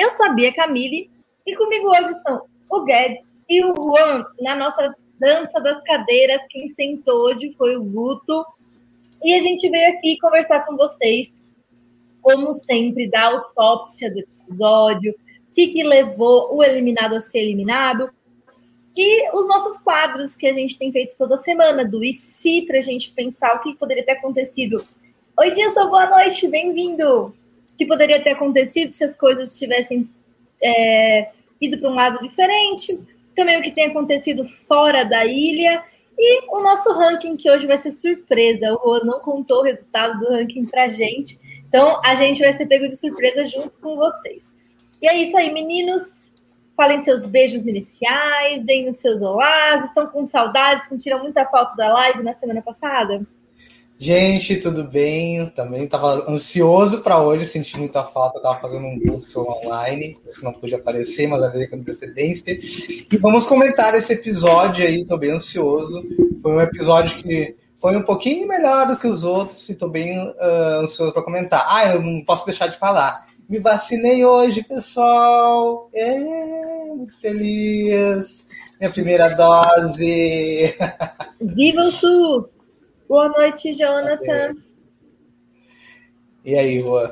Eu 0.00 0.08
sou 0.08 0.24
a 0.24 0.30
Bia 0.30 0.50
Camille 0.50 1.10
e 1.46 1.54
comigo 1.54 1.90
hoje 1.90 2.12
estão 2.12 2.40
o 2.70 2.84
Guedes 2.84 3.22
e 3.50 3.62
o 3.62 3.74
Juan 3.76 4.24
na 4.40 4.56
nossa 4.56 4.96
dança 5.18 5.60
das 5.60 5.78
cadeiras. 5.82 6.40
Quem 6.48 6.70
sentou 6.70 7.26
hoje 7.26 7.54
foi 7.58 7.76
o 7.76 7.84
Guto. 7.84 8.42
E 9.22 9.34
a 9.34 9.40
gente 9.40 9.68
veio 9.68 9.92
aqui 9.92 10.16
conversar 10.18 10.64
com 10.64 10.74
vocês, 10.74 11.42
como 12.22 12.54
sempre, 12.54 13.10
da 13.10 13.26
autópsia 13.26 14.10
do 14.10 14.20
episódio, 14.20 15.12
o 15.12 15.52
que, 15.52 15.66
que 15.66 15.82
levou 15.82 16.48
o 16.56 16.64
eliminado 16.64 17.16
a 17.16 17.20
ser 17.20 17.40
eliminado, 17.40 18.08
e 18.96 19.36
os 19.36 19.46
nossos 19.46 19.76
quadros 19.82 20.34
que 20.34 20.46
a 20.46 20.54
gente 20.54 20.78
tem 20.78 20.90
feito 20.90 21.14
toda 21.18 21.36
semana, 21.36 21.84
do 21.84 22.02
e 22.02 22.14
se, 22.14 22.62
para 22.62 22.78
a 22.78 22.82
gente 22.82 23.12
pensar 23.12 23.54
o 23.54 23.60
que 23.60 23.74
poderia 23.74 24.06
ter 24.06 24.12
acontecido. 24.12 24.82
Oi, 25.38 25.50
Dilson, 25.50 25.90
boa 25.90 26.08
noite, 26.08 26.48
bem-vindo. 26.48 27.34
Que 27.80 27.86
poderia 27.86 28.22
ter 28.22 28.32
acontecido 28.32 28.92
se 28.92 29.02
as 29.02 29.16
coisas 29.16 29.58
tivessem 29.58 30.06
é, 30.62 31.30
ido 31.58 31.78
para 31.78 31.90
um 31.90 31.94
lado 31.94 32.20
diferente, 32.20 33.02
também 33.34 33.58
o 33.58 33.62
que 33.62 33.70
tem 33.70 33.86
acontecido 33.86 34.44
fora 34.44 35.02
da 35.02 35.24
ilha 35.24 35.82
e 36.18 36.42
o 36.54 36.60
nosso 36.60 36.92
ranking, 36.92 37.38
que 37.38 37.50
hoje 37.50 37.66
vai 37.66 37.78
ser 37.78 37.90
surpresa. 37.90 38.70
O 38.74 38.98
Juan 38.98 39.04
não 39.04 39.18
contou 39.20 39.60
o 39.60 39.62
resultado 39.62 40.18
do 40.18 40.28
ranking 40.28 40.66
para 40.66 40.88
gente, 40.88 41.38
então 41.66 41.98
a 42.04 42.14
gente 42.14 42.42
vai 42.42 42.52
ser 42.52 42.66
pego 42.66 42.86
de 42.86 42.96
surpresa 42.96 43.46
junto 43.46 43.78
com 43.78 43.96
vocês. 43.96 44.54
E 45.00 45.08
é 45.08 45.16
isso 45.16 45.34
aí, 45.38 45.50
meninos. 45.50 46.34
Falem 46.76 47.00
seus 47.00 47.24
beijos 47.24 47.66
iniciais, 47.66 48.62
deem 48.62 48.90
os 48.90 48.96
seus 48.96 49.22
olás, 49.22 49.86
estão 49.86 50.06
com 50.06 50.26
saudades, 50.26 50.86
sentiram 50.86 51.22
muita 51.22 51.46
falta 51.46 51.74
da 51.74 51.90
live 51.94 52.22
na 52.22 52.34
semana 52.34 52.60
passada? 52.60 53.26
Gente, 54.02 54.56
tudo 54.56 54.84
bem? 54.84 55.50
Também 55.50 55.84
estava 55.84 56.24
ansioso 56.26 57.02
para 57.02 57.20
hoje, 57.20 57.44
senti 57.44 57.78
muita 57.78 58.02
falta, 58.02 58.38
estava 58.38 58.58
fazendo 58.58 58.86
um 58.86 58.98
curso 58.98 59.42
online, 59.42 60.14
por 60.14 60.26
isso 60.26 60.42
não 60.42 60.54
pude 60.54 60.74
aparecer, 60.74 61.26
mas 61.28 61.42
avisei 61.42 61.66
com 61.66 61.76
antecedência. 61.76 62.50
E 62.50 63.18
vamos 63.18 63.44
comentar 63.44 63.94
esse 63.94 64.14
episódio 64.14 64.86
aí, 64.86 65.02
estou 65.02 65.18
bem 65.18 65.32
ansioso. 65.32 66.02
Foi 66.40 66.50
um 66.50 66.62
episódio 66.62 67.18
que 67.18 67.54
foi 67.76 67.94
um 67.94 68.02
pouquinho 68.02 68.48
melhor 68.48 68.86
do 68.86 68.96
que 68.96 69.06
os 69.06 69.22
outros 69.22 69.68
e 69.68 69.72
estou 69.72 69.90
bem 69.90 70.18
uh, 70.18 70.80
ansioso 70.80 71.12
para 71.12 71.22
comentar. 71.22 71.66
Ah, 71.68 71.92
eu 71.92 72.00
não 72.00 72.24
posso 72.24 72.46
deixar 72.46 72.68
de 72.68 72.78
falar. 72.78 73.26
Me 73.46 73.58
vacinei 73.58 74.24
hoje, 74.24 74.62
pessoal. 74.62 75.90
É, 75.92 76.18
muito 76.86 77.20
feliz. 77.20 78.46
Minha 78.80 78.90
primeira 78.90 79.28
dose. 79.28 80.74
Viva 81.38 81.82
o 81.82 81.90
Sul! 81.90 82.59
Boa 83.10 83.28
noite, 83.28 83.72
Jonathan. 83.72 84.54
E 86.44 86.54
aí, 86.54 86.80
Juan? 86.80 87.10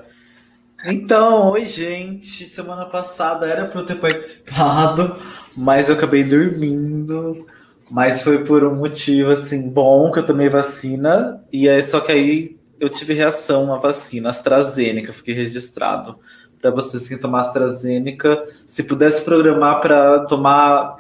Então, 0.87 1.51
oi, 1.51 1.67
gente. 1.67 2.45
Semana 2.45 2.87
passada 2.87 3.45
era 3.49 3.67
para 3.67 3.81
eu 3.81 3.85
ter 3.85 3.97
participado, 3.97 5.17
mas 5.57 5.89
eu 5.89 5.97
acabei 5.97 6.23
dormindo. 6.23 7.45
Mas 7.91 8.23
foi 8.23 8.45
por 8.45 8.63
um 8.63 8.77
motivo 8.77 9.33
assim 9.33 9.69
bom 9.69 10.13
que 10.13 10.21
eu 10.21 10.27
tomei 10.27 10.49
vacina 10.49 11.45
e 11.53 11.67
é 11.67 11.83
só 11.83 11.99
que 11.99 12.13
aí 12.13 12.57
eu 12.79 12.89
tive 12.89 13.13
reação 13.13 13.75
à 13.75 13.79
vacina 13.79 14.29
AstraZeneca, 14.29 15.13
fiquei 15.13 15.35
registrado. 15.35 16.17
Para 16.61 16.71
vocês 16.71 17.09
que 17.09 17.17
tomar 17.17 17.41
AstraZeneca, 17.41 18.47
se 18.65 18.85
pudesse 18.85 19.25
programar 19.25 19.81
para 19.81 20.21
tomar 20.27 20.95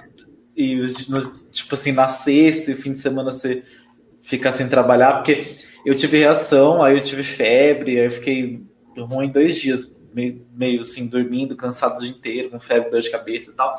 e 0.56 0.84
tipo 1.52 1.76
assim 1.76 1.92
na 1.92 2.08
sexta 2.08 2.72
e 2.72 2.74
fim 2.74 2.90
de 2.90 2.98
semana 2.98 3.30
você 3.30 3.62
ficar 4.28 4.52
sem 4.52 4.68
trabalhar, 4.68 5.14
porque 5.14 5.56
eu 5.86 5.94
tive 5.94 6.18
reação, 6.18 6.82
aí 6.82 6.94
eu 6.94 7.00
tive 7.00 7.22
febre, 7.22 7.98
aí 7.98 8.04
eu 8.04 8.10
fiquei 8.10 8.60
ruim 8.94 9.30
dois 9.30 9.58
dias, 9.58 9.96
meio, 10.14 10.46
meio 10.54 10.82
assim, 10.82 11.06
dormindo, 11.06 11.56
cansado 11.56 11.96
o 11.96 12.00
dia 12.00 12.10
inteiro, 12.10 12.50
com 12.50 12.58
febre, 12.58 12.90
dor 12.90 13.00
de 13.00 13.10
cabeça 13.10 13.50
e 13.50 13.54
tal. 13.54 13.74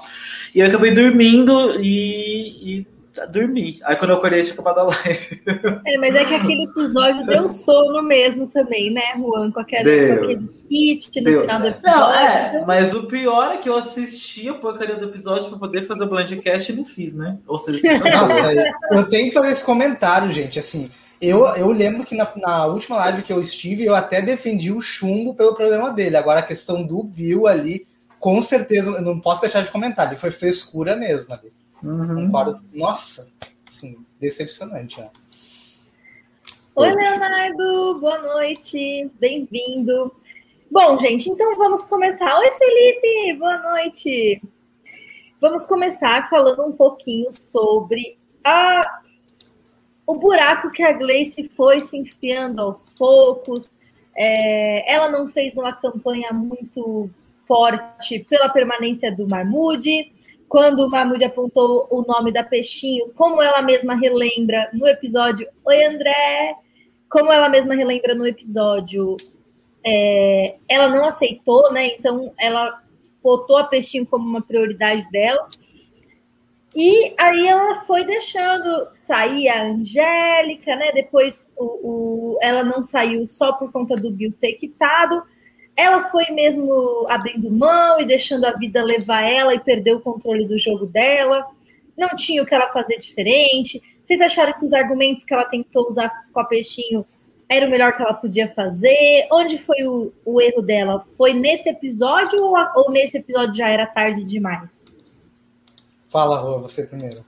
E 0.56 0.60
eu 0.60 0.66
acabei 0.66 0.92
dormindo 0.92 1.80
e, 1.80 2.80
e 2.80 2.88
dormir. 3.26 3.80
Aí 3.84 3.96
quando 3.96 4.12
eu 4.12 4.18
acordei, 4.18 4.42
tinha 4.42 4.54
acabado 4.54 4.80
a 4.80 4.84
live. 4.84 5.42
É, 5.86 5.98
mas 5.98 6.16
é 6.16 6.26
que 6.26 6.36
aquele 6.36 6.64
episódio 6.66 7.26
deu 7.26 7.48
sono 7.48 8.02
mesmo 8.04 8.48
também, 8.48 8.92
né, 8.92 9.14
Juan? 9.18 9.52
Com, 9.52 9.60
aquele, 9.60 10.08
com 10.08 10.14
aquele 10.14 10.50
hit 10.70 11.18
no 11.18 11.24
deu. 11.24 11.42
final 11.42 11.60
do 11.60 11.68
episódio. 11.68 12.00
Não, 12.00 12.14
é, 12.14 12.64
mas 12.66 12.94
o 12.94 13.04
pior 13.04 13.54
é 13.54 13.58
que 13.58 13.70
eu 13.70 13.78
assisti 13.78 14.48
a 14.50 14.54
porcaria 14.54 14.96
do 14.96 15.06
episódio 15.06 15.50
para 15.50 15.58
poder 15.58 15.84
fazer 15.84 16.04
o 16.04 16.10
Blindcast 16.10 16.72
e 16.72 16.76
não 16.76 16.86
fiz, 16.86 17.14
né? 17.14 17.38
Ou 17.48 17.58
seja, 17.58 17.82
Nossa, 17.98 18.54
eu 18.92 19.10
tenho 19.10 19.30
que 19.30 19.34
fazer 19.34 19.52
esse 19.52 19.66
comentário, 19.66 20.32
gente, 20.32 20.60
assim. 20.60 20.90
Eu, 21.22 21.44
eu 21.56 21.70
lembro 21.72 22.06
que 22.06 22.16
na, 22.16 22.32
na, 22.38 22.66
última 22.68 22.98
live 22.98 23.24
que 23.24 23.34
eu 23.34 23.42
estive, 23.42 23.86
eu 23.86 23.94
até 23.94 24.22
defendi 24.22 24.72
o 24.72 24.80
chumbo 24.80 25.36
pelo 25.36 25.54
problema 25.54 25.92
dele. 25.92 26.16
Agora, 26.16 26.40
a 26.40 26.44
questão 26.44 26.82
do 26.82 27.04
Bill 27.04 27.46
ali, 27.46 27.86
com 28.20 28.42
certeza, 28.42 28.92
eu 28.92 29.02
não 29.02 29.20
posso 29.20 29.42
deixar 29.42 29.62
de 29.62 29.72
comentar. 29.72 30.08
Ele 30.08 30.16
foi 30.16 30.32
frescura 30.32 30.96
mesmo 30.96 31.34
ali. 31.34 31.52
Uhum. 31.84 32.26
Concordo. 32.26 32.62
Nossa, 32.74 33.34
assim, 33.68 34.06
decepcionante. 34.20 35.00
Né? 35.00 35.10
Oi, 36.76 36.92
Leonardo, 36.94 38.00
boa 38.00 38.20
noite, 38.20 39.10
bem-vindo. 39.20 40.14
Bom, 40.70 41.00
gente, 41.00 41.30
então 41.30 41.56
vamos 41.56 41.86
começar. 41.86 42.38
Oi, 42.38 42.52
Felipe, 42.52 43.40
boa 43.40 43.58
noite. 43.60 44.42
Vamos 45.40 45.66
começar 45.66 46.30
falando 46.30 46.66
um 46.66 46.74
pouquinho 46.74 47.32
sobre 47.32 48.18
a, 48.44 49.02
o 50.06 50.16
buraco 50.16 50.72
que 50.72 50.84
a 50.84 50.92
Gleice 50.92 51.50
foi 51.56 51.80
se 51.80 51.98
enfiando 51.98 52.62
aos 52.62 52.90
poucos. 52.90 53.72
É, 54.16 54.94
ela 54.94 55.10
não 55.10 55.30
fez 55.30 55.56
uma 55.56 55.72
campanha 55.72 56.34
muito 56.34 57.10
forte 57.48 58.20
pela 58.30 58.50
permanência 58.50 59.16
do 59.16 59.26
Marmude 59.28 60.12
quando 60.50 60.80
o 60.80 60.90
Mahmoud 60.90 61.24
apontou 61.24 61.88
o 61.92 62.02
nome 62.02 62.32
da 62.32 62.44
Peixinho, 62.44 63.12
como 63.14 63.40
ela 63.40 63.62
mesma 63.62 63.96
relembra 63.96 64.68
no 64.74 64.88
episódio 64.88 65.48
Oi 65.64 65.86
André, 65.86 66.56
como 67.08 67.32
ela 67.32 67.48
mesma 67.48 67.76
relembra 67.76 68.16
no 68.16 68.26
episódio, 68.26 69.16
é, 69.86 70.56
ela 70.68 70.90
não 70.90 71.06
aceitou, 71.06 71.72
né? 71.72 71.88
Então 71.88 72.34
ela 72.38 72.82
botou 73.22 73.58
a 73.58 73.64
Peixinho 73.64 74.08
como 74.08 74.28
uma 74.28 74.42
prioridade 74.42 75.10
dela. 75.12 75.48
E 76.76 77.14
aí 77.18 77.48
ela 77.48 77.76
foi 77.76 78.04
deixando 78.04 78.88
sair 78.92 79.50
a 79.50 79.64
Angélica, 79.64 80.76
né? 80.76 80.92
Depois 80.92 81.54
o, 81.56 81.66
o, 81.66 82.40
ela 82.42 82.64
não 82.64 82.84
saiu 82.84 83.28
só 83.28 83.54
por 83.54 83.72
conta 83.72 83.96
do 83.96 84.10
Bill 84.10 84.34
ter 84.40 84.54
quitado 84.54 85.22
ela 85.80 86.02
foi 86.10 86.26
mesmo 86.32 87.06
abrindo 87.10 87.50
mão 87.50 88.02
e 88.02 88.06
deixando 88.06 88.46
a 88.46 88.52
vida 88.52 88.84
levar 88.84 89.22
ela 89.22 89.56
e 89.56 89.60
perdeu 89.60 89.98
o 89.98 90.02
controle 90.02 90.46
do 90.46 90.58
jogo 90.58 90.86
dela. 90.86 91.48
Não 91.98 92.10
tinha 92.10 92.44
o 92.44 92.46
que 92.46 92.54
ela 92.54 92.72
fazer 92.74 92.98
diferente. 92.98 93.82
Vocês 94.04 94.20
acharam 94.20 94.54
que 94.60 94.66
os 94.66 94.74
argumentos 94.74 95.24
que 95.24 95.34
ela 95.34 95.46
tentou 95.46 95.88
usar 95.88 96.26
com 96.34 96.40
a 96.40 96.44
Peixinho 96.44 97.06
era 97.48 97.66
o 97.66 97.70
melhor 97.70 97.96
que 97.96 98.02
ela 98.02 98.14
podia 98.14 98.50
fazer? 98.50 99.28
Onde 99.32 99.58
foi 99.58 99.88
o, 99.88 100.12
o 100.26 100.42
erro 100.42 100.62
dela? 100.62 101.06
Foi 101.18 101.34
nesse 101.34 101.70
episódio 101.70 102.44
ou, 102.44 102.56
ou, 102.76 102.92
nesse 102.92 103.18
episódio 103.18 103.56
já 103.56 103.70
era 103.70 103.86
tarde 103.86 104.24
demais? 104.24 104.84
Fala, 106.08 106.40
Rua, 106.40 106.60
você 106.60 106.86
primeiro. 106.86 107.24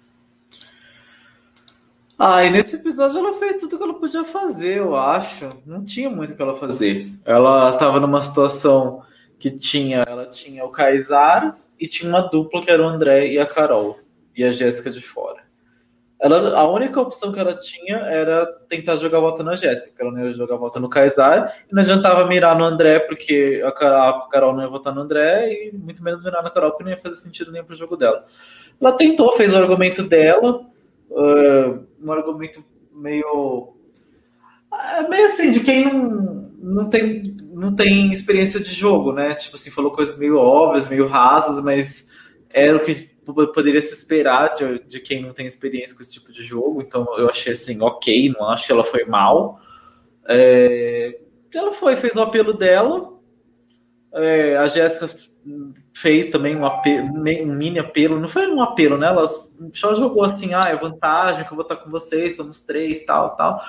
Ah, 2.24 2.46
e 2.46 2.52
nesse 2.52 2.76
episódio 2.76 3.18
ela 3.18 3.34
fez 3.34 3.56
tudo 3.56 3.80
que 3.80 3.84
ela 3.84 3.96
podia 3.96 4.24
fazer, 4.24 4.78
eu 4.78 4.96
acho. 4.96 5.50
Não 5.66 5.84
tinha 5.84 6.08
muito 6.08 6.34
o 6.34 6.36
que 6.36 6.42
ela 6.44 6.56
fazer. 6.56 7.10
Ela 7.26 7.72
estava 7.72 8.00
numa 8.00 8.22
situação 8.22 9.02
que 9.40 9.50
tinha, 9.50 10.04
ela 10.08 10.28
tinha 10.28 10.64
o 10.64 10.70
Kaysar 10.70 11.58
e 11.80 11.88
tinha 11.88 12.08
uma 12.08 12.22
dupla 12.22 12.62
que 12.62 12.70
era 12.70 12.84
o 12.84 12.88
André 12.88 13.30
e 13.30 13.40
a 13.40 13.46
Carol 13.48 13.98
e 14.38 14.44
a 14.44 14.52
Jéssica 14.52 14.92
de 14.92 15.02
fora. 15.02 15.42
Ela, 16.20 16.56
a 16.60 16.70
única 16.70 17.02
opção 17.02 17.32
que 17.32 17.40
ela 17.40 17.56
tinha 17.56 17.98
era 17.98 18.46
tentar 18.70 18.98
jogar 18.98 19.18
a 19.18 19.22
volta 19.22 19.42
na 19.42 19.56
Jéssica, 19.56 19.92
que 19.96 20.00
ela 20.00 20.12
não 20.12 20.24
ia 20.24 20.32
jogar 20.32 20.54
a 20.54 20.60
volta 20.60 20.80
no 20.80 20.88
Kaysar, 20.88 21.52
e 21.72 21.74
não 21.74 21.82
adiantava 21.82 22.28
mirar 22.28 22.56
no 22.56 22.64
André, 22.64 23.00
porque 23.00 23.64
a 23.66 23.72
Carol 23.72 24.54
não 24.54 24.62
ia 24.62 24.70
votar 24.70 24.94
no 24.94 25.02
André, 25.02 25.52
e 25.52 25.72
muito 25.76 26.04
menos 26.04 26.24
mirar 26.24 26.44
na 26.44 26.52
Carol, 26.52 26.70
porque 26.70 26.84
não 26.84 26.92
ia 26.92 26.98
fazer 26.98 27.16
sentido 27.16 27.52
nem 27.52 27.64
pro 27.64 27.74
jogo 27.74 27.98
dela. 27.98 28.28
Ela 28.80 28.92
tentou, 28.92 29.32
fez 29.34 29.56
o 29.56 29.58
argumento 29.58 30.04
dela, 30.04 30.64
uh, 31.12 31.86
um 32.02 32.12
argumento 32.12 32.64
meio. 32.94 33.74
É 34.98 35.08
meio 35.08 35.26
assim, 35.26 35.52
de 35.52 35.60
quem 35.60 35.86
não, 35.86 36.50
não, 36.58 36.90
tem, 36.90 37.36
não 37.52 37.76
tem 37.76 38.12
experiência 38.12 38.60
de 38.60 38.74
jogo, 38.74 39.12
né? 39.12 39.34
Tipo 39.36 39.56
assim, 39.56 39.70
falou 39.70 39.92
coisas 39.92 40.18
meio 40.18 40.38
óbvias, 40.38 40.88
meio 40.88 41.08
rasas, 41.08 41.64
mas 41.64 42.10
era 42.54 42.78
o 42.78 42.84
que 42.84 43.12
poderia 43.54 43.82
se 43.82 43.94
esperar 43.94 44.54
de, 44.54 44.80
de 44.88 45.00
quem 45.00 45.22
não 45.22 45.34
tem 45.34 45.46
experiência 45.46 45.96
com 45.96 46.02
esse 46.02 46.14
tipo 46.14 46.32
de 46.32 46.44
jogo. 46.44 46.82
Então 46.82 47.06
eu 47.18 47.30
achei 47.30 47.52
assim, 47.52 47.82
ok, 47.82 48.30
não 48.30 48.50
acho 48.50 48.66
que 48.66 48.72
ela 48.72 48.84
foi 48.84 49.06
mal. 49.06 49.60
É, 50.28 51.20
ela 51.54 51.72
foi, 51.72 51.96
fez 51.96 52.16
o 52.16 52.22
apelo 52.22 52.54
dela. 52.54 53.12
É, 54.14 54.58
a 54.58 54.66
Jéssica 54.68 55.08
fez 55.94 56.30
também 56.30 56.56
um, 56.56 56.66
apelo, 56.66 57.08
um 57.08 57.56
mini 57.56 57.80
apelo, 57.80 58.20
não 58.20 58.28
foi 58.28 58.48
um 58.48 58.62
apelo, 58.62 58.98
né? 58.98 59.08
Ela 59.08 59.26
só 59.72 59.96
jogou 59.96 60.24
assim, 60.24 60.54
ah, 60.54 60.68
é 60.68 60.76
vantagem 60.76 61.46
que 61.46 61.52
eu 61.52 61.56
vou 61.56 61.64
estar 61.64 61.78
com 61.78 61.90
vocês, 61.90 62.36
somos 62.36 62.62
três, 62.62 63.04
tal, 63.06 63.36
tal. 63.36 63.62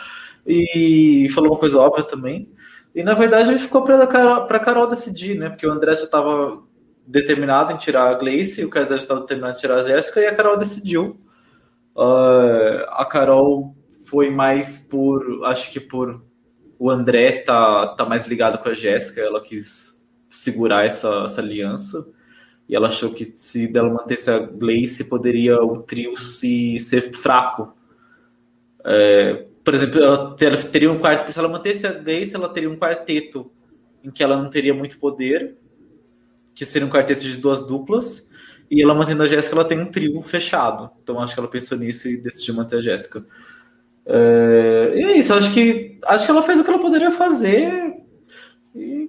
E 0.46 1.28
falou 1.32 1.52
uma 1.52 1.58
coisa 1.58 1.78
óbvia 1.78 2.04
também. 2.04 2.50
E 2.94 3.02
na 3.02 3.14
verdade 3.14 3.58
ficou 3.58 3.82
para 3.82 4.06
Carol, 4.06 4.46
Carol 4.46 4.86
decidir, 4.86 5.38
né? 5.38 5.48
Porque 5.48 5.66
o 5.66 5.70
André 5.70 5.94
já 5.94 6.04
estava 6.04 6.62
determinado 7.06 7.72
em 7.72 7.76
tirar 7.76 8.10
a 8.10 8.14
Gleice, 8.14 8.64
o 8.64 8.70
Kaiser 8.70 8.96
já 8.96 9.02
estava 9.02 9.20
determinado 9.20 9.56
em 9.56 9.60
tirar 9.60 9.76
a 9.76 9.82
Jéssica, 9.82 10.20
e 10.20 10.26
a 10.26 10.34
Carol 10.34 10.56
decidiu. 10.56 11.20
Uh, 11.96 12.84
a 12.88 13.04
Carol 13.04 13.76
foi 14.08 14.30
mais 14.30 14.78
por, 14.78 15.44
acho 15.44 15.70
que 15.70 15.80
por 15.80 16.22
o 16.78 16.90
André 16.90 17.42
tá, 17.42 17.94
tá 17.94 18.04
mais 18.04 18.26
ligado 18.26 18.58
com 18.58 18.68
a 18.68 18.74
Jéssica, 18.74 19.20
ela 19.20 19.40
quis 19.40 20.01
segurar 20.32 20.86
essa, 20.86 21.24
essa 21.24 21.40
aliança. 21.40 22.08
E 22.68 22.74
ela 22.74 22.88
achou 22.88 23.10
que 23.10 23.24
se 23.24 23.68
dela 23.68 23.92
mantesse 23.92 24.30
a 24.30 24.38
Gleice, 24.38 25.04
poderia 25.04 25.62
o 25.62 25.82
trio 25.82 26.16
se 26.16 26.78
ser 26.78 27.12
fraco. 27.14 27.76
É, 28.84 29.46
por 29.62 29.74
exemplo, 29.74 30.02
ela, 30.02 30.34
teria 30.70 30.90
um 30.90 30.98
quarteto, 30.98 31.32
se 31.32 31.38
ela 31.38 31.48
mantesse 31.48 31.86
a 31.86 31.92
Gleice, 31.92 32.34
ela 32.34 32.48
teria 32.48 32.70
um 32.70 32.76
quarteto 32.76 33.50
em 34.02 34.10
que 34.10 34.22
ela 34.22 34.40
não 34.40 34.48
teria 34.48 34.74
muito 34.74 34.98
poder, 34.98 35.56
que 36.54 36.64
seria 36.64 36.86
um 36.86 36.90
quarteto 36.90 37.22
de 37.22 37.36
duas 37.36 37.66
duplas, 37.66 38.28
e 38.70 38.82
ela 38.82 38.94
mantendo 38.94 39.22
a 39.22 39.26
Jéssica, 39.26 39.54
ela 39.54 39.64
tem 39.64 39.78
um 39.78 39.90
trio 39.90 40.20
fechado. 40.22 40.90
Então 41.02 41.20
acho 41.20 41.34
que 41.34 41.40
ela 41.40 41.48
pensou 41.48 41.76
nisso 41.76 42.08
e 42.08 42.16
decidiu 42.16 42.54
manter 42.54 42.76
a 42.76 42.80
Jéssica. 42.80 43.24
É, 44.06 44.92
e 44.96 45.02
é 45.04 45.18
isso, 45.18 45.32
acho 45.34 45.52
que 45.52 45.98
acho 46.06 46.24
que 46.24 46.30
ela 46.30 46.42
fez 46.42 46.58
o 46.58 46.64
que 46.64 46.70
ela 46.70 46.80
poderia 46.80 47.10
fazer. 47.10 48.00
E 48.74 49.01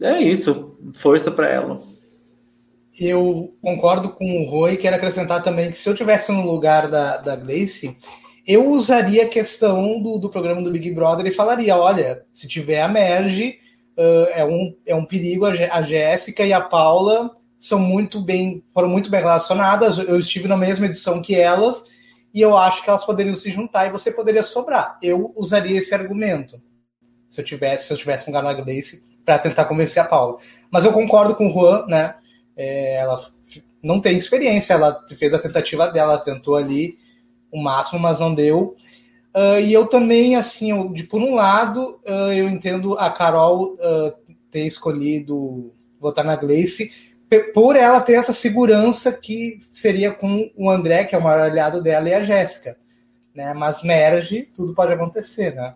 é 0.00 0.20
isso, 0.20 0.76
força 0.94 1.30
para 1.30 1.48
ela. 1.48 1.80
Eu 2.98 3.54
concordo 3.62 4.10
com 4.10 4.42
o 4.42 4.50
Roy, 4.50 4.76
quero 4.76 4.96
acrescentar 4.96 5.42
também 5.42 5.70
que 5.70 5.76
se 5.76 5.88
eu 5.88 5.94
tivesse 5.94 6.32
no 6.32 6.44
lugar 6.44 6.88
da, 6.88 7.18
da 7.18 7.36
Grace, 7.36 7.96
eu 8.46 8.66
usaria 8.66 9.24
a 9.24 9.28
questão 9.28 10.02
do, 10.02 10.18
do 10.18 10.30
programa 10.30 10.62
do 10.62 10.70
Big 10.70 10.90
Brother 10.90 11.26
e 11.26 11.30
falaria: 11.30 11.76
olha, 11.76 12.24
se 12.32 12.48
tiver 12.48 12.80
a 12.82 12.88
Merge, 12.88 13.58
uh, 13.96 14.28
é, 14.34 14.44
um, 14.44 14.76
é 14.86 14.94
um 14.94 15.04
perigo. 15.04 15.46
A, 15.46 15.50
a 15.50 15.82
Jéssica 15.82 16.44
e 16.44 16.52
a 16.52 16.60
Paula 16.60 17.30
são 17.56 17.78
muito 17.78 18.20
bem, 18.20 18.64
foram 18.72 18.88
muito 18.88 19.10
bem 19.10 19.20
relacionadas. 19.20 19.98
Eu 19.98 20.18
estive 20.18 20.48
na 20.48 20.56
mesma 20.56 20.86
edição 20.86 21.22
que 21.22 21.34
elas 21.34 21.84
e 22.32 22.40
eu 22.40 22.56
acho 22.56 22.82
que 22.82 22.88
elas 22.88 23.04
poderiam 23.04 23.36
se 23.36 23.50
juntar 23.50 23.86
e 23.86 23.92
você 23.92 24.10
poderia 24.10 24.42
sobrar. 24.42 24.98
Eu 25.02 25.32
usaria 25.36 25.78
esse 25.78 25.94
argumento 25.94 26.60
se 27.28 27.40
eu 27.40 27.44
tivesse, 27.44 27.86
se 27.86 27.92
eu 27.92 27.96
tivesse 27.96 28.24
um 28.24 28.32
lugar 28.32 28.42
na 28.42 28.60
Gleice 28.60 29.09
para 29.24 29.38
tentar 29.38 29.64
convencer 29.64 30.02
a 30.02 30.06
Paula. 30.06 30.38
Mas 30.70 30.84
eu 30.84 30.92
concordo 30.92 31.34
com 31.34 31.48
o 31.48 31.52
Juan, 31.52 31.86
né? 31.86 32.14
É, 32.56 32.96
ela 32.96 33.16
não 33.82 34.00
tem 34.00 34.16
experiência, 34.16 34.74
ela 34.74 35.04
fez 35.16 35.32
a 35.32 35.38
tentativa 35.38 35.88
dela, 35.88 36.18
tentou 36.18 36.56
ali 36.56 36.98
o 37.50 37.60
máximo, 37.60 37.98
mas 37.98 38.20
não 38.20 38.34
deu. 38.34 38.76
Uh, 39.34 39.60
e 39.62 39.72
eu 39.72 39.86
também, 39.86 40.36
assim, 40.36 40.70
eu, 40.70 40.88
de 40.88 41.04
por 41.04 41.20
um 41.22 41.34
lado, 41.34 42.00
uh, 42.06 42.32
eu 42.32 42.48
entendo 42.48 42.98
a 42.98 43.10
Carol 43.10 43.74
uh, 43.74 44.12
ter 44.50 44.66
escolhido 44.66 45.72
votar 46.00 46.24
na 46.24 46.36
Gleice 46.36 46.90
por 47.54 47.76
ela 47.76 48.00
ter 48.00 48.14
essa 48.14 48.32
segurança 48.32 49.12
que 49.12 49.56
seria 49.60 50.10
com 50.10 50.50
o 50.56 50.68
André, 50.68 51.04
que 51.04 51.14
é 51.14 51.18
o 51.18 51.22
maior 51.22 51.48
aliado 51.48 51.80
dela, 51.80 52.08
e 52.08 52.14
a 52.14 52.22
Jéssica. 52.22 52.76
Né? 53.32 53.54
Mas 53.54 53.84
merge, 53.84 54.48
tudo 54.52 54.74
pode 54.74 54.92
acontecer, 54.92 55.54
né? 55.54 55.74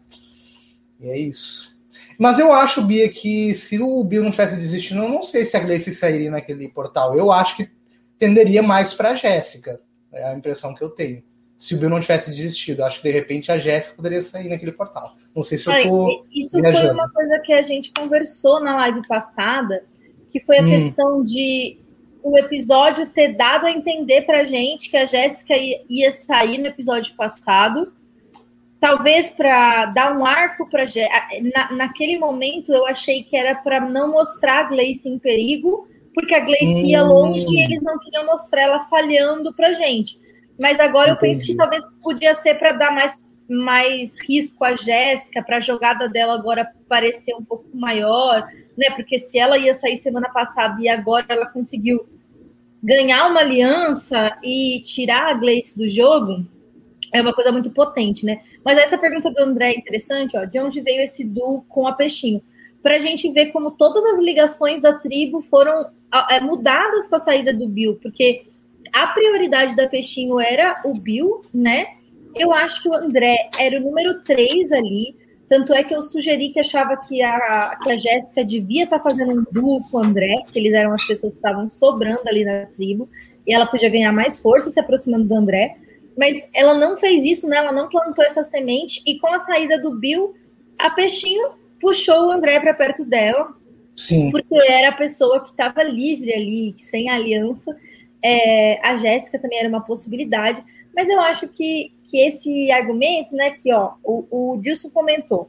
E 1.00 1.08
é 1.08 1.16
isso. 1.16 1.73
Mas 2.18 2.38
eu 2.38 2.52
acho, 2.52 2.82
Bia, 2.82 3.08
que 3.08 3.54
se 3.54 3.80
o 3.80 4.02
Bill 4.04 4.22
não 4.22 4.30
tivesse 4.30 4.56
desistido, 4.56 5.02
eu 5.02 5.08
não 5.08 5.22
sei 5.22 5.44
se 5.44 5.56
a 5.56 5.60
Gleice 5.60 5.94
sairia 5.94 6.30
naquele 6.30 6.68
portal. 6.68 7.16
Eu 7.16 7.32
acho 7.32 7.56
que 7.56 7.70
tenderia 8.18 8.62
mais 8.62 8.94
para 8.94 9.10
a 9.10 9.14
Jéssica. 9.14 9.80
É 10.12 10.28
a 10.28 10.34
impressão 10.34 10.74
que 10.74 10.82
eu 10.82 10.90
tenho 10.90 11.22
se 11.56 11.74
o 11.74 11.78
Bill 11.78 11.90
não 11.90 12.00
tivesse 12.00 12.30
desistido. 12.30 12.84
Acho 12.84 13.00
que 13.00 13.08
de 13.08 13.14
repente 13.14 13.50
a 13.50 13.56
Jéssica 13.56 13.96
poderia 13.96 14.20
sair 14.20 14.48
naquele 14.48 14.72
portal. 14.72 15.14
Não 15.34 15.42
sei 15.42 15.58
se 15.58 15.68
eu 15.68 15.82
tô. 15.82 16.26
Isso 16.30 16.60
viajando. 16.60 16.86
foi 16.86 16.94
uma 16.94 17.10
coisa 17.10 17.38
que 17.40 17.52
a 17.52 17.62
gente 17.62 17.92
conversou 17.92 18.60
na 18.60 18.76
live 18.76 19.06
passada, 19.06 19.84
que 20.28 20.40
foi 20.40 20.58
a 20.58 20.62
hum. 20.62 20.66
questão 20.66 21.24
de 21.24 21.78
o 22.22 22.36
episódio 22.38 23.06
ter 23.06 23.34
dado 23.34 23.66
a 23.66 23.70
entender 23.70 24.22
pra 24.22 24.44
gente 24.44 24.90
que 24.90 24.96
a 24.96 25.04
Jéssica 25.04 25.54
ia 25.88 26.10
sair 26.10 26.58
no 26.58 26.66
episódio 26.66 27.14
passado. 27.14 27.92
Talvez 28.84 29.30
para 29.30 29.86
dar 29.86 30.14
um 30.14 30.26
arco 30.26 30.68
para 30.68 30.84
Na, 31.54 31.72
naquele 31.72 32.18
momento 32.18 32.70
eu 32.70 32.86
achei 32.86 33.22
que 33.22 33.34
era 33.34 33.54
para 33.54 33.80
não 33.80 34.12
mostrar 34.12 34.58
a 34.58 34.62
Gleice 34.64 35.08
em 35.08 35.18
perigo, 35.18 35.88
porque 36.12 36.34
a 36.34 36.40
Gleice 36.40 36.84
hum. 36.84 36.86
ia 36.88 37.02
longe 37.02 37.46
e 37.48 37.64
eles 37.64 37.80
não 37.82 37.98
queriam 37.98 38.26
mostrar 38.26 38.60
ela 38.60 38.80
falhando 38.82 39.54
pra 39.54 39.72
gente. 39.72 40.20
Mas 40.60 40.78
agora 40.78 41.12
Entendi. 41.12 41.16
eu 41.16 41.18
penso 41.18 41.46
que 41.46 41.56
talvez 41.56 41.82
podia 42.02 42.34
ser 42.34 42.56
para 42.56 42.72
dar 42.72 42.94
mais, 42.94 43.26
mais 43.48 44.20
risco 44.20 44.62
à 44.62 44.76
Jéssica, 44.76 45.42
para 45.42 45.56
a 45.56 45.60
jogada 45.60 46.06
dela 46.06 46.34
agora 46.34 46.70
parecer 46.86 47.34
um 47.34 47.42
pouco 47.42 47.64
maior, 47.72 48.46
né? 48.76 48.90
Porque 48.94 49.18
se 49.18 49.38
ela 49.38 49.56
ia 49.56 49.72
sair 49.72 49.96
semana 49.96 50.28
passada 50.28 50.76
e 50.82 50.90
agora 50.90 51.24
ela 51.30 51.46
conseguiu 51.46 52.06
ganhar 52.82 53.28
uma 53.28 53.40
aliança 53.40 54.36
e 54.44 54.82
tirar 54.84 55.30
a 55.30 55.32
Gleice 55.32 55.74
do 55.74 55.88
jogo, 55.88 56.44
é 57.14 57.22
uma 57.22 57.32
coisa 57.32 57.50
muito 57.50 57.70
potente, 57.70 58.26
né? 58.26 58.42
Mas 58.64 58.78
essa 58.78 58.96
pergunta 58.96 59.30
do 59.30 59.40
André 59.40 59.72
é 59.72 59.76
interessante, 59.76 60.36
ó, 60.36 60.44
de 60.44 60.58
onde 60.58 60.80
veio 60.80 61.02
esse 61.02 61.24
duo 61.24 61.64
com 61.68 61.86
a 61.86 61.92
Peixinho? 61.92 62.42
Para 62.82 62.96
a 62.96 62.98
gente 62.98 63.30
ver 63.30 63.46
como 63.46 63.70
todas 63.70 64.04
as 64.04 64.20
ligações 64.20 64.80
da 64.80 64.94
tribo 64.94 65.42
foram 65.42 65.90
é, 66.30 66.40
mudadas 66.40 67.06
com 67.08 67.16
a 67.16 67.18
saída 67.18 67.52
do 67.52 67.68
Bill, 67.68 67.98
porque 68.02 68.46
a 68.92 69.06
prioridade 69.08 69.74
da 69.76 69.88
Peixinho 69.88 70.40
era 70.40 70.80
o 70.84 70.94
Bill, 70.94 71.42
né? 71.52 71.86
Eu 72.34 72.52
acho 72.52 72.82
que 72.82 72.88
o 72.88 72.94
André 72.94 73.48
era 73.58 73.78
o 73.78 73.82
número 73.82 74.22
3 74.22 74.72
ali. 74.72 75.16
Tanto 75.48 75.74
é 75.74 75.84
que 75.84 75.94
eu 75.94 76.02
sugeri 76.02 76.50
que 76.50 76.58
achava 76.58 76.96
que 76.96 77.22
a, 77.22 77.78
que 77.82 77.92
a 77.92 77.98
Jéssica 77.98 78.44
devia 78.44 78.84
estar 78.84 78.98
tá 78.98 79.10
fazendo 79.10 79.32
um 79.32 79.44
duo 79.52 79.80
com 79.90 79.98
o 79.98 80.02
André, 80.02 80.42
que 80.50 80.58
eles 80.58 80.72
eram 80.72 80.92
as 80.92 81.06
pessoas 81.06 81.32
que 81.32 81.38
estavam 81.38 81.68
sobrando 81.68 82.22
ali 82.26 82.44
na 82.44 82.66
tribo, 82.66 83.08
e 83.46 83.54
ela 83.54 83.66
podia 83.66 83.88
ganhar 83.88 84.10
mais 84.10 84.38
força 84.38 84.70
se 84.70 84.80
aproximando 84.80 85.24
do 85.24 85.34
André. 85.34 85.76
Mas 86.16 86.48
ela 86.54 86.74
não 86.74 86.96
fez 86.96 87.24
isso, 87.24 87.48
né? 87.48 87.56
Ela 87.56 87.72
não 87.72 87.88
plantou 87.88 88.24
essa 88.24 88.42
semente, 88.42 89.02
e 89.06 89.18
com 89.18 89.32
a 89.32 89.38
saída 89.38 89.80
do 89.80 89.96
Bill, 89.96 90.34
a 90.78 90.90
Peixinho 90.90 91.50
puxou 91.80 92.28
o 92.28 92.32
André 92.32 92.60
para 92.60 92.74
perto 92.74 93.04
dela. 93.04 93.54
Sim. 93.96 94.30
Porque 94.30 94.54
era 94.68 94.88
a 94.88 94.96
pessoa 94.96 95.40
que 95.40 95.50
estava 95.50 95.82
livre 95.82 96.32
ali, 96.32 96.74
sem 96.76 97.08
aliança. 97.08 97.76
É, 98.22 98.80
a 98.86 98.96
Jéssica 98.96 99.38
também 99.38 99.58
era 99.58 99.68
uma 99.68 99.82
possibilidade, 99.82 100.64
mas 100.96 101.10
eu 101.10 101.20
acho 101.20 101.46
que, 101.46 101.92
que 102.08 102.18
esse 102.18 102.70
argumento, 102.72 103.36
né, 103.36 103.50
que 103.50 103.70
ó, 103.70 103.92
o, 104.02 104.54
o 104.54 104.56
Dilson 104.56 104.88
comentou, 104.88 105.48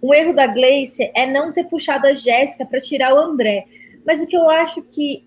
um 0.00 0.14
erro 0.14 0.32
da 0.32 0.46
Gleice 0.46 1.10
é 1.14 1.26
não 1.26 1.50
ter 1.50 1.64
puxado 1.64 2.06
a 2.06 2.12
Jéssica 2.12 2.64
para 2.64 2.78
tirar 2.78 3.14
o 3.14 3.18
André. 3.18 3.66
Mas 4.06 4.20
o 4.20 4.26
que 4.26 4.36
eu 4.36 4.48
acho 4.50 4.82
que 4.82 5.24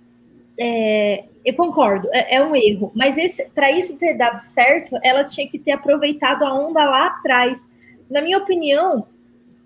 é, 0.57 1.25
eu 1.47 1.53
concordo, 1.53 2.09
é, 2.11 2.35
é, 2.35 2.43
um 2.43 2.53
erro. 2.53 2.91
Mas 2.93 3.15
para 3.55 3.71
isso 3.71 3.97
ter 3.97 4.15
dado 4.15 4.39
certo, 4.39 4.99
ela 5.01 5.23
tinha 5.23 5.47
que 5.47 5.57
ter 5.57 5.71
aproveitado 5.71 6.43
a 6.43 6.53
onda 6.53 6.83
lá 6.83 7.07
atrás. 7.07 7.69
Na 8.11 8.21
minha 8.21 8.37
opinião, 8.37 9.07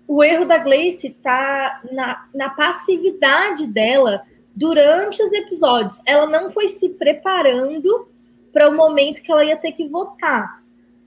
o 0.06 0.22
erro 0.22 0.44
da 0.44 0.58
Gleice 0.58 1.08
está 1.08 1.82
na, 1.90 2.24
na 2.32 2.50
passividade 2.50 3.66
dela 3.66 4.22
durante 4.54 5.20
os 5.24 5.32
episódios. 5.32 6.00
Ela 6.06 6.28
não 6.28 6.52
foi 6.52 6.68
se 6.68 6.90
preparando 6.90 8.08
para 8.52 8.68
o 8.68 8.76
momento 8.76 9.20
que 9.20 9.32
ela 9.32 9.44
ia 9.44 9.56
ter 9.56 9.72
que 9.72 9.88
votar. 9.88 10.62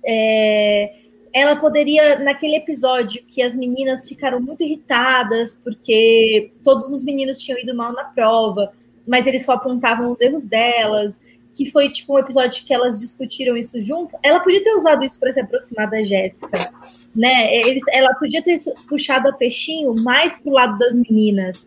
É, 0.05 0.93
ela 1.31 1.55
poderia, 1.55 2.19
naquele 2.19 2.57
episódio 2.57 3.23
que 3.29 3.41
as 3.41 3.55
meninas 3.55 4.09
ficaram 4.09 4.41
muito 4.41 4.61
irritadas 4.61 5.53
porque 5.53 6.51
todos 6.65 6.91
os 6.91 7.01
meninos 7.01 7.39
tinham 7.39 7.59
ido 7.59 7.73
mal 7.73 7.93
na 7.93 8.03
prova, 8.03 8.73
mas 9.07 9.27
eles 9.27 9.45
só 9.45 9.53
apontavam 9.53 10.11
os 10.11 10.19
erros 10.21 10.43
delas, 10.43 11.19
que 11.53 11.69
foi 11.71 11.89
tipo 11.89 12.13
um 12.13 12.19
episódio 12.19 12.65
que 12.65 12.73
elas 12.73 12.99
discutiram 12.99 13.55
isso 13.55 13.79
juntos. 13.79 14.15
Ela 14.21 14.39
podia 14.39 14.63
ter 14.63 14.75
usado 14.75 15.03
isso 15.03 15.19
para 15.19 15.31
se 15.31 15.39
aproximar 15.39 15.89
da 15.89 16.03
Jéssica, 16.03 16.71
né? 17.15 17.55
Eles, 17.55 17.83
ela 17.91 18.13
podia 18.15 18.43
ter 18.43 18.57
puxado 18.87 19.29
a 19.29 19.33
peixinho 19.33 19.95
mais 20.03 20.39
pro 20.39 20.51
lado 20.51 20.77
das 20.77 20.93
meninas 20.93 21.65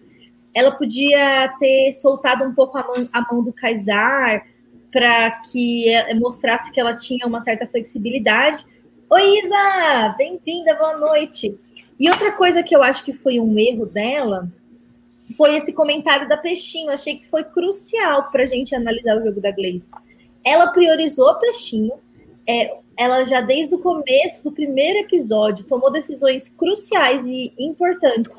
ela 0.59 0.73
podia 0.73 1.55
ter 1.61 1.93
soltado 1.93 2.45
um 2.45 2.53
pouco 2.53 2.77
a 2.77 2.83
mão, 2.83 3.09
a 3.13 3.33
mão 3.33 3.45
do 3.45 3.53
Kaysar 3.53 4.45
para 4.91 5.31
que 5.43 5.87
mostrasse 6.19 6.73
que 6.73 6.81
ela 6.81 6.97
tinha 6.97 7.27
uma 7.27 7.41
certa 7.41 7.65
flexibilidade. 7.65 8.67
Oi, 9.09 9.39
Isa! 9.39 10.15
Bem-vinda, 10.19 10.75
boa 10.75 10.99
noite. 10.99 11.57
E 12.01 12.11
outra 12.11 12.33
coisa 12.33 12.63
que 12.63 12.75
eu 12.75 12.83
acho 12.83 13.05
que 13.05 13.13
foi 13.13 13.39
um 13.39 13.57
erro 13.57 13.87
dela 13.87 14.51
foi 15.35 15.57
esse 15.57 15.73
comentário 15.73 16.29
da 16.29 16.37
Peixinho. 16.37 16.91
Achei 16.91 17.17
que 17.17 17.27
foi 17.29 17.45
crucial 17.45 18.31
para 18.31 18.45
a 18.45 18.47
gente 18.47 18.75
analisar 18.75 19.17
o 19.17 19.25
jogo 19.25 19.41
da 19.41 19.51
Gleice. 19.51 19.95
Ela 20.45 20.69
priorizou 20.69 21.35
Peixinho. 21.39 21.93
É, 22.49 22.79
ela 22.97 23.25
já 23.25 23.41
desde 23.41 23.75
o 23.75 23.79
começo 23.79 24.43
do 24.43 24.53
primeiro 24.53 25.01
episódio 25.01 25.67
tomou 25.67 25.93
decisões 25.93 26.49
cruciais 26.49 27.25
e 27.27 27.53
importantes 27.59 28.35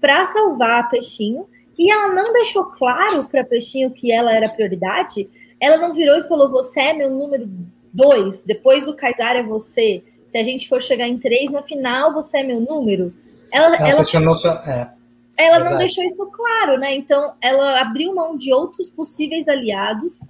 para 0.00 0.24
salvar 0.26 0.80
a 0.80 0.86
Peixinho. 0.88 1.46
E 1.78 1.90
ela 1.90 2.12
não 2.14 2.32
deixou 2.32 2.66
claro 2.66 3.24
para 3.28 3.44
Peixinho 3.44 3.90
que 3.90 4.10
ela 4.10 4.32
era 4.32 4.48
prioridade. 4.48 5.28
Ela 5.60 5.76
não 5.76 5.92
virou 5.92 6.16
e 6.16 6.28
falou: 6.28 6.50
Você 6.50 6.80
é 6.80 6.92
meu 6.92 7.10
número 7.10 7.48
dois. 7.92 8.40
Depois 8.40 8.84
do 8.84 8.94
Kaysar 8.94 9.36
é 9.36 9.42
você. 9.42 10.02
Se 10.26 10.38
a 10.38 10.44
gente 10.44 10.68
for 10.68 10.80
chegar 10.80 11.06
em 11.06 11.18
três 11.18 11.50
na 11.50 11.62
final, 11.62 12.12
você 12.12 12.38
é 12.38 12.42
meu 12.42 12.60
número. 12.60 13.14
Ela, 13.52 13.76
ela, 13.76 13.96
questionou 13.96 14.34
só. 14.34 14.52
É, 14.68 14.90
ela 15.36 15.58
não 15.58 15.78
deixou 15.78 16.04
isso 16.04 16.26
claro, 16.26 16.78
né? 16.78 16.94
Então, 16.94 17.34
ela 17.40 17.80
abriu 17.80 18.14
mão 18.14 18.36
de 18.36 18.52
outros 18.52 18.90
possíveis 18.90 19.48
aliados 19.48 20.20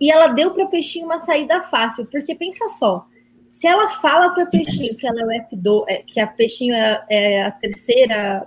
e 0.00 0.10
ela 0.10 0.28
deu 0.28 0.52
para 0.54 0.66
Peixinho 0.66 1.06
uma 1.06 1.18
saída 1.18 1.62
fácil, 1.62 2.06
porque 2.06 2.34
pensa 2.34 2.68
só, 2.68 3.06
se 3.48 3.66
ela 3.66 3.88
fala 3.88 4.30
para 4.30 4.46
Peixinho 4.46 4.96
que 4.96 5.06
ela 5.06 5.20
é 5.20 5.24
o 5.24 5.56
F2, 5.56 5.84
é, 5.88 6.02
que 6.06 6.20
a 6.20 6.26
Peixinho 6.26 6.74
é, 6.74 7.04
é 7.08 7.42
a 7.44 7.50
terceira 7.50 8.46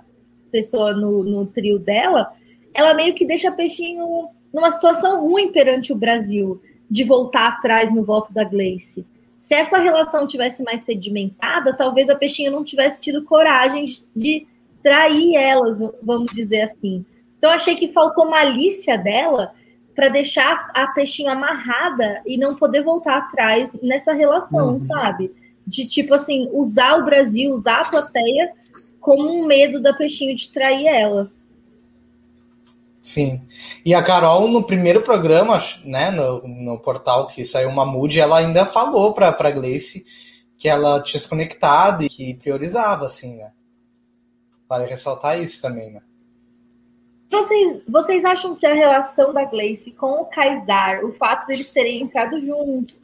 pessoa 0.50 0.92
no, 0.92 1.22
no, 1.22 1.46
trio 1.46 1.78
dela, 1.78 2.32
ela 2.74 2.94
meio 2.94 3.14
que 3.14 3.24
deixa 3.24 3.52
Peixinho 3.52 4.28
numa 4.52 4.70
situação 4.70 5.22
ruim 5.22 5.52
perante 5.52 5.92
o 5.92 5.96
Brasil, 5.96 6.60
de 6.88 7.04
voltar 7.04 7.48
atrás 7.48 7.94
no 7.94 8.02
voto 8.02 8.34
da 8.34 8.42
Gleice. 8.42 9.06
Se 9.38 9.54
essa 9.54 9.78
relação 9.78 10.26
tivesse 10.26 10.62
mais 10.64 10.80
sedimentada, 10.80 11.72
talvez 11.72 12.10
a 12.10 12.16
Peixinho 12.16 12.50
não 12.50 12.64
tivesse 12.64 13.00
tido 13.00 13.24
coragem 13.24 13.86
de 14.14 14.46
trair 14.82 15.36
elas, 15.36 15.78
vamos 16.02 16.32
dizer 16.32 16.62
assim. 16.62 17.04
Então 17.38 17.50
achei 17.50 17.76
que 17.76 17.92
faltou 17.92 18.28
malícia 18.28 18.98
dela 18.98 19.52
para 19.94 20.08
deixar 20.08 20.66
a 20.74 20.86
Peixinho 20.88 21.30
amarrada 21.30 22.22
e 22.26 22.36
não 22.36 22.54
poder 22.54 22.82
voltar 22.82 23.18
atrás 23.18 23.72
nessa 23.82 24.12
relação, 24.12 24.74
uhum. 24.74 24.80
sabe? 24.80 25.32
De 25.66 25.86
tipo 25.86 26.14
assim, 26.14 26.48
usar 26.52 26.96
o 26.98 27.04
Brasil, 27.04 27.52
usar 27.52 27.80
a 27.80 27.88
plateia 27.88 28.52
como 29.00 29.28
um 29.28 29.46
medo 29.46 29.80
da 29.80 29.92
Peixinho 29.92 30.34
de 30.34 30.50
trair 30.52 30.86
ela. 30.86 31.30
Sim. 33.02 33.42
E 33.84 33.94
a 33.94 34.02
Carol, 34.02 34.46
no 34.48 34.62
primeiro 34.62 35.00
programa, 35.02 35.58
né, 35.84 36.10
no, 36.10 36.46
no 36.46 36.78
portal 36.78 37.26
que 37.26 37.44
saiu 37.44 37.70
uma 37.70 37.86
mood, 37.86 38.20
ela 38.20 38.38
ainda 38.38 38.66
falou 38.66 39.14
pra, 39.14 39.32
pra 39.32 39.50
Gleice 39.50 40.04
que 40.58 40.68
ela 40.68 41.02
tinha 41.02 41.18
se 41.18 41.26
conectado 41.26 42.04
e 42.04 42.08
que 42.08 42.34
priorizava, 42.34 43.06
assim, 43.06 43.36
né? 43.36 43.50
Vale 44.70 44.86
ressaltar 44.86 45.42
isso 45.42 45.60
também, 45.60 45.90
né? 45.90 46.00
Vocês, 47.28 47.82
vocês 47.88 48.24
acham 48.24 48.54
que 48.54 48.64
a 48.64 48.72
relação 48.72 49.32
da 49.34 49.44
Gleice 49.44 49.90
com 49.90 50.22
o 50.22 50.26
Kaysar, 50.26 51.04
o 51.04 51.12
fato 51.14 51.48
deles 51.48 51.72
terem 51.72 52.02
entrado 52.02 52.38
juntos 52.38 53.00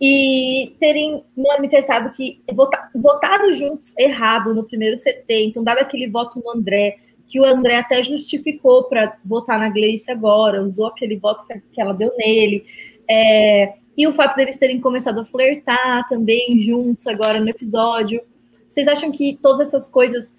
e 0.00 0.76
terem 0.78 1.24
manifestado 1.36 2.10
que 2.10 2.40
vota, 2.52 2.88
votado 2.94 3.52
juntos 3.52 3.92
errado 3.98 4.54
no 4.54 4.62
primeiro 4.62 4.96
CT, 4.96 5.46
então 5.46 5.64
dado 5.64 5.78
aquele 5.78 6.08
voto 6.08 6.40
no 6.40 6.52
André, 6.52 6.98
que 7.26 7.40
o 7.40 7.44
André 7.44 7.78
até 7.78 8.00
justificou 8.00 8.84
para 8.84 9.18
votar 9.24 9.58
na 9.58 9.68
Gleice 9.70 10.12
agora, 10.12 10.62
usou 10.62 10.86
aquele 10.86 11.16
voto 11.16 11.44
que 11.72 11.80
ela 11.80 11.92
deu 11.92 12.12
nele, 12.16 12.64
é, 13.10 13.74
e 13.96 14.06
o 14.06 14.12
fato 14.12 14.36
deles 14.36 14.56
terem 14.56 14.80
começado 14.80 15.20
a 15.20 15.24
flertar 15.24 16.06
também 16.08 16.60
juntos 16.60 17.08
agora 17.08 17.40
no 17.40 17.48
episódio. 17.48 18.20
Vocês 18.68 18.86
acham 18.86 19.10
que 19.10 19.36
todas 19.42 19.66
essas 19.66 19.88
coisas 19.88 20.32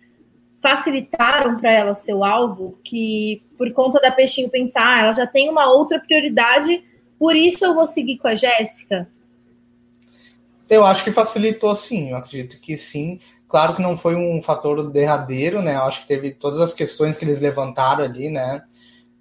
facilitaram 0.62 1.58
para 1.58 1.72
ela 1.72 1.96
seu 1.96 2.24
alvo, 2.24 2.78
que 2.84 3.42
por 3.58 3.72
conta 3.74 4.00
da 4.00 4.12
Peixinho 4.12 4.50
pensar, 4.50 4.82
ah, 4.86 5.00
ela 5.02 5.12
já 5.14 5.26
tem 5.26 5.50
uma 5.50 5.72
outra 5.72 6.00
prioridade, 6.00 6.84
por 7.18 7.36
isso 7.36 7.66
eu 7.66 7.74
vou 7.74 7.86
seguir 7.86 8.18
com 8.18 8.28
a 8.28 8.36
Jéssica? 8.36 9.10
Eu 10.70 10.86
acho 10.86 11.04
que 11.04 11.12
facilitou 11.12 11.76
sim, 11.76 12.12
eu 12.12 12.18
acredito 12.18 12.60
que 12.60 12.78
sim. 12.78 13.20
Claro 13.48 13.74
que 13.74 13.82
não 13.82 13.98
foi 13.98 14.16
um 14.16 14.40
fator 14.42 14.88
derradeiro, 14.92 15.62
né? 15.62 15.76
Eu 15.76 15.82
acho 15.82 16.02
que 16.02 16.08
teve 16.08 16.32
todas 16.32 16.60
as 16.62 16.74
questões 16.74 17.18
que 17.18 17.26
eles 17.26 17.42
levantaram 17.42 18.04
ali, 18.04 18.30
né? 18.30 18.62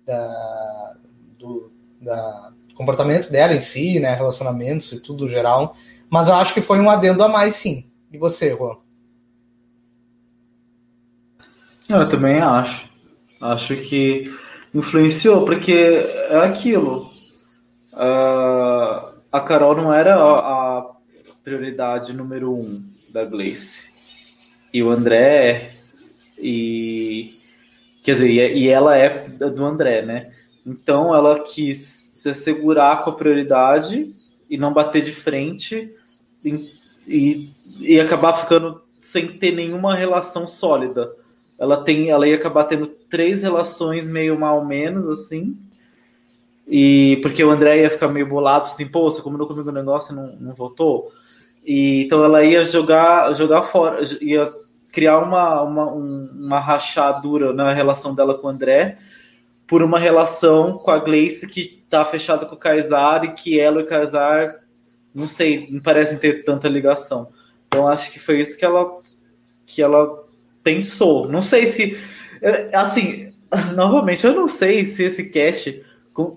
Da, 0.04 0.94
do 1.38 1.72
da 2.00 2.52
comportamento 2.74 3.30
dela 3.30 3.54
em 3.54 3.60
si, 3.60 3.98
né? 3.98 4.14
Relacionamentos 4.14 4.92
e 4.92 5.00
tudo 5.00 5.28
geral. 5.28 5.74
Mas 6.10 6.28
eu 6.28 6.34
acho 6.34 6.52
que 6.52 6.60
foi 6.60 6.78
um 6.78 6.90
adendo 6.90 7.24
a 7.24 7.28
mais, 7.28 7.54
sim. 7.54 7.90
E 8.12 8.18
você, 8.18 8.54
Juan? 8.54 8.76
Eu 11.88 12.06
também 12.06 12.38
acho. 12.38 12.86
Acho 13.40 13.74
que 13.76 14.24
influenciou, 14.74 15.44
porque 15.46 15.72
é 15.72 16.36
aquilo. 16.36 17.08
Uh, 17.94 19.18
a 19.32 19.40
Carol 19.40 19.74
não 19.74 19.94
era 19.94 20.16
a, 20.16 20.78
a, 20.78 20.94
prioridade 21.42 22.12
número 22.12 22.52
um 22.52 22.84
da 23.10 23.24
Gleice. 23.24 23.88
E 24.72 24.82
o 24.82 24.90
André 24.90 25.50
é. 25.50 25.74
E. 26.38 27.28
Quer 28.02 28.12
dizer, 28.12 28.30
e, 28.30 28.64
e 28.64 28.68
ela 28.68 28.94
é 28.94 29.28
do 29.28 29.64
André, 29.64 30.02
né? 30.02 30.30
Então 30.66 31.14
ela 31.14 31.40
quis 31.40 31.78
se 31.78 32.28
assegurar 32.28 33.02
com 33.02 33.10
a 33.10 33.16
prioridade 33.16 34.14
e 34.50 34.58
não 34.58 34.74
bater 34.74 35.02
de 35.02 35.12
frente 35.12 35.90
e, 36.44 36.70
e, 37.06 37.50
e 37.80 38.00
acabar 38.00 38.34
ficando 38.34 38.82
sem 39.00 39.38
ter 39.38 39.52
nenhuma 39.52 39.94
relação 39.94 40.46
sólida 40.46 41.10
ela 41.58 41.82
tem, 41.82 42.10
ela 42.10 42.26
ia 42.26 42.36
acabar 42.36 42.64
tendo 42.64 42.86
três 42.86 43.42
relações 43.42 44.06
meio 44.06 44.38
mal 44.38 44.64
menos 44.64 45.08
assim. 45.08 45.56
E 46.66 47.18
porque 47.22 47.42
o 47.42 47.50
André 47.50 47.82
ia 47.82 47.90
ficar 47.90 48.08
meio 48.08 48.28
bolado 48.28 48.66
assim, 48.66 48.86
pô, 48.86 49.10
você 49.10 49.22
combinou 49.22 49.46
comigo 49.46 49.70
o 49.70 49.72
negócio 49.72 50.12
e 50.12 50.16
não, 50.16 50.36
não 50.36 50.54
votou. 50.54 51.10
E 51.64 52.04
então 52.04 52.24
ela 52.24 52.44
ia 52.44 52.64
jogar 52.64 53.32
jogar 53.32 53.62
fora, 53.62 53.98
ia 54.20 54.52
criar 54.92 55.18
uma, 55.18 55.62
uma, 55.62 55.84
uma 55.86 56.60
rachadura 56.60 57.52
na 57.52 57.72
relação 57.72 58.14
dela 58.14 58.36
com 58.36 58.46
o 58.46 58.50
André 58.50 58.96
por 59.66 59.82
uma 59.82 59.98
relação 59.98 60.78
com 60.78 60.90
a 60.90 60.98
Gleice 60.98 61.46
que 61.46 61.82
tá 61.90 62.04
fechada 62.04 62.46
com 62.46 62.54
o 62.54 62.58
Kaysar 62.58 63.24
e 63.24 63.32
que 63.32 63.58
ela 63.58 63.80
e 63.80 63.84
o 63.84 63.86
Kaysar 63.86 64.62
não 65.14 65.26
sei, 65.26 65.68
não 65.70 65.80
parecem 65.80 66.18
ter 66.18 66.44
tanta 66.44 66.68
ligação. 66.68 67.28
Então 67.66 67.88
acho 67.88 68.12
que 68.12 68.18
foi 68.18 68.40
isso 68.40 68.56
que 68.58 68.64
ela 68.64 68.98
que 69.66 69.82
ela 69.82 70.24
pensou. 70.62 71.28
Não 71.28 71.42
sei 71.42 71.66
se. 71.66 71.98
Assim, 72.72 73.32
novamente, 73.74 74.26
eu 74.26 74.34
não 74.34 74.48
sei 74.48 74.84
se 74.84 75.04
esse 75.04 75.30
cast 75.30 75.82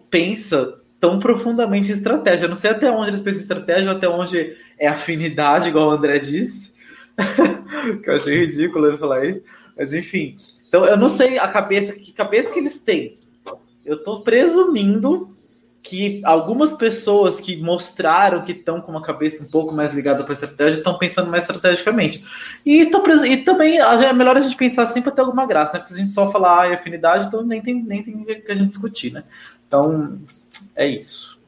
pensa 0.09 0.75
tão 0.99 1.19
profundamente 1.19 1.89
em 1.89 1.93
estratégia. 1.93 2.45
Eu 2.45 2.49
não 2.49 2.55
sei 2.55 2.71
até 2.71 2.89
onde 2.91 3.09
eles 3.09 3.21
pensam 3.21 3.39
em 3.39 3.43
estratégia, 3.43 3.91
até 3.91 4.07
onde 4.07 4.55
é 4.77 4.87
afinidade, 4.87 5.69
igual 5.69 5.89
o 5.89 5.91
André 5.91 6.19
disse. 6.19 6.71
que 8.03 8.09
eu 8.09 8.15
achei 8.15 8.45
ridículo 8.45 8.87
ele 8.87 8.97
falar 8.97 9.25
isso. 9.25 9.43
Mas 9.77 9.93
enfim. 9.93 10.37
Então 10.67 10.85
eu 10.85 10.95
não 10.95 11.09
sei 11.09 11.37
a 11.37 11.47
cabeça, 11.47 11.93
que 11.93 12.13
cabeça 12.13 12.53
que 12.53 12.59
eles 12.59 12.79
têm. 12.79 13.17
Eu 13.83 14.01
tô 14.03 14.21
presumindo 14.21 15.27
que 15.83 16.21
algumas 16.23 16.73
pessoas 16.75 17.39
que 17.39 17.57
mostraram 17.57 18.43
que 18.43 18.51
estão 18.51 18.79
com 18.79 18.91
uma 18.91 19.01
cabeça 19.01 19.43
um 19.43 19.49
pouco 19.49 19.73
mais 19.73 19.93
ligada 19.93 20.23
para 20.23 20.31
a 20.31 20.35
estratégia 20.35 20.77
estão 20.77 20.97
pensando 20.97 21.29
mais 21.29 21.43
estrategicamente. 21.43 22.23
E, 22.65 22.85
tô, 22.85 23.03
e 23.25 23.37
também 23.37 23.79
é 23.79 24.13
melhor 24.13 24.37
a 24.37 24.41
gente 24.41 24.55
pensar 24.55 24.85
sempre 24.87 25.03
para 25.03 25.13
ter 25.13 25.21
alguma 25.21 25.45
graça, 25.45 25.73
né? 25.73 25.79
Porque 25.79 25.93
se 25.93 25.99
a 25.99 26.03
gente 26.03 26.13
só 26.13 26.31
falar 26.31 26.69
ah, 26.69 26.73
afinidade, 26.73 27.27
então 27.27 27.43
nem 27.43 27.61
tem, 27.61 27.81
nem 27.81 28.03
tem 28.03 28.23
que 28.23 28.51
a 28.51 28.55
gente 28.55 28.67
discutir, 28.67 29.11
né? 29.11 29.23
Então, 29.67 30.19
é 30.75 30.87
isso. 30.87 31.39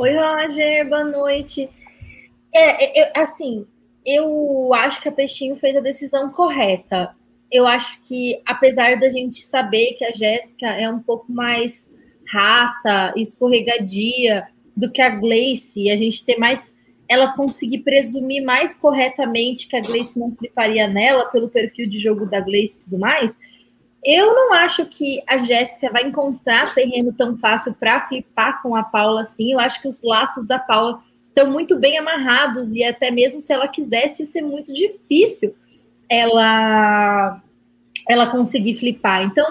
Oi, 0.00 0.16
Roger, 0.16 0.88
boa 0.88 1.04
noite. 1.04 1.70
É, 2.52 3.02
é, 3.02 3.12
assim, 3.16 3.66
eu 4.04 4.74
acho 4.74 5.00
que 5.00 5.08
a 5.08 5.12
Peixinho 5.12 5.56
fez 5.56 5.76
a 5.76 5.80
decisão 5.80 6.30
correta. 6.30 7.14
Eu 7.52 7.66
acho 7.66 8.02
que, 8.02 8.42
apesar 8.44 8.98
da 8.98 9.08
gente 9.08 9.44
saber 9.44 9.92
que 9.92 10.04
a 10.04 10.12
Jéssica 10.12 10.66
é 10.66 10.88
um 10.88 10.98
pouco 10.98 11.30
mais 11.30 11.88
rata, 12.26 13.12
escorregadia 13.16 14.46
do 14.76 14.90
que 14.90 15.00
a 15.00 15.08
Gleice, 15.08 15.84
e 15.84 15.90
a 15.90 15.96
gente 15.96 16.24
ter 16.24 16.36
mais 16.36 16.74
ela 17.08 17.32
conseguir 17.32 17.78
presumir 17.78 18.42
mais 18.42 18.74
corretamente 18.74 19.68
que 19.68 19.76
a 19.76 19.80
Gleice 19.80 20.18
não 20.18 20.34
fliparia 20.34 20.88
nela 20.88 21.26
pelo 21.26 21.48
perfil 21.48 21.86
de 21.86 21.98
jogo 21.98 22.26
da 22.26 22.40
Gleice 22.40 22.80
e 22.80 22.84
tudo 22.84 22.98
mais, 22.98 23.38
eu 24.04 24.34
não 24.34 24.52
acho 24.52 24.84
que 24.86 25.22
a 25.26 25.38
Jéssica 25.38 25.90
vai 25.90 26.06
encontrar 26.06 26.72
terreno 26.74 27.12
tão 27.12 27.38
fácil 27.38 27.74
para 27.74 28.06
flipar 28.06 28.62
com 28.62 28.76
a 28.76 28.82
Paula 28.82 29.22
assim. 29.22 29.52
Eu 29.52 29.58
acho 29.58 29.80
que 29.80 29.88
os 29.88 30.02
laços 30.02 30.46
da 30.46 30.58
Paula 30.58 31.02
estão 31.28 31.50
muito 31.50 31.78
bem 31.78 31.96
amarrados 31.98 32.74
e 32.74 32.84
até 32.84 33.10
mesmo 33.10 33.40
se 33.40 33.52
ela 33.52 33.66
quisesse 33.66 34.26
ser 34.26 34.42
muito 34.42 34.74
difícil 34.74 35.54
ela 36.08 37.42
ela 38.06 38.26
conseguir 38.26 38.74
flipar. 38.74 39.22
Então, 39.22 39.46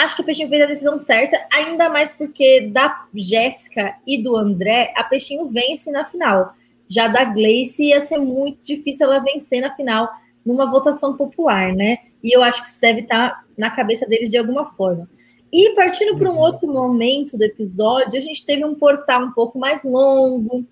Acho 0.00 0.16
que 0.16 0.22
o 0.22 0.24
Peixinho 0.24 0.48
fez 0.48 0.62
a 0.62 0.66
decisão 0.66 0.98
certa, 0.98 1.38
ainda 1.52 1.90
mais 1.90 2.10
porque 2.10 2.62
da 2.72 3.04
Jéssica 3.14 3.94
e 4.06 4.22
do 4.22 4.34
André, 4.34 4.94
a 4.96 5.04
Peixinho 5.04 5.46
vence 5.48 5.90
na 5.90 6.06
final. 6.06 6.54
Já 6.88 7.06
da 7.06 7.22
Gleice 7.22 7.88
ia 7.88 8.00
ser 8.00 8.16
muito 8.16 8.60
difícil 8.62 9.06
ela 9.06 9.18
vencer 9.18 9.60
na 9.60 9.76
final 9.76 10.08
numa 10.44 10.70
votação 10.70 11.18
popular, 11.18 11.74
né? 11.74 11.98
E 12.24 12.34
eu 12.34 12.42
acho 12.42 12.62
que 12.62 12.68
isso 12.68 12.80
deve 12.80 13.00
estar 13.00 13.44
na 13.58 13.70
cabeça 13.70 14.06
deles 14.06 14.30
de 14.30 14.38
alguma 14.38 14.72
forma. 14.72 15.06
E 15.52 15.74
partindo 15.74 16.16
para 16.16 16.30
um 16.30 16.36
uhum. 16.36 16.40
outro 16.40 16.66
momento 16.66 17.36
do 17.36 17.44
episódio, 17.44 18.16
a 18.16 18.22
gente 18.22 18.46
teve 18.46 18.64
um 18.64 18.74
portal 18.74 19.24
um 19.24 19.32
pouco 19.32 19.58
mais 19.58 19.84
longo, 19.84 20.64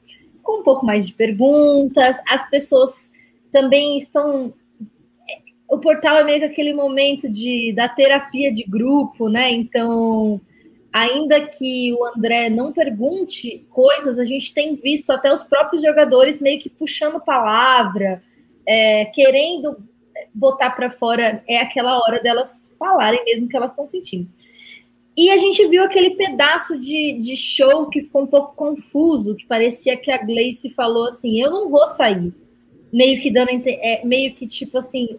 com 0.42 0.60
um 0.60 0.62
pouco 0.62 0.86
mais 0.86 1.06
de 1.06 1.12
perguntas. 1.12 2.16
As 2.26 2.48
pessoas 2.48 3.10
também 3.52 3.98
estão 3.98 4.54
o 5.68 5.78
portal 5.78 6.16
é 6.16 6.24
meio 6.24 6.38
que 6.38 6.46
aquele 6.46 6.72
momento 6.72 7.28
de, 7.28 7.72
da 7.74 7.88
terapia 7.88 8.52
de 8.52 8.64
grupo, 8.64 9.28
né? 9.28 9.52
Então, 9.52 10.40
ainda 10.92 11.46
que 11.46 11.92
o 11.92 12.04
André 12.06 12.48
não 12.48 12.72
pergunte 12.72 13.66
coisas, 13.68 14.18
a 14.18 14.24
gente 14.24 14.54
tem 14.54 14.74
visto 14.76 15.10
até 15.10 15.32
os 15.32 15.44
próprios 15.44 15.82
jogadores 15.82 16.40
meio 16.40 16.58
que 16.58 16.70
puxando 16.70 17.20
palavra, 17.20 18.22
é, 18.66 19.04
querendo 19.06 19.76
botar 20.34 20.70
para 20.70 20.90
fora 20.90 21.42
é 21.46 21.58
aquela 21.58 21.98
hora 21.98 22.20
delas 22.20 22.74
falarem 22.78 23.24
mesmo 23.24 23.48
que 23.48 23.56
elas 23.56 23.70
estão 23.70 23.86
sentindo. 23.86 24.28
E 25.16 25.30
a 25.30 25.36
gente 25.36 25.66
viu 25.66 25.82
aquele 25.82 26.10
pedaço 26.10 26.78
de, 26.78 27.14
de 27.14 27.36
show 27.36 27.88
que 27.90 28.02
ficou 28.02 28.22
um 28.22 28.26
pouco 28.26 28.54
confuso, 28.54 29.34
que 29.34 29.46
parecia 29.46 29.96
que 29.96 30.10
a 30.12 30.18
Gleice 30.18 30.70
falou 30.70 31.08
assim: 31.08 31.40
eu 31.40 31.50
não 31.50 31.68
vou 31.68 31.86
sair. 31.86 32.32
Meio 32.92 33.20
que 33.20 33.30
dando 33.30 33.50
é, 33.50 34.04
meio 34.04 34.32
que 34.34 34.46
tipo 34.46 34.78
assim, 34.78 35.18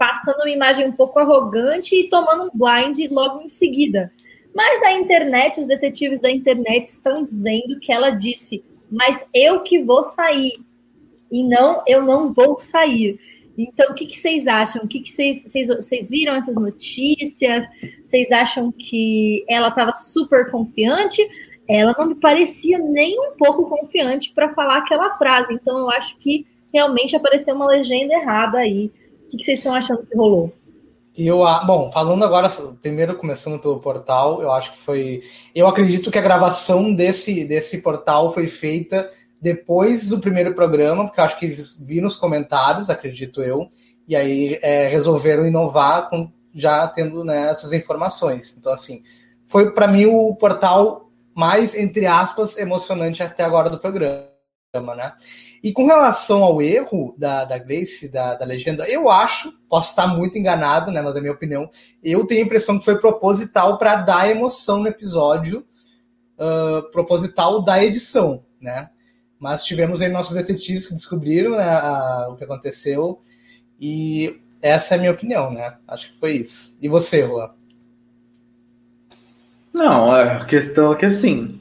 passando 0.00 0.38
uma 0.38 0.48
imagem 0.48 0.88
um 0.88 0.92
pouco 0.92 1.18
arrogante 1.18 1.94
e 1.94 2.08
tomando 2.08 2.44
um 2.44 2.50
blind 2.54 2.98
logo 3.10 3.42
em 3.42 3.50
seguida. 3.50 4.10
Mas 4.54 4.82
a 4.82 4.94
internet, 4.94 5.60
os 5.60 5.66
detetives 5.66 6.18
da 6.18 6.30
internet 6.30 6.86
estão 6.86 7.22
dizendo 7.22 7.78
que 7.78 7.92
ela 7.92 8.08
disse: 8.08 8.64
mas 8.90 9.28
eu 9.34 9.60
que 9.60 9.82
vou 9.82 10.02
sair. 10.02 10.58
E 11.30 11.46
não, 11.46 11.82
eu 11.86 12.02
não 12.02 12.32
vou 12.32 12.58
sair. 12.58 13.20
Então, 13.58 13.90
o 13.90 13.94
que, 13.94 14.06
que 14.06 14.16
vocês 14.16 14.46
acham? 14.46 14.84
O 14.84 14.88
que, 14.88 15.00
que 15.00 15.10
vocês, 15.10 15.42
vocês, 15.42 15.68
vocês 15.68 16.08
viram 16.08 16.34
essas 16.34 16.56
notícias? 16.56 17.66
Vocês 18.02 18.32
acham 18.32 18.72
que 18.72 19.44
ela 19.46 19.68
estava 19.68 19.92
super 19.92 20.50
confiante? 20.50 21.28
Ela 21.68 21.94
não 21.96 22.06
me 22.06 22.14
parecia 22.14 22.78
nem 22.78 23.20
um 23.20 23.36
pouco 23.36 23.68
confiante 23.68 24.32
para 24.32 24.54
falar 24.54 24.78
aquela 24.78 25.14
frase. 25.14 25.52
Então, 25.52 25.78
eu 25.78 25.90
acho 25.90 26.16
que 26.16 26.46
realmente 26.72 27.14
apareceu 27.14 27.54
uma 27.54 27.66
legenda 27.66 28.14
errada 28.14 28.58
aí. 28.58 28.90
O 29.32 29.36
que, 29.36 29.44
vocês 29.44 29.60
estão 29.60 29.72
achando 29.72 30.04
que 30.04 30.16
rolou? 30.16 30.52
Eu, 31.16 31.38
bom, 31.66 31.90
falando 31.92 32.24
agora, 32.24 32.48
primeiro 32.82 33.14
começando 33.14 33.60
pelo 33.60 33.78
portal, 33.78 34.42
eu 34.42 34.50
acho 34.50 34.72
que 34.72 34.78
foi. 34.78 35.22
Eu 35.54 35.68
acredito 35.68 36.10
que 36.10 36.18
a 36.18 36.22
gravação 36.22 36.92
desse, 36.92 37.44
desse 37.44 37.78
portal 37.78 38.32
foi 38.32 38.48
feita 38.48 39.10
depois 39.40 40.08
do 40.08 40.20
primeiro 40.20 40.54
programa, 40.54 41.04
porque 41.04 41.20
acho 41.20 41.38
que 41.38 41.46
eles 41.46 41.78
viram 41.80 42.08
os 42.08 42.16
comentários, 42.16 42.90
acredito 42.90 43.42
eu, 43.42 43.70
e 44.06 44.16
aí 44.16 44.58
é, 44.62 44.88
resolveram 44.88 45.46
inovar 45.46 46.08
com, 46.10 46.30
já 46.52 46.86
tendo 46.88 47.24
né, 47.24 47.48
essas 47.50 47.72
informações. 47.72 48.56
Então, 48.58 48.72
assim, 48.72 49.02
foi 49.46 49.72
para 49.72 49.86
mim 49.86 50.06
o 50.06 50.34
portal 50.34 51.10
mais, 51.34 51.74
entre 51.74 52.06
aspas, 52.06 52.58
emocionante 52.58 53.22
até 53.22 53.44
agora 53.44 53.70
do 53.70 53.78
programa, 53.78 54.29
né? 54.72 55.12
E 55.64 55.72
com 55.72 55.84
relação 55.86 56.44
ao 56.44 56.62
erro 56.62 57.12
da, 57.18 57.44
da 57.44 57.58
Grace, 57.58 58.08
da, 58.08 58.36
da 58.36 58.44
legenda, 58.44 58.88
eu 58.88 59.10
acho, 59.10 59.52
posso 59.68 59.90
estar 59.90 60.06
muito 60.06 60.38
enganado, 60.38 60.92
né? 60.92 61.02
Mas 61.02 61.16
é 61.16 61.20
minha 61.20 61.32
opinião, 61.32 61.68
eu 62.02 62.24
tenho 62.24 62.42
a 62.42 62.46
impressão 62.46 62.78
que 62.78 62.84
foi 62.84 62.98
proposital 63.00 63.78
para 63.78 63.96
dar 63.96 64.30
emoção 64.30 64.78
no 64.78 64.88
episódio, 64.88 65.66
uh, 66.38 66.88
proposital 66.92 67.60
da 67.60 67.82
edição, 67.82 68.44
né? 68.60 68.90
Mas 69.40 69.64
tivemos 69.64 70.00
aí 70.00 70.08
nossos 70.08 70.36
detetives 70.36 70.86
que 70.86 70.94
descobriram 70.94 71.52
né, 71.52 71.64
a, 71.64 72.28
o 72.30 72.36
que 72.36 72.44
aconteceu. 72.44 73.20
E 73.80 74.38
essa 74.62 74.94
é 74.94 74.98
a 74.98 75.00
minha 75.00 75.12
opinião, 75.12 75.50
né? 75.50 75.78
Acho 75.88 76.12
que 76.12 76.18
foi 76.18 76.32
isso. 76.34 76.76
E 76.80 76.88
você, 76.88 77.26
Juan? 77.26 77.50
Não, 79.72 80.12
a 80.12 80.44
questão 80.44 80.92
é 80.92 80.96
que 80.96 81.06
assim. 81.06 81.58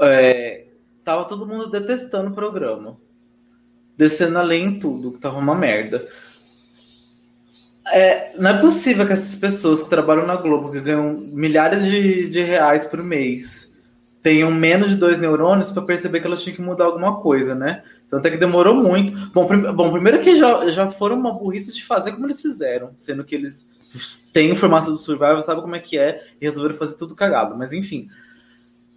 É, 0.00 0.64
tava 1.04 1.24
todo 1.24 1.46
mundo 1.46 1.70
detestando 1.70 2.30
o 2.30 2.34
programa. 2.34 2.96
Descendo 3.96 4.38
além 4.38 4.66
em 4.66 4.78
tudo, 4.78 5.12
que 5.12 5.20
tava 5.20 5.38
uma 5.38 5.54
merda. 5.54 6.06
É, 7.92 8.32
não 8.38 8.50
é 8.50 8.60
possível 8.60 9.06
que 9.06 9.12
essas 9.12 9.34
pessoas 9.36 9.82
que 9.82 9.90
trabalham 9.90 10.26
na 10.26 10.36
Globo, 10.36 10.70
que 10.70 10.80
ganham 10.80 11.16
milhares 11.32 11.84
de, 11.84 12.28
de 12.28 12.40
reais 12.40 12.86
por 12.86 13.02
mês, 13.02 13.70
tenham 14.22 14.50
menos 14.50 14.90
de 14.90 14.96
dois 14.96 15.18
neurônios 15.18 15.72
para 15.72 15.82
perceber 15.82 16.20
que 16.20 16.26
elas 16.26 16.42
tinham 16.42 16.56
que 16.56 16.62
mudar 16.62 16.84
alguma 16.84 17.20
coisa, 17.20 17.54
né? 17.54 17.82
Então 18.06 18.18
até 18.18 18.30
que 18.30 18.36
demorou 18.36 18.74
muito. 18.74 19.30
Bom, 19.30 19.46
prim 19.46 19.62
bom 19.72 19.90
primeiro 19.92 20.20
que 20.20 20.34
já, 20.36 20.68
já 20.70 20.90
foram 20.90 21.16
uma 21.16 21.32
burrice 21.32 21.74
de 21.74 21.84
fazer 21.84 22.12
como 22.12 22.26
eles 22.26 22.40
fizeram, 22.40 22.90
sendo 22.98 23.24
que 23.24 23.34
eles 23.34 23.66
têm 24.32 24.52
o 24.52 24.56
formato 24.56 24.90
do 24.90 24.96
Survival, 24.96 25.42
sabem 25.42 25.62
como 25.62 25.76
é 25.76 25.80
que 25.80 25.98
é, 25.98 26.24
e 26.40 26.44
resolveram 26.44 26.76
fazer 26.76 26.94
tudo 26.94 27.14
cagado. 27.14 27.56
Mas 27.56 27.72
enfim. 27.72 28.08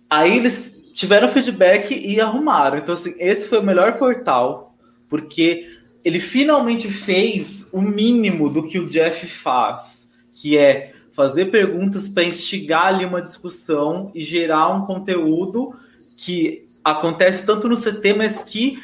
Aí 0.09 0.37
eles 0.37 0.82
tiveram 0.93 1.27
feedback 1.27 1.93
e 1.93 2.21
arrumaram. 2.21 2.77
Então, 2.77 2.93
assim, 2.93 3.15
esse 3.17 3.47
foi 3.47 3.59
o 3.59 3.63
melhor 3.63 3.97
portal, 3.97 4.73
porque 5.09 5.67
ele 6.03 6.19
finalmente 6.19 6.87
fez 6.87 7.69
o 7.71 7.81
mínimo 7.81 8.49
do 8.49 8.63
que 8.63 8.79
o 8.79 8.87
Jeff 8.87 9.25
faz, 9.27 10.11
que 10.31 10.57
é 10.57 10.93
fazer 11.11 11.45
perguntas 11.45 12.09
para 12.09 12.23
instigar 12.23 12.87
ali 12.87 13.05
uma 13.05 13.21
discussão 13.21 14.11
e 14.13 14.21
gerar 14.21 14.69
um 14.69 14.85
conteúdo 14.85 15.73
que 16.17 16.67
acontece 16.83 17.45
tanto 17.45 17.69
no 17.69 17.77
CT, 17.77 18.13
mas 18.13 18.43
que 18.43 18.77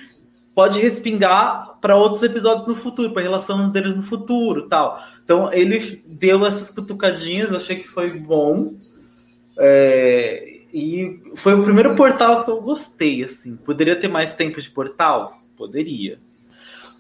pode 0.53 0.79
respingar 0.79 1.77
para 1.81 1.95
outros 1.95 2.21
episódios 2.21 2.67
no 2.67 2.75
futuro, 2.75 3.13
para 3.13 3.23
relação 3.23 3.69
deles 3.71 3.95
no 3.95 4.03
futuro, 4.03 4.67
tal. 4.67 5.01
Então 5.23 5.51
ele 5.51 6.01
deu 6.05 6.45
essas 6.45 6.69
cutucadinhas, 6.69 7.53
achei 7.53 7.77
que 7.77 7.87
foi 7.87 8.19
bom. 8.19 8.73
É, 9.57 10.58
e 10.73 11.21
foi 11.36 11.53
o 11.53 11.63
primeiro 11.63 11.95
portal 11.95 12.43
que 12.43 12.51
eu 12.51 12.62
gostei, 12.62 13.23
assim. 13.23 13.55
Poderia 13.55 13.95
ter 13.95 14.08
mais 14.08 14.34
tempo 14.34 14.62
de 14.62 14.69
portal? 14.69 15.34
Poderia. 15.58 16.19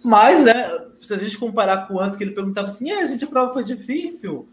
Mas, 0.03 0.45
né, 0.45 0.79
se 1.01 1.13
a 1.13 1.17
gente 1.17 1.37
comparar 1.37 1.87
com 1.87 1.99
antes, 1.99 2.17
que 2.17 2.23
ele 2.23 2.31
perguntava 2.31 2.67
assim, 2.67 2.91
é, 2.91 3.01
a 3.01 3.05
gente, 3.05 3.23
a 3.23 3.27
prova 3.27 3.53
foi 3.53 3.63
difícil 3.63 4.47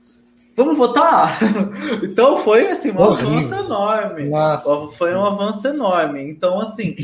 vamos 0.56 0.78
votar? 0.78 1.38
então 2.02 2.38
foi 2.38 2.66
assim, 2.68 2.90
um 2.90 2.98
Horrível. 2.98 3.28
avanço 3.28 3.54
enorme. 3.54 4.30
Nossa, 4.30 4.86
foi 4.96 5.14
um 5.14 5.24
avanço 5.24 5.68
enorme. 5.68 6.28
Então, 6.28 6.58
assim, 6.58 6.96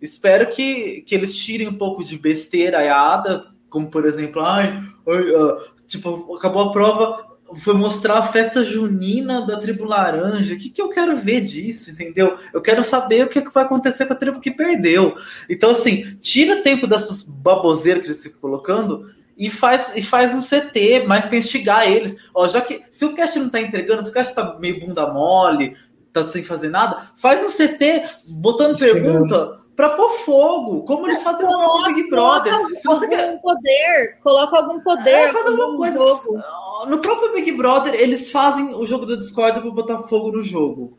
espero 0.00 0.48
que, 0.48 1.02
que 1.02 1.14
eles 1.14 1.36
tirem 1.36 1.68
um 1.68 1.76
pouco 1.76 2.04
de 2.04 2.16
besteiraiada, 2.16 3.46
como 3.68 3.90
por 3.90 4.06
exemplo, 4.06 4.40
ai, 4.42 4.78
uh, 5.06 5.84
tipo, 5.86 6.36
acabou 6.36 6.62
a 6.62 6.72
prova, 6.72 7.26
foi 7.54 7.74
mostrar 7.74 8.18
a 8.18 8.22
festa 8.22 8.62
junina 8.62 9.46
da 9.46 9.58
tribo 9.58 9.84
laranja. 9.84 10.54
O 10.54 10.58
que, 10.58 10.70
que 10.70 10.80
eu 10.80 10.88
quero 10.88 11.16
ver 11.16 11.40
disso, 11.40 11.90
entendeu? 11.90 12.36
Eu 12.52 12.60
quero 12.60 12.82
saber 12.84 13.24
o 13.24 13.28
que, 13.28 13.40
que 13.42 13.52
vai 13.52 13.64
acontecer 13.64 14.06
com 14.06 14.12
a 14.12 14.16
tribo 14.16 14.40
que 14.40 14.50
perdeu. 14.50 15.14
Então, 15.48 15.70
assim, 15.70 16.16
tira 16.20 16.62
tempo 16.62 16.86
dessas 16.86 17.22
baboseiras 17.22 18.02
que 18.02 18.08
eles 18.08 18.22
ficam 18.22 18.40
colocando 18.40 19.10
e 19.36 19.48
faz, 19.48 19.96
e 19.96 20.02
faz 20.02 20.34
um 20.34 20.40
CT 20.40 21.06
mais 21.06 21.24
para 21.24 21.38
instigar 21.38 21.90
eles. 21.90 22.16
Ó, 22.34 22.46
já 22.46 22.60
que 22.60 22.82
se 22.90 23.04
o 23.04 23.14
cast 23.14 23.38
não 23.38 23.48
tá 23.48 23.60
entregando, 23.60 24.02
se 24.02 24.10
o 24.10 24.12
cast 24.12 24.34
tá 24.34 24.58
meio 24.60 24.80
bunda 24.80 25.10
mole, 25.12 25.76
tá 26.12 26.24
sem 26.24 26.42
fazer 26.42 26.68
nada, 26.68 27.10
faz 27.16 27.42
um 27.42 27.48
CT 27.48 28.04
botando 28.26 28.78
pergunta 28.78 29.60
para 29.76 29.90
pôr 29.90 30.12
fogo, 30.12 30.84
como 30.84 31.06
eles 31.06 31.22
fazem 31.22 31.46
coloca, 31.46 31.88
no 31.88 31.94
Big 31.94 32.10
Brother. 32.10 32.52
Coloca 32.52 32.80
se 32.80 32.86
você 32.86 33.04
algum 33.04 33.16
quer... 33.16 33.40
poder, 33.40 34.18
coloca 34.22 34.56
algum 34.56 34.80
poder. 34.80 35.10
É, 35.10 35.32
faz 35.32 35.46
alguma 35.46 35.76
coisa. 35.76 35.98
Jogo. 35.98 36.38
No 36.88 36.98
próprio 36.98 37.32
Big 37.32 37.52
Brother, 37.52 37.94
eles 37.94 38.30
fazem 38.30 38.74
o 38.74 38.86
jogo 38.86 39.06
da 39.06 39.16
Discord 39.16 39.60
para 39.60 39.70
botar 39.70 40.02
fogo 40.02 40.32
no 40.32 40.42
jogo. 40.42 40.98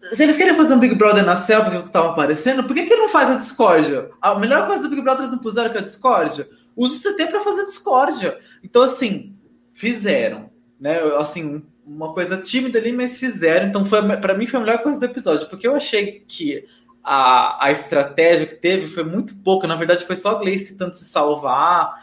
Se 0.00 0.22
eles 0.22 0.36
querem 0.36 0.54
fazer 0.54 0.74
um 0.74 0.78
Big 0.78 0.94
Brother 0.94 1.24
na 1.24 1.34
selva, 1.34 1.70
que 1.70 1.76
é 1.76 1.80
o 1.80 1.82
que 1.82 1.90
tava 1.90 2.10
aparecendo, 2.10 2.62
por 2.64 2.72
que, 2.72 2.84
que 2.84 2.96
não 2.96 3.08
faz 3.08 3.30
a 3.30 3.36
Discord? 3.36 4.08
A 4.22 4.38
melhor 4.38 4.66
coisa 4.66 4.82
do 4.82 4.88
Big 4.88 5.02
Brother 5.02 5.22
eles 5.22 5.32
não 5.32 5.38
puseram 5.38 5.70
que 5.70 5.76
é 5.76 5.80
a 5.80 5.84
Discord 5.84 6.46
usa 6.78 7.10
o 7.10 7.12
CT 7.12 7.26
para 7.26 7.40
fazer 7.40 7.64
discórdia. 7.64 8.38
Então, 8.62 8.82
assim, 8.82 9.34
fizeram, 9.74 10.48
né? 10.80 11.00
Assim, 11.16 11.64
uma 11.84 12.14
coisa 12.14 12.38
tímida 12.38 12.78
ali, 12.78 12.92
mas 12.92 13.18
fizeram. 13.18 13.66
Então, 13.66 13.84
foi 13.84 14.00
para 14.18 14.34
mim 14.34 14.46
foi 14.46 14.60
a 14.60 14.62
melhor 14.62 14.78
coisa 14.78 15.00
do 15.00 15.04
episódio, 15.04 15.48
porque 15.48 15.66
eu 15.66 15.74
achei 15.74 16.24
que 16.26 16.64
a, 17.08 17.66
a 17.66 17.70
estratégia 17.70 18.44
que 18.44 18.54
teve 18.54 18.86
foi 18.86 19.02
muito 19.02 19.34
pouca. 19.36 19.66
Na 19.66 19.74
verdade, 19.74 20.04
foi 20.04 20.14
só 20.14 20.32
a 20.32 20.38
Gleice 20.38 20.72
tentando 20.72 20.92
se 20.92 21.06
salvar 21.06 21.94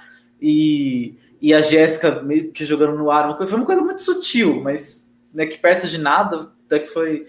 e, 0.41 1.15
e 1.39 1.53
a 1.53 1.61
Jéssica 1.61 2.23
meio 2.23 2.51
que 2.51 2.65
jogando 2.65 2.97
no 2.97 3.11
ar. 3.11 3.37
Foi 3.37 3.55
uma 3.55 3.65
coisa 3.65 3.83
muito 3.83 4.01
sutil, 4.01 4.61
mas 4.63 5.13
né, 5.31 5.45
que 5.45 5.59
perto 5.59 5.87
de 5.87 5.99
nada, 5.99 6.49
até 6.65 6.79
que 6.79 6.87
foi. 6.87 7.27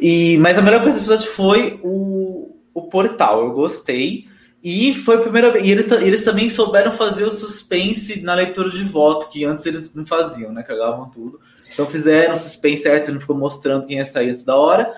E, 0.00 0.36
mas 0.38 0.58
a 0.58 0.62
melhor 0.62 0.82
coisa 0.82 0.98
do 0.98 1.02
episódio 1.02 1.30
foi 1.30 1.78
o, 1.84 2.56
o 2.74 2.82
portal. 2.82 3.44
Eu 3.44 3.52
gostei. 3.52 4.26
E 4.60 4.92
foi 4.92 5.16
a 5.16 5.20
primeira 5.20 5.52
vez. 5.52 5.64
E 5.64 5.70
eles 5.70 6.24
também 6.24 6.50
souberam 6.50 6.90
fazer 6.90 7.24
o 7.24 7.30
suspense 7.30 8.20
na 8.22 8.34
leitura 8.34 8.68
de 8.68 8.82
voto, 8.82 9.28
que 9.28 9.44
antes 9.44 9.64
eles 9.64 9.94
não 9.94 10.04
faziam, 10.04 10.52
né? 10.52 10.64
Cagavam 10.64 11.08
tudo. 11.08 11.40
Então 11.72 11.86
fizeram 11.86 12.34
o 12.34 12.36
suspense 12.36 12.82
certo, 12.82 13.12
não 13.12 13.20
ficou 13.20 13.36
mostrando 13.36 13.86
quem 13.86 13.98
ia 13.98 14.04
sair 14.04 14.30
antes 14.30 14.44
da 14.44 14.56
hora. 14.56 14.92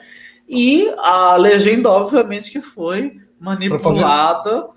E 0.48 0.92
a 0.98 1.36
legenda, 1.36 1.88
obviamente, 1.88 2.50
que 2.50 2.60
foi 2.60 3.20
manipulada 3.40 4.68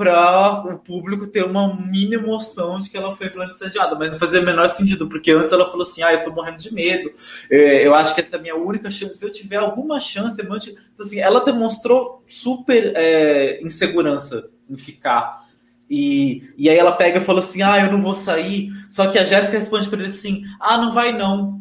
para 0.00 0.64
o 0.74 0.78
público 0.78 1.26
ter 1.26 1.44
uma 1.44 1.74
mínima 1.74 2.22
emoção 2.22 2.78
de 2.78 2.88
que 2.88 2.96
ela 2.96 3.14
foi 3.14 3.28
planejada, 3.28 3.94
mas 3.96 4.10
não 4.10 4.18
fazia 4.18 4.40
o 4.40 4.44
menor 4.44 4.66
sentido, 4.70 5.06
porque 5.06 5.30
antes 5.30 5.52
ela 5.52 5.66
falou 5.66 5.82
assim: 5.82 6.02
ah, 6.02 6.14
eu 6.14 6.22
tô 6.22 6.30
morrendo 6.30 6.56
de 6.56 6.72
medo, 6.72 7.12
é, 7.50 7.86
eu 7.86 7.94
acho 7.94 8.14
que 8.14 8.22
essa 8.22 8.36
é 8.36 8.38
a 8.38 8.42
minha 8.42 8.56
única 8.56 8.90
chance, 8.90 9.18
se 9.18 9.24
eu 9.26 9.30
tiver 9.30 9.56
alguma 9.56 10.00
chance, 10.00 10.40
então, 10.40 10.56
assim, 10.98 11.20
ela 11.20 11.44
demonstrou 11.44 12.24
super 12.26 12.92
é, 12.96 13.60
insegurança 13.62 14.48
em 14.70 14.76
ficar. 14.78 15.44
E, 15.90 16.50
e 16.56 16.70
aí 16.70 16.78
ela 16.78 16.92
pega 16.92 17.18
e 17.18 17.22
fala 17.22 17.40
assim: 17.40 17.60
ah, 17.60 17.84
eu 17.84 17.92
não 17.92 18.00
vou 18.00 18.14
sair. 18.14 18.70
Só 18.88 19.06
que 19.08 19.18
a 19.18 19.24
Jéssica 19.24 19.58
responde 19.58 19.86
para 19.88 19.98
ele 19.98 20.08
assim: 20.08 20.44
ah, 20.58 20.78
não 20.78 20.94
vai 20.94 21.12
não. 21.12 21.59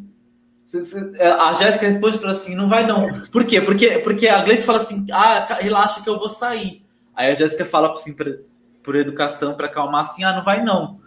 É, 1.17 1.27
a 1.27 1.53
Jéssica 1.53 1.88
responde 1.88 2.19
para 2.19 2.32
assim: 2.32 2.55
não 2.55 2.69
vai 2.69 2.86
não. 2.86 3.10
Por 3.32 3.45
quê? 3.45 3.60
Porque, 3.60 3.99
porque 3.99 4.27
a 4.27 4.41
Gleice 4.43 4.65
fala 4.65 4.77
assim: 4.77 5.05
ah, 5.12 5.58
relaxa 5.60 6.01
que 6.03 6.10
eu 6.10 6.19
vou 6.19 6.29
sair. 6.29 6.86
Aí 7.15 7.32
a 7.32 7.36
Jéssica 7.36 7.65
fala 7.65 7.91
assim, 7.91 8.13
pra, 8.13 8.32
por 8.84 8.95
educação, 8.95 9.55
para 9.55 9.65
acalmar 9.65 10.01
assim: 10.01 10.23
ah, 10.23 10.34
não 10.36 10.43
vai 10.43 10.63
não. 10.63 10.99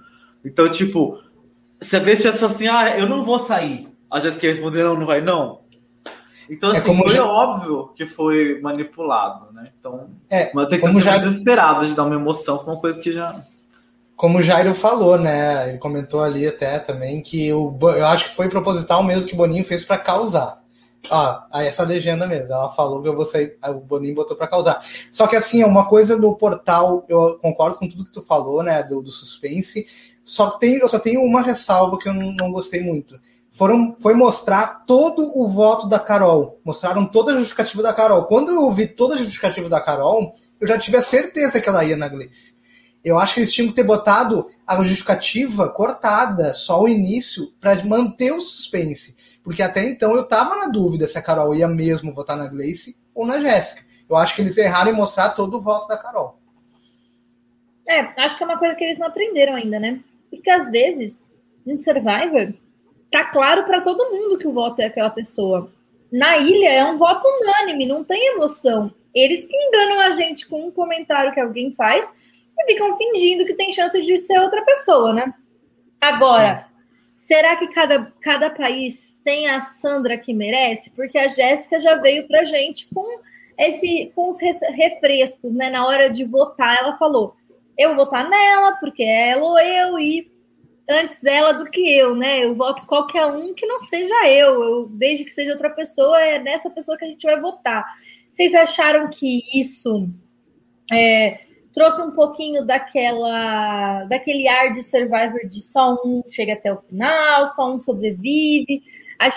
Então, 0.44 0.68
tipo, 0.68 1.22
se 1.80 1.96
a 1.96 2.00
Grace 2.00 2.22
tivesse 2.22 2.44
assim, 2.44 2.68
ah, 2.68 2.98
eu 2.98 3.08
não 3.08 3.24
vou 3.24 3.38
sair, 3.38 3.88
a 4.10 4.20
Jéssica 4.20 4.46
ia 4.46 4.52
responder, 4.52 4.82
não, 4.82 4.96
não 4.96 5.06
vai, 5.06 5.20
não. 5.20 5.62
Então, 6.50 6.72
é 6.72 6.78
assim, 6.78 6.90
é 6.90 6.92
como 6.92 7.08
foi 7.08 7.16
já... 7.16 7.24
óbvio 7.24 7.92
que 7.94 8.04
foi 8.04 8.60
manipulado, 8.60 9.52
né? 9.52 9.70
Então, 9.78 10.10
é, 10.30 10.50
mas 10.52 10.68
tem 10.68 10.80
que 10.80 10.86
ser 10.94 11.02
já... 11.02 11.16
desesperado 11.18 11.86
de 11.86 11.94
dar 11.94 12.04
uma 12.04 12.14
emoção 12.14 12.58
com 12.58 12.72
uma 12.72 12.80
coisa 12.80 13.00
que 13.00 13.12
já. 13.12 13.34
Como 14.16 14.38
o 14.38 14.42
Jairo 14.42 14.74
falou, 14.74 15.18
né? 15.18 15.68
Ele 15.68 15.78
comentou 15.78 16.22
ali 16.22 16.46
até 16.46 16.78
também 16.78 17.20
que 17.20 17.52
o, 17.52 17.76
eu 17.80 18.06
acho 18.06 18.26
que 18.26 18.36
foi 18.36 18.48
proposital 18.48 19.02
mesmo 19.02 19.28
que 19.28 19.34
o 19.34 19.36
Boninho 19.36 19.64
fez 19.64 19.84
para 19.84 19.98
causar. 19.98 20.62
Ah, 21.10 21.48
essa 21.54 21.82
legenda 21.82 22.26
mesmo. 22.26 22.54
Ela 22.54 22.68
falou 22.68 23.02
que 23.02 23.08
eu 23.08 23.16
vou 23.16 23.24
sair. 23.24 23.56
O 23.68 23.80
Boninho 23.80 24.14
botou 24.14 24.36
para 24.36 24.46
causar. 24.46 24.80
Só 25.10 25.26
que 25.26 25.36
assim, 25.36 25.62
é 25.62 25.66
uma 25.66 25.88
coisa 25.88 26.18
do 26.18 26.34
portal, 26.34 27.04
eu 27.08 27.38
concordo 27.40 27.78
com 27.78 27.88
tudo 27.88 28.04
que 28.04 28.12
tu 28.12 28.22
falou, 28.22 28.62
né? 28.62 28.82
Do, 28.82 29.02
do 29.02 29.10
suspense. 29.10 29.86
Só 30.22 30.50
tem, 30.52 30.76
eu 30.76 30.88
só 30.88 30.98
tenho 30.98 31.20
uma 31.22 31.42
ressalva 31.42 31.98
que 31.98 32.08
eu 32.08 32.14
não, 32.14 32.32
não 32.32 32.52
gostei 32.52 32.80
muito. 32.80 33.18
Foram, 33.50 33.94
foi 34.00 34.14
mostrar 34.14 34.84
todo 34.86 35.30
o 35.36 35.46
voto 35.46 35.88
da 35.88 35.98
Carol. 35.98 36.58
Mostraram 36.64 37.04
toda 37.04 37.32
a 37.32 37.36
justificativa 37.36 37.82
da 37.82 37.92
Carol. 37.92 38.24
Quando 38.24 38.50
eu 38.50 38.62
ouvi 38.62 38.86
toda 38.86 39.14
a 39.14 39.18
justificativa 39.18 39.68
da 39.68 39.80
Carol, 39.80 40.32
eu 40.60 40.66
já 40.66 40.78
tive 40.78 40.96
a 40.96 41.02
certeza 41.02 41.60
que 41.60 41.68
ela 41.68 41.84
ia 41.84 41.96
na 41.96 42.08
Gleice. 42.08 42.61
Eu 43.04 43.18
acho 43.18 43.34
que 43.34 43.40
eles 43.40 43.52
tinham 43.52 43.68
que 43.68 43.74
ter 43.74 43.82
botado 43.82 44.48
a 44.66 44.76
justificativa 44.82 45.68
cortada, 45.68 46.52
só 46.52 46.82
o 46.82 46.88
início, 46.88 47.52
para 47.60 47.82
manter 47.84 48.32
o 48.32 48.40
suspense. 48.40 49.38
Porque 49.42 49.62
até 49.62 49.84
então 49.84 50.14
eu 50.14 50.26
tava 50.28 50.56
na 50.56 50.68
dúvida 50.68 51.06
se 51.06 51.18
a 51.18 51.22
Carol 51.22 51.54
ia 51.54 51.66
mesmo 51.66 52.12
votar 52.12 52.36
na 52.36 52.46
Gleice 52.46 53.00
ou 53.14 53.26
na 53.26 53.40
Jéssica. 53.40 53.84
Eu 54.08 54.16
acho 54.16 54.36
que 54.36 54.42
eles 54.42 54.56
erraram 54.56 54.92
em 54.92 54.96
mostrar 54.96 55.30
todo 55.30 55.56
o 55.56 55.60
voto 55.60 55.88
da 55.88 55.96
Carol. 55.96 56.38
É, 57.88 58.00
acho 58.22 58.36
que 58.36 58.42
é 58.42 58.46
uma 58.46 58.58
coisa 58.58 58.74
que 58.74 58.84
eles 58.84 58.98
não 58.98 59.08
aprenderam 59.08 59.54
ainda, 59.54 59.80
né? 59.80 60.00
Porque 60.30 60.48
às 60.48 60.70
vezes, 60.70 61.20
em 61.66 61.80
Survivor, 61.80 62.54
tá 63.10 63.24
claro 63.24 63.64
para 63.64 63.80
todo 63.80 64.10
mundo 64.10 64.38
que 64.38 64.46
o 64.46 64.52
voto 64.52 64.80
é 64.80 64.86
aquela 64.86 65.10
pessoa. 65.10 65.72
Na 66.10 66.36
ilha 66.36 66.68
é 66.68 66.84
um 66.84 66.98
voto 66.98 67.26
unânime, 67.26 67.86
não 67.86 68.04
tem 68.04 68.34
emoção. 68.34 68.92
Eles 69.14 69.44
que 69.44 69.56
enganam 69.56 70.00
a 70.00 70.10
gente 70.10 70.46
com 70.46 70.66
um 70.66 70.70
comentário 70.70 71.32
que 71.32 71.40
alguém 71.40 71.74
faz 71.74 72.14
e 72.58 72.66
ficam 72.66 72.96
fingindo 72.96 73.44
que 73.44 73.54
tem 73.54 73.72
chance 73.72 74.00
de 74.02 74.18
ser 74.18 74.38
outra 74.40 74.62
pessoa, 74.62 75.12
né? 75.12 75.32
Agora, 76.00 76.66
Sim. 76.66 76.72
Será 77.14 77.54
que 77.54 77.68
cada, 77.68 78.12
cada 78.20 78.50
país 78.50 79.20
tem 79.22 79.48
a 79.48 79.60
Sandra 79.60 80.18
que 80.18 80.34
merece? 80.34 80.90
Porque 80.90 81.16
a 81.16 81.28
Jéssica 81.28 81.78
já 81.78 81.94
veio 81.94 82.26
para 82.26 82.42
gente 82.44 82.88
com 82.92 83.20
esse 83.56 84.10
com 84.14 84.28
os 84.28 84.38
refrescos, 84.40 85.54
né? 85.54 85.70
Na 85.70 85.86
hora 85.86 86.10
de 86.10 86.24
votar, 86.24 86.76
ela 86.78 86.96
falou: 86.96 87.36
eu 87.78 87.90
vou 87.90 88.04
votar 88.04 88.28
nela, 88.28 88.72
porque 88.72 89.04
é 89.04 89.30
ela 89.30 89.44
ou 89.44 89.58
eu, 89.60 89.98
e 90.00 90.32
antes 90.88 91.20
dela 91.20 91.52
do 91.52 91.70
que 91.70 91.96
eu, 91.96 92.16
né? 92.16 92.44
Eu 92.44 92.56
voto 92.56 92.86
qualquer 92.86 93.26
um 93.26 93.54
que 93.54 93.66
não 93.66 93.78
seja 93.78 94.28
eu. 94.28 94.62
eu. 94.62 94.88
Desde 94.88 95.24
que 95.24 95.30
seja 95.30 95.52
outra 95.52 95.70
pessoa, 95.70 96.20
é 96.20 96.40
nessa 96.40 96.70
pessoa 96.70 96.96
que 96.96 97.04
a 97.04 97.08
gente 97.08 97.24
vai 97.24 97.40
votar. 97.40 97.84
Vocês 98.30 98.52
acharam 98.52 99.08
que 99.08 99.42
isso 99.54 100.08
é, 100.92 101.38
trouxe 101.72 102.02
um 102.02 102.12
pouquinho 102.12 102.64
daquela 102.64 104.04
daquele 104.04 104.46
ar 104.48 104.72
de 104.72 104.82
Survivor 104.82 105.46
de 105.48 105.60
só 105.60 105.94
um 106.04 106.22
chega 106.26 106.52
até 106.52 106.72
o 106.72 106.80
final, 106.80 107.46
só 107.46 107.72
um 107.72 107.80
sobrevive. 107.80 108.82
A, 109.18 109.28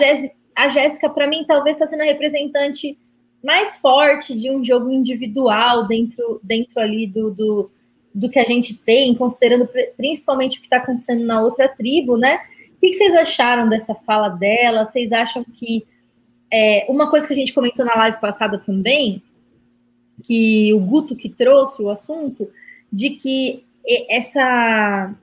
a 0.56 0.67
Jéssica, 0.67 1.10
para 1.10 1.28
mim, 1.28 1.45
talvez 1.48 1.76
está 1.76 1.88
sendo 1.88 2.02
a 2.02 2.06
representante 2.06 2.98
mais 3.43 3.78
forte 3.78 4.36
de 4.36 4.50
um 4.50 4.63
jogo 4.63 4.91
individual 4.91 5.88
dentro, 5.88 6.39
dentro 6.41 6.80
ali 6.80 7.06
do, 7.06 7.30
do, 7.30 7.71
do 8.13 8.30
que 8.30 8.39
a 8.39 8.43
gente 8.43 8.76
tem, 8.80 9.13
considerando 9.13 9.69
principalmente 9.95 10.58
o 10.58 10.62
que 10.62 10.65
está 10.65 10.78
acontecendo 10.78 11.24
na 11.24 11.41
outra 11.41 11.67
tribo, 11.67 12.17
né? 12.17 12.39
O 12.76 12.80
que, 12.80 12.91
vocês 12.91 13.13
acharam 13.13 13.69
dessa 13.69 13.93
fala 13.93 14.30
dela? 14.30 14.84
Vocês 14.84 15.12
acham 15.12 15.43
que 15.43 15.86
é, 16.52 16.86
uma 16.89 17.10
coisa 17.10 17.28
que 17.28 17.34
a 17.34 17.36
gente 17.36 17.54
comentou 17.54 17.86
na 17.86 17.95
live 17.95 18.19
passada 18.19 18.58
também 18.58 19.21
que 20.23 20.73
o 20.73 20.80
Guto 20.80 21.15
que 21.15 21.30
trouxe 21.30 21.82
o 21.82 21.89
assunto, 21.89 22.49
de 22.91 23.12
que 23.12 23.63
essa, 24.10 25.13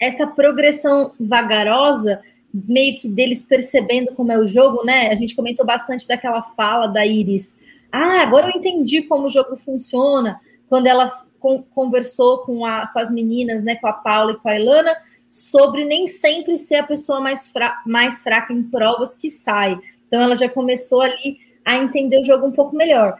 essa 0.00 0.26
progressão 0.26 1.12
vagarosa, 1.18 2.20
meio 2.52 2.98
que 2.98 3.08
deles 3.08 3.42
percebendo 3.42 4.14
como 4.14 4.32
é 4.32 4.38
o 4.38 4.46
jogo, 4.46 4.84
né? 4.84 5.08
A 5.08 5.14
gente 5.14 5.36
comentou 5.36 5.64
bastante 5.64 6.08
daquela 6.08 6.42
fala 6.42 6.86
da 6.86 7.06
Iris. 7.06 7.54
Ah, 7.92 8.22
agora 8.22 8.48
eu 8.48 8.56
entendi 8.56 9.02
como 9.02 9.26
o 9.26 9.30
jogo 9.30 9.56
funciona. 9.56 10.40
Quando 10.68 10.86
ela 10.86 11.10
com, 11.38 11.62
conversou 11.62 12.38
com, 12.38 12.64
a, 12.64 12.86
com 12.88 12.98
as 12.98 13.10
meninas, 13.10 13.62
né, 13.62 13.76
com 13.76 13.86
a 13.86 13.92
Paula 13.92 14.32
e 14.32 14.36
com 14.36 14.48
a 14.48 14.58
Ilana, 14.58 14.96
sobre 15.30 15.84
nem 15.84 16.06
sempre 16.06 16.56
ser 16.56 16.76
a 16.76 16.82
pessoa 16.82 17.20
mais, 17.20 17.48
fra 17.48 17.82
mais 17.86 18.22
fraca 18.22 18.52
em 18.52 18.62
provas 18.62 19.16
que 19.16 19.30
sai. 19.30 19.78
Então 20.06 20.20
ela 20.20 20.34
já 20.34 20.48
começou 20.48 21.02
ali 21.02 21.38
a 21.64 21.76
entender 21.76 22.20
o 22.20 22.24
jogo 22.24 22.46
um 22.46 22.52
pouco 22.52 22.74
melhor. 22.74 23.18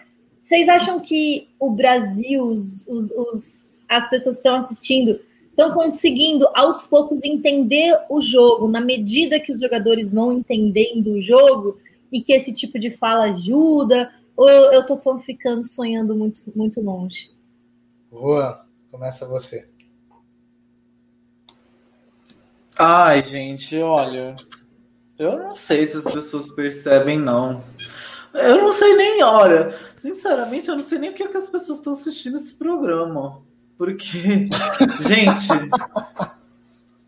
Vocês 0.48 0.66
acham 0.66 0.98
que 0.98 1.46
o 1.60 1.68
Brasil, 1.68 2.42
os, 2.42 2.86
os, 2.88 3.10
os, 3.10 3.68
as 3.86 4.08
pessoas 4.08 4.36
que 4.36 4.38
estão 4.38 4.56
assistindo, 4.56 5.20
estão 5.50 5.74
conseguindo 5.74 6.48
aos 6.54 6.86
poucos 6.86 7.22
entender 7.22 7.94
o 8.08 8.18
jogo 8.18 8.66
na 8.66 8.80
medida 8.80 9.38
que 9.38 9.52
os 9.52 9.60
jogadores 9.60 10.14
vão 10.14 10.32
entendendo 10.32 11.08
o 11.08 11.20
jogo 11.20 11.78
e 12.10 12.22
que 12.22 12.32
esse 12.32 12.54
tipo 12.54 12.78
de 12.78 12.90
fala 12.90 13.24
ajuda? 13.24 14.10
Ou 14.34 14.48
eu 14.48 14.80
estou 14.80 15.18
ficando 15.18 15.62
sonhando 15.64 16.16
muito, 16.16 16.40
muito 16.56 16.80
longe? 16.80 17.30
Juan, 18.10 18.58
começa 18.90 19.28
você. 19.28 19.68
Ai, 22.78 23.20
gente, 23.20 23.76
olha, 23.76 24.34
eu 25.18 25.40
não 25.40 25.54
sei 25.54 25.84
se 25.84 25.98
as 25.98 26.10
pessoas 26.10 26.48
percebem, 26.52 27.18
não. 27.18 27.62
Eu 28.38 28.58
não 28.58 28.72
sei 28.72 28.94
nem, 28.96 29.22
olha, 29.22 29.74
sinceramente, 29.96 30.68
eu 30.68 30.76
não 30.76 30.82
sei 30.82 30.98
nem 30.98 31.10
porque 31.10 31.28
que 31.28 31.36
as 31.36 31.48
pessoas 31.48 31.78
estão 31.78 31.92
assistindo 31.92 32.36
esse 32.36 32.54
programa. 32.54 33.40
Porque, 33.76 34.48
gente, 35.00 35.48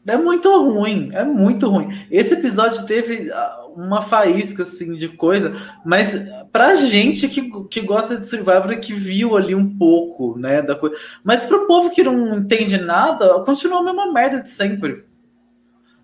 é 0.07 0.17
muito 0.17 0.49
ruim, 0.63 1.11
é 1.13 1.25
muito 1.25 1.69
ruim. 1.69 1.89
Esse 2.11 2.35
episódio 2.35 2.87
teve 2.87 3.31
ah, 3.31 3.67
uma 3.77 4.03
faísca, 4.03 4.63
assim, 4.63 4.95
de 4.95 5.09
coisa, 5.09 5.55
mas 5.85 6.15
pra 6.53 6.75
gente 6.75 7.29
que, 7.29 7.51
que 7.69 7.81
gosta 7.81 8.17
de 8.17 8.27
Survivor, 8.27 8.79
que 8.81 8.93
viu 8.93 9.37
ali 9.37 9.55
um 9.55 9.77
pouco, 9.77 10.39
né, 10.39 10.63
da 10.63 10.75
coisa. 10.75 10.97
Mas 11.23 11.47
pro 11.47 11.67
povo 11.67 11.91
que 11.91 12.03
não 12.03 12.39
entende 12.39 12.79
nada, 12.79 13.41
continua 13.45 13.81
a 13.81 13.85
mesma 13.85 14.13
merda 14.13 14.41
de 14.43 14.51
sempre. 14.51 15.05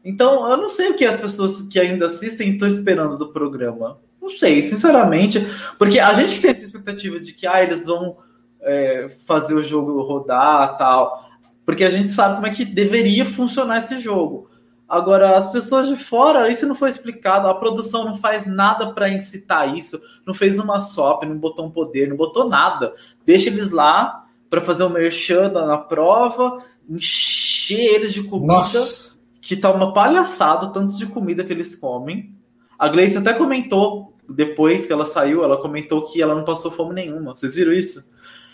Então, 0.04 0.48
eu 0.48 0.56
não 0.56 0.68
sei 0.68 0.90
o 0.90 0.94
que 0.94 1.04
as 1.04 1.18
pessoas 1.18 1.62
que 1.62 1.80
ainda 1.80 2.06
assistem 2.06 2.48
estão 2.48 2.68
esperando 2.68 3.18
do 3.18 3.32
programa. 3.32 3.98
Não 4.26 4.30
sei, 4.32 4.60
sinceramente, 4.60 5.38
porque 5.78 6.00
a 6.00 6.12
gente 6.12 6.40
tem 6.40 6.50
essa 6.50 6.64
expectativa 6.64 7.20
de 7.20 7.32
que 7.32 7.46
ah, 7.46 7.62
eles 7.62 7.86
vão 7.86 8.16
é, 8.60 9.08
fazer 9.24 9.54
o 9.54 9.62
jogo 9.62 10.02
rodar 10.02 10.76
tal, 10.76 11.30
porque 11.64 11.84
a 11.84 11.90
gente 11.90 12.10
sabe 12.10 12.34
como 12.34 12.48
é 12.48 12.50
que 12.50 12.64
deveria 12.64 13.24
funcionar 13.24 13.78
esse 13.78 14.00
jogo. 14.00 14.50
Agora, 14.88 15.36
as 15.36 15.48
pessoas 15.52 15.86
de 15.86 15.96
fora, 15.96 16.50
isso 16.50 16.66
não 16.66 16.74
foi 16.74 16.88
explicado, 16.88 17.46
a 17.46 17.54
produção 17.54 18.04
não 18.04 18.18
faz 18.18 18.46
nada 18.46 18.92
para 18.92 19.08
incitar 19.08 19.76
isso, 19.76 20.00
não 20.26 20.34
fez 20.34 20.58
uma 20.58 20.80
SOP, 20.80 21.24
não 21.24 21.38
botou 21.38 21.66
um 21.66 21.70
poder, 21.70 22.08
não 22.08 22.16
botou 22.16 22.48
nada. 22.48 22.92
Deixa 23.24 23.48
eles 23.48 23.70
lá 23.70 24.26
para 24.50 24.60
fazer 24.60 24.82
o 24.82 24.88
um 24.88 24.92
merchan 24.92 25.50
na 25.52 25.78
prova, 25.78 26.64
encher 26.88 27.94
eles 27.94 28.12
de 28.12 28.24
comida, 28.24 28.54
Nossa. 28.54 29.20
que 29.40 29.56
tá 29.56 29.72
uma 29.72 29.92
palhaçada, 29.92 30.72
tanto 30.72 30.96
de 30.96 31.06
comida 31.06 31.44
que 31.44 31.52
eles 31.52 31.76
comem. 31.76 32.34
A 32.78 32.88
Gleice 32.88 33.18
até 33.18 33.32
comentou 33.32 34.15
depois 34.28 34.86
que 34.86 34.92
ela 34.92 35.04
saiu, 35.04 35.44
ela 35.44 35.56
comentou 35.56 36.02
que 36.02 36.20
ela 36.20 36.34
não 36.34 36.44
passou 36.44 36.70
fome 36.70 36.94
nenhuma. 36.94 37.36
Vocês 37.36 37.54
viram 37.54 37.72
isso? 37.72 38.04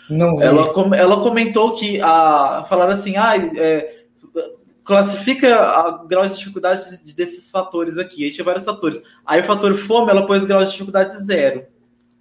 Não 0.09 0.35
vi. 0.35 0.43
Ela, 0.43 0.71
ela 0.95 1.21
comentou 1.21 1.73
que 1.73 2.01
a 2.01 2.65
falaram 2.67 2.93
assim, 2.93 3.15
ah, 3.17 3.35
é, 3.37 4.03
classifica 4.83 5.55
a 5.55 6.03
grau 6.05 6.25
de 6.25 6.35
dificuldade 6.35 6.83
desses 7.15 7.49
fatores 7.49 7.97
aqui. 7.97 8.23
Aí 8.23 8.31
tinha 8.31 8.45
vários 8.45 8.65
fatores. 8.65 9.01
Aí 9.25 9.41
o 9.41 9.43
fator 9.43 9.73
fome, 9.73 10.11
ela 10.11 10.25
pôs 10.25 10.43
o 10.43 10.47
grau 10.47 10.63
de 10.63 10.71
dificuldade 10.71 11.11
zero. 11.23 11.65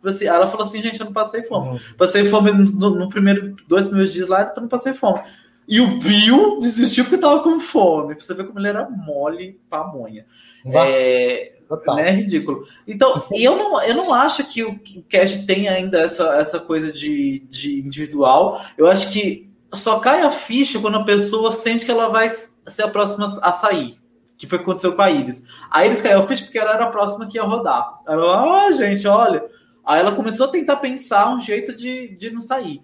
Assim, 0.04 0.26
ela 0.26 0.48
falou 0.48 0.66
assim, 0.66 0.82
gente, 0.82 0.98
eu 0.98 1.06
não 1.06 1.12
passei 1.12 1.42
fome. 1.44 1.68
Uhum. 1.68 1.80
Passei 1.96 2.24
fome 2.24 2.50
no, 2.52 2.90
no, 2.90 3.08
primeiro, 3.08 3.54
dois 3.68 3.86
primeiros 3.86 4.12
dias 4.12 4.28
lá, 4.28 4.42
depois 4.42 4.62
não 4.62 4.68
passei 4.68 4.92
fome. 4.92 5.20
E 5.66 5.80
o 5.80 5.86
Bill 5.98 6.58
desistiu 6.58 7.04
porque 7.04 7.18
tava 7.18 7.40
com 7.40 7.60
fome. 7.60 8.14
Pra 8.14 8.24
você 8.24 8.34
ver 8.34 8.46
como 8.46 8.58
ele 8.58 8.68
era 8.68 8.88
mole 8.90 9.60
pamonha. 9.70 10.26
É, 10.66 11.52
Total. 11.76 11.98
É 11.98 12.10
ridículo. 12.10 12.66
Então, 12.86 13.24
eu 13.32 13.56
não, 13.56 13.80
eu 13.82 13.94
não 13.94 14.12
acho 14.12 14.44
que 14.44 14.62
o, 14.62 14.78
Cash 15.08 15.46
tem 15.46 15.68
ainda 15.68 16.00
essa, 16.00 16.36
essa 16.36 16.60
coisa 16.60 16.92
de, 16.92 17.42
de 17.48 17.80
individual. 17.80 18.60
Eu 18.76 18.86
acho 18.86 19.10
que 19.10 19.50
só 19.72 19.98
cai 19.98 20.20
a 20.20 20.30
ficha 20.30 20.78
quando 20.78 20.98
a 20.98 21.04
pessoa 21.04 21.50
sente 21.50 21.86
que 21.86 21.90
ela 21.90 22.08
vai 22.08 22.28
ser 22.28 22.82
a 22.82 22.88
próxima 22.88 23.38
a 23.40 23.50
sair. 23.52 23.96
Que 24.36 24.46
foi 24.46 24.58
o 24.58 24.60
que 24.60 24.64
aconteceu 24.64 24.94
com 24.94 25.00
a 25.00 25.10
Iris. 25.10 25.44
A 25.70 25.86
Iris 25.86 26.02
caiu 26.02 26.18
a 26.18 26.26
ficha 26.26 26.44
porque 26.44 26.58
ela 26.58 26.74
era 26.74 26.84
a 26.84 26.90
próxima 26.90 27.26
que 27.26 27.38
ia 27.38 27.42
rodar. 27.42 28.00
Ela, 28.06 28.66
ah, 28.66 28.70
gente, 28.72 29.08
olha. 29.08 29.42
Aí 29.82 29.98
ela 29.98 30.12
começou 30.12 30.46
a 30.46 30.50
tentar 30.50 30.76
pensar 30.76 31.34
um 31.34 31.40
jeito 31.40 31.74
de, 31.74 32.08
de 32.16 32.30
não 32.30 32.40
sair. 32.40 32.82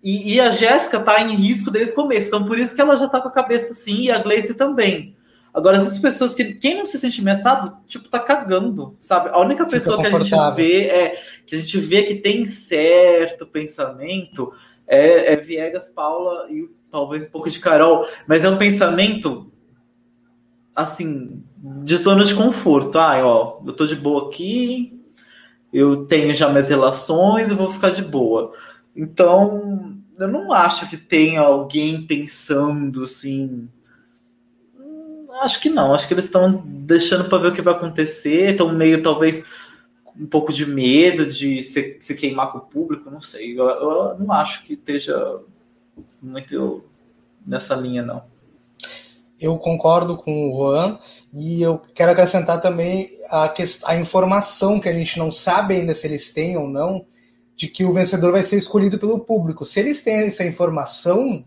E, 0.00 0.34
e 0.34 0.40
a 0.40 0.50
Jéssica 0.50 1.00
tá 1.00 1.20
em 1.20 1.34
risco 1.34 1.72
desde 1.72 1.92
o 1.92 1.96
começo, 1.96 2.28
então 2.28 2.44
por 2.44 2.56
isso 2.56 2.72
que 2.72 2.80
ela 2.80 2.96
já 2.96 3.08
tá 3.08 3.20
com 3.20 3.26
a 3.26 3.32
cabeça 3.32 3.72
assim, 3.72 4.02
e 4.02 4.10
a 4.12 4.22
Gleice 4.22 4.54
também. 4.54 5.17
Agora, 5.58 5.76
essas 5.76 5.98
pessoas 5.98 6.34
que. 6.34 6.54
Quem 6.54 6.76
não 6.76 6.86
se 6.86 6.96
sente 6.98 7.20
ameaçado, 7.20 7.76
tipo, 7.88 8.08
tá 8.08 8.20
cagando, 8.20 8.94
sabe? 9.00 9.30
A 9.30 9.40
única 9.40 9.66
pessoa 9.66 10.00
que 10.00 10.06
a 10.06 10.18
gente 10.18 10.54
vê 10.54 10.82
é. 10.82 11.20
Que 11.44 11.56
a 11.56 11.58
gente 11.58 11.80
vê 11.80 12.04
que 12.04 12.14
tem 12.14 12.46
certo 12.46 13.44
pensamento 13.44 14.52
é, 14.86 15.32
é 15.32 15.36
Viegas, 15.36 15.90
Paula 15.90 16.46
e 16.48 16.70
talvez 16.88 17.26
um 17.26 17.30
pouco 17.30 17.50
de 17.50 17.58
Carol. 17.58 18.06
Mas 18.24 18.44
é 18.44 18.48
um 18.48 18.56
pensamento 18.56 19.50
assim, 20.76 21.42
de 21.56 21.96
zona 21.96 22.22
de 22.22 22.36
conforto. 22.36 22.96
Ah, 22.96 23.18
ó, 23.26 23.60
eu 23.66 23.72
tô 23.72 23.84
de 23.84 23.96
boa 23.96 24.28
aqui, 24.28 25.02
eu 25.72 26.06
tenho 26.06 26.32
já 26.36 26.48
minhas 26.48 26.68
relações, 26.68 27.50
eu 27.50 27.56
vou 27.56 27.72
ficar 27.72 27.90
de 27.90 28.02
boa. 28.02 28.52
Então, 28.94 29.98
eu 30.16 30.28
não 30.28 30.52
acho 30.52 30.88
que 30.88 30.96
tenha 30.96 31.40
alguém 31.40 32.06
pensando 32.06 33.02
assim. 33.02 33.68
Acho 35.40 35.60
que 35.60 35.68
não. 35.68 35.94
Acho 35.94 36.06
que 36.06 36.14
eles 36.14 36.24
estão 36.24 36.62
deixando 36.66 37.28
para 37.28 37.38
ver 37.38 37.48
o 37.48 37.54
que 37.54 37.62
vai 37.62 37.74
acontecer. 37.74 38.50
Estão 38.50 38.72
meio, 38.72 39.02
talvez, 39.02 39.44
um 40.18 40.26
pouco 40.26 40.52
de 40.52 40.66
medo 40.66 41.26
de 41.26 41.62
se, 41.62 41.96
se 42.00 42.14
queimar 42.14 42.52
com 42.52 42.58
o 42.58 42.62
público. 42.62 43.10
Não 43.10 43.20
sei. 43.20 43.58
Eu, 43.58 43.68
eu 43.68 44.18
não 44.18 44.32
acho 44.32 44.64
que 44.64 44.74
esteja 44.74 45.40
muito 46.22 46.84
nessa 47.46 47.74
linha, 47.74 48.02
não. 48.02 48.22
Eu 49.40 49.56
concordo 49.56 50.16
com 50.16 50.50
o 50.50 50.56
Juan 50.56 50.98
e 51.32 51.62
eu 51.62 51.80
quero 51.94 52.10
acrescentar 52.10 52.60
também 52.60 53.08
a, 53.30 53.52
a 53.86 53.96
informação 53.96 54.80
que 54.80 54.88
a 54.88 54.92
gente 54.92 55.16
não 55.18 55.30
sabe 55.30 55.74
ainda 55.74 55.94
se 55.94 56.06
eles 56.08 56.32
têm 56.32 56.56
ou 56.56 56.68
não 56.68 57.06
de 57.54 57.68
que 57.68 57.84
o 57.84 57.92
vencedor 57.92 58.32
vai 58.32 58.42
ser 58.42 58.56
escolhido 58.56 58.98
pelo 58.98 59.20
público. 59.20 59.64
Se 59.64 59.78
eles 59.78 60.02
têm 60.02 60.28
essa 60.28 60.44
informação, 60.44 61.44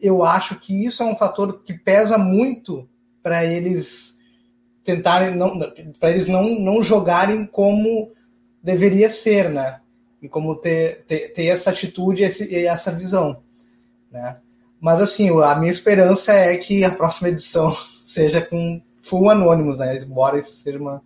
eu 0.00 0.24
acho 0.24 0.58
que 0.58 0.84
isso 0.84 1.02
é 1.02 1.06
um 1.06 1.16
fator 1.16 1.62
que 1.62 1.74
pesa 1.74 2.18
muito 2.18 2.88
para 3.22 3.44
eles 3.44 4.18
tentarem 4.82 5.34
não 5.34 5.58
para 5.98 6.10
eles 6.10 6.26
não, 6.26 6.42
não 6.58 6.82
jogarem 6.82 7.46
como 7.46 8.12
deveria 8.62 9.08
ser, 9.08 9.50
né? 9.50 9.80
E 10.22 10.28
como 10.28 10.54
ter, 10.56 11.02
ter, 11.04 11.32
ter 11.32 11.46
essa 11.46 11.70
atitude 11.70 12.22
e 12.22 12.66
essa 12.66 12.92
visão, 12.92 13.42
né? 14.10 14.36
Mas 14.80 15.00
assim, 15.00 15.30
a 15.42 15.54
minha 15.56 15.70
esperança 15.70 16.32
é 16.32 16.56
que 16.56 16.84
a 16.84 16.90
próxima 16.90 17.28
edição 17.28 17.74
seja 18.04 18.40
com 18.40 18.80
full 19.02 19.30
anônimos, 19.30 19.78
né? 19.78 19.96
Embora 19.98 20.38
isso 20.38 20.52
seja 20.56 20.78
uma, 20.78 21.02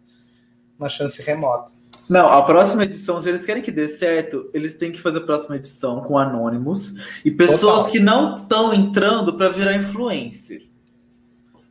uma 0.79 0.89
chance 0.89 1.23
remota. 1.23 1.73
Não, 2.09 2.31
a 2.31 2.43
próxima 2.43 2.85
edição, 2.85 3.21
se 3.21 3.29
eles 3.29 3.47
querem 3.47 3.63
que 3.63 3.73
dê 3.73 3.89
certo, 3.89 4.51
eles 4.53 4.75
têm 4.75 4.93
que 4.93 5.01
fazer 5.01 5.19
a 5.19 5.23
próxima 5.23 5.57
edição 5.57 6.03
com 6.03 6.19
anônimos 6.19 6.95
e 7.25 7.31
pessoas 7.31 7.77
Total. 7.77 7.91
que 7.91 7.99
não 7.99 8.43
estão 8.43 8.75
entrando 8.75 9.35
para 9.35 9.49
virar 9.49 9.77
influencer. 9.77 10.67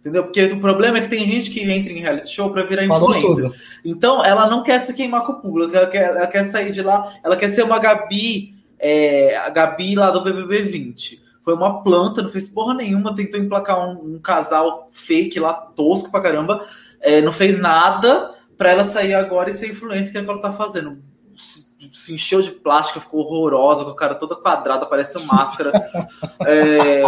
Entendeu? 0.03 0.25
Porque 0.25 0.43
o 0.47 0.59
problema 0.59 0.97
é 0.97 1.01
que 1.01 1.09
tem 1.09 1.25
gente 1.25 1.49
que 1.49 1.61
entra 1.61 1.93
em 1.93 2.01
reality 2.01 2.27
show 2.27 2.51
para 2.51 2.63
virar 2.63 2.85
Falou 2.87 3.15
influencer. 3.15 3.49
Tudo. 3.49 3.55
Então, 3.85 4.23
ela 4.23 4.49
não 4.49 4.61
quer 4.61 4.77
se 4.79 4.93
queimar 4.93 5.25
com 5.25 5.31
o 5.31 5.39
público, 5.39 5.73
ela 5.73 5.87
quer, 5.87 6.09
ela 6.09 6.27
quer 6.27 6.43
sair 6.51 6.73
de 6.73 6.81
lá, 6.81 7.13
ela 7.23 7.37
quer 7.37 7.47
ser 7.49 7.63
uma 7.63 7.79
Gabi, 7.79 8.53
é, 8.77 9.37
a 9.37 9.49
Gabi 9.49 9.95
lá 9.95 10.11
do 10.11 10.21
BBB 10.21 10.63
20. 10.63 11.23
Foi 11.41 11.53
uma 11.53 11.81
planta, 11.83 12.21
não 12.21 12.29
fez 12.29 12.49
porra 12.49 12.73
nenhuma, 12.73 13.15
tentou 13.15 13.39
emplacar 13.39 13.79
um, 13.79 14.15
um 14.15 14.19
casal 14.19 14.89
fake 14.91 15.39
lá, 15.39 15.53
tosco 15.53 16.11
pra 16.11 16.19
caramba, 16.19 16.65
é, 16.99 17.21
não 17.21 17.31
fez 17.31 17.57
nada 17.57 18.35
para 18.57 18.71
ela 18.71 18.83
sair 18.83 19.13
agora 19.13 19.51
e 19.51 19.53
ser 19.53 19.71
influência 19.71 20.11
que 20.11 20.17
é 20.17 20.21
o 20.21 20.25
que 20.25 20.31
ela 20.31 20.41
tá 20.41 20.51
fazendo. 20.51 21.01
Se, 21.33 21.65
se, 21.93 22.13
encheu 22.13 22.41
de 22.41 22.51
plástica, 22.51 22.99
ficou 22.99 23.21
horrorosa, 23.21 23.85
com 23.85 23.91
a 23.91 23.95
cara 23.95 24.15
toda 24.15 24.35
quadrada, 24.35 24.85
parece 24.85 25.17
uma 25.17 25.33
máscara. 25.33 25.71
é, 26.45 27.03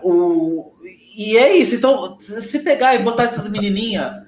o, 0.00 0.72
e 1.16 1.36
é 1.36 1.56
isso. 1.56 1.74
Então, 1.74 2.18
se 2.18 2.58
pegar 2.60 2.94
e 2.94 3.02
botar 3.02 3.24
essas 3.24 3.48
menininhas 3.48 4.22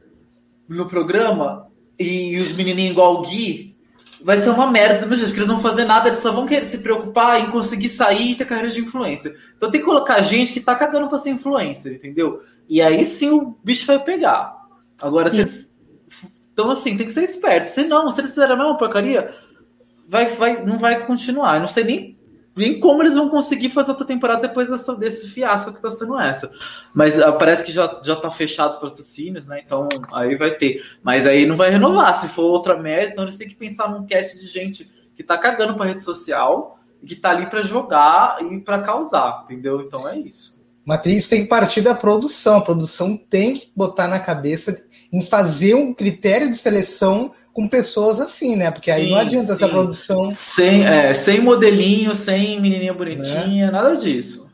no 0.69 0.87
programa 0.87 1.69
e 1.99 2.37
os 2.37 2.53
menininhos 2.57 2.93
igual 2.93 3.17
o 3.17 3.23
Gui, 3.23 3.77
vai 4.23 4.39
ser 4.39 4.51
uma 4.51 4.71
merda 4.71 5.01
do 5.01 5.09
mesmo 5.09 5.17
jeito, 5.17 5.29
porque 5.29 5.41
eles 5.41 5.49
não 5.49 5.61
vão 5.61 5.71
fazer 5.71 5.85
nada, 5.85 6.09
eles 6.09 6.21
só 6.21 6.33
vão 6.33 6.47
querer 6.47 6.65
se 6.65 6.79
preocupar 6.79 7.41
em 7.41 7.51
conseguir 7.51 7.89
sair 7.89 8.33
e 8.33 8.35
ter 8.35 8.45
carreira 8.45 8.71
de 8.71 8.81
influência. 8.81 9.35
Então 9.57 9.71
tem 9.71 9.81
que 9.81 9.87
colocar 9.87 10.21
gente 10.23 10.53
que 10.53 10.61
tá 10.61 10.75
cagando 10.75 11.09
pra 11.09 11.19
ser 11.19 11.31
influencer, 11.31 11.95
entendeu? 11.95 12.41
E 12.69 12.81
aí 12.83 13.05
sim 13.05 13.31
o 13.31 13.57
bicho 13.63 13.87
vai 13.87 14.03
pegar. 14.03 14.55
Agora, 15.01 15.31
vocês 15.31 15.77
então, 16.57 16.71
assim, 16.71 16.97
tem 16.97 17.07
que 17.07 17.13
ser 17.13 17.23
esperto. 17.23 17.67
Se 17.67 17.85
não, 17.85 18.11
se 18.11 18.19
eles 18.19 18.31
fizerem 18.31 18.55
a 18.55 18.57
mesma 18.57 18.79
porcaria, 18.79 19.35
vai, 20.09 20.25
vai, 20.25 20.65
não 20.65 20.79
vai 20.79 21.05
continuar. 21.05 21.57
Eu 21.57 21.61
não 21.61 21.69
sei 21.69 21.85
nem, 21.85 22.17
nem 22.57 22.81
como 22.81 23.03
eles 23.03 23.15
vão 23.15 23.29
conseguir 23.29 23.69
fazer 23.69 23.91
outra 23.91 24.07
temporada 24.07 24.49
depois 24.49 24.71
dessa, 24.71 24.97
desse 24.97 25.29
fiasco 25.29 25.71
que 25.71 25.79
está 25.79 25.91
sendo 25.91 26.19
essa. 26.19 26.51
Mas 26.95 27.19
uh, 27.19 27.33
parece 27.39 27.63
que 27.63 27.71
já, 27.71 28.01
já 28.03 28.17
tá 28.17 28.31
fechado 28.31 28.73
os 28.73 28.79
patrocínios, 28.79 29.47
né? 29.47 29.63
Então 29.65 29.89
aí 30.13 30.35
vai 30.37 30.53
ter. 30.53 30.83
Mas 31.03 31.27
aí 31.27 31.47
não 31.47 31.57
vai 31.57 31.71
renovar. 31.71 32.15
Se 32.15 32.29
for 32.29 32.45
outra 32.45 32.77
merda, 32.77 33.13
então 33.13 33.25
eles 33.25 33.37
têm 33.37 33.49
que 33.49 33.55
pensar 33.55 33.91
num 33.91 34.07
cast 34.07 34.39
de 34.39 34.47
gente 34.47 34.91
que 35.15 35.23
tá 35.23 35.37
cagando 35.37 35.75
pra 35.75 35.87
rede 35.87 36.03
social 36.03 36.77
que 37.07 37.15
tá 37.15 37.31
ali 37.31 37.47
para 37.47 37.63
jogar 37.63 38.39
e 38.43 38.59
para 38.59 38.81
causar, 38.81 39.45
entendeu? 39.45 39.81
Então 39.81 40.09
é 40.09 40.19
isso. 40.19 40.57
Isso 41.07 41.31
tem 41.31 41.43
que 41.43 41.49
partir 41.49 41.81
da 41.81 41.95
produção. 41.95 42.59
A 42.59 42.61
produção 42.61 43.17
tem 43.17 43.55
que 43.55 43.71
botar 43.75 44.09
na 44.09 44.21
cabeça 44.21 44.85
em 45.13 45.23
fazer 45.23 45.75
um 45.75 45.95
critério 45.95 46.49
de 46.49 46.57
seleção 46.57 47.33
com 47.57 47.67
pessoas 47.67 48.21
assim, 48.21 48.55
né? 48.55 48.71
Porque 48.71 48.93
sim, 48.93 48.99
aí 48.99 49.11
não 49.11 49.17
adianta 49.17 49.47
sim. 49.47 49.53
essa 49.53 49.69
produção. 49.71 50.31
Sem, 50.31 50.85
é, 50.85 51.15
sem 51.15 51.41
modelinho, 51.41 52.15
sem 52.15 52.61
menininha 52.61 52.93
bonitinha, 52.93 53.67
né? 53.67 53.73
nada 53.73 53.97
disso. 53.97 54.47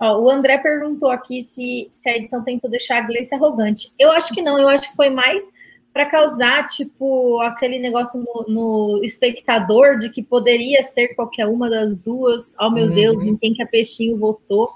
Ó, 0.00 0.22
o 0.22 0.30
André 0.30 0.56
perguntou 0.56 1.10
aqui 1.10 1.42
se, 1.42 1.86
se 1.92 2.08
a 2.08 2.16
edição 2.16 2.42
tentou 2.42 2.70
deixar 2.70 2.96
a 2.96 3.06
Gleice 3.06 3.34
arrogante. 3.34 3.92
Eu 3.98 4.10
acho 4.10 4.32
que 4.32 4.40
não, 4.40 4.58
eu 4.58 4.66
acho 4.68 4.88
que 4.88 4.96
foi 4.96 5.10
mais 5.10 5.44
para 5.92 6.06
causar, 6.06 6.66
tipo, 6.68 7.42
aquele 7.42 7.78
negócio 7.78 8.18
no, 8.18 8.46
no, 8.48 9.00
espectador 9.04 9.98
de 9.98 10.08
que 10.08 10.22
poderia 10.22 10.82
ser 10.82 11.08
qualquer 11.08 11.44
uma 11.46 11.68
das 11.68 11.98
duas. 11.98 12.56
Oh, 12.58 12.70
meu 12.70 12.86
uhum. 12.86 12.94
Deus, 12.94 13.22
em 13.22 13.36
quem 13.36 13.52
que 13.52 13.62
a 13.62 13.66
Peixinho 13.66 14.16
votou. 14.16 14.70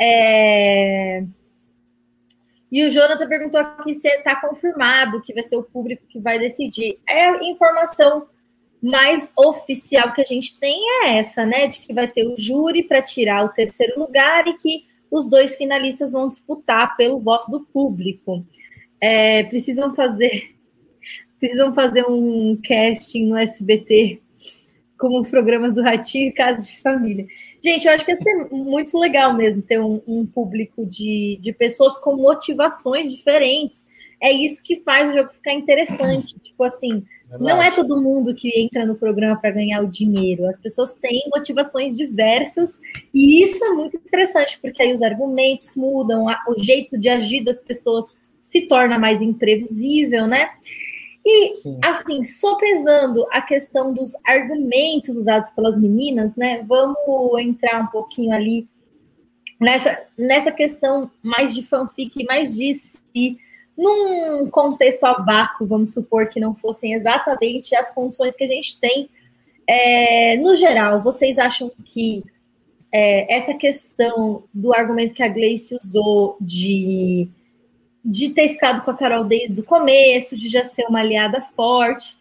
É... 0.00 1.22
E 2.72 2.82
o 2.86 2.90
Jonathan 2.90 3.28
perguntou 3.28 3.60
aqui 3.60 3.92
se 3.92 4.08
está 4.08 4.34
confirmado 4.34 5.20
que 5.20 5.34
vai 5.34 5.42
ser 5.42 5.56
o 5.56 5.62
público 5.62 6.06
que 6.08 6.18
vai 6.18 6.38
decidir. 6.38 6.98
É 7.06 7.28
a 7.28 7.44
informação 7.44 8.26
mais 8.82 9.30
oficial 9.36 10.10
que 10.14 10.22
a 10.22 10.24
gente 10.24 10.58
tem 10.58 10.82
é 11.04 11.18
essa, 11.18 11.44
né? 11.44 11.66
De 11.66 11.80
que 11.80 11.92
vai 11.92 12.08
ter 12.08 12.26
o 12.26 12.34
júri 12.34 12.82
para 12.82 13.02
tirar 13.02 13.44
o 13.44 13.50
terceiro 13.50 14.00
lugar 14.00 14.48
e 14.48 14.54
que 14.54 14.86
os 15.10 15.28
dois 15.28 15.54
finalistas 15.56 16.12
vão 16.12 16.26
disputar 16.26 16.96
pelo 16.96 17.20
voto 17.20 17.50
do 17.50 17.60
público. 17.60 18.42
É, 18.98 19.44
precisam 19.44 19.94
fazer 19.94 20.54
precisam 21.38 21.74
fazer 21.74 22.06
um 22.08 22.58
casting 22.66 23.26
no 23.26 23.36
SBT 23.36 24.22
como 24.96 25.20
os 25.20 25.28
programas 25.28 25.74
do 25.74 25.82
Ratinho 25.82 26.28
e 26.28 26.32
Casos 26.32 26.68
de 26.68 26.80
Família. 26.80 27.26
Gente, 27.64 27.86
eu 27.86 27.92
acho 27.92 28.04
que 28.04 28.10
ia 28.10 28.20
ser 28.20 28.48
muito 28.50 28.98
legal 28.98 29.34
mesmo 29.36 29.62
ter 29.62 29.80
um, 29.80 30.00
um 30.06 30.26
público 30.26 30.84
de, 30.84 31.38
de 31.40 31.52
pessoas 31.52 31.98
com 31.98 32.16
motivações 32.16 33.12
diferentes. 33.12 33.86
É 34.20 34.32
isso 34.32 34.62
que 34.64 34.80
faz 34.80 35.08
o 35.08 35.12
jogo 35.12 35.32
ficar 35.32 35.52
interessante. 35.52 36.34
Tipo 36.42 36.64
assim, 36.64 37.04
não 37.38 37.62
é 37.62 37.70
todo 37.70 38.00
mundo 38.00 38.34
que 38.34 38.50
entra 38.60 38.84
no 38.84 38.96
programa 38.96 39.36
para 39.40 39.52
ganhar 39.52 39.80
o 39.80 39.90
dinheiro. 39.90 40.46
As 40.46 40.58
pessoas 40.58 40.94
têm 40.94 41.22
motivações 41.34 41.96
diversas 41.96 42.80
e 43.14 43.42
isso 43.42 43.64
é 43.64 43.70
muito 43.70 43.96
interessante, 43.96 44.58
porque 44.60 44.82
aí 44.82 44.92
os 44.92 45.02
argumentos 45.02 45.76
mudam, 45.76 46.26
o 46.48 46.58
jeito 46.58 46.98
de 46.98 47.08
agir 47.08 47.44
das 47.44 47.60
pessoas 47.60 48.06
se 48.40 48.66
torna 48.66 48.98
mais 48.98 49.22
imprevisível, 49.22 50.26
né? 50.26 50.50
E, 51.24 51.54
Sim. 51.54 51.78
assim, 51.82 52.24
sopesando 52.24 53.24
a 53.30 53.40
questão 53.40 53.92
dos 53.92 54.12
argumentos 54.26 55.16
usados 55.16 55.50
pelas 55.50 55.78
meninas, 55.78 56.34
né? 56.34 56.64
Vamos 56.66 56.96
entrar 57.40 57.80
um 57.80 57.86
pouquinho 57.86 58.34
ali 58.34 58.68
nessa, 59.60 60.02
nessa 60.18 60.50
questão 60.50 61.10
mais 61.22 61.54
de 61.54 61.62
fanfic, 61.62 62.24
mais 62.24 62.56
de 62.56 62.74
si, 62.74 63.38
num 63.76 64.48
contexto 64.50 65.04
a 65.04 65.14
vácuo, 65.14 65.66
vamos 65.66 65.94
supor 65.94 66.28
que 66.28 66.40
não 66.40 66.54
fossem 66.54 66.92
exatamente 66.92 67.74
as 67.74 67.92
condições 67.92 68.34
que 68.34 68.44
a 68.44 68.46
gente 68.46 68.78
tem. 68.78 69.08
É, 69.66 70.36
no 70.36 70.54
geral, 70.56 71.00
vocês 71.00 71.38
acham 71.38 71.70
que 71.84 72.22
é, 72.92 73.34
essa 73.34 73.54
questão 73.54 74.44
do 74.52 74.74
argumento 74.74 75.14
que 75.14 75.22
a 75.22 75.28
Gleice 75.28 75.74
usou 75.76 76.36
de 76.40 77.28
de 78.04 78.30
ter 78.30 78.48
ficado 78.50 78.82
com 78.82 78.90
a 78.90 78.96
Carol 78.96 79.24
desde 79.24 79.60
o 79.60 79.64
começo, 79.64 80.36
de 80.36 80.48
já 80.48 80.64
ser 80.64 80.84
uma 80.86 81.00
aliada 81.00 81.40
forte, 81.54 82.16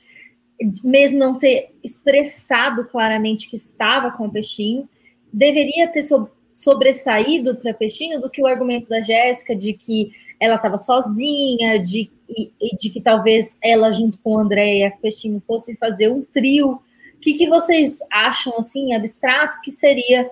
mesmo 0.83 1.17
não 1.17 1.39
ter 1.39 1.73
expressado 1.83 2.85
claramente 2.85 3.49
que 3.49 3.55
estava 3.55 4.11
com 4.11 4.27
o 4.27 4.31
Peixinho, 4.31 4.87
deveria 5.33 5.87
ter 5.87 6.03
so 6.03 6.29
sobressaído 6.53 7.55
para 7.55 7.73
Peixinho 7.73 8.19
do 8.19 8.29
que 8.29 8.41
o 8.41 8.45
argumento 8.45 8.87
da 8.87 9.01
Jéssica 9.01 9.55
de 9.55 9.73
que 9.73 10.11
ela 10.39 10.55
estava 10.55 10.77
sozinha, 10.77 11.79
de, 11.79 12.11
e, 12.27 12.51
e, 12.59 12.75
de 12.75 12.89
que 12.89 12.99
talvez 12.99 13.57
ela, 13.63 13.91
junto 13.91 14.19
com 14.19 14.37
a 14.37 14.41
Andréia 14.41 14.91
Peixinho, 15.01 15.39
fossem 15.39 15.75
fazer 15.75 16.11
um 16.11 16.23
trio. 16.23 16.81
Que, 17.21 17.33
que 17.33 17.47
vocês 17.47 17.99
acham, 18.11 18.57
assim, 18.57 18.93
abstrato, 18.93 19.61
que 19.61 19.69
seria 19.69 20.29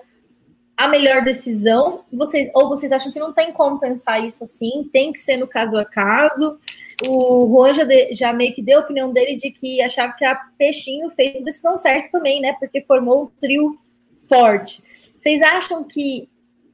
a 0.80 0.88
melhor 0.88 1.22
decisão? 1.22 2.04
Vocês, 2.10 2.50
ou 2.54 2.66
vocês 2.66 2.90
acham 2.90 3.12
que 3.12 3.20
não 3.20 3.34
tem 3.34 3.52
como 3.52 3.78
pensar 3.78 4.18
isso 4.20 4.42
assim? 4.42 4.88
Tem 4.90 5.12
que 5.12 5.20
ser 5.20 5.36
no 5.36 5.46
caso 5.46 5.76
a 5.76 5.84
caso? 5.84 6.58
O 7.06 7.46
Juan 7.48 7.74
já, 7.74 7.84
de, 7.84 8.14
já 8.14 8.32
meio 8.32 8.54
que 8.54 8.62
deu 8.62 8.78
a 8.78 8.82
opinião 8.82 9.12
dele 9.12 9.36
de 9.36 9.50
que 9.50 9.82
achava 9.82 10.14
que 10.14 10.24
a 10.24 10.34
Peixinho 10.56 11.10
fez 11.10 11.38
a 11.38 11.44
decisão 11.44 11.76
certa 11.76 12.10
também, 12.10 12.40
né? 12.40 12.56
Porque 12.58 12.80
formou 12.80 13.24
um 13.24 13.26
trio 13.38 13.78
forte. 14.26 14.82
Vocês 15.14 15.42
acham 15.42 15.84
que 15.84 16.30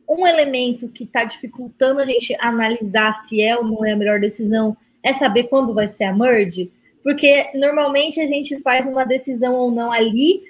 um 0.09 0.25
elemento 0.25 0.89
que 0.89 1.03
está 1.03 1.25
dificultando 1.25 1.99
a 1.99 2.05
gente 2.05 2.33
analisar 2.39 3.13
se 3.13 3.43
é 3.43 3.57
ou 3.57 3.65
não 3.65 3.85
é 3.85 3.91
a 3.91 3.97
melhor 3.97 4.21
decisão 4.21 4.77
é 5.03 5.13
saber 5.13 5.49
quando 5.49 5.75
vai 5.75 5.89
ser 5.89 6.05
a 6.05 6.15
merge? 6.15 6.71
Porque 7.03 7.51
normalmente 7.57 8.21
a 8.21 8.27
gente 8.27 8.61
faz 8.61 8.87
uma 8.87 9.05
decisão 9.05 9.55
ou 9.55 9.73
não 9.73 9.91
ali, 9.91 10.45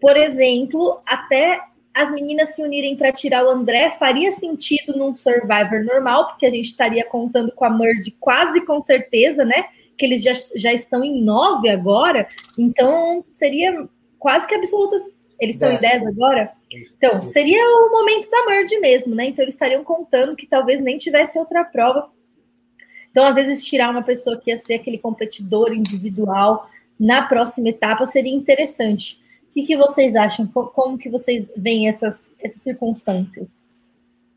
por 0.00 0.16
exemplo, 0.16 1.02
até 1.06 1.60
as 1.94 2.10
meninas 2.10 2.54
se 2.54 2.62
unirem 2.62 2.96
para 2.96 3.12
tirar 3.12 3.44
o 3.44 3.50
André 3.50 3.92
faria 3.92 4.32
sentido 4.32 4.96
num 4.96 5.14
Survivor 5.16 5.84
normal, 5.84 6.26
porque 6.26 6.44
a 6.44 6.50
gente 6.50 6.66
estaria 6.66 7.04
contando 7.04 7.52
com 7.52 7.64
a 7.64 7.70
merge 7.70 8.10
quase 8.18 8.60
com 8.62 8.80
certeza, 8.80 9.44
né? 9.44 9.66
Que 9.96 10.04
eles 10.04 10.22
já, 10.22 10.32
já 10.56 10.72
estão 10.72 11.04
em 11.04 11.22
nove 11.22 11.70
agora, 11.70 12.26
então 12.58 13.24
seria 13.32 13.88
quase 14.18 14.46
que 14.48 14.54
absoluta 14.54 14.96
eles 15.40 15.56
estão 15.56 15.72
em 15.72 15.78
10 15.78 16.06
agora? 16.06 16.52
Então, 16.70 17.22
seria 17.32 17.62
o 17.64 17.90
momento 17.90 18.30
da 18.30 18.46
merge 18.46 18.78
mesmo, 18.78 19.14
né? 19.14 19.26
Então, 19.26 19.44
eles 19.44 19.54
estariam 19.54 19.84
contando 19.84 20.36
que 20.36 20.46
talvez 20.46 20.80
nem 20.80 20.96
tivesse 20.96 21.38
outra 21.38 21.64
prova. 21.64 22.10
Então, 23.10 23.24
às 23.24 23.34
vezes, 23.34 23.64
tirar 23.64 23.90
uma 23.90 24.02
pessoa 24.02 24.40
que 24.40 24.50
ia 24.50 24.56
ser 24.56 24.74
aquele 24.74 24.98
competidor 24.98 25.72
individual 25.72 26.68
na 26.98 27.22
próxima 27.22 27.68
etapa 27.68 28.04
seria 28.04 28.34
interessante. 28.34 29.22
Que, 29.54 29.62
que 29.62 29.76
vocês 29.76 30.16
acham? 30.16 30.48
Como 30.48 30.98
que 30.98 31.08
vocês 31.08 31.48
veem 31.56 31.86
essas, 31.86 32.32
essas 32.40 32.60
circunstâncias? 32.60 33.64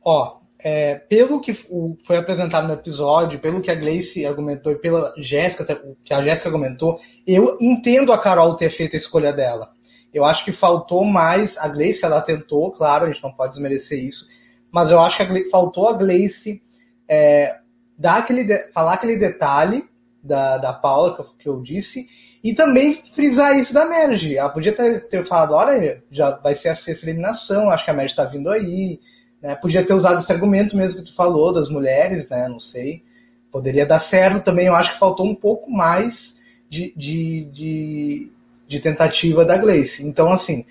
Ó, 0.05 0.37
é, 0.59 0.93
pelo 0.93 1.41
que 1.41 1.55
foi 1.55 2.17
apresentado 2.17 2.67
no 2.67 2.75
episódio, 2.75 3.39
pelo 3.39 3.59
que 3.59 3.71
a 3.71 3.75
Gleice 3.75 4.27
argumentou 4.27 4.71
e 4.71 4.77
pela 4.77 5.11
Jéssica, 5.17 5.65
que 6.03 6.13
a 6.13 6.21
Jéssica 6.21 6.49
argumentou, 6.49 6.99
eu 7.25 7.57
entendo 7.59 8.13
a 8.13 8.17
Carol 8.19 8.55
ter 8.55 8.69
feito 8.69 8.95
a 8.95 8.97
escolha 8.97 9.33
dela. 9.33 9.73
Eu 10.13 10.23
acho 10.23 10.45
que 10.45 10.51
faltou 10.51 11.03
mais. 11.03 11.57
A 11.57 11.67
Gleice, 11.67 12.05
ela 12.05 12.21
tentou, 12.21 12.71
claro, 12.71 13.05
a 13.05 13.11
gente 13.11 13.23
não 13.23 13.33
pode 13.33 13.53
desmerecer 13.53 13.97
isso, 13.97 14.27
mas 14.71 14.91
eu 14.91 14.99
acho 14.99 15.17
que 15.17 15.23
a 15.23 15.49
faltou 15.49 15.89
a 15.89 15.97
Gleice 15.97 16.61
é, 17.07 17.57
dar 17.97 18.19
aquele 18.19 18.43
de, 18.43 18.71
falar 18.71 18.93
aquele 18.93 19.17
detalhe 19.17 19.83
da, 20.21 20.59
da 20.59 20.73
Paula 20.73 21.15
que 21.15 21.21
eu, 21.21 21.25
que 21.39 21.49
eu, 21.49 21.59
disse 21.59 22.07
e 22.49 22.55
também 22.55 22.93
frisar 22.93 23.57
isso 23.57 23.73
da 23.73 23.85
Merge. 23.85 24.37
Ela 24.37 24.49
podia 24.49 24.71
ter, 24.71 25.07
ter 25.07 25.23
falado: 25.23 25.53
olha, 25.53 26.03
já 26.09 26.31
vai 26.31 26.53
ser 26.53 26.69
a 26.69 26.75
sexta 26.75 27.05
eliminação, 27.05 27.69
acho 27.69 27.85
que 27.85 27.91
a 27.91 27.93
Merge 27.93 28.13
está 28.13 28.25
vindo 28.25 28.49
aí. 28.49 28.99
Né? 29.41 29.55
Podia 29.55 29.85
ter 29.85 29.93
usado 29.93 30.19
esse 30.19 30.31
argumento 30.31 30.75
mesmo 30.75 30.99
que 30.99 31.11
tu 31.11 31.15
falou 31.15 31.53
das 31.53 31.69
mulheres, 31.69 32.27
né? 32.29 32.47
Não 32.47 32.59
sei. 32.59 33.03
Poderia 33.51 33.85
dar 33.85 33.99
certo 33.99 34.43
também. 34.43 34.67
Eu 34.67 34.75
acho 34.75 34.93
que 34.93 34.99
faltou 34.99 35.25
um 35.25 35.35
pouco 35.35 35.71
mais 35.71 36.41
de, 36.69 36.93
de, 36.95 37.45
de 37.51 38.31
de 38.67 38.79
tentativa 38.79 39.45
da 39.45 39.57
Gleice. 39.57 40.05
Então, 40.05 40.27
assim, 40.27 40.65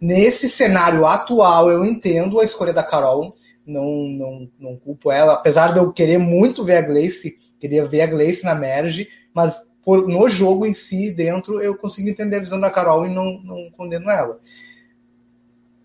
nesse 0.00 0.48
cenário 0.48 1.04
atual, 1.04 1.68
eu 1.70 1.84
entendo 1.84 2.40
a 2.40 2.44
escolha 2.44 2.72
da 2.72 2.82
Carol, 2.82 3.36
não, 3.66 4.08
não, 4.08 4.48
não 4.58 4.76
culpo 4.76 5.10
ela, 5.10 5.34
apesar 5.34 5.72
de 5.72 5.80
eu 5.80 5.92
querer 5.92 6.18
muito 6.18 6.64
ver 6.64 6.76
a 6.76 6.82
Gleice, 6.82 7.36
queria 7.58 7.84
ver 7.84 8.02
a 8.02 8.06
Gleice 8.06 8.44
na 8.44 8.54
Merge, 8.54 9.08
mas 9.34 9.69
por, 9.90 10.06
no 10.06 10.28
jogo 10.28 10.64
em 10.64 10.72
si, 10.72 11.10
dentro, 11.10 11.60
eu 11.60 11.76
consigo 11.76 12.08
entender 12.08 12.36
a 12.36 12.38
visão 12.38 12.60
da 12.60 12.70
Carol 12.70 13.04
e 13.06 13.08
não, 13.08 13.42
não 13.42 13.68
condeno 13.72 14.08
ela. 14.08 14.38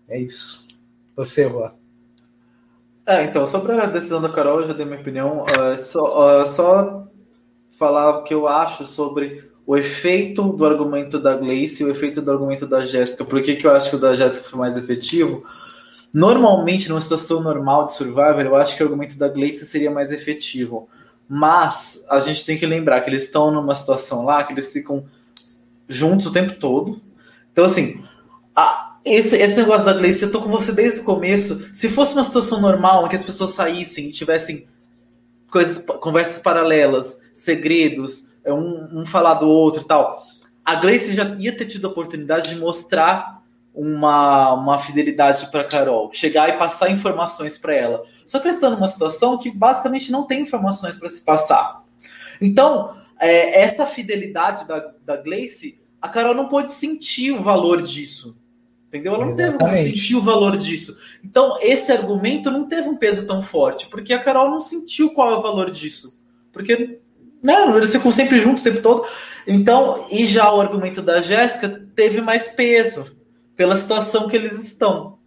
É 0.08 0.16
isso. 0.16 0.64
Você, 1.16 1.50
Juan. 1.50 1.72
É, 3.04 3.24
então, 3.24 3.44
sobre 3.48 3.72
a 3.72 3.86
decisão 3.86 4.22
da 4.22 4.28
Carol, 4.28 4.60
eu 4.60 4.68
já 4.68 4.74
dei 4.74 4.86
minha 4.86 5.00
opinião. 5.00 5.42
Uh, 5.42 5.76
só, 5.76 6.42
uh, 6.42 6.46
só 6.46 7.08
falar 7.72 8.18
o 8.18 8.22
que 8.22 8.32
eu 8.32 8.46
acho 8.46 8.86
sobre 8.86 9.50
o 9.66 9.76
efeito 9.76 10.52
do 10.52 10.64
argumento 10.64 11.18
da 11.18 11.34
Gleice 11.34 11.82
e 11.82 11.86
o 11.86 11.90
efeito 11.90 12.22
do 12.22 12.30
argumento 12.30 12.64
da 12.64 12.82
Jéssica. 12.82 13.24
Por 13.24 13.42
que, 13.42 13.56
que 13.56 13.66
eu 13.66 13.74
acho 13.74 13.90
que 13.90 13.96
o 13.96 13.98
da 13.98 14.14
Jéssica 14.14 14.48
foi 14.48 14.60
mais 14.60 14.76
efetivo? 14.76 15.44
Normalmente, 16.14 16.88
numa 16.88 17.00
situação 17.00 17.42
normal 17.42 17.86
de 17.86 17.92
Survivor, 17.94 18.42
eu 18.42 18.54
acho 18.54 18.76
que 18.76 18.84
o 18.84 18.86
argumento 18.86 19.18
da 19.18 19.26
Gleice 19.26 19.66
seria 19.66 19.90
mais 19.90 20.12
efetivo. 20.12 20.88
Mas 21.28 22.04
a 22.08 22.20
gente 22.20 22.44
tem 22.44 22.56
que 22.56 22.66
lembrar 22.66 23.00
que 23.00 23.10
eles 23.10 23.24
estão 23.24 23.50
numa 23.50 23.74
situação 23.74 24.24
lá 24.24 24.44
que 24.44 24.52
eles 24.52 24.72
ficam 24.72 25.04
juntos 25.88 26.26
o 26.26 26.32
tempo 26.32 26.54
todo. 26.54 27.00
Então, 27.52 27.64
assim, 27.64 28.02
a, 28.54 28.96
esse, 29.04 29.36
esse 29.36 29.56
negócio 29.56 29.84
da 29.84 29.92
Gleice, 29.92 30.24
eu 30.24 30.30
tô 30.30 30.40
com 30.40 30.50
você 30.50 30.72
desde 30.72 31.00
o 31.00 31.04
começo. 31.04 31.68
Se 31.72 31.88
fosse 31.88 32.14
uma 32.14 32.24
situação 32.24 32.60
normal 32.60 33.06
em 33.06 33.08
que 33.08 33.16
as 33.16 33.24
pessoas 33.24 33.50
saíssem 33.50 34.08
e 34.08 34.12
tivessem 34.12 34.66
coisas, 35.50 35.84
conversas 36.00 36.38
paralelas, 36.38 37.20
segredos, 37.32 38.28
é 38.44 38.52
um, 38.52 39.00
um 39.00 39.06
falar 39.06 39.34
do 39.34 39.48
outro 39.48 39.82
e 39.82 39.84
tal. 39.84 40.24
A 40.64 40.74
Gleice 40.76 41.14
já 41.14 41.24
ia 41.38 41.56
ter 41.56 41.66
tido 41.66 41.86
a 41.86 41.90
oportunidade 41.90 42.50
de 42.50 42.56
mostrar 42.56 43.35
uma, 43.76 44.54
uma 44.54 44.78
fidelidade 44.78 45.50
para 45.50 45.62
Carol, 45.62 46.10
chegar 46.10 46.48
e 46.48 46.56
passar 46.56 46.90
informações 46.90 47.58
para 47.58 47.74
ela. 47.74 48.02
Só 48.24 48.38
que 48.38 48.46
eles 48.46 48.56
estão 48.56 48.70
numa 48.70 48.88
situação 48.88 49.36
que 49.36 49.50
basicamente 49.50 50.10
não 50.10 50.24
tem 50.24 50.40
informações 50.40 50.98
para 50.98 51.10
se 51.10 51.20
passar. 51.20 51.84
Então, 52.40 52.96
é, 53.20 53.60
essa 53.60 53.84
fidelidade 53.84 54.66
da, 54.66 54.92
da 55.04 55.16
Gleice, 55.18 55.78
a 56.00 56.08
Carol 56.08 56.34
não 56.34 56.48
pôde 56.48 56.70
sentir 56.70 57.32
o 57.32 57.42
valor 57.42 57.82
disso. 57.82 58.38
Entendeu? 58.88 59.14
Ela 59.14 59.26
não 59.26 59.38
Exatamente. 59.38 59.76
teve 59.76 59.90
sentir 59.90 60.16
o 60.16 60.22
valor 60.22 60.56
disso. 60.56 60.96
Então, 61.22 61.58
esse 61.60 61.92
argumento 61.92 62.50
não 62.50 62.66
teve 62.66 62.88
um 62.88 62.96
peso 62.96 63.26
tão 63.26 63.42
forte, 63.42 63.88
porque 63.88 64.14
a 64.14 64.18
Carol 64.18 64.50
não 64.50 64.62
sentiu 64.62 65.10
qual 65.10 65.34
é 65.34 65.36
o 65.36 65.42
valor 65.42 65.70
disso. 65.70 66.16
Porque 66.50 66.98
não, 67.42 67.76
eles 67.76 67.92
ficam 67.92 68.10
sempre 68.10 68.40
juntos 68.40 68.62
o 68.62 68.64
tempo 68.64 68.80
todo. 68.80 69.06
Então, 69.46 70.06
e 70.10 70.26
já 70.26 70.50
o 70.50 70.60
argumento 70.62 71.02
da 71.02 71.20
Jéssica 71.20 71.86
teve 71.94 72.22
mais 72.22 72.48
peso 72.48 73.15
pela 73.56 73.76
situação 73.76 74.28
que 74.28 74.36
eles 74.36 74.62
estão. 74.62 75.18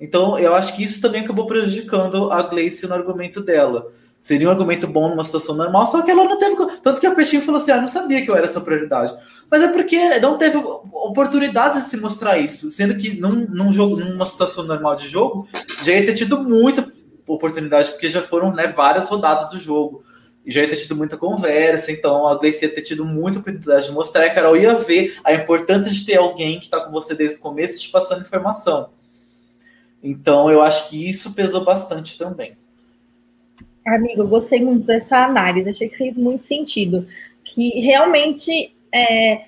Então, 0.00 0.38
eu 0.38 0.54
acho 0.54 0.76
que 0.76 0.82
isso 0.82 1.00
também 1.00 1.22
acabou 1.22 1.46
prejudicando 1.46 2.30
a 2.30 2.42
Gleice 2.42 2.86
no 2.86 2.94
argumento 2.94 3.40
dela. 3.40 3.90
Seria 4.20 4.48
um 4.48 4.50
argumento 4.50 4.86
bom 4.86 5.08
numa 5.08 5.22
situação 5.22 5.54
normal, 5.54 5.86
só 5.86 6.02
que 6.02 6.10
ela 6.10 6.24
não 6.24 6.38
teve. 6.38 6.56
Tanto 6.82 7.00
que 7.00 7.06
a 7.06 7.14
Peixinho 7.14 7.42
falou 7.42 7.60
assim: 7.60 7.70
ah, 7.70 7.80
não 7.80 7.86
sabia 7.86 8.20
que 8.20 8.28
eu 8.28 8.34
era 8.34 8.46
essa 8.46 8.60
prioridade. 8.60 9.14
Mas 9.48 9.62
é 9.62 9.68
porque 9.68 10.18
não 10.18 10.36
teve 10.36 10.56
oportunidade 10.56 11.76
de 11.76 11.82
se 11.82 11.96
mostrar 11.96 12.36
isso. 12.36 12.68
Sendo 12.68 12.96
que 12.96 13.20
num, 13.20 13.46
num 13.48 13.70
jogo, 13.70 13.96
numa 13.96 14.26
situação 14.26 14.64
normal 14.64 14.96
de 14.96 15.06
jogo, 15.06 15.46
já 15.84 15.92
ia 15.92 16.04
ter 16.04 16.14
tido 16.14 16.42
muita 16.42 16.90
oportunidade, 17.28 17.90
porque 17.90 18.08
já 18.08 18.20
foram 18.20 18.52
né, 18.52 18.66
várias 18.66 19.08
rodadas 19.08 19.50
do 19.50 19.58
jogo 19.58 20.02
já 20.50 20.62
ia 20.62 20.68
ter 20.68 20.76
tido 20.76 20.96
muita 20.96 21.16
conversa, 21.16 21.92
então 21.92 22.26
a 22.26 22.36
Gleice 22.36 22.64
ia 22.64 22.74
ter 22.74 22.82
tido 22.82 23.04
muita 23.04 23.38
oportunidade 23.38 23.86
de 23.86 23.92
mostrar, 23.92 24.26
e 24.26 24.30
a 24.30 24.34
Carol 24.34 24.56
ia 24.56 24.74
ver 24.74 25.18
a 25.22 25.32
importância 25.32 25.90
de 25.90 26.04
ter 26.04 26.16
alguém 26.16 26.58
que 26.58 26.66
está 26.66 26.84
com 26.84 26.90
você 26.90 27.14
desde 27.14 27.38
o 27.38 27.42
começo 27.42 27.80
te 27.80 27.90
passando 27.90 28.22
informação. 28.22 28.90
Então 30.02 30.50
eu 30.50 30.62
acho 30.62 30.90
que 30.90 31.08
isso 31.08 31.34
pesou 31.34 31.64
bastante 31.64 32.16
também. 32.16 32.56
Amigo, 33.86 34.22
eu 34.22 34.28
gostei 34.28 34.62
muito 34.62 34.84
dessa 34.84 35.24
análise, 35.24 35.70
achei 35.70 35.88
que 35.88 35.96
fez 35.96 36.18
muito 36.18 36.44
sentido. 36.44 37.06
Que 37.42 37.80
realmente 37.80 38.74
é, 38.92 39.46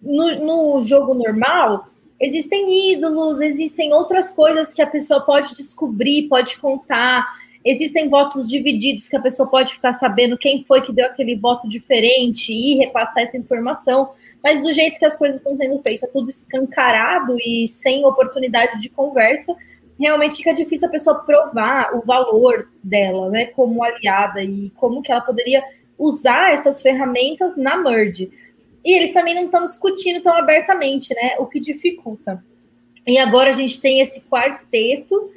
no, 0.00 0.76
no 0.76 0.82
jogo 0.82 1.14
normal 1.14 1.88
existem 2.20 2.92
ídolos, 2.92 3.40
existem 3.40 3.92
outras 3.92 4.30
coisas 4.30 4.72
que 4.72 4.82
a 4.82 4.86
pessoa 4.86 5.20
pode 5.22 5.54
descobrir, 5.56 6.28
pode 6.28 6.58
contar. 6.58 7.26
Existem 7.64 8.08
votos 8.08 8.48
divididos 8.48 9.08
que 9.08 9.16
a 9.16 9.20
pessoa 9.20 9.46
pode 9.48 9.74
ficar 9.74 9.92
sabendo 9.92 10.38
quem 10.38 10.64
foi 10.64 10.80
que 10.80 10.92
deu 10.92 11.06
aquele 11.06 11.36
voto 11.36 11.68
diferente 11.68 12.52
e 12.52 12.76
repassar 12.76 13.22
essa 13.22 13.36
informação, 13.36 14.12
mas 14.42 14.62
do 14.62 14.72
jeito 14.72 14.98
que 14.98 15.04
as 15.04 15.14
coisas 15.14 15.36
estão 15.36 15.54
sendo 15.56 15.78
feitas, 15.80 16.08
tudo 16.10 16.30
escancarado 16.30 17.36
e 17.38 17.68
sem 17.68 18.04
oportunidade 18.06 18.80
de 18.80 18.88
conversa, 18.88 19.54
realmente 19.98 20.36
fica 20.36 20.54
difícil 20.54 20.88
a 20.88 20.90
pessoa 20.90 21.18
provar 21.18 21.94
o 21.94 22.00
valor 22.00 22.70
dela, 22.82 23.28
né, 23.28 23.44
como 23.46 23.84
aliada 23.84 24.42
e 24.42 24.70
como 24.70 25.02
que 25.02 25.12
ela 25.12 25.20
poderia 25.20 25.62
usar 25.98 26.54
essas 26.54 26.80
ferramentas 26.80 27.58
na 27.58 27.76
merge. 27.76 28.32
E 28.82 28.96
eles 28.96 29.12
também 29.12 29.34
não 29.34 29.44
estão 29.44 29.66
discutindo 29.66 30.22
tão 30.22 30.34
abertamente, 30.34 31.14
né, 31.14 31.36
o 31.38 31.44
que 31.44 31.60
dificulta. 31.60 32.42
E 33.06 33.18
agora 33.18 33.50
a 33.50 33.52
gente 33.52 33.78
tem 33.78 34.00
esse 34.00 34.22
quarteto 34.22 35.30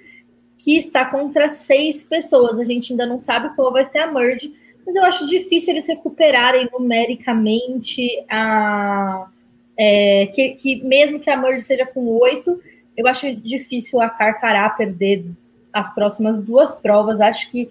que 0.63 0.77
está 0.77 1.03
contra 1.03 1.49
seis 1.49 2.05
pessoas. 2.05 2.57
A 2.57 2.63
gente 2.63 2.93
ainda 2.93 3.05
não 3.05 3.19
sabe 3.19 3.53
qual 3.53 3.73
vai 3.73 3.83
ser 3.83 3.99
a 3.99 4.11
merge, 4.11 4.53
mas 4.85 4.95
eu 4.95 5.03
acho 5.03 5.27
difícil 5.27 5.73
eles 5.73 5.87
recuperarem 5.87 6.69
numericamente 6.71 8.07
a. 8.29 9.27
É, 9.75 10.27
que, 10.27 10.49
que, 10.51 10.83
mesmo 10.83 11.19
que 11.19 11.29
a 11.29 11.35
merge 11.35 11.61
seja 11.61 11.85
com 11.85 12.05
oito, 12.05 12.61
eu 12.95 13.07
acho 13.07 13.35
difícil 13.35 13.99
a 13.99 14.07
Carcará 14.07 14.69
perder 14.69 15.25
as 15.73 15.93
próximas 15.93 16.39
duas 16.39 16.75
provas. 16.75 17.19
Acho 17.19 17.51
que 17.51 17.69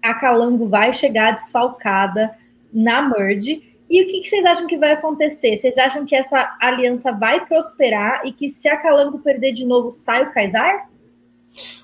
a 0.00 0.14
Calango 0.14 0.66
vai 0.66 0.92
chegar 0.92 1.32
desfalcada 1.32 2.36
na 2.72 3.02
merge. 3.02 3.64
E 3.90 4.02
o 4.02 4.06
que, 4.06 4.20
que, 4.20 4.28
vocês 4.28 4.44
acham 4.44 4.66
que 4.66 4.76
vai 4.76 4.92
acontecer? 4.92 5.56
Vocês 5.56 5.78
acham 5.78 6.04
que 6.04 6.14
essa 6.14 6.56
aliança 6.60 7.10
vai 7.10 7.44
prosperar 7.46 8.20
e 8.24 8.30
que 8.30 8.48
se 8.48 8.68
a 8.68 8.76
Calango 8.76 9.18
perder 9.18 9.52
de 9.52 9.64
novo, 9.64 9.90
sai 9.90 10.24
o 10.24 10.30
Kaysar? 10.30 10.88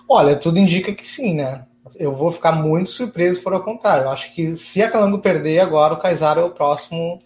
Olha, 0.09 0.37
tudo 0.37 0.59
indica 0.59 0.93
que 0.93 1.07
sim, 1.07 1.35
né? 1.35 1.67
Eu 1.99 2.13
vou 2.13 2.31
ficar 2.31 2.53
muito 2.53 2.89
surpreso 2.91 3.39
se 3.39 3.43
for 3.43 3.53
ao 3.53 3.63
contrário. 3.65 4.05
Eu 4.05 4.11
acho 4.11 4.35
que 4.35 4.55
se 4.55 4.83
a 4.83 4.91
Calango 4.91 5.19
perder, 5.19 5.61
agora 5.61 5.95
o 5.95 5.99
Kaysar 5.99 6.39
é 6.39 6.43
o 6.43 6.51
próximo 6.51 7.19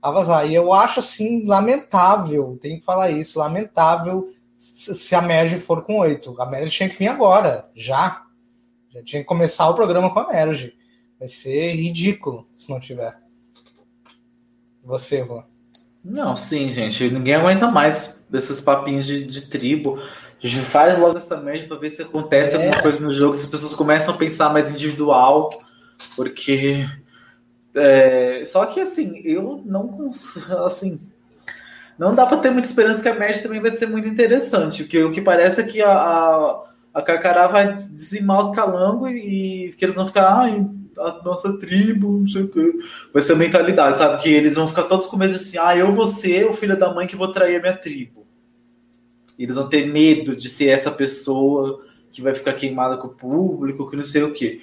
a 0.00 0.10
vazar. 0.10 0.50
E 0.50 0.54
eu 0.54 0.72
acho, 0.72 1.00
assim, 1.00 1.46
lamentável, 1.46 2.58
tenho 2.60 2.78
que 2.78 2.84
falar 2.84 3.10
isso, 3.10 3.38
lamentável 3.38 4.28
se 4.56 5.14
a 5.14 5.22
Merge 5.22 5.56
for 5.56 5.82
com 5.82 5.98
oito. 5.98 6.40
A 6.40 6.46
Merge 6.46 6.74
tinha 6.76 6.88
que 6.88 6.98
vir 6.98 7.08
agora, 7.08 7.68
já. 7.74 8.22
Já 8.90 9.02
tinha 9.02 9.22
que 9.22 9.28
começar 9.28 9.68
o 9.68 9.74
programa 9.74 10.12
com 10.12 10.20
a 10.20 10.28
Merge. 10.28 10.74
Vai 11.18 11.28
ser 11.28 11.72
ridículo 11.74 12.46
se 12.54 12.70
não 12.70 12.78
tiver. 12.78 13.16
Você, 14.84 15.24
Juan. 15.24 15.44
Não, 16.04 16.36
sim, 16.36 16.70
gente. 16.70 17.08
Ninguém 17.10 17.34
aguenta 17.34 17.66
mais 17.66 18.26
esses 18.32 18.60
papinhos 18.60 19.06
de, 19.06 19.24
de 19.24 19.48
tribo. 19.48 19.98
Faz 20.48 20.98
logo 20.98 21.16
essa 21.16 21.36
merda 21.38 21.66
para 21.66 21.78
ver 21.78 21.90
se 21.90 22.02
acontece 22.02 22.54
é. 22.54 22.58
alguma 22.58 22.82
coisa 22.82 23.02
no 23.02 23.12
jogo, 23.12 23.34
se 23.34 23.44
as 23.44 23.50
pessoas 23.50 23.74
começam 23.74 24.14
a 24.14 24.16
pensar 24.16 24.52
mais 24.52 24.70
individual, 24.70 25.50
porque. 26.14 26.86
É, 27.74 28.42
só 28.44 28.66
que 28.66 28.80
assim, 28.80 29.20
eu 29.24 29.62
não 29.64 29.88
consigo. 29.88 30.56
Assim, 30.58 31.00
não 31.98 32.14
dá 32.14 32.26
para 32.26 32.38
ter 32.38 32.50
muita 32.50 32.68
esperança 32.68 33.02
que 33.02 33.08
a 33.08 33.18
match 33.18 33.42
também 33.42 33.60
vai 33.60 33.70
ser 33.70 33.86
muito 33.86 34.08
interessante. 34.08 34.82
Porque 34.82 35.02
o 35.02 35.10
que 35.10 35.20
parece 35.20 35.60
é 35.60 35.64
que 35.64 35.80
a, 35.80 35.90
a, 35.90 36.64
a 36.92 37.02
Carcará 37.02 37.46
vai 37.46 37.76
dizimar 37.76 38.44
os 38.44 38.54
calangos 38.54 39.10
e, 39.10 39.68
e 39.68 39.72
que 39.72 39.84
eles 39.84 39.94
vão 39.94 40.06
ficar. 40.06 40.40
Ai, 40.40 40.66
a 40.98 41.20
nossa 41.24 41.52
tribo, 41.58 42.18
não 42.18 42.28
sei 42.28 42.42
o 42.42 42.48
que. 42.48 42.78
Vai 43.12 43.22
ser 43.22 43.32
a 43.32 43.36
mentalidade, 43.36 43.98
sabe? 43.98 44.22
Que 44.22 44.32
eles 44.32 44.56
vão 44.56 44.68
ficar 44.68 44.84
todos 44.84 45.06
com 45.06 45.16
medo 45.16 45.34
assim, 45.34 45.58
ah, 45.58 45.76
eu 45.76 45.92
vou 45.92 46.06
ser 46.06 46.46
o 46.46 46.52
filho 46.52 46.76
da 46.76 46.92
mãe 46.92 47.06
que 47.06 47.16
vou 47.16 47.32
trair 47.32 47.56
a 47.56 47.60
minha 47.60 47.76
tribo. 47.76 48.23
Eles 49.38 49.56
vão 49.56 49.68
ter 49.68 49.86
medo 49.86 50.36
de 50.36 50.48
ser 50.48 50.68
essa 50.68 50.90
pessoa 50.90 51.82
que 52.12 52.22
vai 52.22 52.32
ficar 52.32 52.52
queimada 52.52 52.96
com 52.96 53.08
o 53.08 53.14
público, 53.14 53.88
que 53.88 53.96
não 53.96 54.04
sei 54.04 54.22
o 54.22 54.32
que. 54.32 54.60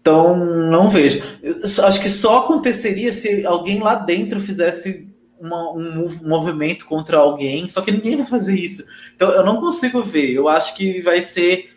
Então, 0.00 0.36
não 0.36 0.88
vejo. 0.88 1.22
Eu 1.42 1.56
acho 1.84 2.00
que 2.00 2.10
só 2.10 2.38
aconteceria 2.38 3.12
se 3.12 3.46
alguém 3.46 3.78
lá 3.78 3.94
dentro 3.94 4.40
fizesse 4.40 5.08
uma, 5.38 5.72
um, 5.72 6.08
movimento 6.22 6.86
contra 6.86 7.18
alguém, 7.18 7.68
só 7.68 7.82
que 7.82 7.92
ninguém 7.92 8.16
vai 8.16 8.26
fazer 8.26 8.54
isso. 8.54 8.84
Então, 9.14 9.30
eu 9.30 9.44
não 9.44 9.60
consigo 9.60 10.02
ver. 10.02 10.32
Eu 10.32 10.48
acho 10.48 10.76
que 10.76 11.00
vai 11.02 11.20
ser 11.20 11.70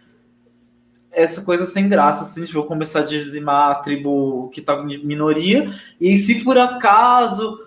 essa 1.11 1.41
coisa 1.41 1.65
sem 1.65 1.87
graça, 1.87 2.23
assim, 2.23 2.41
gente 2.41 2.53
vai 2.53 2.63
começar 2.63 2.99
a 2.99 3.05
dizimar 3.05 3.71
a 3.71 3.75
tribo 3.75 4.49
que 4.49 4.61
tá 4.61 4.75
em 4.75 5.05
minoria, 5.05 5.69
e 5.99 6.17
se 6.17 6.43
por 6.43 6.57
acaso 6.57 7.57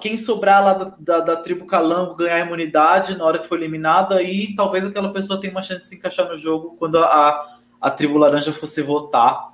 quem 0.00 0.16
sobrar 0.16 0.64
lá 0.64 0.72
da, 0.74 0.94
da, 0.98 1.20
da, 1.20 1.36
tribo 1.36 1.66
Calango 1.66 2.14
ganhar 2.14 2.46
imunidade 2.46 3.16
na 3.16 3.24
hora 3.24 3.38
que 3.38 3.48
for 3.48 3.58
eliminado, 3.58 4.14
aí 4.14 4.54
talvez 4.54 4.86
aquela 4.86 5.12
pessoa 5.12 5.40
tenha 5.40 5.52
uma 5.52 5.62
chance 5.62 5.80
de 5.80 5.86
se 5.86 5.96
encaixar 5.96 6.28
no 6.28 6.38
jogo 6.38 6.76
quando 6.78 6.98
a, 6.98 7.58
a, 7.80 7.90
tribo 7.90 8.16
laranja 8.16 8.52
fosse 8.52 8.82
votar. 8.82 9.52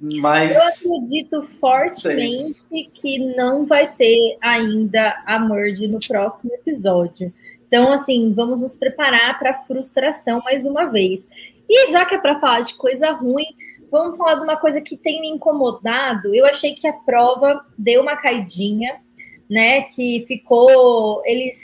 Mas. 0.00 0.54
Eu 0.54 0.94
acredito 0.94 1.42
fortemente 1.58 2.56
Sei. 2.68 2.88
que 2.94 3.18
não 3.36 3.66
vai 3.66 3.92
ter 3.92 4.38
ainda 4.40 5.22
a 5.26 5.40
merge 5.40 5.88
no 5.88 5.98
próximo 5.98 6.54
episódio. 6.54 7.32
Então, 7.66 7.92
assim, 7.92 8.32
vamos 8.32 8.62
nos 8.62 8.76
preparar 8.76 9.38
para 9.40 9.50
a 9.50 9.58
frustração 9.58 10.40
mais 10.44 10.64
uma 10.66 10.84
vez. 10.84 11.20
E 11.68 11.90
já 11.90 12.06
que 12.06 12.14
é 12.14 12.18
para 12.18 12.38
falar 12.38 12.60
de 12.60 12.74
coisa 12.74 13.10
ruim, 13.10 13.44
vamos 13.90 14.16
falar 14.16 14.34
de 14.36 14.42
uma 14.42 14.56
coisa 14.56 14.80
que 14.80 14.96
tem 14.96 15.20
me 15.20 15.28
incomodado. 15.28 16.34
Eu 16.34 16.46
achei 16.46 16.74
que 16.74 16.86
a 16.86 16.92
prova 16.92 17.64
deu 17.76 18.02
uma 18.02 18.16
caidinha, 18.16 19.00
né? 19.48 19.82
Que 19.82 20.24
ficou. 20.26 21.22
Eles. 21.24 21.60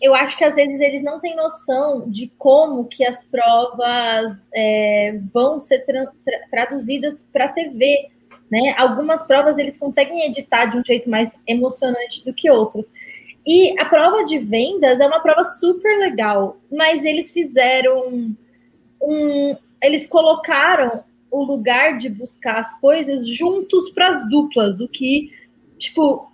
Eu 0.00 0.14
acho 0.14 0.36
que 0.36 0.44
às 0.44 0.54
vezes 0.54 0.78
eles 0.80 1.02
não 1.02 1.18
têm 1.18 1.34
noção 1.34 2.08
de 2.10 2.28
como 2.36 2.84
que 2.84 3.04
as 3.04 3.24
provas 3.24 4.48
é, 4.54 5.18
vão 5.32 5.58
ser 5.58 5.86
tra 5.86 6.06
tra 6.24 6.38
traduzidas 6.50 7.24
para 7.32 7.46
a 7.46 7.52
TV. 7.52 8.10
Né? 8.50 8.74
Algumas 8.78 9.26
provas 9.26 9.58
eles 9.58 9.76
conseguem 9.76 10.26
editar 10.26 10.66
de 10.66 10.78
um 10.78 10.84
jeito 10.84 11.10
mais 11.10 11.38
emocionante 11.46 12.24
do 12.24 12.32
que 12.32 12.50
outras. 12.50 12.92
E 13.46 13.78
a 13.78 13.84
prova 13.84 14.24
de 14.24 14.38
vendas 14.38 15.00
é 15.00 15.06
uma 15.06 15.20
prova 15.20 15.44
super 15.44 15.98
legal, 15.98 16.56
mas 16.70 17.04
eles 17.04 17.32
fizeram 17.32 18.36
um, 19.00 19.56
eles 19.86 20.06
colocaram 20.06 21.04
o 21.30 21.42
lugar 21.42 21.96
de 21.96 22.08
buscar 22.08 22.58
as 22.58 22.78
coisas 22.80 23.28
juntos 23.28 23.90
para 23.90 24.08
as 24.08 24.28
duplas, 24.28 24.80
o 24.80 24.88
que, 24.88 25.32
tipo, 25.78 26.30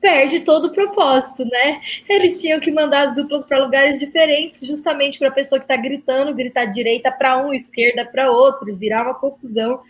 perde 0.00 0.40
todo 0.40 0.66
o 0.66 0.72
propósito, 0.72 1.44
né? 1.44 1.80
Eles 2.08 2.40
tinham 2.40 2.60
que 2.60 2.70
mandar 2.70 3.08
as 3.08 3.14
duplas 3.14 3.44
para 3.44 3.64
lugares 3.64 3.98
diferentes, 3.98 4.66
justamente 4.66 5.18
para 5.18 5.28
a 5.28 5.32
pessoa 5.32 5.58
que 5.58 5.64
está 5.64 5.76
gritando, 5.76 6.34
gritar 6.34 6.66
direita 6.66 7.10
para 7.10 7.44
um, 7.44 7.52
esquerda 7.52 8.04
para 8.04 8.30
outro, 8.30 8.76
virar 8.76 9.02
uma 9.02 9.14
confusão. 9.14 9.80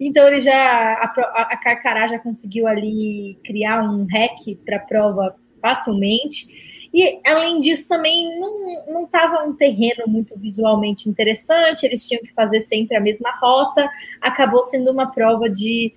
Então 0.00 0.26
ele 0.26 0.40
já 0.40 0.54
a, 0.54 1.42
a 1.52 1.56
Carcará 1.56 2.06
já 2.06 2.18
conseguiu 2.18 2.66
ali 2.66 3.38
criar 3.44 3.82
um 3.82 4.06
hack 4.10 4.56
para 4.64 4.76
a 4.76 4.80
prova 4.80 5.36
facilmente. 5.60 6.65
E, 6.96 7.20
além 7.26 7.60
disso, 7.60 7.90
também 7.90 8.40
não 8.88 9.04
estava 9.04 9.44
um 9.44 9.54
terreno 9.54 10.04
muito 10.06 10.34
visualmente 10.38 11.10
interessante, 11.10 11.84
eles 11.84 12.08
tinham 12.08 12.22
que 12.22 12.32
fazer 12.32 12.58
sempre 12.60 12.96
a 12.96 13.00
mesma 13.02 13.30
rota, 13.38 13.86
acabou 14.18 14.62
sendo 14.62 14.90
uma 14.90 15.12
prova 15.12 15.50
de 15.50 15.92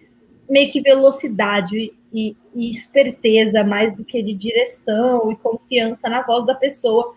meio 0.49 0.69
que 0.69 0.81
velocidade 0.81 1.93
e, 2.13 2.35
e 2.53 2.69
esperteza, 2.69 3.63
mais 3.63 3.95
do 3.95 4.03
que 4.03 4.21
de 4.21 4.33
direção 4.33 5.31
e 5.31 5.37
confiança 5.37 6.09
na 6.09 6.21
voz 6.21 6.45
da 6.45 6.53
pessoa 6.53 7.15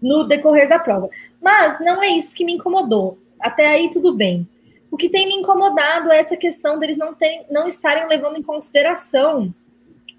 no 0.00 0.22
decorrer 0.22 0.68
da 0.68 0.78
prova. 0.78 1.10
Mas 1.42 1.80
não 1.80 2.00
é 2.04 2.10
isso 2.10 2.36
que 2.36 2.44
me 2.44 2.52
incomodou. 2.52 3.18
Até 3.40 3.66
aí 3.66 3.90
tudo 3.90 4.14
bem. 4.14 4.48
O 4.92 4.96
que 4.96 5.08
tem 5.08 5.26
me 5.26 5.34
incomodado 5.34 6.12
é 6.12 6.20
essa 6.20 6.36
questão 6.36 6.78
deles 6.78 6.96
não, 6.96 7.12
terem, 7.12 7.44
não 7.50 7.66
estarem 7.66 8.06
levando 8.06 8.36
em 8.36 8.44
consideração 8.44 9.52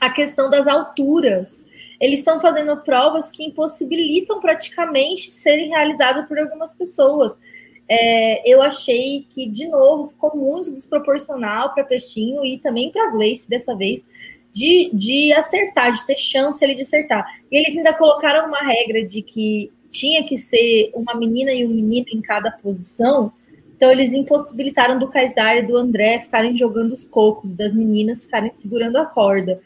a 0.02 0.10
questão 0.10 0.50
das 0.50 0.68
alturas 0.68 1.64
eles 2.00 2.20
estão 2.20 2.40
fazendo 2.40 2.78
provas 2.78 3.32
que 3.32 3.44
impossibilitam 3.44 4.40
praticamente 4.40 5.30
serem 5.32 5.70
realizadas 5.70 6.28
por 6.28 6.38
algumas 6.38 6.74
pessoas. 6.74 7.38
É, 7.88 8.52
eu 8.52 8.62
achei 8.62 9.28
que, 9.30 9.48
de 9.48 9.68
novo, 9.68 10.08
ficou 10.08 10.36
muito 10.36 10.72
desproporcional 10.72 11.74
para 11.74 11.84
Peixinho 11.84 12.44
e 12.44 12.58
também 12.58 12.92
para 12.92 13.12
Gleice 13.12 13.50
dessa 13.50 13.76
vez, 13.76 14.04
de, 14.52 14.90
de 14.94 15.34
acertar, 15.34 15.92
de 15.92 16.06
ter 16.06 16.18
chance 16.18 16.66
de 16.66 16.82
acertar. 16.82 17.26
E 17.52 17.58
eles 17.58 17.78
ainda 17.78 17.94
colocaram 17.94 18.48
uma 18.48 18.62
regra 18.62 19.06
de 19.06 19.22
que 19.22 19.72
tinha 19.90 20.24
que 20.26 20.38
ser 20.38 20.92
uma 20.94 21.14
menina 21.16 21.52
e 21.54 21.66
um 21.66 21.70
menino 21.70 22.08
em 22.12 22.22
cada 22.22 22.52
posição. 22.52 23.32
Então, 23.76 23.92
eles 23.92 24.14
impossibilitaram 24.14 24.98
do 24.98 25.10
Kaysar 25.10 25.58
e 25.58 25.68
do 25.68 25.78
André 25.78 26.22
ficarem 26.22 26.56
jogando 26.58 26.94
os 26.94 27.06
cocos, 27.06 27.56
das 27.56 27.74
meninas 27.74 28.24
ficarem 28.24 28.52
segurando 28.52 28.98
a 28.98 29.06
corda. 29.06 29.62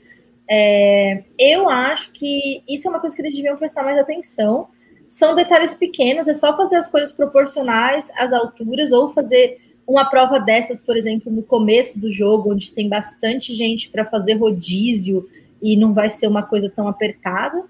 É, 0.49 1.23
eu 1.37 1.69
acho 1.69 2.11
que 2.11 2.63
isso 2.67 2.87
é 2.87 2.89
uma 2.89 2.99
coisa 2.99 3.15
que 3.15 3.21
eles 3.21 3.35
deviam 3.35 3.55
prestar 3.55 3.83
mais 3.83 3.99
atenção. 3.99 4.67
São 5.07 5.35
detalhes 5.35 5.73
pequenos, 5.73 6.27
é 6.27 6.33
só 6.33 6.55
fazer 6.57 6.75
as 6.75 6.89
coisas 6.89 7.11
proporcionais 7.11 8.11
às 8.17 8.33
alturas, 8.33 8.91
ou 8.91 9.09
fazer 9.09 9.59
uma 9.87 10.05
prova 10.05 10.39
dessas, 10.39 10.79
por 10.79 10.95
exemplo, 10.95 11.31
no 11.31 11.43
começo 11.43 11.99
do 11.99 12.09
jogo, 12.09 12.53
onde 12.53 12.73
tem 12.73 12.87
bastante 12.87 13.53
gente 13.53 13.89
para 13.89 14.05
fazer 14.05 14.33
rodízio 14.33 15.27
e 15.61 15.75
não 15.75 15.93
vai 15.93 16.09
ser 16.09 16.27
uma 16.27 16.43
coisa 16.43 16.69
tão 16.69 16.87
apertada. 16.87 17.63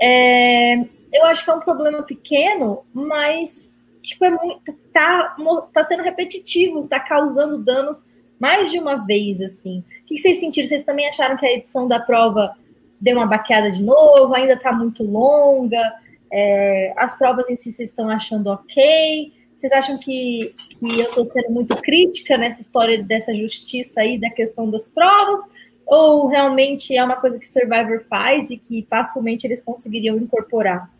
É, 0.00 0.76
eu 1.12 1.24
acho 1.26 1.44
que 1.44 1.50
é 1.50 1.54
um 1.54 1.60
problema 1.60 2.02
pequeno, 2.02 2.84
mas 2.92 3.82
tipo, 4.02 4.24
é 4.24 4.30
muito, 4.30 4.72
tá, 4.92 5.34
tá 5.72 5.82
sendo 5.82 6.02
repetitivo, 6.02 6.86
tá 6.86 7.00
causando 7.00 7.58
danos 7.58 8.04
mais 8.38 8.70
de 8.70 8.78
uma 8.78 9.04
vez, 9.06 9.40
assim. 9.40 9.84
O 10.02 10.04
que 10.06 10.18
vocês 10.18 10.40
sentiram? 10.40 10.68
Vocês 10.68 10.84
também 10.84 11.08
acharam 11.08 11.36
que 11.36 11.46
a 11.46 11.52
edição 11.52 11.88
da 11.88 12.00
prova 12.00 12.54
deu 13.00 13.16
uma 13.16 13.26
baqueada 13.26 13.70
de 13.70 13.82
novo? 13.82 14.34
Ainda 14.34 14.54
está 14.54 14.72
muito 14.72 15.02
longa? 15.04 15.94
É, 16.32 16.92
as 16.96 17.16
provas 17.16 17.48
em 17.48 17.56
si 17.56 17.72
vocês 17.72 17.90
estão 17.90 18.10
achando 18.10 18.48
ok? 18.48 19.32
Vocês 19.54 19.72
acham 19.72 19.96
que, 19.98 20.54
que 20.70 21.00
eu 21.00 21.06
estou 21.06 21.30
sendo 21.30 21.50
muito 21.50 21.76
crítica 21.76 22.36
nessa 22.36 22.60
história 22.60 23.02
dessa 23.02 23.34
justiça 23.34 24.00
aí 24.00 24.18
da 24.18 24.30
questão 24.30 24.68
das 24.68 24.88
provas? 24.88 25.40
Ou 25.86 26.26
realmente 26.26 26.96
é 26.96 27.04
uma 27.04 27.16
coisa 27.16 27.38
que 27.38 27.46
Survivor 27.46 28.02
faz 28.08 28.50
e 28.50 28.56
que 28.56 28.86
facilmente 28.88 29.46
eles 29.46 29.62
conseguiriam 29.62 30.16
incorporar? 30.16 30.90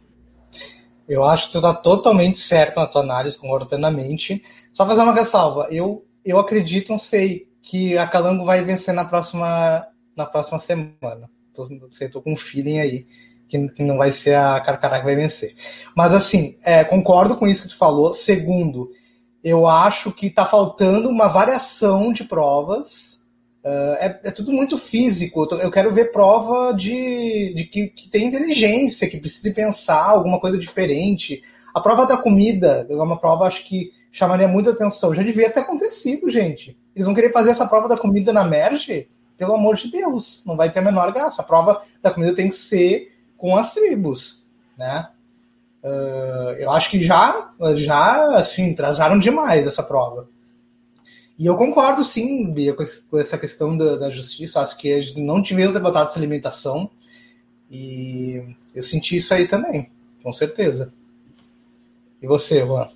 Eu 1.09 1.24
acho 1.24 1.47
que 1.47 1.53
tu 1.53 1.59
está 1.59 1.74
totalmente 1.74 2.39
certo 2.39 2.76
na 2.76 2.87
tua 2.87 3.03
análise, 3.03 3.37
concordo 3.37 3.66
plenamente. 3.66 4.43
Só 4.72 4.87
fazer 4.87 5.03
uma 5.03 5.14
ressalva. 5.14 5.66
Eu 5.70 6.05
eu 6.24 6.38
acredito, 6.38 6.90
não 6.90 6.98
sei, 6.98 7.48
que 7.62 7.96
a 7.98 8.06
Calango 8.06 8.44
vai 8.44 8.62
vencer 8.62 8.94
na 8.94 9.04
próxima, 9.04 9.86
na 10.16 10.26
próxima 10.26 10.58
semana. 10.58 11.30
Tô, 11.54 11.66
sei, 11.90 12.08
tô 12.08 12.20
com 12.20 12.32
um 12.32 12.36
feeling 12.36 12.80
aí 12.80 13.06
que, 13.48 13.68
que 13.68 13.82
não 13.82 13.96
vai 13.96 14.12
ser 14.12 14.34
a 14.34 14.60
Carcará 14.60 14.98
que 14.98 15.04
vai 15.04 15.16
vencer. 15.16 15.54
Mas 15.96 16.12
assim, 16.12 16.58
é, 16.62 16.84
concordo 16.84 17.36
com 17.36 17.46
isso 17.46 17.62
que 17.62 17.68
tu 17.68 17.76
falou. 17.76 18.12
Segundo, 18.12 18.90
eu 19.42 19.66
acho 19.66 20.12
que 20.12 20.30
tá 20.30 20.44
faltando 20.44 21.08
uma 21.08 21.28
variação 21.28 22.12
de 22.12 22.24
provas 22.24 23.24
Uh, 23.64 23.96
é, 23.98 24.20
é, 24.24 24.30
tudo 24.30 24.52
muito 24.52 24.76
físico. 24.76 25.48
Eu 25.52 25.70
quero 25.70 25.90
ver 25.90 26.12
prova 26.12 26.74
de, 26.74 27.54
de 27.56 27.64
que, 27.64 27.86
que 27.88 28.10
tem 28.10 28.26
inteligência, 28.26 29.08
que 29.08 29.16
precise 29.16 29.54
pensar 29.54 30.04
alguma 30.04 30.38
coisa 30.38 30.58
diferente. 30.58 31.42
A 31.74 31.80
prova 31.80 32.06
da 32.06 32.16
comida 32.16 32.86
é 32.88 32.94
uma 32.94 33.18
prova, 33.18 33.46
acho 33.46 33.64
que 33.64 33.92
chamaria 34.12 34.46
muita 34.46 34.70
atenção. 34.70 35.12
Já 35.12 35.24
devia 35.24 35.50
ter 35.50 35.60
acontecido, 35.60 36.30
gente. 36.30 36.78
Eles 36.94 37.04
vão 37.04 37.14
querer 37.14 37.32
fazer 37.32 37.50
essa 37.50 37.66
prova 37.66 37.88
da 37.88 37.96
comida 37.96 38.32
na 38.32 38.44
Merge? 38.44 39.08
Pelo 39.36 39.54
amor 39.54 39.74
de 39.74 39.90
Deus, 39.90 40.44
não 40.46 40.56
vai 40.56 40.70
ter 40.70 40.78
a 40.78 40.82
menor 40.82 41.12
graça. 41.12 41.42
A 41.42 41.44
prova 41.44 41.82
da 42.00 42.12
comida 42.12 42.36
tem 42.36 42.48
que 42.48 42.54
ser 42.54 43.12
com 43.36 43.56
as 43.56 43.74
tribos, 43.74 44.48
né? 44.78 45.08
Uh, 45.82 46.54
eu 46.58 46.70
acho 46.70 46.90
que 46.90 47.02
já, 47.02 47.50
já, 47.74 48.36
assim, 48.36 48.72
trazaram 48.72 49.18
demais 49.18 49.66
essa 49.66 49.82
prova. 49.82 50.28
E 51.36 51.44
eu 51.44 51.56
concordo, 51.56 52.04
sim, 52.04 52.52
Bia, 52.52 52.72
com 52.74 53.18
essa 53.18 53.36
questão 53.36 53.76
da, 53.76 53.96
da 53.96 54.10
justiça. 54.10 54.60
Acho 54.60 54.78
que 54.78 54.92
a 54.92 55.00
gente 55.00 55.20
não 55.20 55.42
tivemos 55.42 55.72
ter 55.72 55.80
botado 55.80 56.08
essa 56.08 56.18
alimentação. 56.20 56.88
E 57.68 58.40
eu 58.72 58.82
senti 58.84 59.16
isso 59.16 59.34
aí 59.34 59.48
também, 59.48 59.90
com 60.22 60.32
certeza. 60.32 60.92
E 62.24 62.26
você, 62.26 62.66
Juan? 62.66 62.88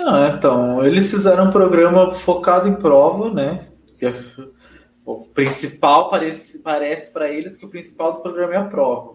Ah, 0.00 0.34
então, 0.36 0.84
eles 0.84 1.08
fizeram 1.08 1.44
um 1.44 1.50
programa 1.52 2.12
focado 2.12 2.66
em 2.68 2.74
prova, 2.74 3.30
né? 3.30 3.68
É 4.00 4.12
o 5.06 5.20
principal 5.26 6.10
parece, 6.10 6.58
parece 6.64 7.12
para 7.12 7.30
eles 7.30 7.56
que 7.56 7.64
o 7.64 7.68
principal 7.68 8.14
do 8.14 8.22
programa 8.22 8.54
é 8.54 8.56
a 8.56 8.64
prova. 8.64 9.12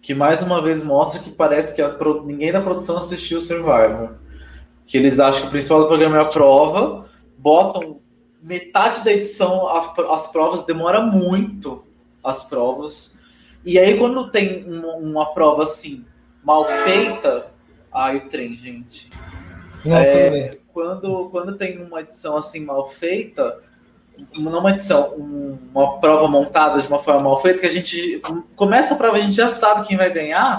Que 0.00 0.14
mais 0.14 0.40
uma 0.40 0.62
vez 0.62 0.84
mostra 0.84 1.20
que 1.20 1.32
parece 1.32 1.74
que 1.74 1.82
a, 1.82 1.92
ninguém 2.24 2.52
da 2.52 2.60
produção 2.60 2.96
assistiu 2.96 3.38
o 3.38 3.40
Survivor 3.40 4.10
que 4.86 4.96
eles 4.96 5.18
acham 5.18 5.40
que 5.40 5.48
o 5.48 5.50
principal 5.50 5.80
do 5.80 5.88
programa 5.88 6.18
é 6.18 6.20
a 6.20 6.26
prova, 6.26 7.08
botam 7.36 7.98
metade 8.40 9.02
da 9.04 9.12
edição, 9.12 9.66
as 9.68 10.30
provas 10.30 10.64
demora 10.64 11.00
muito 11.00 11.82
as 12.22 12.44
provas. 12.44 13.12
E 13.64 13.80
aí 13.80 13.98
quando 13.98 14.30
tem 14.30 14.64
uma, 14.64 14.94
uma 14.94 15.34
prova 15.34 15.64
assim 15.64 16.04
mal 16.46 16.64
feita, 16.64 17.48
ai 17.92 18.18
o 18.18 18.28
trem, 18.28 18.54
gente. 18.54 19.10
Não, 19.84 19.96
é, 19.96 20.58
quando, 20.72 21.28
quando 21.28 21.58
tem 21.58 21.82
uma 21.82 22.02
edição 22.02 22.36
assim 22.36 22.60
mal 22.60 22.88
feita, 22.88 23.60
não 24.38 24.60
uma 24.60 24.70
edição, 24.70 25.14
uma 25.16 25.98
prova 25.98 26.28
montada 26.28 26.80
de 26.80 26.86
uma 26.86 27.00
forma 27.00 27.22
mal 27.22 27.42
feita, 27.42 27.60
que 27.60 27.66
a 27.66 27.70
gente 27.70 28.22
começa 28.54 28.94
a 28.94 28.96
prova, 28.96 29.16
a 29.16 29.20
gente 29.20 29.34
já 29.34 29.48
sabe 29.48 29.88
quem 29.88 29.96
vai 29.96 30.12
ganhar. 30.12 30.58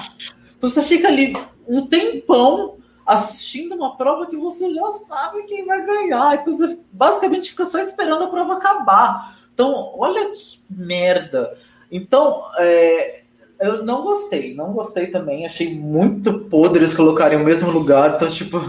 Então 0.57 0.69
você 0.69 0.81
fica 0.83 1.07
ali 1.07 1.33
um 1.65 1.87
tempão 1.87 2.79
assistindo 3.05 3.73
uma 3.73 3.95
prova 3.95 4.27
que 4.27 4.35
você 4.35 4.73
já 4.73 4.91
sabe 4.91 5.43
quem 5.43 5.65
vai 5.65 5.85
ganhar. 5.85 6.35
Então 6.35 6.57
você 6.57 6.77
basicamente 6.91 7.49
fica 7.49 7.65
só 7.65 7.79
esperando 7.79 8.25
a 8.25 8.27
prova 8.27 8.57
acabar. 8.57 9.37
Então, 9.53 9.93
olha 9.97 10.31
que 10.31 10.61
merda. 10.69 11.57
Então, 11.89 12.43
é, 12.59 13.23
eu 13.59 13.83
não 13.83 14.01
gostei, 14.03 14.53
não 14.53 14.73
gostei 14.73 15.07
também. 15.07 15.45
Achei 15.45 15.73
muito 15.73 16.39
podre 16.41 16.79
eles 16.79 16.95
colocarem 16.95 17.39
o 17.39 17.43
mesmo 17.43 17.71
lugar. 17.71 18.15
Então, 18.15 18.27
tipo, 18.27 18.59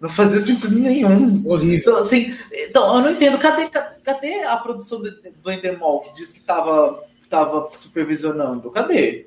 não 0.00 0.08
fazia 0.08 0.40
sentido 0.40 0.78
nenhum. 0.78 1.42
Horrível. 1.46 1.78
Então, 1.78 1.96
assim, 1.96 2.34
então 2.52 2.96
eu 2.96 3.02
não 3.02 3.10
entendo. 3.10 3.38
Cadê, 3.38 3.68
cadê 4.02 4.42
a 4.44 4.56
produção 4.56 5.00
do, 5.00 5.10
do 5.10 5.50
Endemol 5.50 6.00
que 6.00 6.14
diz 6.14 6.32
que 6.32 6.40
estava 6.40 7.02
tava 7.28 7.68
supervisionando? 7.72 8.70
Cadê? 8.70 9.26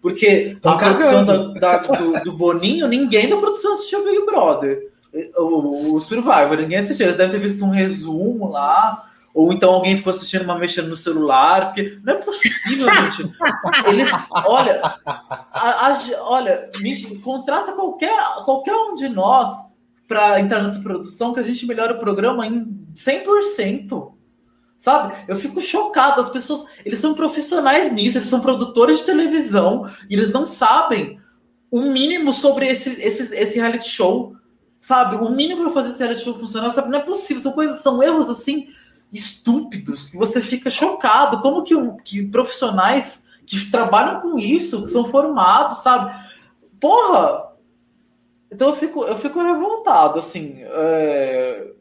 Porque 0.00 0.56
Tão 0.60 0.72
a 0.72 0.78
produção 0.78 1.24
da, 1.24 1.36
da, 1.52 1.76
do, 1.78 2.24
do, 2.24 2.32
Boninho, 2.32 2.88
ninguém 2.88 3.28
da 3.28 3.36
produção 3.36 3.74
assistiu 3.74 4.04
Big 4.04 4.26
Brother. 4.26 4.90
O, 5.36 5.94
o 5.94 6.00
Survivor, 6.00 6.56
ninguém 6.56 6.78
assistiu. 6.78 7.06
Eles 7.06 7.16
devem 7.16 7.32
ter 7.32 7.46
visto 7.46 7.64
um 7.64 7.70
resumo 7.70 8.50
lá, 8.50 9.04
ou 9.34 9.52
então 9.52 9.72
alguém 9.72 9.96
ficou 9.96 10.10
assistindo 10.10 10.42
uma 10.42 10.58
mexendo 10.58 10.88
no 10.88 10.96
celular, 10.96 11.66
porque 11.66 11.98
não 12.04 12.14
é 12.14 12.16
possível, 12.16 12.86
gente. 12.94 13.30
Eles, 13.88 14.08
olha, 14.44 14.80
a, 14.82 15.86
a, 15.86 15.98
olha, 16.20 16.70
me, 16.80 17.18
contrata 17.20 17.72
qualquer, 17.72 18.14
qualquer 18.44 18.74
um 18.74 18.94
de 18.94 19.08
nós 19.08 19.48
para 20.06 20.38
entrar 20.38 20.62
nessa 20.62 20.80
produção 20.80 21.32
que 21.32 21.40
a 21.40 21.42
gente 21.42 21.64
melhora 21.66 21.94
o 21.94 21.98
programa 21.98 22.46
em 22.46 22.86
100%. 22.94 24.12
Sabe? 24.76 25.14
Eu 25.28 25.36
fico 25.36 25.60
chocado. 25.62 26.20
As 26.20 26.28
pessoas, 26.28 26.64
eles 26.84 26.98
são 26.98 27.14
profissionais 27.14 27.90
nisso, 27.90 28.18
eles 28.18 28.28
são 28.28 28.40
produtores 28.40 28.98
de 28.98 29.06
televisão 29.06 29.88
e 30.10 30.14
eles 30.14 30.30
não 30.30 30.44
sabem 30.44 31.20
o 31.70 31.82
mínimo 31.82 32.32
sobre 32.32 32.66
esse, 32.66 32.90
esse, 33.00 33.34
esse 33.34 33.58
reality 33.58 33.88
show. 33.88 34.36
Sabe? 34.80 35.16
O 35.24 35.30
mínimo 35.30 35.62
para 35.62 35.70
fazer 35.70 35.90
esse 35.90 36.00
reality 36.00 36.24
show 36.24 36.38
funcionar, 36.38 36.72
sabe? 36.72 36.90
Não 36.90 36.98
é 36.98 37.02
possível. 37.02 37.40
São 37.40 37.52
coisas, 37.52 37.78
são 37.78 38.02
erros 38.02 38.28
assim 38.28 38.68
estúpidos 39.12 40.08
que 40.08 40.16
você 40.16 40.40
fica 40.40 40.70
chocado. 40.70 41.40
Como 41.40 41.62
que, 41.62 41.74
que 42.04 42.26
profissionais 42.26 43.26
que 43.44 43.70
trabalham 43.70 44.20
com 44.20 44.38
isso, 44.38 44.82
que 44.82 44.90
são 44.90 45.04
formados, 45.04 45.78
sabe? 45.78 46.14
Porra! 46.80 47.52
Então 48.50 48.68
eu 48.70 48.76
fico, 48.76 49.04
eu 49.04 49.16
fico 49.16 49.42
revoltado, 49.42 50.18
assim. 50.18 50.56
É 50.60 51.72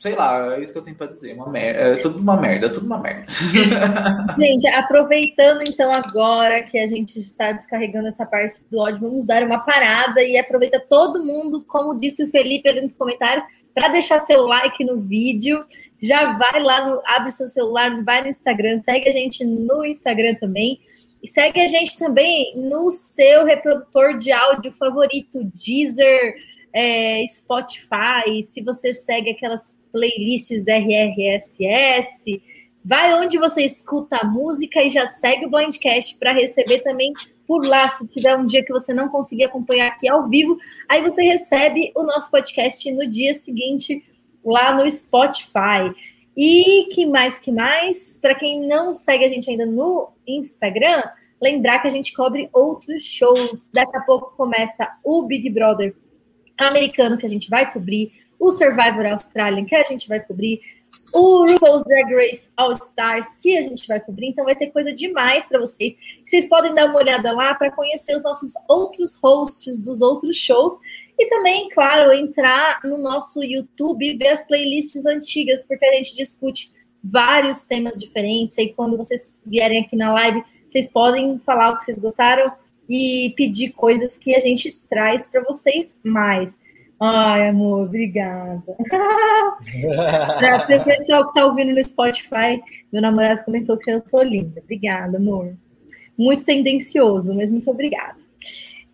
sei 0.00 0.14
lá, 0.14 0.56
é 0.56 0.62
isso 0.62 0.72
que 0.72 0.78
eu 0.78 0.82
tenho 0.82 0.96
para 0.96 1.08
dizer. 1.08 1.34
Uma 1.34 1.46
merda, 1.46 1.78
é 1.78 1.96
tudo 1.96 2.18
uma 2.18 2.34
merda, 2.34 2.66
é 2.66 2.68
tudo 2.70 2.86
uma 2.86 2.98
merda. 2.98 3.26
Gente, 4.38 4.66
aproveitando 4.66 5.62
então 5.62 5.92
agora 5.92 6.62
que 6.62 6.78
a 6.78 6.86
gente 6.86 7.18
está 7.18 7.52
descarregando 7.52 8.08
essa 8.08 8.24
parte 8.24 8.62
do 8.70 8.78
ódio, 8.78 9.00
vamos 9.00 9.26
dar 9.26 9.42
uma 9.42 9.58
parada 9.58 10.22
e 10.22 10.38
aproveita 10.38 10.80
todo 10.80 11.22
mundo, 11.22 11.62
como 11.68 11.94
disse 11.94 12.24
o 12.24 12.30
Felipe 12.30 12.66
ali 12.66 12.80
nos 12.80 12.94
comentários, 12.94 13.44
para 13.74 13.88
deixar 13.88 14.20
seu 14.20 14.46
like 14.46 14.84
no 14.84 15.00
vídeo. 15.00 15.64
Já 16.00 16.36
vai 16.38 16.62
lá, 16.62 16.88
no, 16.88 17.00
abre 17.06 17.30
seu 17.30 17.48
celular, 17.48 18.02
vai 18.04 18.22
no 18.22 18.28
Instagram, 18.28 18.78
segue 18.78 19.08
a 19.08 19.12
gente 19.12 19.44
no 19.44 19.84
Instagram 19.84 20.34
também. 20.36 20.80
E 21.22 21.28
segue 21.28 21.60
a 21.60 21.66
gente 21.66 21.98
também 21.98 22.56
no 22.56 22.90
seu 22.90 23.44
reprodutor 23.44 24.16
de 24.16 24.32
áudio 24.32 24.72
favorito, 24.72 25.44
Deezer, 25.54 26.34
é, 26.72 27.24
Spotify, 27.26 28.42
se 28.42 28.62
você 28.62 28.94
segue 28.94 29.30
aquelas 29.30 29.76
playlists 29.92 30.64
RRSS, 30.66 32.42
vai 32.84 33.14
onde 33.14 33.38
você 33.38 33.62
escuta 33.62 34.16
a 34.16 34.24
música 34.24 34.82
e 34.82 34.90
já 34.90 35.06
segue 35.06 35.46
o 35.46 35.50
Blindcast 35.50 36.16
para 36.18 36.32
receber 36.32 36.80
também 36.80 37.12
por 37.46 37.66
lá. 37.66 37.88
Se 37.88 38.06
tiver 38.08 38.36
um 38.36 38.44
dia 38.44 38.64
que 38.64 38.72
você 38.72 38.92
não 38.92 39.08
conseguir 39.08 39.44
acompanhar 39.44 39.88
aqui 39.88 40.08
ao 40.08 40.28
vivo, 40.28 40.56
aí 40.88 41.02
você 41.02 41.22
recebe 41.22 41.92
o 41.94 42.02
nosso 42.02 42.30
podcast 42.30 42.90
no 42.92 43.06
dia 43.06 43.34
seguinte 43.34 44.04
lá 44.44 44.74
no 44.74 44.90
Spotify. 44.90 45.94
E 46.36 46.86
que 46.92 47.04
mais 47.04 47.38
que 47.38 47.52
mais? 47.52 48.18
Para 48.18 48.34
quem 48.34 48.66
não 48.66 48.96
segue 48.96 49.24
a 49.24 49.28
gente 49.28 49.50
ainda 49.50 49.66
no 49.66 50.10
Instagram, 50.26 51.02
lembrar 51.40 51.80
que 51.80 51.88
a 51.88 51.90
gente 51.90 52.12
cobre 52.12 52.48
outros 52.52 53.02
shows. 53.02 53.68
Daqui 53.72 53.96
a 53.96 54.00
pouco 54.00 54.34
começa 54.36 54.88
o 55.04 55.22
Big 55.22 55.50
Brother 55.50 55.94
americano 56.56 57.18
que 57.18 57.26
a 57.26 57.28
gente 57.28 57.48
vai 57.50 57.70
cobrir, 57.70 58.12
o 58.38 58.50
Survivor 58.52 59.06
Australian 59.06 59.64
que 59.64 59.74
a 59.74 59.82
gente 59.82 60.08
vai 60.08 60.20
cobrir, 60.20 60.60
o 61.12 61.44
RuPaul's 61.44 61.84
Drag 61.84 62.14
Race 62.14 62.50
All 62.56 62.72
Stars 62.72 63.34
que 63.36 63.56
a 63.56 63.62
gente 63.62 63.86
vai 63.86 64.00
cobrir. 64.00 64.28
Então 64.28 64.44
vai 64.44 64.54
ter 64.54 64.68
coisa 64.68 64.92
demais 64.92 65.46
para 65.46 65.58
vocês. 65.58 65.94
Vocês 66.24 66.48
podem 66.48 66.74
dar 66.74 66.86
uma 66.86 66.98
olhada 66.98 67.32
lá 67.32 67.54
para 67.54 67.70
conhecer 67.70 68.14
os 68.14 68.22
nossos 68.22 68.52
outros 68.68 69.18
hosts 69.22 69.80
dos 69.80 70.00
outros 70.00 70.36
shows 70.36 70.72
e 71.18 71.26
também, 71.26 71.68
claro, 71.68 72.12
entrar 72.12 72.80
no 72.84 72.98
nosso 72.98 73.42
YouTube 73.42 74.06
e 74.06 74.16
ver 74.16 74.28
as 74.28 74.46
playlists 74.46 75.04
antigas, 75.04 75.64
porque 75.64 75.84
a 75.84 75.94
gente 75.94 76.16
discute 76.16 76.72
vários 77.02 77.64
temas 77.64 77.98
diferentes. 77.98 78.56
E 78.58 78.68
quando 78.68 78.96
vocês 78.96 79.36
vierem 79.44 79.84
aqui 79.84 79.96
na 79.96 80.12
live, 80.12 80.42
vocês 80.66 80.90
podem 80.90 81.38
falar 81.40 81.70
o 81.70 81.76
que 81.76 81.84
vocês 81.84 81.98
gostaram 81.98 82.52
e 82.88 83.34
pedir 83.36 83.70
coisas 83.72 84.16
que 84.16 84.34
a 84.34 84.40
gente 84.40 84.80
traz 84.88 85.26
para 85.26 85.42
vocês 85.42 85.98
mais. 86.02 86.58
Ai, 87.02 87.48
amor, 87.48 87.86
obrigada. 87.86 88.76
para 90.38 90.64
o 90.76 90.84
pessoal 90.84 91.22
que 91.24 91.30
está 91.30 91.46
ouvindo 91.46 91.74
no 91.74 91.82
Spotify, 91.82 92.62
meu 92.92 93.00
namorado 93.00 93.42
comentou 93.42 93.78
que 93.78 93.90
eu 93.90 94.02
tô 94.02 94.22
linda. 94.22 94.60
Obrigada, 94.60 95.16
amor. 95.16 95.56
Muito 96.18 96.44
tendencioso, 96.44 97.34
mas 97.34 97.50
muito 97.50 97.70
obrigada. 97.70 98.18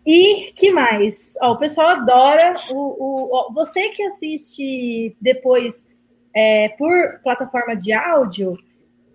E 0.05 0.53
que 0.53 0.71
mais? 0.71 1.33
Ó, 1.41 1.51
o 1.51 1.57
pessoal 1.57 1.89
adora 1.89 2.53
o, 2.71 2.77
o 2.77 3.29
ó, 3.35 3.51
você 3.51 3.89
que 3.89 4.01
assiste 4.03 5.13
depois 5.19 5.85
é, 6.33 6.69
por 6.69 7.19
plataforma 7.21 7.75
de 7.75 7.91
áudio, 7.91 8.57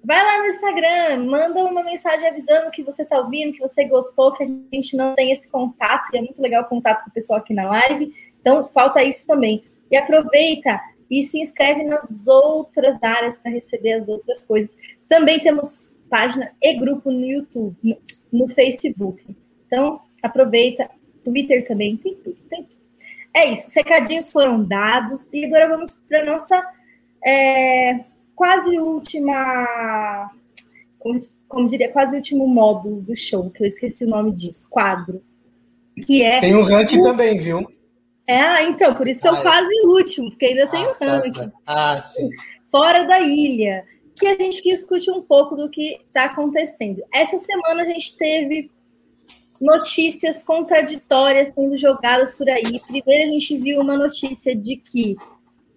vai 0.04 0.22
lá 0.22 0.40
no 0.40 0.46
Instagram, 0.48 1.24
manda 1.30 1.64
uma 1.64 1.82
mensagem 1.82 2.28
avisando 2.28 2.70
que 2.70 2.82
você 2.82 3.04
está 3.04 3.18
ouvindo, 3.18 3.54
que 3.54 3.60
você 3.60 3.84
gostou, 3.84 4.32
que 4.32 4.42
a 4.42 4.46
gente 4.46 4.94
não 4.94 5.14
tem 5.14 5.32
esse 5.32 5.48
contato, 5.48 6.10
e 6.12 6.18
é 6.18 6.20
muito 6.20 6.42
legal 6.42 6.64
o 6.64 6.68
contato 6.68 7.04
com 7.04 7.08
o 7.08 7.12
pessoal 7.12 7.38
aqui 7.38 7.54
na 7.54 7.66
live. 7.70 8.12
Então, 8.42 8.68
falta 8.68 9.02
isso 9.02 9.26
também. 9.26 9.64
E 9.90 9.96
aproveita 9.96 10.78
e 11.10 11.22
se 11.22 11.40
inscreve 11.40 11.84
nas 11.84 12.26
outras 12.26 13.02
áreas 13.02 13.38
para 13.38 13.52
receber 13.52 13.94
as 13.94 14.08
outras 14.08 14.44
coisas. 14.44 14.76
Também 15.08 15.40
temos 15.40 15.96
página 16.10 16.52
e 16.60 16.74
grupo 16.74 17.10
no 17.10 17.24
YouTube, 17.24 17.74
no, 17.82 17.96
no 18.30 18.48
Facebook. 18.48 19.24
Então, 19.66 20.02
aproveita. 20.22 20.90
Twitter 21.24 21.64
também, 21.66 21.96
tem 21.96 22.16
tudo, 22.16 22.36
tem 22.50 22.64
tudo. 22.64 22.82
É 23.34 23.50
isso, 23.50 23.68
os 23.68 23.74
recadinhos 23.74 24.30
foram 24.30 24.62
dados 24.62 25.32
e 25.32 25.44
agora 25.44 25.68
vamos 25.68 25.94
para 26.08 26.24
nossa 26.24 26.62
é, 27.24 28.00
quase 28.34 28.78
última. 28.78 30.30
Como, 30.98 31.20
como 31.48 31.68
diria, 31.68 31.90
quase 31.92 32.16
último 32.16 32.46
módulo 32.46 33.00
do 33.00 33.14
show, 33.16 33.50
que 33.50 33.62
eu 33.62 33.66
esqueci 33.66 34.04
o 34.04 34.08
nome 34.08 34.32
disso, 34.32 34.68
quadro. 34.68 35.22
Que 36.06 36.22
é. 36.22 36.40
Tem 36.40 36.56
um 36.56 36.62
ranking 36.62 37.00
o... 37.00 37.02
também, 37.02 37.38
viu? 37.38 37.66
É, 38.26 38.40
ah, 38.40 38.62
então, 38.62 38.94
por 38.94 39.08
isso 39.08 39.20
que 39.20 39.28
é 39.28 39.32
o 39.32 39.42
quase 39.42 39.74
último, 39.84 40.30
porque 40.30 40.46
ainda 40.46 40.66
tem 40.68 40.84
o 40.84 40.90
um 40.90 40.94
ranking. 41.00 41.32
Tá, 41.32 41.46
tá. 41.46 41.52
Ah, 41.66 42.02
sim. 42.02 42.28
Fora 42.70 43.04
da 43.04 43.20
ilha, 43.20 43.84
que 44.16 44.26
a 44.26 44.36
gente 44.36 44.62
discute 44.62 45.10
um 45.10 45.20
pouco 45.20 45.56
do 45.56 45.68
que 45.68 46.00
está 46.06 46.24
acontecendo. 46.24 47.02
Essa 47.12 47.38
semana 47.38 47.82
a 47.82 47.86
gente 47.86 48.16
teve 48.16 48.70
notícias 49.60 50.42
contraditórias 50.42 51.48
sendo 51.48 51.76
jogadas 51.78 52.34
por 52.34 52.48
aí. 52.48 52.80
Primeiro, 52.86 53.30
a 53.30 53.32
gente 53.32 53.58
viu 53.58 53.80
uma 53.80 53.96
notícia 53.96 54.54
de 54.56 54.76
que 54.76 55.16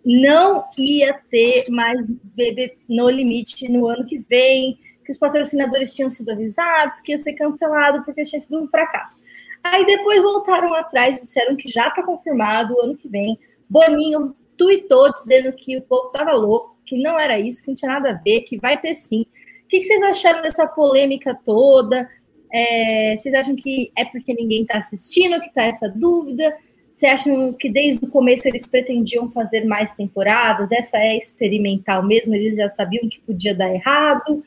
não 0.03 0.65
ia 0.77 1.13
ter 1.29 1.65
mais 1.69 2.07
bebê 2.35 2.77
no 2.87 3.09
limite 3.09 3.71
no 3.71 3.87
ano 3.87 4.05
que 4.05 4.17
vem, 4.17 4.77
que 5.03 5.11
os 5.11 5.17
patrocinadores 5.17 5.93
tinham 5.93 6.09
sido 6.09 6.31
avisados, 6.31 6.99
que 6.99 7.11
ia 7.11 7.17
ser 7.17 7.33
cancelado 7.33 8.03
porque 8.03 8.23
tinha 8.23 8.39
sido 8.39 8.61
um 8.61 8.67
fracasso. 8.67 9.19
Aí 9.65 9.83
depois 9.83 10.21
voltaram 10.21 10.75
atrás, 10.75 11.15
disseram 11.15 11.55
que 11.55 11.67
já 11.67 11.87
está 11.87 12.03
confirmado 12.03 12.75
o 12.75 12.81
ano 12.81 12.95
que 12.95 13.09
vem. 13.09 13.39
Boninho 13.67 14.35
tuitou 14.55 15.11
dizendo 15.11 15.51
que 15.53 15.75
o 15.75 15.81
povo 15.81 16.07
estava 16.07 16.33
louco, 16.33 16.77
que 16.85 17.01
não 17.01 17.19
era 17.19 17.39
isso, 17.39 17.63
que 17.63 17.69
não 17.69 17.75
tinha 17.75 17.93
nada 17.93 18.11
a 18.11 18.13
ver, 18.13 18.41
que 18.41 18.59
vai 18.59 18.79
ter 18.79 18.93
sim. 18.93 19.25
O 19.63 19.67
que 19.67 19.81
vocês 19.81 20.03
acharam 20.03 20.43
dessa 20.43 20.67
polêmica 20.67 21.33
toda? 21.43 22.07
É, 22.53 23.15
vocês 23.17 23.33
acham 23.33 23.55
que 23.55 23.91
é 23.97 24.05
porque 24.05 24.35
ninguém 24.35 24.61
está 24.61 24.77
assistindo 24.77 25.41
que 25.41 25.47
está 25.47 25.63
essa 25.63 25.89
dúvida? 25.89 26.55
Vocês 26.91 27.11
acham 27.11 27.51
que 27.53 27.67
desde 27.67 28.05
o 28.05 28.09
começo 28.09 28.47
eles 28.47 28.67
pretendiam 28.67 29.31
fazer 29.31 29.65
mais 29.65 29.95
temporadas? 29.95 30.71
Essa 30.71 30.99
é 30.99 31.17
experimental 31.17 32.05
mesmo? 32.05 32.35
Eles 32.35 32.55
já 32.55 32.69
sabiam 32.69 33.09
que 33.09 33.19
podia 33.19 33.55
dar 33.55 33.73
errado? 33.73 34.43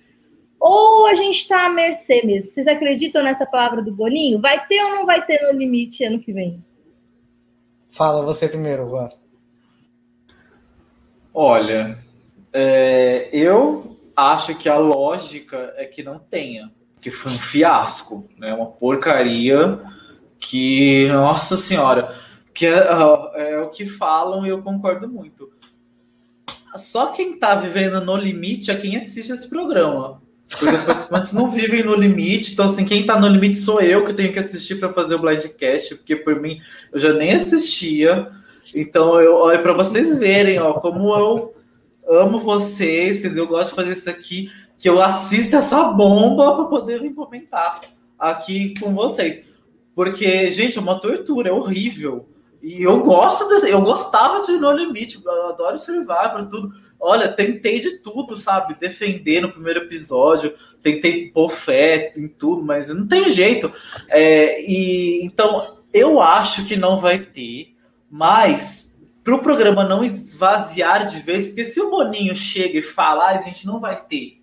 Ou 0.60 1.06
a 1.06 1.14
gente 1.14 1.36
está 1.36 1.66
à 1.66 1.68
mercê 1.68 2.22
mesmo? 2.24 2.50
Vocês 2.50 2.66
acreditam 2.66 3.22
nessa 3.22 3.46
palavra 3.46 3.80
do 3.80 3.92
Boninho? 3.92 4.40
Vai 4.40 4.66
ter 4.66 4.82
ou 4.82 4.90
não 4.90 5.06
vai 5.06 5.24
ter 5.24 5.40
no 5.42 5.58
limite 5.58 6.04
ano 6.04 6.18
que 6.18 6.32
vem? 6.32 6.62
Fala 7.88 8.24
você 8.24 8.48
primeiro, 8.48 8.88
Juan. 8.88 9.08
Olha, 11.32 11.98
é, 12.52 13.28
eu 13.32 13.96
acho 14.16 14.54
que 14.56 14.68
a 14.68 14.76
lógica 14.76 15.72
é 15.76 15.84
que 15.84 16.02
não 16.02 16.18
tenha 16.18 16.70
que 17.00 17.10
foi 17.10 17.32
um 17.32 17.38
fiasco, 17.38 18.28
né? 18.36 18.52
Uma 18.52 18.66
porcaria 18.66 19.80
que, 20.38 21.08
nossa 21.08 21.56
senhora, 21.56 22.14
que 22.52 22.66
é, 22.66 22.78
é, 23.34 23.58
o 23.60 23.70
que 23.70 23.86
falam 23.86 24.46
e 24.46 24.50
eu 24.50 24.62
concordo 24.62 25.08
muito. 25.08 25.50
Só 26.76 27.08
quem 27.08 27.38
tá 27.38 27.54
vivendo 27.54 28.00
no 28.00 28.16
limite 28.16 28.70
é 28.70 28.76
quem 28.76 28.96
assiste 28.96 29.32
esse 29.32 29.48
programa. 29.48 30.20
Porque 30.50 30.74
os 30.74 30.80
participantes 30.80 31.32
não 31.32 31.50
vivem 31.50 31.82
no 31.82 31.94
limite, 31.94 32.52
então 32.52 32.64
assim, 32.64 32.84
quem 32.84 33.04
tá 33.04 33.20
no 33.20 33.28
limite 33.28 33.58
sou 33.58 33.80
eu 33.80 34.04
que 34.04 34.14
tenho 34.14 34.32
que 34.32 34.38
assistir 34.38 34.76
para 34.76 34.92
fazer 34.92 35.14
o 35.14 35.18
Blindcast, 35.18 35.96
porque 35.96 36.16
por 36.16 36.40
mim 36.40 36.58
eu 36.92 36.98
já 36.98 37.12
nem 37.12 37.32
assistia. 37.32 38.28
Então 38.74 39.20
eu 39.20 39.34
olha 39.36 39.58
para 39.58 39.74
vocês 39.74 40.18
verem, 40.18 40.58
ó, 40.58 40.74
como 40.74 41.14
eu 41.14 41.54
amo 42.08 42.40
vocês, 42.40 43.18
entendeu? 43.18 43.44
Eu 43.44 43.48
gosto 43.48 43.70
de 43.70 43.76
fazer 43.76 43.92
isso 43.92 44.08
aqui 44.08 44.50
que 44.78 44.88
eu 44.88 45.02
assista 45.02 45.58
essa 45.58 45.84
bomba 45.84 46.54
para 46.54 46.64
poder 46.64 47.02
vir 47.02 47.12
comentar 47.12 47.80
aqui 48.18 48.74
com 48.80 48.94
vocês. 48.94 49.42
Porque, 49.94 50.50
gente, 50.50 50.78
é 50.78 50.80
uma 50.80 51.00
tortura, 51.00 51.48
é 51.48 51.52
horrível. 51.52 52.28
E 52.68 52.82
eu 52.82 53.00
gosto, 53.00 53.48
desse, 53.48 53.70
eu 53.70 53.80
gostava 53.80 54.44
de 54.44 54.52
No 54.58 54.70
Limite, 54.70 55.18
eu 55.24 55.48
adoro 55.48 55.78
Survivor, 55.78 56.46
tudo. 56.50 56.70
Olha, 57.00 57.26
tentei 57.26 57.80
de 57.80 57.98
tudo, 58.00 58.36
sabe? 58.36 58.76
Defender 58.78 59.40
no 59.40 59.50
primeiro 59.50 59.84
episódio, 59.84 60.54
tentei 60.82 61.30
pôr 61.30 61.48
fé 61.48 62.12
em 62.14 62.28
tudo, 62.28 62.62
mas 62.62 62.92
não 62.92 63.08
tem 63.08 63.30
jeito. 63.30 63.72
É, 64.08 64.60
e 64.70 65.24
então 65.24 65.78
eu 65.94 66.20
acho 66.20 66.66
que 66.66 66.76
não 66.76 67.00
vai 67.00 67.18
ter, 67.18 67.74
mas 68.10 68.94
para 69.24 69.34
o 69.34 69.42
programa 69.42 69.82
não 69.82 70.04
esvaziar 70.04 71.06
de 71.06 71.20
vez, 71.20 71.46
porque 71.46 71.64
se 71.64 71.80
o 71.80 71.88
Boninho 71.88 72.36
chega 72.36 72.80
e 72.80 72.82
falar, 72.82 73.38
a 73.38 73.40
gente 73.40 73.66
não 73.66 73.80
vai 73.80 73.98
ter 74.04 74.38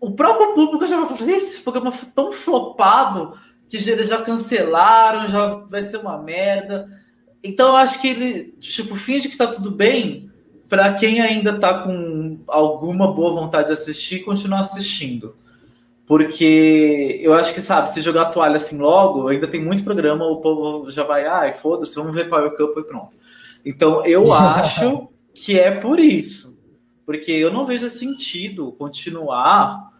o 0.00 0.10
próprio 0.10 0.52
público 0.52 0.86
já 0.86 0.98
vai 1.00 1.06
falar, 1.06 1.30
esse 1.30 1.62
programa 1.62 1.90
foi 1.90 2.08
tão 2.14 2.30
flopado 2.30 3.38
que 3.70 3.78
já 3.78 4.22
cancelaram, 4.22 5.28
já 5.28 5.46
vai 5.66 5.82
ser 5.82 5.96
uma 5.96 6.18
merda. 6.18 7.03
Então 7.44 7.68
eu 7.68 7.76
acho 7.76 8.00
que 8.00 8.08
ele, 8.08 8.54
tipo, 8.58 8.96
finge 8.96 9.28
que 9.28 9.36
tá 9.36 9.46
tudo 9.46 9.70
bem 9.70 10.30
para 10.66 10.94
quem 10.94 11.20
ainda 11.20 11.60
tá 11.60 11.82
com 11.82 12.40
alguma 12.48 13.12
boa 13.12 13.32
vontade 13.32 13.66
de 13.66 13.74
assistir, 13.74 14.24
continuar 14.24 14.60
assistindo. 14.60 15.34
Porque 16.06 17.20
eu 17.22 17.34
acho 17.34 17.52
que, 17.52 17.60
sabe, 17.60 17.90
se 17.90 18.00
jogar 18.00 18.22
a 18.22 18.30
toalha 18.30 18.56
assim 18.56 18.78
logo, 18.78 19.28
ainda 19.28 19.46
tem 19.46 19.62
muito 19.62 19.84
programa, 19.84 20.26
o 20.26 20.40
povo 20.40 20.90
já 20.90 21.04
vai, 21.04 21.26
ai, 21.26 21.52
foda-se, 21.52 21.94
vamos 21.94 22.14
ver 22.14 22.30
Power 22.30 22.50
Cup 22.56 22.78
e 22.78 22.82
pronto. 22.82 23.16
Então 23.64 24.04
eu 24.06 24.32
acho 24.34 25.08
que 25.34 25.58
é 25.58 25.70
por 25.70 26.00
isso. 26.00 26.56
Porque 27.04 27.30
eu 27.30 27.52
não 27.52 27.66
vejo 27.66 27.88
sentido 27.88 28.72
continuar 28.72 29.92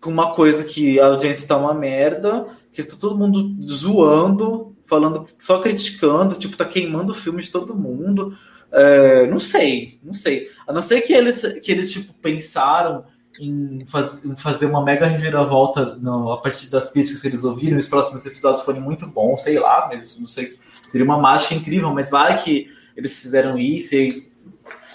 com 0.00 0.10
uma 0.10 0.34
coisa 0.34 0.64
que 0.64 0.98
a 0.98 1.06
audiência 1.06 1.46
tá 1.46 1.56
uma 1.56 1.72
merda, 1.72 2.48
que 2.72 2.82
tá 2.82 2.96
todo 2.98 3.16
mundo 3.16 3.56
zoando, 3.64 4.73
falando, 4.86 5.24
só 5.38 5.60
criticando, 5.60 6.38
tipo, 6.38 6.56
tá 6.56 6.64
queimando 6.64 7.12
o 7.12 7.14
filme 7.14 7.42
de 7.42 7.50
todo 7.50 7.76
mundo. 7.76 8.36
É, 8.72 9.26
não 9.26 9.38
sei, 9.38 9.98
não 10.02 10.12
sei. 10.12 10.50
A 10.66 10.72
não 10.72 10.82
ser 10.82 11.00
que 11.02 11.12
eles, 11.12 11.42
que 11.62 11.70
eles 11.70 11.92
tipo, 11.92 12.12
pensaram 12.14 13.04
em, 13.40 13.84
faz, 13.86 14.24
em 14.24 14.34
fazer 14.34 14.66
uma 14.66 14.82
mega 14.84 15.06
reviravolta 15.06 15.96
a 16.32 16.36
partir 16.38 16.68
das 16.68 16.90
críticas 16.90 17.20
que 17.20 17.28
eles 17.28 17.44
ouviram, 17.44 17.76
os 17.76 17.86
próximos 17.86 18.24
episódios 18.26 18.62
forem 18.62 18.80
muito 18.80 19.06
bons, 19.06 19.42
sei 19.42 19.58
lá, 19.58 19.88
mas 19.88 20.18
não 20.18 20.26
sei. 20.26 20.58
Seria 20.84 21.04
uma 21.04 21.18
mágica 21.18 21.54
incrível, 21.54 21.92
mas 21.92 22.10
vai 22.10 22.42
que 22.42 22.68
eles 22.96 23.20
fizeram 23.20 23.58
isso 23.58 23.94
e, 23.96 24.08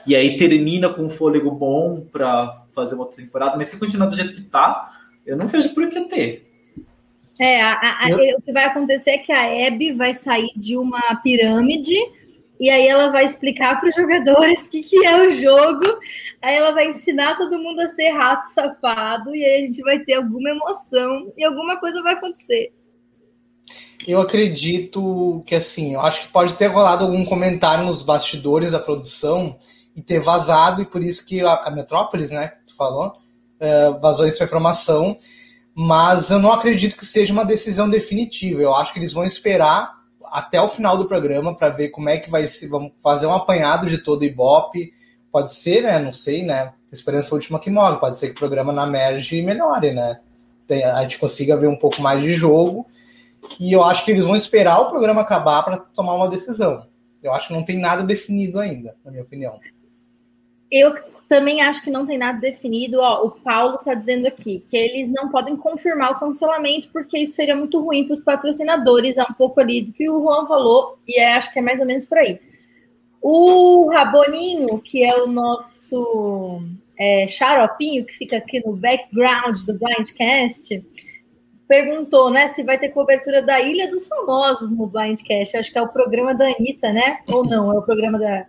e 0.07 0.15
aí 0.15 0.37
termina 0.37 0.89
com 0.89 1.03
um 1.03 1.09
fôlego 1.09 1.51
bom 1.51 2.01
para 2.11 2.63
fazer 2.71 2.95
uma 2.95 3.03
outra 3.03 3.21
temporada, 3.21 3.57
mas 3.57 3.67
se 3.67 3.77
continuar 3.77 4.07
do 4.07 4.15
jeito 4.15 4.33
que 4.33 4.41
tá, 4.41 4.91
eu 5.25 5.35
não 5.35 5.47
vejo 5.47 5.73
por 5.73 5.87
que 5.89 6.01
ter. 6.01 6.48
É, 7.39 7.61
a, 7.61 8.03
a, 8.03 8.09
eu... 8.09 8.37
o 8.37 8.41
que 8.41 8.51
vai 8.51 8.65
acontecer 8.65 9.11
é 9.11 9.17
que 9.17 9.31
a 9.31 9.67
Abby 9.67 9.93
vai 9.93 10.13
sair 10.13 10.51
de 10.55 10.77
uma 10.77 11.15
pirâmide 11.23 11.95
e 12.59 12.69
aí 12.69 12.85
ela 12.85 13.09
vai 13.09 13.23
explicar 13.23 13.79
para 13.79 13.87
os 13.87 13.95
jogadores 13.95 14.65
o 14.65 14.69
que, 14.69 14.83
que 14.83 15.05
é 15.05 15.25
o 15.25 15.31
jogo. 15.31 15.85
Aí 16.41 16.55
ela 16.55 16.71
vai 16.71 16.89
ensinar 16.89 17.37
todo 17.37 17.57
mundo 17.57 17.79
a 17.79 17.87
ser 17.87 18.09
rato 18.09 18.47
safado 18.47 19.33
e 19.33 19.43
aí 19.43 19.63
a 19.63 19.65
gente 19.65 19.81
vai 19.81 19.99
ter 19.99 20.15
alguma 20.15 20.49
emoção 20.49 21.31
e 21.37 21.45
alguma 21.45 21.79
coisa 21.79 22.03
vai 22.03 22.15
acontecer. 22.15 22.73
Eu 24.05 24.19
acredito 24.19 25.41
que 25.45 25.55
assim, 25.55 25.93
eu 25.93 26.01
acho 26.01 26.23
que 26.23 26.27
pode 26.29 26.55
ter 26.55 26.67
rolado 26.67 27.05
algum 27.05 27.23
comentário 27.23 27.85
nos 27.85 28.01
bastidores 28.01 28.71
da 28.71 28.79
produção 28.79 29.55
e 29.95 30.01
ter 30.01 30.19
vazado, 30.19 30.81
e 30.81 30.85
por 30.85 31.03
isso 31.03 31.25
que 31.25 31.41
a, 31.41 31.53
a 31.53 31.71
Metrópolis, 31.71 32.31
né, 32.31 32.47
que 32.47 32.67
tu 32.67 32.75
falou, 32.75 33.07
uh, 33.11 33.99
vazou 33.99 34.25
essa 34.25 34.43
informação, 34.43 35.17
mas 35.81 36.29
eu 36.29 36.39
não 36.39 36.51
acredito 36.51 36.97
que 36.97 37.05
seja 37.05 37.31
uma 37.31 37.45
decisão 37.45 37.89
definitiva. 37.89 38.61
Eu 38.61 38.75
acho 38.75 38.91
que 38.91 38.99
eles 38.99 39.13
vão 39.13 39.23
esperar 39.23 39.97
até 40.25 40.61
o 40.61 40.67
final 40.67 40.97
do 40.97 41.07
programa 41.07 41.55
para 41.55 41.69
ver 41.69 41.87
como 41.87 42.09
é 42.09 42.17
que 42.17 42.29
vai 42.29 42.45
ser. 42.49 42.67
Vamos 42.67 42.91
fazer 43.01 43.27
um 43.27 43.33
apanhado 43.33 43.87
de 43.87 43.99
todo 43.99 44.21
o 44.21 44.25
Ibope. 44.25 44.91
Pode 45.31 45.53
ser, 45.53 45.83
né? 45.83 45.97
Não 45.97 46.11
sei, 46.11 46.43
né? 46.43 46.73
Esperança 46.91 47.33
última 47.33 47.61
que 47.61 47.69
morre. 47.69 47.95
Pode 47.95 48.19
ser 48.19 48.27
que 48.27 48.33
o 48.33 48.39
programa 48.39 48.73
na 48.73 48.85
merge 48.85 49.41
melhore, 49.41 49.93
né? 49.93 50.19
A 50.97 51.01
gente 51.03 51.17
consiga 51.17 51.55
ver 51.55 51.67
um 51.67 51.77
pouco 51.77 52.01
mais 52.01 52.21
de 52.21 52.33
jogo. 52.33 52.85
E 53.57 53.71
eu 53.71 53.81
acho 53.81 54.03
que 54.03 54.11
eles 54.11 54.25
vão 54.25 54.35
esperar 54.35 54.81
o 54.81 54.89
programa 54.89 55.21
acabar 55.21 55.63
para 55.63 55.77
tomar 55.77 56.13
uma 56.13 56.27
decisão. 56.27 56.85
Eu 57.23 57.33
acho 57.33 57.47
que 57.47 57.53
não 57.53 57.63
tem 57.63 57.79
nada 57.79 58.03
definido 58.03 58.59
ainda, 58.59 58.97
na 59.03 59.11
minha 59.11 59.23
opinião. 59.23 59.57
Eu 60.69 60.93
também 61.29 61.61
acho 61.61 61.83
que 61.83 61.91
não 61.91 62.07
tem 62.07 62.17
nada 62.17 62.39
definido. 62.39 62.97
Ó, 62.99 63.27
o 63.27 63.31
Paulo 63.31 63.75
está 63.75 63.93
dizendo 63.93 64.25
aqui 64.25 64.65
que 64.67 64.75
eles 64.75 65.11
não 65.11 65.29
podem 65.29 65.55
confirmar 65.55 66.11
o 66.11 66.19
cancelamento 66.19 66.89
porque 66.91 67.19
isso 67.19 67.33
seria 67.33 67.55
muito 67.55 67.79
ruim 67.79 68.05
para 68.05 68.13
os 68.13 68.23
patrocinadores. 68.23 69.17
É 69.17 69.23
um 69.23 69.33
pouco 69.33 69.59
ali 69.59 69.83
do 69.83 69.93
que 69.93 70.09
o 70.09 70.23
Juan 70.23 70.47
falou 70.47 70.97
e 71.07 71.19
é, 71.19 71.33
acho 71.33 71.53
que 71.53 71.59
é 71.59 71.61
mais 71.61 71.79
ou 71.79 71.85
menos 71.85 72.03
por 72.03 72.17
aí. 72.17 72.39
O 73.21 73.89
Raboninho, 73.91 74.79
que 74.79 75.03
é 75.03 75.15
o 75.21 75.27
nosso 75.27 76.63
é, 76.97 77.27
xaropinho 77.27 78.05
que 78.05 78.17
fica 78.17 78.37
aqui 78.37 78.65
no 78.65 78.75
background 78.75 79.55
do 79.67 79.77
Blindcast, 79.77 80.83
perguntou, 81.67 82.31
né, 82.31 82.47
se 82.47 82.63
vai 82.63 82.79
ter 82.79 82.89
cobertura 82.89 83.43
da 83.43 83.61
Ilha 83.61 83.87
dos 83.87 84.07
Famosos 84.07 84.75
no 84.75 84.87
Blindcast. 84.87 85.57
Acho 85.57 85.71
que 85.71 85.77
é 85.77 85.81
o 85.81 85.89
programa 85.89 86.33
da 86.33 86.45
Anitta, 86.45 86.91
né? 86.91 87.19
Ou 87.27 87.45
não? 87.45 87.71
É 87.71 87.77
o 87.77 87.83
programa 87.83 88.17
da, 88.17 88.47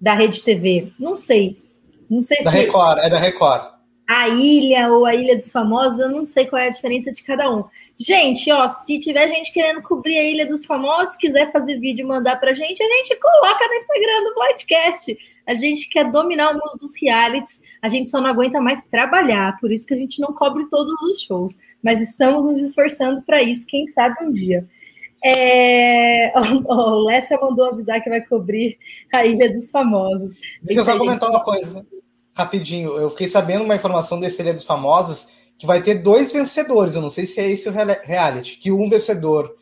da 0.00 0.14
Rede 0.14 0.42
TV? 0.42 0.92
Não 0.98 1.16
sei. 1.16 1.69
Não 2.10 2.22
sei 2.22 2.42
da 2.42 2.50
se. 2.50 2.58
Record, 2.58 2.98
é 2.98 3.08
da 3.08 3.18
Record. 3.18 3.80
a 4.10 4.28
ilha 4.28 4.88
ou 4.92 5.06
a 5.06 5.14
ilha 5.14 5.36
dos 5.36 5.52
famosos, 5.52 6.00
eu 6.00 6.08
não 6.08 6.26
sei 6.26 6.44
qual 6.44 6.60
é 6.60 6.66
a 6.66 6.70
diferença 6.70 7.12
de 7.12 7.22
cada 7.22 7.48
um. 7.48 7.64
Gente, 7.96 8.50
ó, 8.50 8.68
se 8.68 8.98
tiver 8.98 9.28
gente 9.28 9.52
querendo 9.52 9.80
cobrir 9.82 10.18
a 10.18 10.24
ilha 10.24 10.44
dos 10.44 10.64
famosos, 10.64 11.14
quiser 11.14 11.52
fazer 11.52 11.78
vídeo 11.78 12.02
e 12.02 12.08
mandar 12.08 12.40
pra 12.40 12.52
gente, 12.52 12.82
a 12.82 12.88
gente 12.88 13.16
coloca 13.20 13.68
no 13.68 13.74
Instagram 13.74 14.24
do 14.24 14.34
podcast. 14.34 15.16
A 15.46 15.54
gente 15.54 15.88
quer 15.88 16.10
dominar 16.10 16.50
o 16.50 16.54
mundo 16.54 16.76
dos 16.78 16.92
realities, 17.00 17.60
a 17.80 17.88
gente 17.88 18.08
só 18.08 18.20
não 18.20 18.30
aguenta 18.30 18.60
mais 18.60 18.82
trabalhar, 18.84 19.56
por 19.60 19.70
isso 19.72 19.86
que 19.86 19.94
a 19.94 19.96
gente 19.96 20.20
não 20.20 20.32
cobre 20.34 20.68
todos 20.68 20.92
os 21.02 21.22
shows, 21.22 21.58
mas 21.82 22.00
estamos 22.00 22.46
nos 22.46 22.60
esforçando 22.60 23.22
para 23.22 23.40
isso, 23.42 23.66
quem 23.66 23.86
sabe 23.86 24.16
um 24.24 24.32
dia. 24.32 24.68
É... 25.24 26.32
O 26.66 27.04
Lessa 27.04 27.36
mandou 27.40 27.66
avisar 27.66 28.02
que 28.02 28.10
vai 28.10 28.20
cobrir 28.20 28.78
a 29.12 29.26
Ilha 29.26 29.50
dos 29.50 29.70
Famosos. 29.70 30.32
Deixa 30.62 30.80
eu 30.80 30.84
só 30.84 30.98
comentar 30.98 31.28
uma 31.28 31.44
coisa 31.44 31.84
rapidinho. 32.34 32.90
Eu 32.96 33.10
fiquei 33.10 33.28
sabendo 33.28 33.64
uma 33.64 33.74
informação 33.74 34.18
desse 34.18 34.40
Ilha 34.42 34.54
dos 34.54 34.64
Famosos 34.64 35.28
que 35.58 35.66
vai 35.66 35.82
ter 35.82 35.96
dois 35.96 36.32
vencedores. 36.32 36.94
Eu 36.94 37.02
não 37.02 37.10
sei 37.10 37.26
se 37.26 37.40
é 37.40 37.50
esse 37.50 37.68
o 37.68 37.72
reality. 37.72 38.58
Que 38.58 38.72
um 38.72 38.88
vencedor 38.88 39.54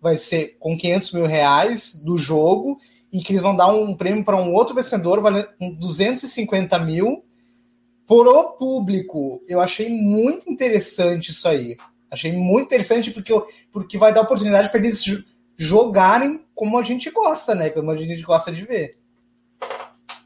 vai 0.00 0.16
ser 0.16 0.56
com 0.58 0.76
500 0.76 1.12
mil 1.12 1.26
reais 1.26 1.94
do 1.94 2.18
jogo 2.18 2.78
e 3.12 3.20
que 3.22 3.32
eles 3.32 3.42
vão 3.42 3.56
dar 3.56 3.68
um 3.68 3.94
prêmio 3.94 4.24
para 4.24 4.36
um 4.36 4.52
outro 4.52 4.74
vencedor 4.74 5.22
valendo 5.22 5.48
250 5.78 6.78
mil 6.80 7.24
por 8.06 8.28
o 8.28 8.52
público. 8.52 9.42
Eu 9.48 9.60
achei 9.60 9.88
muito 9.88 10.50
interessante 10.50 11.30
isso 11.30 11.48
aí. 11.48 11.76
Achei 12.10 12.32
muito 12.32 12.66
interessante 12.66 13.10
porque, 13.10 13.32
porque 13.72 13.98
vai 13.98 14.12
dar 14.12 14.22
oportunidade 14.22 14.70
para 14.70 14.80
eles 14.80 15.04
jogarem 15.56 16.44
como 16.54 16.78
a 16.78 16.82
gente 16.82 17.10
gosta, 17.10 17.54
né? 17.54 17.70
Como 17.70 17.90
a 17.90 17.96
gente 17.96 18.22
gosta 18.22 18.52
de 18.52 18.64
ver. 18.64 18.96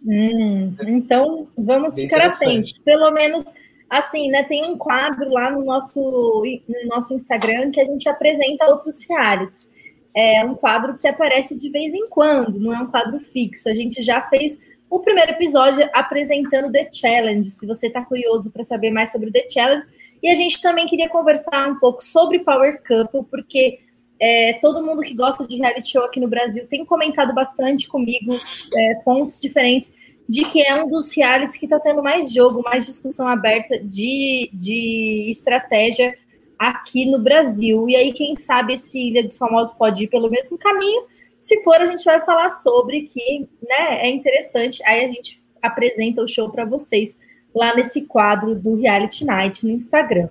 Hum, 0.04 0.74
então 0.86 1.48
vamos 1.56 1.94
Bem 1.94 2.08
ficar 2.08 2.26
atentos. 2.26 2.78
Pelo 2.78 3.10
menos 3.10 3.44
assim, 3.88 4.28
né? 4.28 4.44
Tem 4.44 4.64
um 4.64 4.76
quadro 4.76 5.28
lá 5.30 5.50
no 5.50 5.64
nosso, 5.64 6.00
no 6.00 6.88
nosso 6.88 7.14
Instagram 7.14 7.70
que 7.70 7.80
a 7.80 7.84
gente 7.84 8.08
apresenta 8.08 8.66
outros 8.66 9.04
realities. 9.08 9.70
É 10.14 10.44
um 10.44 10.54
quadro 10.54 10.96
que 10.96 11.06
aparece 11.06 11.56
de 11.56 11.70
vez 11.70 11.94
em 11.94 12.08
quando, 12.08 12.58
não 12.58 12.74
é 12.74 12.80
um 12.80 12.90
quadro 12.90 13.20
fixo. 13.20 13.68
A 13.68 13.74
gente 13.74 14.02
já 14.02 14.22
fez 14.22 14.58
o 14.88 14.98
primeiro 14.98 15.32
episódio 15.32 15.88
apresentando 15.92 16.72
The 16.72 16.90
Challenge. 16.92 17.48
Se 17.48 17.66
você 17.66 17.86
está 17.86 18.04
curioso 18.04 18.50
para 18.50 18.64
saber 18.64 18.90
mais 18.90 19.12
sobre 19.12 19.30
The 19.30 19.48
Challenge, 19.48 19.86
e 20.22 20.30
a 20.30 20.34
gente 20.34 20.60
também 20.60 20.86
queria 20.86 21.08
conversar 21.08 21.70
um 21.70 21.78
pouco 21.78 22.04
sobre 22.04 22.40
Power 22.40 22.82
Couple, 22.86 23.24
porque 23.30 23.80
é, 24.20 24.54
todo 24.60 24.84
mundo 24.84 25.02
que 25.02 25.14
gosta 25.14 25.46
de 25.46 25.56
reality 25.56 25.92
show 25.92 26.04
aqui 26.04 26.20
no 26.20 26.28
Brasil 26.28 26.66
tem 26.68 26.84
comentado 26.84 27.34
bastante 27.34 27.88
comigo 27.88 28.34
é, 28.76 28.94
pontos 29.04 29.40
diferentes 29.40 29.92
de 30.28 30.44
que 30.44 30.62
é 30.62 30.74
um 30.80 30.88
dos 30.88 31.12
realities 31.12 31.56
que 31.56 31.66
está 31.66 31.80
tendo 31.80 32.02
mais 32.02 32.32
jogo, 32.32 32.62
mais 32.62 32.86
discussão 32.86 33.26
aberta 33.26 33.78
de, 33.80 34.48
de 34.52 35.26
estratégia 35.28 36.14
aqui 36.56 37.04
no 37.04 37.18
Brasil. 37.18 37.88
E 37.88 37.96
aí, 37.96 38.12
quem 38.12 38.36
sabe 38.36 38.74
esse 38.74 39.08
Ilha 39.08 39.24
dos 39.24 39.36
Famosos 39.36 39.74
pode 39.74 40.04
ir 40.04 40.06
pelo 40.06 40.30
mesmo 40.30 40.56
caminho. 40.56 41.04
Se 41.36 41.60
for, 41.64 41.80
a 41.80 41.86
gente 41.86 42.04
vai 42.04 42.20
falar 42.20 42.48
sobre 42.48 43.06
que 43.06 43.48
né, 43.60 44.02
é 44.02 44.08
interessante. 44.08 44.80
Aí 44.86 45.04
a 45.04 45.08
gente 45.08 45.42
apresenta 45.60 46.22
o 46.22 46.28
show 46.28 46.48
para 46.48 46.64
vocês 46.64 47.18
lá 47.54 47.74
nesse 47.74 48.02
quadro 48.02 48.54
do 48.54 48.76
Reality 48.76 49.24
Night 49.24 49.66
no 49.66 49.72
Instagram. 49.72 50.28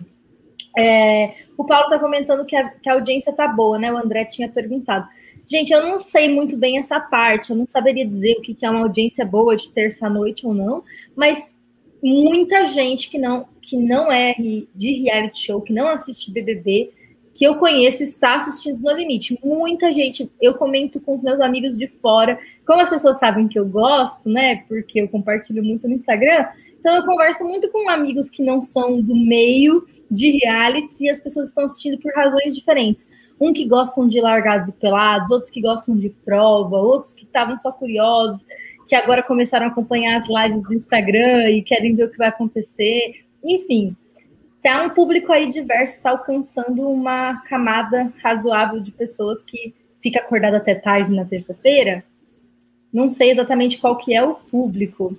É, 0.78 1.34
o 1.58 1.66
Paulo 1.66 1.86
está 1.86 2.00
comentando 2.00 2.46
que 2.46 2.56
a, 2.56 2.70
que 2.70 2.90
a 2.90 2.94
audiência 2.94 3.34
tá 3.34 3.48
boa, 3.48 3.78
né? 3.78 3.92
O 3.92 3.98
André 3.98 4.26
tinha 4.26 4.48
perguntado. 4.48 5.08
Gente, 5.48 5.74
eu 5.74 5.82
não 5.82 6.00
sei 6.00 6.30
muito 6.34 6.56
bem 6.56 6.78
essa 6.78 7.00
parte, 7.00 7.50
eu 7.50 7.56
não 7.56 7.68
saberia 7.68 8.08
dizer 8.08 8.38
o 8.38 8.42
que, 8.42 8.54
que 8.54 8.66
é 8.66 8.70
uma 8.70 8.82
audiência 8.82 9.26
boa 9.26 9.56
de 9.56 9.70
terça-noite 9.74 10.46
ou 10.46 10.54
não, 10.54 10.84
mas 11.16 11.58
muita 12.04 12.64
gente 12.66 13.10
que 13.10 13.18
não, 13.18 13.48
que 13.60 13.76
não 13.76 14.12
é 14.12 14.36
de 14.76 14.94
reality 15.02 15.46
show, 15.46 15.60
que 15.60 15.74
não 15.74 15.90
assiste 15.90 16.32
BBB, 16.32 16.92
que 17.34 17.46
eu 17.46 17.56
conheço 17.56 18.04
está 18.04 18.36
assistindo 18.36 18.82
No 18.82 18.92
Limite. 18.92 19.40
Muita 19.44 19.92
gente, 19.92 20.30
eu 20.42 20.54
comento 20.56 21.00
com 21.00 21.16
os 21.16 21.22
meus 21.22 21.40
amigos 21.40 21.78
de 21.78 21.88
fora, 21.88 22.40
como 22.66 22.82
as 22.82 22.90
pessoas 22.90 23.20
sabem 23.20 23.48
que 23.48 23.58
eu 23.58 23.66
gosto, 23.66 24.28
né? 24.30 24.64
Porque 24.68 25.02
eu 25.02 25.08
compartilho 25.08 25.64
muito 25.64 25.88
no 25.88 25.94
Instagram, 25.94 26.46
então 26.80 26.96
eu 26.96 27.06
converso 27.06 27.44
muito 27.44 27.70
com 27.72 27.90
amigos 27.90 28.30
que 28.30 28.44
não 28.44 28.62
são 28.62 29.02
do 29.02 29.16
meio 29.16 29.86
de 30.10 30.38
realities 30.44 31.00
e 31.02 31.10
as 31.10 31.20
pessoas 31.20 31.48
estão 31.48 31.64
assistindo 31.64 32.00
por 32.00 32.12
razões 32.14 32.56
diferentes. 32.56 33.08
Um 33.40 33.54
que 33.54 33.66
gostam 33.66 34.08
de 34.08 34.20
largados 34.20 34.70
e 34.70 34.74
pelados, 34.74 35.32
outros 35.32 35.50
que 35.50 35.62
gostam 35.62 35.96
de 35.96 36.10
prova, 36.10 36.78
outros 36.78 37.14
que 37.14 37.24
estavam 37.24 37.56
só 37.58 37.72
curiosos, 37.72 38.46
que 38.88 38.96
agora 38.96 39.22
começaram 39.22 39.68
a 39.68 39.70
acompanhar 39.70 40.18
as 40.18 40.28
lives 40.28 40.64
do 40.64 40.74
Instagram 40.74 41.50
e 41.52 41.62
querem 41.62 41.96
ver 41.96 42.06
o 42.06 42.10
que 42.10 42.18
vai 42.18 42.30
acontecer. 42.30 43.24
Enfim, 43.44 43.96
tá 44.62 44.84
um 44.84 44.90
público 44.90 45.32
aí 45.32 45.48
diverso, 45.50 45.96
está 45.96 46.12
alcançando 46.12 46.90
uma 46.90 47.42
camada 47.44 48.12
razoável 48.22 48.80
de 48.80 48.92
pessoas 48.92 49.44
que 49.44 49.74
fica 50.02 50.20
acordada 50.20 50.58
até 50.58 50.76
tarde 50.76 51.14
na 51.14 51.26
terça-feira. 51.26 52.04
Não 52.92 53.10
sei 53.10 53.32
exatamente 53.32 53.78
qual 53.78 53.98
que 53.98 54.14
é 54.14 54.24
o 54.24 54.36
público. 54.36 55.18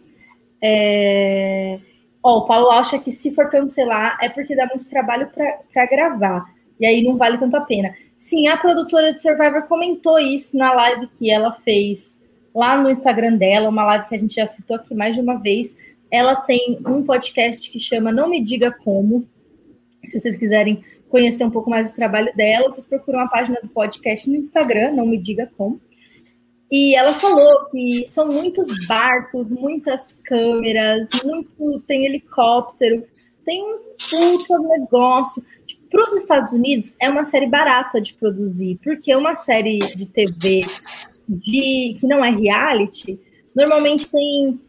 É... 0.62 1.78
Ó, 2.22 2.38
o 2.38 2.46
Paulo 2.46 2.70
acha 2.70 2.98
que 2.98 3.10
se 3.10 3.34
for 3.34 3.48
cancelar 3.48 4.18
é 4.20 4.28
porque 4.28 4.54
dá 4.54 4.66
muito 4.66 4.88
trabalho 4.88 5.30
para 5.72 5.86
gravar. 5.86 6.44
E 6.78 6.86
aí 6.86 7.02
não 7.02 7.16
vale 7.16 7.38
tanto 7.38 7.56
a 7.56 7.60
pena. 7.60 7.94
Sim, 8.16 8.48
a 8.48 8.56
produtora 8.56 9.12
de 9.12 9.22
Survivor 9.22 9.66
comentou 9.66 10.18
isso 10.18 10.56
na 10.56 10.72
live 10.72 11.08
que 11.08 11.30
ela 11.30 11.52
fez 11.52 12.20
lá 12.54 12.76
no 12.76 12.90
Instagram 12.90 13.36
dela, 13.36 13.68
uma 13.68 13.84
live 13.84 14.08
que 14.08 14.14
a 14.14 14.18
gente 14.18 14.34
já 14.34 14.46
citou 14.46 14.76
aqui 14.76 14.94
mais 14.94 15.14
de 15.14 15.20
uma 15.20 15.38
vez, 15.38 15.74
ela 16.10 16.36
tem 16.36 16.78
um 16.86 17.02
podcast 17.02 17.70
que 17.70 17.78
chama 17.78 18.10
Não 18.10 18.28
Me 18.28 18.42
Diga 18.42 18.72
Como. 18.72 19.28
Se 20.02 20.18
vocês 20.18 20.36
quiserem 20.36 20.84
conhecer 21.08 21.44
um 21.44 21.50
pouco 21.50 21.70
mais 21.70 21.90
do 21.90 21.96
trabalho 21.96 22.34
dela, 22.34 22.70
vocês 22.70 22.86
procuram 22.86 23.20
a 23.20 23.28
página 23.28 23.58
do 23.62 23.68
podcast 23.68 24.28
no 24.28 24.36
Instagram, 24.36 24.92
Não 24.92 25.06
Me 25.06 25.18
Diga 25.18 25.50
Como. 25.56 25.80
E 26.70 26.94
ela 26.94 27.12
falou 27.12 27.66
que 27.66 28.06
são 28.06 28.28
muitos 28.28 28.86
barcos, 28.86 29.50
muitas 29.50 30.12
câmeras, 30.24 31.08
muito 31.24 31.80
tem 31.82 32.06
helicóptero, 32.06 33.04
tem 33.44 33.62
um 33.62 33.78
puta 34.08 34.58
negócio. 34.58 35.44
Para 35.90 36.04
os 36.04 36.12
Estados 36.12 36.52
Unidos 36.52 36.94
é 37.00 37.10
uma 37.10 37.24
série 37.24 37.46
barata 37.46 38.00
de 38.00 38.14
produzir, 38.14 38.78
porque 38.82 39.10
é 39.10 39.16
uma 39.16 39.34
série 39.34 39.78
de 39.78 40.06
TV 40.06 40.60
de, 41.28 41.96
que 41.98 42.06
não 42.06 42.24
é 42.24 42.30
reality, 42.30 43.18
normalmente 43.54 44.08
tem 44.08 44.60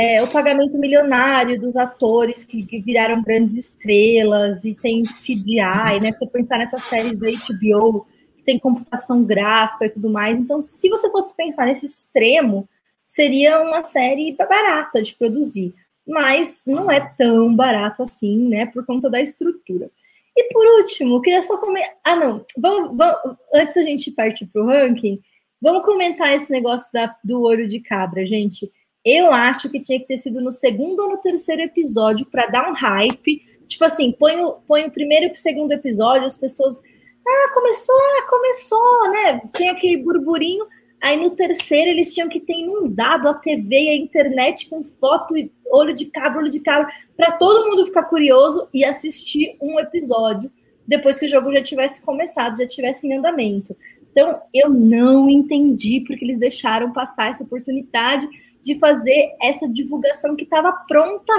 é, 0.00 0.22
o 0.22 0.32
pagamento 0.32 0.78
milionário 0.78 1.60
dos 1.60 1.76
atores 1.76 2.42
que, 2.42 2.64
que, 2.64 2.80
viraram 2.80 3.22
grandes 3.22 3.54
estrelas 3.54 4.64
e 4.64 4.74
tem 4.74 5.02
CGI, 5.02 6.00
né? 6.00 6.10
Se 6.12 6.20
você 6.20 6.26
pensar 6.26 6.56
nessas 6.56 6.82
séries 6.84 7.18
da 7.18 7.26
HBO, 7.26 8.06
que 8.34 8.42
tem 8.42 8.58
computação 8.58 9.22
gráfica 9.22 9.84
e 9.84 9.90
tudo 9.90 10.08
mais. 10.08 10.38
Então, 10.38 10.62
se 10.62 10.88
você 10.88 11.10
fosse 11.10 11.36
pensar 11.36 11.66
nesse 11.66 11.84
extremo, 11.84 12.66
seria 13.06 13.60
uma 13.60 13.82
série 13.82 14.34
barata 14.34 15.02
de 15.02 15.14
produzir. 15.14 15.74
Mas 16.08 16.62
não 16.66 16.90
é 16.90 17.00
tão 17.00 17.54
barato 17.54 18.02
assim, 18.02 18.48
né? 18.48 18.64
Por 18.64 18.86
conta 18.86 19.10
da 19.10 19.20
estrutura. 19.20 19.90
E 20.34 20.50
por 20.50 20.66
último, 20.78 21.20
queria 21.20 21.42
só 21.42 21.58
comentar. 21.58 21.94
Ah, 22.02 22.16
não. 22.16 22.42
Vamos, 22.56 22.96
vamos, 22.96 23.36
antes 23.52 23.74
da 23.74 23.82
gente 23.82 24.10
partir 24.12 24.46
para 24.46 24.62
o 24.62 24.66
ranking, 24.66 25.20
vamos 25.60 25.84
comentar 25.84 26.34
esse 26.34 26.50
negócio 26.50 26.90
da, 26.90 27.14
do 27.22 27.42
olho 27.42 27.68
de 27.68 27.80
cabra, 27.80 28.24
gente. 28.24 28.72
Eu 29.04 29.32
acho 29.32 29.70
que 29.70 29.80
tinha 29.80 29.98
que 29.98 30.06
ter 30.06 30.18
sido 30.18 30.40
no 30.40 30.52
segundo 30.52 31.00
ou 31.00 31.10
no 31.10 31.18
terceiro 31.18 31.62
episódio 31.62 32.26
para 32.26 32.46
dar 32.46 32.70
um 32.70 32.74
hype. 32.74 33.42
Tipo 33.66 33.84
assim, 33.84 34.12
põe 34.12 34.36
o, 34.42 34.52
põe 34.66 34.86
o 34.86 34.90
primeiro 34.90 35.26
e 35.26 35.32
o 35.32 35.36
segundo 35.36 35.72
episódio, 35.72 36.26
as 36.26 36.36
pessoas. 36.36 36.80
Ah, 37.26 37.50
começou, 37.54 37.94
ah, 37.94 38.26
começou, 38.28 39.10
né? 39.10 39.40
Tem 39.52 39.70
aquele 39.70 40.02
burburinho. 40.02 40.66
Aí 41.02 41.16
no 41.16 41.30
terceiro 41.30 41.90
eles 41.90 42.12
tinham 42.12 42.28
que 42.28 42.40
ter 42.40 42.52
inundado 42.52 43.26
a 43.26 43.34
TV 43.34 43.84
e 43.84 43.88
a 43.88 43.96
internet 43.96 44.68
com 44.68 44.82
foto 44.82 45.36
e 45.36 45.50
olho 45.70 45.94
de 45.94 46.06
cabra, 46.06 46.40
olho 46.40 46.50
de 46.50 46.60
cabra, 46.60 46.92
para 47.16 47.32
todo 47.32 47.70
mundo 47.70 47.86
ficar 47.86 48.02
curioso 48.02 48.68
e 48.74 48.84
assistir 48.84 49.56
um 49.62 49.80
episódio 49.80 50.50
depois 50.86 51.18
que 51.18 51.26
o 51.26 51.28
jogo 51.28 51.52
já 51.52 51.62
tivesse 51.62 52.04
começado, 52.04 52.58
já 52.58 52.66
tivesse 52.66 53.06
em 53.06 53.16
andamento. 53.16 53.76
Então, 54.10 54.40
eu 54.52 54.68
não 54.68 55.28
entendi 55.28 56.02
porque 56.06 56.24
eles 56.24 56.38
deixaram 56.38 56.92
passar 56.92 57.28
essa 57.28 57.44
oportunidade 57.44 58.28
de 58.60 58.78
fazer 58.78 59.36
essa 59.40 59.68
divulgação 59.68 60.34
que 60.34 60.44
estava 60.44 60.72
pronta. 60.88 61.32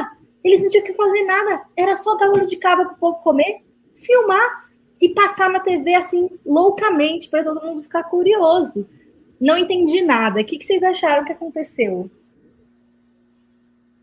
Eles 0.43 0.61
não 0.61 0.69
tinham 0.69 0.85
que 0.85 0.93
fazer 0.93 1.23
nada, 1.23 1.61
era 1.75 1.95
só 1.95 2.15
dar 2.15 2.29
olho 2.29 2.47
de 2.47 2.55
cabra 2.55 2.85
para 2.85 2.95
o 2.95 2.99
povo 2.99 3.19
comer, 3.19 3.63
filmar 3.95 4.69
e 5.01 5.09
passar 5.09 5.49
na 5.49 5.59
TV 5.59 5.93
assim 5.93 6.29
loucamente 6.45 7.29
para 7.29 7.43
todo 7.43 7.63
mundo 7.63 7.83
ficar 7.83 8.03
curioso. 8.03 8.87
Não 9.39 9.57
entendi 9.57 10.01
nada. 10.01 10.41
O 10.41 10.45
que, 10.45 10.57
que 10.57 10.65
vocês 10.65 10.83
acharam 10.83 11.25
que 11.25 11.31
aconteceu? 11.31 12.09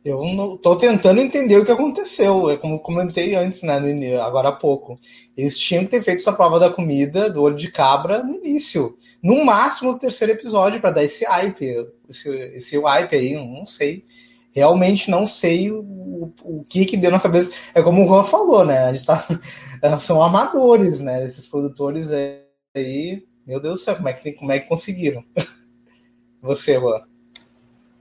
Eu 0.05 0.25
não 0.25 0.57
tô 0.57 0.77
tentando 0.77 1.21
entender 1.21 1.57
o 1.57 1.65
que 1.65 1.73
aconteceu. 1.73 2.51
É 2.51 2.57
como 2.57 2.79
comentei 2.81 3.35
antes, 3.35 3.63
né? 3.63 3.77
Agora 4.21 4.51
há 4.51 4.53
pouco. 4.53 4.99
Eles 5.37 5.59
tinham 5.59 5.85
que 5.85 5.91
ter 5.91 6.03
feito 6.03 6.21
essa 6.21 6.33
prova 6.33 6.59
da 6.59 6.71
comida 6.71 7.29
do 7.29 7.43
olho 7.43 7.57
de 7.57 7.71
cabra 7.71 8.23
no 8.23 8.35
início. 8.37 8.97
No 9.23 9.45
máximo 9.45 9.93
no 9.93 9.99
terceiro 9.99 10.33
episódio, 10.33 10.81
para 10.81 10.93
dar 10.93 11.05
esse 11.05 11.25
hype. 11.25 11.89
Esse, 12.09 12.29
esse 12.55 12.81
hype 12.81 13.15
aí, 13.15 13.35
não 13.35 13.67
sei. 13.67 14.05
realmente 14.53 15.11
não 15.11 15.27
sei 15.27 15.71
o, 15.71 15.81
o, 15.83 16.35
o, 16.45 16.65
que 16.65 16.85
que 16.85 16.97
deu 16.97 17.11
na 17.11 17.21
cabeça. 17.21 17.51
É 17.75 17.83
como 17.83 18.05
o 18.05 18.07
Juan 18.07 18.25
falou, 18.25 18.65
né? 18.65 18.85
A 18.85 18.95
gente 18.95 19.07
tá, 19.07 19.27
são 19.99 20.23
amadores, 20.23 21.01
né? 21.01 21.25
Esses 21.25 21.49
produtores 21.49 22.11
aí, 22.13 23.27
meu 23.47 23.61
Deus 23.61 23.81
do 23.81 23.85
céu, 23.85 23.97
como 23.97 24.09
é 24.09 24.13
que, 24.13 24.33
como 24.33 24.53
é 24.53 24.61
que 24.61 24.69
conseguiram? 24.69 25.25
Você, 26.41 26.75
Juan. 26.79 27.08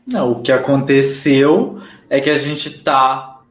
Não, 0.08 0.32
o 0.32 0.42
que 0.42 0.52
aconteceu 0.52 1.82
é 2.10 2.20
que 2.22 2.30
a 2.30 2.38
gente 2.38 2.82
tá 2.82 3.42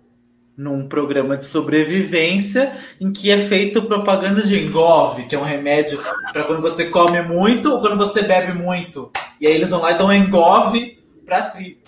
num 0.56 0.88
programa 0.88 1.36
de 1.36 1.44
sobrevivência 1.44 2.72
em 2.98 3.12
que 3.12 3.30
é 3.30 3.36
feito 3.36 3.82
propaganda 3.82 4.42
de 4.42 4.58
engove, 4.58 5.26
que 5.26 5.34
é 5.34 5.38
um 5.38 5.44
remédio 5.44 5.98
para 6.32 6.44
quando 6.44 6.62
você 6.62 6.86
come 6.86 7.20
muito 7.20 7.70
ou 7.70 7.80
quando 7.80 7.98
você 7.98 8.22
bebe 8.22 8.54
muito. 8.54 9.10
E 9.38 9.46
aí 9.46 9.52
eles 9.52 9.70
vão 9.70 9.82
lá 9.82 9.92
e 9.92 9.98
dão 9.98 10.12
engove 10.12 10.98
para 11.26 11.42
tribo. 11.42 11.80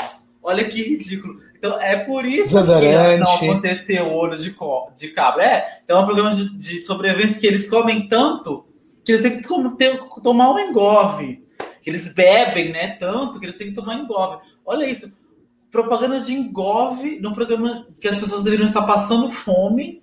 Olha 0.42 0.64
que 0.64 0.82
ridículo. 0.82 1.34
Então 1.56 1.80
é 1.80 1.96
por 1.96 2.24
isso 2.26 2.58
que 2.62 3.18
não 3.18 3.34
aconteceu 3.34 4.06
ouro 4.06 4.36
de, 4.36 4.54
de 4.96 5.08
cabra. 5.08 5.44
É, 5.44 5.80
então 5.82 5.98
é 5.98 6.02
um 6.02 6.06
programa 6.06 6.34
de, 6.34 6.56
de 6.56 6.82
sobrevivência 6.82 7.40
que 7.40 7.46
eles 7.46 7.68
comem 7.68 8.06
tanto 8.06 8.68
que 9.08 9.12
eles 9.12 9.22
têm 9.22 9.40
que 9.40 9.76
ter, 9.76 9.98
tomar 10.22 10.52
um 10.52 10.58
engove. 10.58 11.42
Que 11.80 11.88
eles 11.88 12.12
bebem, 12.12 12.70
né, 12.70 12.88
tanto 13.00 13.40
que 13.40 13.46
eles 13.46 13.56
têm 13.56 13.68
que 13.68 13.74
tomar 13.74 13.94
engove. 13.94 14.38
Olha 14.68 14.86
isso 14.86 15.10
propagandas 15.70 16.26
de 16.26 16.34
engove 16.34 17.18
num 17.20 17.32
programa 17.32 17.86
que 18.00 18.08
as 18.08 18.16
pessoas 18.16 18.42
deveriam 18.42 18.68
estar 18.68 18.82
passando 18.82 19.28
fome 19.28 20.02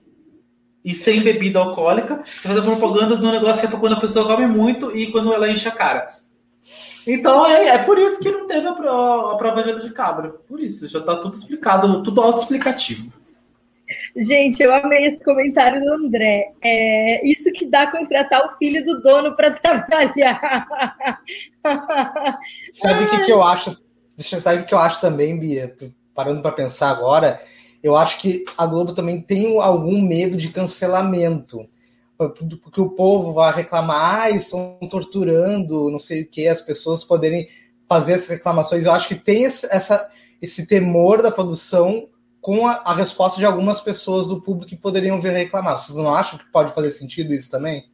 e 0.83 0.93
sem 0.93 1.21
bebida 1.21 1.59
alcoólica. 1.59 2.21
Você 2.23 2.47
faz 2.47 2.59
a 2.59 2.61
propaganda 2.61 3.17
de 3.17 3.25
um 3.25 3.31
negócio 3.31 3.61
que 3.61 3.67
é 3.67 3.69
para 3.69 3.79
quando 3.79 3.93
a 3.93 3.99
pessoa 3.99 4.27
come 4.27 4.45
muito 4.45 4.95
e 4.95 5.11
quando 5.11 5.33
ela 5.33 5.49
enche 5.49 5.67
a 5.67 5.71
cara. 5.71 6.13
Então 7.07 7.45
é, 7.45 7.67
é 7.67 7.77
por 7.79 7.97
isso 7.97 8.19
que 8.19 8.31
não 8.31 8.47
teve 8.47 8.67
a, 8.67 8.71
a, 8.71 9.31
a 9.33 9.37
prova 9.37 9.63
de 9.63 9.91
cabra. 9.91 10.29
Por 10.47 10.59
isso, 10.59 10.87
já 10.87 10.99
está 10.99 11.15
tudo 11.15 11.33
explicado, 11.33 12.03
tudo 12.03 12.21
autoexplicativo. 12.21 13.11
Gente, 14.15 14.63
eu 14.63 14.73
amei 14.73 15.05
esse 15.05 15.23
comentário 15.23 15.79
do 15.79 15.93
André. 15.93 16.53
É 16.63 17.27
isso 17.27 17.51
que 17.53 17.67
dá 17.67 17.91
contratar 17.91 18.43
o 18.43 18.57
filho 18.57 18.83
do 18.83 18.99
dono 19.01 19.35
para 19.35 19.51
trabalhar. 19.59 20.67
Sabe 22.71 23.03
o 23.03 23.07
que, 23.07 23.19
que 23.25 23.31
eu 23.31 23.43
acho 23.43 23.84
Deixa 24.17 24.37
eu 24.37 24.41
saber 24.41 24.61
o 24.61 24.65
que 24.65 24.73
eu 24.73 24.79
acho 24.79 25.01
também, 25.01 25.37
Bia, 25.37 25.75
parando 26.13 26.41
para 26.41 26.51
pensar 26.51 26.89
agora, 26.89 27.41
eu 27.83 27.95
acho 27.95 28.17
que 28.19 28.45
a 28.57 28.65
Globo 28.65 28.93
também 28.93 29.21
tem 29.21 29.61
algum 29.61 30.01
medo 30.01 30.37
de 30.37 30.49
cancelamento. 30.49 31.67
Porque 32.17 32.79
o 32.79 32.91
povo 32.91 33.33
vai 33.33 33.53
reclamar, 33.53 34.21
ah, 34.21 34.29
estão 34.29 34.79
torturando, 34.89 35.91
não 35.91 35.99
sei 35.99 36.21
o 36.21 36.27
que, 36.27 36.47
as 36.47 36.61
pessoas 36.61 37.03
poderem 37.03 37.45
fazer 37.89 38.13
essas 38.13 38.29
reclamações. 38.29 38.85
Eu 38.85 38.93
acho 38.93 39.09
que 39.09 39.15
tem 39.15 39.45
essa, 39.45 40.09
esse 40.41 40.65
temor 40.65 41.21
da 41.21 41.29
produção 41.29 42.07
com 42.39 42.67
a, 42.67 42.73
a 42.85 42.95
resposta 42.95 43.37
de 43.37 43.45
algumas 43.45 43.81
pessoas 43.81 44.27
do 44.27 44.41
público 44.41 44.69
que 44.69 44.77
poderiam 44.77 45.19
vir 45.19 45.33
reclamar. 45.33 45.77
Vocês 45.77 45.97
não 45.97 46.13
acham 46.13 46.39
que 46.39 46.51
pode 46.51 46.73
fazer 46.73 46.91
sentido 46.91 47.33
isso 47.33 47.51
também? 47.51 47.85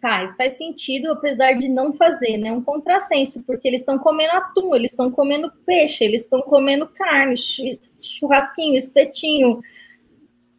Faz, 0.00 0.34
faz 0.34 0.54
sentido, 0.54 1.12
apesar 1.12 1.52
de 1.52 1.68
não 1.68 1.92
fazer, 1.92 2.38
né? 2.38 2.50
Um 2.50 2.62
contrassenso, 2.62 3.44
porque 3.44 3.68
eles 3.68 3.80
estão 3.80 3.98
comendo 3.98 4.32
atum, 4.32 4.74
eles 4.74 4.92
estão 4.92 5.10
comendo 5.10 5.52
peixe, 5.66 6.04
eles 6.04 6.22
estão 6.22 6.40
comendo 6.40 6.88
carne, 6.88 7.34
churrasquinho, 8.00 8.78
espetinho, 8.78 9.60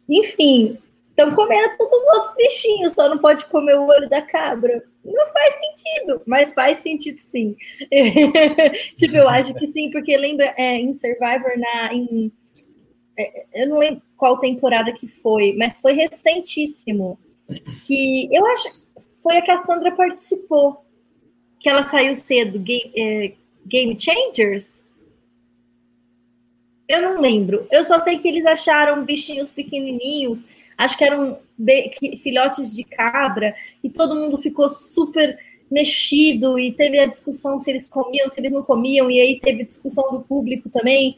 enfim, 0.08 0.78
estão 1.10 1.34
comendo 1.34 1.76
todos 1.76 1.98
os 1.98 2.08
outros 2.14 2.36
bichinhos, 2.36 2.92
só 2.92 3.08
não 3.08 3.18
pode 3.18 3.46
comer 3.46 3.74
o 3.74 3.86
olho 3.86 4.08
da 4.08 4.22
cabra. 4.22 4.84
Não 5.04 5.26
faz 5.32 5.54
sentido, 5.54 6.22
mas 6.24 6.54
faz 6.54 6.78
sentido 6.78 7.18
sim. 7.18 7.56
tipo, 8.96 9.16
eu 9.16 9.28
acho 9.28 9.52
que 9.54 9.66
sim, 9.66 9.90
porque 9.90 10.16
lembra 10.16 10.54
é, 10.56 10.76
em 10.76 10.92
Survivor, 10.92 11.58
na, 11.58 11.92
em, 11.92 12.32
é, 13.18 13.62
eu 13.62 13.68
não 13.68 13.78
lembro 13.78 14.02
qual 14.16 14.38
temporada 14.38 14.92
que 14.92 15.08
foi, 15.08 15.54
mas 15.56 15.80
foi 15.80 15.92
recentíssimo. 15.94 17.18
Que 17.86 18.28
eu 18.34 18.46
acho 18.46 18.81
foi 19.22 19.38
a 19.38 19.42
que 19.42 19.50
a 19.50 19.56
Sandra 19.56 19.92
participou, 19.92 20.84
que 21.60 21.68
ela 21.68 21.84
saiu 21.84 22.14
cedo, 22.14 22.58
Game, 22.58 22.92
é, 22.96 23.32
Game 23.64 23.96
Changers. 23.98 24.88
Eu 26.88 27.00
não 27.00 27.20
lembro. 27.20 27.66
Eu 27.70 27.84
só 27.84 28.00
sei 28.00 28.18
que 28.18 28.26
eles 28.26 28.44
acharam 28.44 29.04
bichinhos 29.04 29.50
pequenininhos, 29.50 30.44
acho 30.76 30.98
que 30.98 31.04
eram 31.04 31.38
filhotes 32.22 32.74
de 32.74 32.82
cabra, 32.82 33.54
e 33.82 33.88
todo 33.88 34.16
mundo 34.16 34.36
ficou 34.36 34.68
super 34.68 35.38
mexido 35.70 36.58
e 36.58 36.72
teve 36.72 36.98
a 36.98 37.06
discussão 37.06 37.58
se 37.58 37.70
eles 37.70 37.86
comiam, 37.86 38.28
se 38.28 38.40
eles 38.40 38.52
não 38.52 38.62
comiam, 38.62 39.10
e 39.10 39.20
aí 39.20 39.40
teve 39.40 39.64
discussão 39.64 40.10
do 40.10 40.20
público 40.20 40.68
também, 40.68 41.16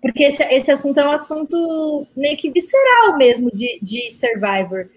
porque 0.00 0.24
esse, 0.24 0.42
esse 0.44 0.70
assunto 0.70 0.98
é 0.98 1.06
um 1.06 1.12
assunto 1.12 2.06
meio 2.16 2.36
que 2.36 2.50
visceral 2.50 3.18
mesmo 3.18 3.50
de, 3.50 3.78
de 3.82 4.10
Survivor. 4.10 4.88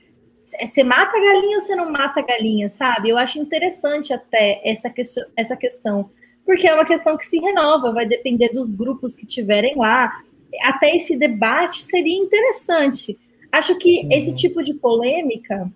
É, 0.53 0.67
você 0.67 0.83
mata 0.83 1.17
a 1.17 1.19
galinha 1.19 1.57
ou 1.57 1.59
você 1.59 1.75
não 1.75 1.91
mata 1.91 2.19
a 2.19 2.23
galinha, 2.23 2.69
sabe? 2.69 3.09
Eu 3.09 3.17
acho 3.17 3.39
interessante 3.39 4.13
até 4.13 4.61
essa, 4.63 4.89
que, 4.89 5.01
essa 5.35 5.55
questão, 5.55 6.09
porque 6.45 6.67
é 6.67 6.73
uma 6.73 6.85
questão 6.85 7.17
que 7.17 7.25
se 7.25 7.39
renova, 7.39 7.91
vai 7.91 8.05
depender 8.05 8.49
dos 8.49 8.71
grupos 8.71 9.15
que 9.15 9.25
tiverem 9.25 9.75
lá. 9.75 10.11
Até 10.63 10.95
esse 10.95 11.17
debate 11.17 11.83
seria 11.83 12.15
interessante. 12.15 13.17
Acho 13.51 13.77
que 13.77 14.01
uhum. 14.01 14.09
esse 14.11 14.35
tipo 14.35 14.61
de 14.61 14.73
polêmica 14.73 15.71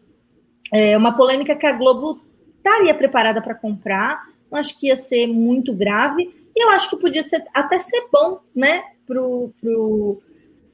é 0.71 0.95
uma 0.97 1.15
polêmica 1.15 1.55
que 1.55 1.65
a 1.65 1.73
Globo 1.73 2.21
estaria 2.57 2.93
preparada 2.93 3.41
para 3.41 3.55
comprar. 3.55 4.27
Não 4.51 4.59
acho 4.59 4.79
que 4.79 4.87
ia 4.87 4.95
ser 4.95 5.27
muito 5.27 5.73
grave. 5.73 6.29
E 6.55 6.63
eu 6.63 6.69
acho 6.69 6.89
que 6.89 6.97
podia 6.97 7.23
ser, 7.23 7.43
até 7.53 7.79
ser 7.79 8.07
bom, 8.11 8.39
né, 8.53 8.83
pro, 9.07 9.53
pro, 9.61 10.21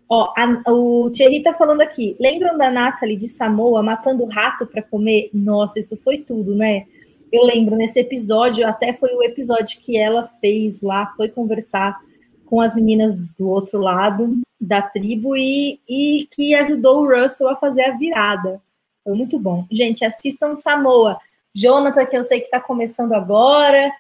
Ó, 0.08 0.34
a, 0.38 0.72
o 0.72 1.10
Thierry 1.10 1.42
tá 1.42 1.54
falando 1.54 1.82
aqui. 1.82 2.16
Lembram 2.20 2.58
da 2.58 2.70
Natalie 2.70 3.18
de 3.18 3.28
Samoa 3.28 3.82
matando 3.82 4.26
rato 4.26 4.68
para 4.68 4.84
comer? 4.84 5.30
Nossa, 5.34 5.80
isso 5.80 5.98
foi 5.98 6.20
tudo, 6.20 6.56
né? 6.56 6.86
Eu 7.32 7.44
lembro 7.44 7.76
nesse 7.76 8.00
episódio, 8.00 8.68
até 8.68 8.94
foi 8.94 9.10
o 9.14 9.24
episódio 9.24 9.80
que 9.82 9.98
ela 9.98 10.24
fez 10.40 10.82
lá, 10.82 11.12
foi 11.18 11.28
conversar 11.28 12.00
com 12.46 12.62
as 12.62 12.76
meninas 12.76 13.16
do 13.38 13.50
outro 13.50 13.80
lado 13.80 14.38
da 14.62 14.82
tribo 14.82 15.36
e, 15.36 15.80
e 15.90 16.28
que 16.34 16.54
ajudou 16.56 17.02
o 17.02 17.08
Russell 17.08 17.50
a 17.50 17.56
fazer 17.56 17.84
a 17.84 17.98
virada. 17.98 18.62
Foi 19.04 19.16
muito 19.16 19.40
bom. 19.40 19.66
Gente, 19.72 20.06
assistam 20.06 20.56
Samoa. 20.56 21.20
Jonathan, 21.54 22.06
que 22.06 22.18
eu 22.18 22.24
sei 22.24 22.40
que 22.40 22.46
está 22.46 22.60
começando 22.60 23.14
agora, 23.14 23.92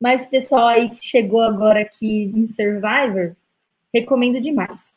mas 0.00 0.24
o 0.24 0.30
pessoal 0.30 0.66
aí 0.66 0.90
que 0.90 1.04
chegou 1.04 1.40
agora 1.40 1.80
aqui 1.80 2.32
em 2.34 2.46
Survivor, 2.46 3.34
recomendo 3.92 4.40
demais. 4.40 4.96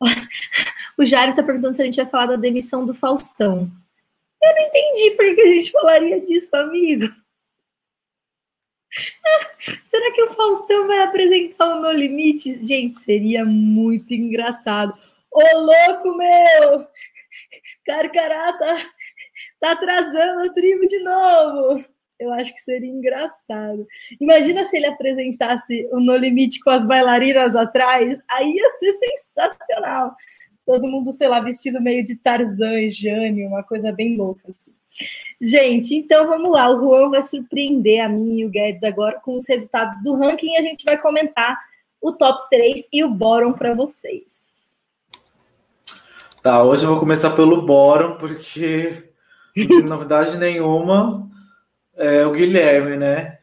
O 0.98 1.04
Jário 1.04 1.30
está 1.30 1.44
perguntando 1.44 1.72
se 1.72 1.80
a 1.80 1.84
gente 1.84 1.96
vai 1.96 2.06
falar 2.06 2.26
da 2.26 2.36
demissão 2.36 2.84
do 2.84 2.92
Faustão. 2.92 3.70
Eu 4.42 4.54
não 4.54 4.62
entendi 4.62 5.12
por 5.12 5.34
que 5.34 5.40
a 5.40 5.46
gente 5.46 5.70
falaria 5.70 6.20
disso, 6.20 6.54
amigo. 6.56 7.06
Será 9.86 10.12
que 10.12 10.22
o 10.22 10.34
Faustão 10.34 10.86
vai 10.86 11.00
apresentar 11.02 11.76
o 11.76 11.80
No 11.80 11.92
Limite? 11.92 12.66
Gente, 12.66 12.98
seria 12.98 13.44
muito 13.44 14.12
engraçado. 14.12 14.92
Ô, 15.30 15.40
louco, 15.58 16.16
meu! 16.16 16.86
Carcará 17.84 18.52
tá, 18.54 18.90
tá 19.60 19.72
atrasando 19.72 20.50
a 20.50 20.52
tribo 20.52 20.86
de 20.88 20.98
novo. 21.00 21.84
Eu 22.18 22.32
acho 22.32 22.52
que 22.52 22.60
seria 22.60 22.90
engraçado. 22.90 23.86
Imagina 24.20 24.64
se 24.64 24.76
ele 24.76 24.86
apresentasse 24.86 25.88
o 25.92 26.00
No 26.00 26.16
Limite 26.16 26.58
com 26.60 26.70
as 26.70 26.84
bailarinas 26.84 27.54
atrás. 27.54 28.18
Aí 28.28 28.52
ia 28.52 28.70
ser 28.70 28.92
sensacional. 28.92 30.14
Todo 30.66 30.88
mundo, 30.88 31.12
sei 31.12 31.28
lá, 31.28 31.40
vestido 31.40 31.80
meio 31.80 32.04
de 32.04 32.16
Tarzan 32.16 32.80
e 32.80 32.90
Jane, 32.90 33.46
uma 33.46 33.62
coisa 33.62 33.92
bem 33.92 34.16
louca, 34.16 34.50
assim. 34.50 34.72
Gente, 35.40 35.94
então 35.94 36.26
vamos 36.26 36.50
lá. 36.50 36.68
O 36.68 36.80
Juan 36.80 37.10
vai 37.10 37.22
surpreender 37.22 38.04
a 38.04 38.08
mim 38.08 38.40
e 38.40 38.44
o 38.44 38.50
Guedes 38.50 38.82
agora 38.82 39.20
com 39.20 39.34
os 39.34 39.46
resultados 39.48 40.02
do 40.02 40.14
ranking 40.14 40.56
a 40.56 40.60
gente 40.60 40.84
vai 40.84 40.98
comentar 40.98 41.56
o 42.02 42.12
top 42.12 42.48
3 42.50 42.88
e 42.92 43.04
o 43.04 43.08
bottom 43.08 43.52
para 43.52 43.74
vocês. 43.74 44.48
Tá, 46.42 46.62
hoje 46.62 46.84
eu 46.84 46.90
vou 46.90 47.00
começar 47.00 47.30
pelo 47.30 47.62
bottom, 47.62 48.16
porque 48.16 49.10
não 49.56 49.66
tem 49.66 49.82
novidade 49.84 50.36
nenhuma 50.36 51.28
é 51.98 52.24
o 52.24 52.32
Guilherme, 52.32 52.96
né? 52.96 53.38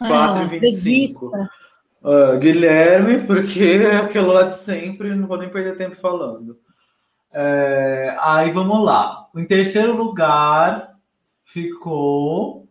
Ah, 0.00 0.34
4,25. 0.48 1.48
Uh, 2.02 2.38
Guilherme, 2.38 3.26
porque 3.26 3.62
é 3.62 3.96
aquilo 3.96 4.32
lá 4.32 4.42
de 4.42 4.54
sempre, 4.54 5.14
não 5.14 5.26
vou 5.26 5.38
nem 5.38 5.48
perder 5.48 5.76
tempo 5.76 5.96
falando. 5.96 6.58
É, 7.32 8.16
aí 8.20 8.50
vamos 8.50 8.82
lá. 8.84 9.28
Em 9.36 9.44
terceiro 9.44 9.94
lugar 9.94 10.94
ficou. 11.44 12.66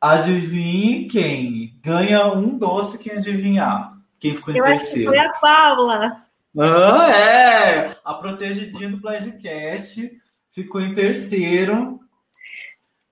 Adivinhe 0.00 1.06
quem? 1.06 1.78
Ganha 1.82 2.26
um 2.32 2.56
doce 2.58 2.98
quem 2.98 3.12
adivinhar. 3.12 3.96
Quem 4.18 4.34
ficou 4.34 4.54
em 4.54 4.58
Eu 4.58 4.64
terceiro? 4.64 5.10
foi 5.10 5.18
a 5.18 5.32
Paula. 5.34 6.26
Ah, 6.58 7.10
é! 7.10 7.96
A 8.04 8.14
protegidinha 8.14 8.88
do 8.88 9.00
Playcast 9.00 10.10
ficou 10.50 10.80
em 10.80 10.94
terceiro 10.94 12.00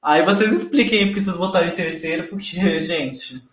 Aí 0.03 0.25
vocês 0.25 0.51
expliquem 0.53 1.07
porque 1.07 1.21
vocês 1.21 1.37
botaram 1.37 1.69
em 1.69 1.75
terceiro, 1.75 2.29
porque, 2.29 2.79
gente. 2.81 3.45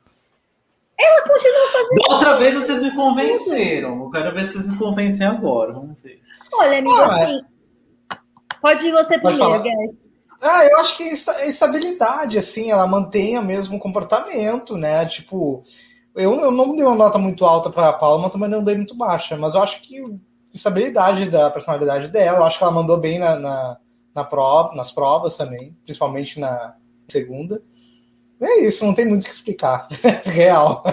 ela 0.98 1.22
continua 1.24 1.72
fazendo. 1.72 2.08
Da 2.08 2.14
outra 2.16 2.38
vez 2.38 2.54
vocês 2.56 2.82
me 2.82 2.96
convenceram. 2.96 4.04
Eu 4.04 4.10
quero 4.10 4.34
ver 4.34 4.42
se 4.42 4.54
vocês 4.54 4.68
me 4.68 4.78
convencem 4.78 5.28
agora. 5.28 5.74
Vamos 5.74 6.02
ver. 6.02 6.22
Olha, 6.54 6.80
amigo, 6.80 6.96
ah, 6.96 7.06
assim. 7.06 7.42
É... 7.42 8.18
Pode 8.62 8.88
ir 8.88 8.92
você 8.92 9.20
pode 9.20 9.38
primeiro, 9.38 9.64
Guedes. 9.64 10.10
Ah, 10.42 10.66
eu 10.66 10.78
acho 10.78 10.98
que 10.98 11.04
estabilidade, 11.04 12.38
assim, 12.38 12.70
ela 12.70 12.86
mantém 12.86 13.38
o 13.40 13.44
mesmo 13.44 13.80
comportamento, 13.80 14.78
né? 14.78 15.06
Tipo, 15.06 15.64
eu, 16.16 16.34
eu 16.36 16.52
não 16.52 16.76
dei 16.76 16.86
uma 16.86 16.96
nota 16.96 17.18
muito 17.18 17.44
alta 17.44 17.70
para 17.70 17.90
a 17.90 17.94
Paula, 17.94 18.22
mas 18.22 18.32
também 18.32 18.50
não 18.50 18.64
dei 18.64 18.76
muito 18.76 18.96
baixa. 18.96 19.36
Mas 19.36 19.56
eu 19.56 19.64
acho 19.64 19.82
que 19.82 20.04
estabilidade 20.54 21.30
da 21.30 21.50
personalidade 21.50 22.10
dela, 22.10 22.40
eu 22.40 22.44
acho 22.44 22.58
que 22.58 22.64
ela 22.64 22.74
mandou 22.74 22.98
bem 22.98 23.20
na, 23.20 23.36
na, 23.36 23.78
na 24.18 24.24
prova, 24.24 24.74
nas 24.74 24.92
provas 24.92 25.38
também, 25.38 25.78
principalmente 25.84 26.40
na 26.40 26.76
segunda. 27.08 27.62
É 28.42 28.62
isso, 28.62 28.84
não 28.84 28.94
tem 28.94 29.06
muito 29.06 29.22
o 29.22 29.26
que 29.26 29.30
explicar. 29.30 29.88
Real. 30.26 30.84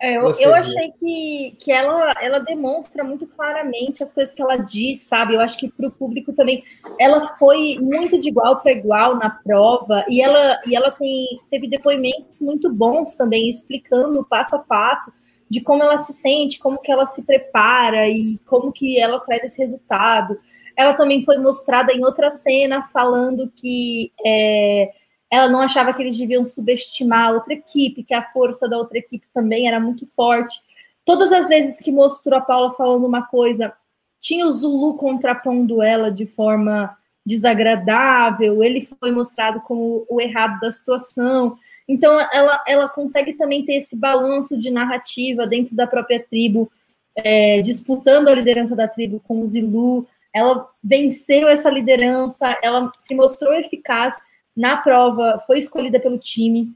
É, 0.00 0.16
eu, 0.16 0.30
eu 0.40 0.54
achei 0.54 0.92
que, 0.98 1.56
que 1.58 1.72
ela, 1.72 2.14
ela 2.20 2.38
demonstra 2.38 3.02
muito 3.02 3.26
claramente 3.26 4.02
as 4.02 4.12
coisas 4.12 4.32
que 4.32 4.42
ela 4.42 4.56
diz, 4.56 5.00
sabe? 5.00 5.34
Eu 5.34 5.40
acho 5.40 5.58
que 5.58 5.68
para 5.68 5.88
o 5.88 5.92
público 5.92 6.32
também. 6.32 6.62
Ela 7.00 7.36
foi 7.36 7.78
muito 7.80 8.18
de 8.18 8.28
igual 8.28 8.60
para 8.60 8.72
igual 8.72 9.16
na 9.16 9.30
prova 9.30 10.04
e 10.08 10.20
ela, 10.22 10.60
e 10.66 10.76
ela 10.76 10.90
tem, 10.92 11.40
teve 11.50 11.68
depoimentos 11.68 12.40
muito 12.40 12.72
bons 12.72 13.14
também, 13.14 13.48
explicando 13.48 14.24
passo 14.24 14.54
a 14.54 14.60
passo 14.60 15.12
de 15.48 15.60
como 15.60 15.82
ela 15.82 15.98
se 15.98 16.12
sente, 16.12 16.58
como 16.58 16.80
que 16.80 16.90
ela 16.90 17.06
se 17.06 17.22
prepara 17.22 18.08
e 18.08 18.38
como 18.46 18.72
que 18.72 18.98
ela 18.98 19.20
traz 19.20 19.44
esse 19.44 19.62
resultado. 19.62 20.38
Ela 20.76 20.94
também 20.94 21.24
foi 21.24 21.38
mostrada 21.38 21.92
em 21.92 22.04
outra 22.04 22.30
cena 22.30 22.84
falando 22.92 23.50
que. 23.50 24.12
É, 24.24 24.90
ela 25.32 25.48
não 25.48 25.62
achava 25.62 25.94
que 25.94 26.02
eles 26.02 26.18
deviam 26.18 26.44
subestimar 26.44 27.28
a 27.28 27.32
outra 27.32 27.54
equipe, 27.54 28.04
que 28.04 28.12
a 28.12 28.22
força 28.22 28.68
da 28.68 28.76
outra 28.76 28.98
equipe 28.98 29.26
também 29.32 29.66
era 29.66 29.80
muito 29.80 30.06
forte. 30.06 30.60
Todas 31.06 31.32
as 31.32 31.48
vezes 31.48 31.78
que 31.78 31.90
mostrou 31.90 32.38
a 32.38 32.42
Paula 32.42 32.70
falando 32.72 33.06
uma 33.06 33.22
coisa, 33.26 33.72
tinha 34.20 34.46
o 34.46 34.52
Zulu 34.52 34.94
contrapondo 34.94 35.82
ela 35.82 36.10
de 36.10 36.26
forma 36.26 36.94
desagradável, 37.24 38.62
ele 38.62 38.80
foi 38.80 39.10
mostrado 39.10 39.60
como 39.60 40.04
o 40.08 40.20
errado 40.20 40.60
da 40.60 40.70
situação. 40.70 41.56
Então, 41.88 42.18
ela, 42.32 42.62
ela 42.66 42.88
consegue 42.88 43.32
também 43.32 43.64
ter 43.64 43.74
esse 43.74 43.96
balanço 43.96 44.58
de 44.58 44.70
narrativa 44.70 45.46
dentro 45.46 45.74
da 45.74 45.86
própria 45.86 46.20
tribo, 46.20 46.70
é, 47.16 47.60
disputando 47.60 48.28
a 48.28 48.34
liderança 48.34 48.74
da 48.74 48.88
tribo 48.88 49.20
com 49.20 49.40
o 49.40 49.46
Zilu. 49.46 50.06
Ela 50.34 50.68
venceu 50.82 51.48
essa 51.48 51.68
liderança, 51.68 52.58
ela 52.62 52.90
se 52.98 53.14
mostrou 53.14 53.52
eficaz 53.54 54.14
na 54.56 54.76
prova, 54.76 55.38
foi 55.46 55.58
escolhida 55.58 56.00
pelo 56.00 56.18
time 56.18 56.74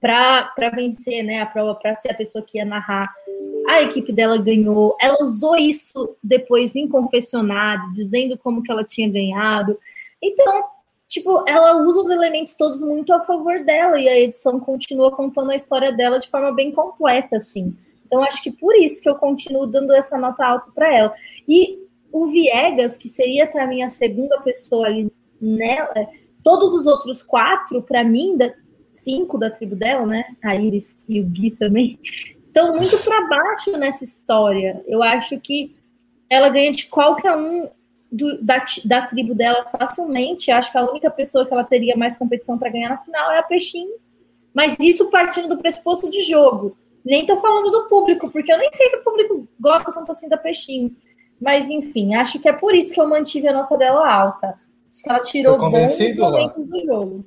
para 0.00 0.70
vencer 0.74 1.22
né, 1.22 1.40
a 1.40 1.46
prova, 1.46 1.74
para 1.74 1.94
ser 1.94 2.12
a 2.12 2.16
pessoa 2.16 2.44
que 2.44 2.58
ia 2.58 2.64
narrar. 2.64 3.12
A 3.68 3.82
equipe 3.82 4.12
dela 4.12 4.38
ganhou. 4.38 4.96
Ela 5.00 5.24
usou 5.24 5.56
isso 5.56 6.16
depois 6.22 6.76
em 6.76 6.88
confessionário, 6.88 7.90
dizendo 7.90 8.38
como 8.38 8.62
que 8.62 8.70
ela 8.70 8.84
tinha 8.84 9.10
ganhado. 9.10 9.78
Então, 10.22 10.64
tipo, 11.08 11.44
ela 11.48 11.82
usa 11.82 12.00
os 12.00 12.10
elementos 12.10 12.54
todos 12.54 12.80
muito 12.80 13.12
a 13.12 13.20
favor 13.20 13.64
dela 13.64 13.98
e 13.98 14.08
a 14.08 14.18
edição 14.18 14.60
continua 14.60 15.10
contando 15.10 15.50
a 15.50 15.56
história 15.56 15.92
dela 15.92 16.18
de 16.18 16.28
forma 16.28 16.52
bem 16.52 16.72
completa, 16.72 17.36
assim. 17.36 17.76
Então, 18.06 18.22
acho 18.22 18.42
que 18.42 18.52
por 18.52 18.74
isso 18.74 19.02
que 19.02 19.08
eu 19.08 19.16
continuo 19.16 19.66
dando 19.66 19.94
essa 19.94 20.16
nota 20.18 20.44
alta 20.44 20.70
para 20.72 20.94
ela. 20.94 21.14
E 21.46 21.79
o 22.12 22.26
Viegas, 22.26 22.96
que 22.96 23.08
seria 23.08 23.46
para 23.46 23.66
mim 23.66 23.82
a 23.82 23.88
segunda 23.88 24.40
pessoa 24.40 24.86
ali 24.86 25.10
nela, 25.40 26.08
Todos 26.42 26.72
os 26.72 26.86
outros 26.86 27.22
quatro, 27.22 27.82
para 27.82 28.02
mim, 28.02 28.36
da, 28.36 28.52
cinco 28.90 29.38
da 29.38 29.50
tribo 29.50 29.76
dela, 29.76 30.06
né? 30.06 30.24
A 30.42 30.54
Iris 30.56 30.96
e 31.08 31.20
o 31.20 31.24
Gui 31.24 31.50
também, 31.50 31.98
estão 32.46 32.74
muito 32.74 32.96
para 33.04 33.28
baixo 33.28 33.72
nessa 33.76 34.04
história. 34.04 34.82
Eu 34.86 35.02
acho 35.02 35.38
que 35.40 35.76
ela 36.28 36.48
ganha 36.48 36.72
de 36.72 36.86
qualquer 36.86 37.36
um 37.36 37.68
do, 38.10 38.42
da, 38.42 38.64
da 38.84 39.02
tribo 39.02 39.34
dela 39.34 39.66
facilmente. 39.66 40.50
Acho 40.50 40.72
que 40.72 40.78
a 40.78 40.88
única 40.88 41.10
pessoa 41.10 41.46
que 41.46 41.52
ela 41.52 41.64
teria 41.64 41.96
mais 41.96 42.16
competição 42.16 42.58
para 42.58 42.70
ganhar 42.70 42.88
na 42.88 42.98
final 42.98 43.30
é 43.32 43.38
a 43.38 43.42
Peixinho. 43.42 43.94
Mas 44.54 44.76
isso 44.80 45.10
partindo 45.10 45.48
do 45.48 45.58
pressuposto 45.58 46.08
de 46.08 46.22
jogo. 46.22 46.76
Nem 47.04 47.24
tô 47.24 47.36
falando 47.36 47.70
do 47.70 47.88
público, 47.88 48.30
porque 48.30 48.52
eu 48.52 48.58
nem 48.58 48.70
sei 48.72 48.88
se 48.88 48.96
o 48.96 49.04
público 49.04 49.48
gosta 49.58 49.92
tanto 49.92 50.10
assim 50.10 50.28
da 50.28 50.36
Peixinho. 50.36 50.94
Mas, 51.40 51.70
enfim, 51.70 52.14
acho 52.14 52.38
que 52.38 52.48
é 52.48 52.52
por 52.52 52.74
isso 52.74 52.92
que 52.92 53.00
eu 53.00 53.08
mantive 53.08 53.48
a 53.48 53.52
nota 53.52 53.76
dela 53.76 54.12
alta. 54.12 54.58
Acho 54.92 55.02
que 55.02 55.10
ela 55.10 55.20
tirou 55.20 55.58
Foi 55.58 55.70
convencido, 55.70 56.18
Juan? 56.18 56.52
do 56.56 56.86
jogo. 56.86 57.26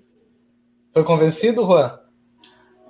Foi 0.94 1.04
convencido, 1.04 1.66
Juan? 1.66 2.00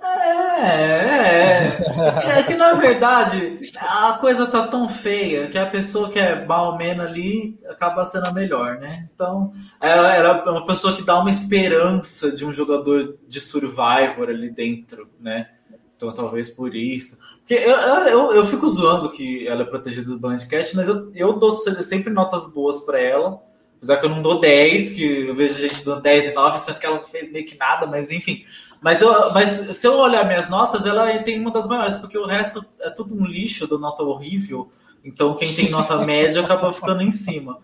É, 0.04 0.64
é, 0.66 2.38
é. 2.38 2.42
que 2.42 2.54
na 2.54 2.74
verdade 2.74 3.58
a 3.80 4.18
coisa 4.20 4.46
tá 4.46 4.68
tão 4.68 4.88
feia 4.88 5.48
que 5.48 5.58
a 5.58 5.66
pessoa 5.66 6.10
que 6.10 6.18
é 6.18 6.36
balmena 6.36 7.04
ali 7.04 7.58
acaba 7.68 8.04
sendo 8.04 8.26
a 8.26 8.32
melhor, 8.32 8.78
né? 8.78 9.08
Então, 9.14 9.52
ela 9.80 10.14
era 10.14 10.48
uma 10.50 10.66
pessoa 10.66 10.94
que 10.94 11.02
dá 11.02 11.18
uma 11.18 11.30
esperança 11.30 12.30
de 12.30 12.44
um 12.44 12.52
jogador 12.52 13.18
de 13.26 13.40
Survivor 13.40 14.28
ali 14.28 14.50
dentro, 14.50 15.08
né? 15.18 15.48
Então, 15.96 16.12
talvez 16.12 16.50
por 16.50 16.74
isso. 16.74 17.18
Porque 17.38 17.54
eu, 17.54 17.76
eu, 17.76 18.32
eu 18.34 18.44
fico 18.44 18.68
zoando 18.68 19.10
que 19.10 19.46
ela 19.46 19.62
é 19.62 19.64
protegida 19.64 20.10
do 20.10 20.18
Bandcast, 20.18 20.74
mas 20.76 20.88
eu, 20.88 21.10
eu 21.14 21.32
dou 21.34 21.52
sempre 21.52 22.12
notas 22.12 22.50
boas 22.50 22.80
para 22.80 23.00
ela 23.00 23.40
Apesar 23.84 23.98
que 23.98 24.06
eu 24.06 24.10
não 24.10 24.22
dou 24.22 24.40
10, 24.40 24.92
que 24.92 25.04
eu 25.28 25.34
vejo 25.34 25.60
gente 25.60 25.84
dando 25.84 26.00
10 26.00 26.28
e 26.28 26.32
9, 26.32 26.58
sendo 26.58 26.78
que 26.78 26.86
ela 26.86 26.96
não 26.96 27.04
fez 27.04 27.30
meio 27.30 27.44
que 27.44 27.58
nada, 27.58 27.86
mas 27.86 28.10
enfim. 28.10 28.42
Mas, 28.80 29.02
eu, 29.02 29.30
mas 29.34 29.76
se 29.76 29.86
eu 29.86 29.98
olhar 29.98 30.26
minhas 30.26 30.48
notas, 30.48 30.86
ela 30.86 31.18
tem 31.18 31.38
uma 31.38 31.50
das 31.50 31.66
maiores, 31.66 31.96
porque 31.96 32.16
o 32.16 32.24
resto 32.24 32.64
é 32.80 32.88
tudo 32.88 33.14
um 33.14 33.26
lixo, 33.26 33.66
do 33.66 33.78
nota 33.78 34.02
horrível. 34.02 34.70
Então 35.04 35.36
quem 35.36 35.52
tem 35.54 35.68
nota 35.68 35.98
média 36.04 36.40
acaba 36.40 36.72
ficando 36.72 37.02
em 37.02 37.10
cima. 37.10 37.58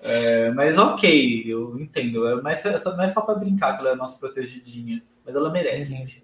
É, 0.00 0.50
mas 0.50 0.76
ok, 0.76 1.44
eu 1.46 1.78
entendo. 1.78 2.26
É 2.26 2.42
mais, 2.42 2.64
não 2.64 3.04
é 3.04 3.06
só 3.06 3.20
para 3.20 3.36
brincar 3.36 3.74
que 3.74 3.80
ela 3.80 3.90
é 3.90 3.92
a 3.92 3.96
nossa 3.96 4.18
protegidinha, 4.18 5.04
mas 5.24 5.36
ela 5.36 5.50
merece. 5.50 6.23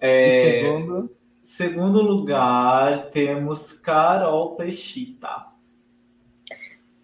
É, 0.00 0.28
e 0.28 0.30
segundo? 0.30 1.16
Segundo 1.42 2.02
lugar, 2.02 3.10
temos 3.10 3.72
Carol 3.72 4.56
Peixita. 4.56 5.50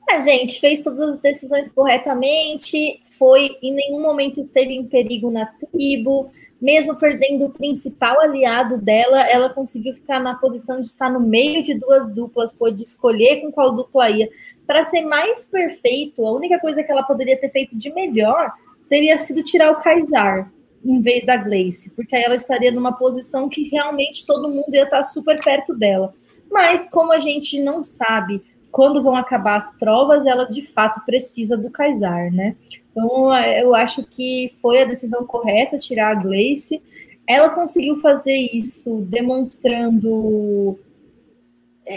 A 0.09 0.21
gente 0.21 0.61
fez 0.61 0.81
todas 0.81 1.15
as 1.15 1.19
decisões 1.19 1.69
corretamente, 1.69 3.01
foi 3.19 3.57
em 3.61 3.75
nenhum 3.75 4.01
momento 4.01 4.39
esteve 4.39 4.73
em 4.73 4.87
perigo 4.87 5.31
na 5.33 5.47
tribo, 5.47 6.31
mesmo 6.61 6.97
perdendo 6.97 7.47
o 7.47 7.53
principal 7.53 8.21
aliado 8.21 8.79
dela, 8.79 9.29
ela 9.29 9.51
conseguiu 9.51 9.95
ficar 9.95 10.21
na 10.21 10.35
posição 10.37 10.81
de 10.81 10.87
estar 10.87 11.11
no 11.11 11.21
meio 11.21 11.63
de 11.63 11.75
duas 11.75 12.09
duplas, 12.09 12.53
pôde 12.53 12.83
escolher 12.83 13.41
com 13.41 13.51
qual 13.51 13.75
dupla 13.75 14.09
ia. 14.09 14.29
Para 14.67 14.85
ser 14.85 15.03
mais 15.03 15.45
perfeito, 15.47 16.25
a 16.25 16.33
única 16.33 16.59
coisa 16.61 16.83
que 16.83 16.93
ela 16.93 17.03
poderia 17.03 17.39
ter 17.39 17.51
feito 17.51 17.77
de 17.77 17.93
melhor 17.93 18.53
teria 18.89 19.19
sido 19.19 19.43
tirar 19.43 19.73
o 19.73 19.79
Kaysar 19.81 20.53
em 20.87 21.01
vez 21.01 21.27
da 21.27 21.37
Gleice, 21.37 21.91
porque 21.91 22.15
aí 22.15 22.23
ela 22.23 22.37
estaria 22.37 22.71
numa 22.71 22.93
posição 22.93 23.49
que 23.49 23.69
realmente 23.69 24.25
todo 24.25 24.49
mundo 24.49 24.73
ia 24.73 24.85
estar 24.85 25.03
super 25.03 25.43
perto 25.43 25.75
dela. 25.75 26.15
Mas 26.51 26.89
como 26.89 27.13
a 27.13 27.19
gente 27.19 27.61
não 27.61 27.83
sabe 27.83 28.43
quando 28.71 29.03
vão 29.03 29.17
acabar 29.17 29.57
as 29.57 29.77
provas, 29.79 30.27
ela 30.27 30.45
de 30.45 30.63
fato 30.63 31.05
precisa 31.05 31.57
do 31.57 31.71
Kaysar, 31.71 32.33
né? 32.33 32.55
Então, 32.91 33.35
eu 33.35 33.75
acho 33.75 34.05
que 34.05 34.55
foi 34.61 34.83
a 34.83 34.85
decisão 34.85 35.27
correta 35.27 35.79
tirar 35.79 36.11
a 36.13 36.15
Gleice. 36.15 36.83
Ela 37.27 37.51
conseguiu 37.51 37.97
fazer 37.97 38.37
isso 38.53 39.01
demonstrando. 39.09 40.79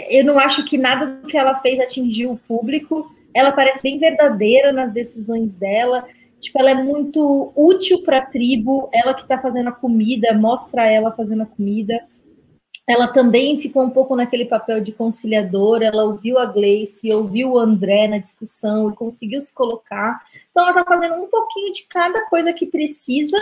Eu 0.08 0.24
não 0.24 0.38
acho 0.38 0.64
que 0.64 0.76
nada 0.78 1.06
do 1.06 1.26
que 1.26 1.36
ela 1.36 1.54
fez 1.56 1.78
atingiu 1.80 2.32
o 2.32 2.38
público. 2.38 3.14
Ela 3.32 3.52
parece 3.52 3.82
bem 3.82 3.98
verdadeira 3.98 4.72
nas 4.72 4.90
decisões 4.90 5.54
dela. 5.54 6.06
Tipo, 6.40 6.58
ela 6.58 6.70
é 6.70 6.74
muito 6.74 7.52
útil 7.54 8.02
para 8.02 8.18
a 8.18 8.26
tribo. 8.26 8.88
Ela 8.92 9.14
que 9.14 9.22
está 9.22 9.38
fazendo 9.38 9.68
a 9.68 9.72
comida, 9.72 10.32
mostra 10.32 10.90
ela 10.90 11.12
fazendo 11.12 11.42
a 11.42 11.46
comida. 11.46 12.00
Ela 12.90 13.06
também 13.06 13.56
ficou 13.56 13.84
um 13.84 13.90
pouco 13.90 14.16
naquele 14.16 14.46
papel 14.46 14.80
de 14.80 14.90
conciliadora, 14.90 15.84
ela 15.84 16.02
ouviu 16.02 16.40
a 16.40 16.46
Gleice, 16.46 17.12
ouviu 17.12 17.52
o 17.52 17.58
André 17.58 18.08
na 18.08 18.18
discussão 18.18 18.92
conseguiu 18.92 19.40
se 19.40 19.54
colocar. 19.54 20.20
Então 20.50 20.64
ela 20.64 20.80
está 20.80 20.84
fazendo 20.84 21.14
um 21.14 21.28
pouquinho 21.28 21.72
de 21.72 21.86
cada 21.86 22.28
coisa 22.28 22.52
que 22.52 22.66
precisa 22.66 23.38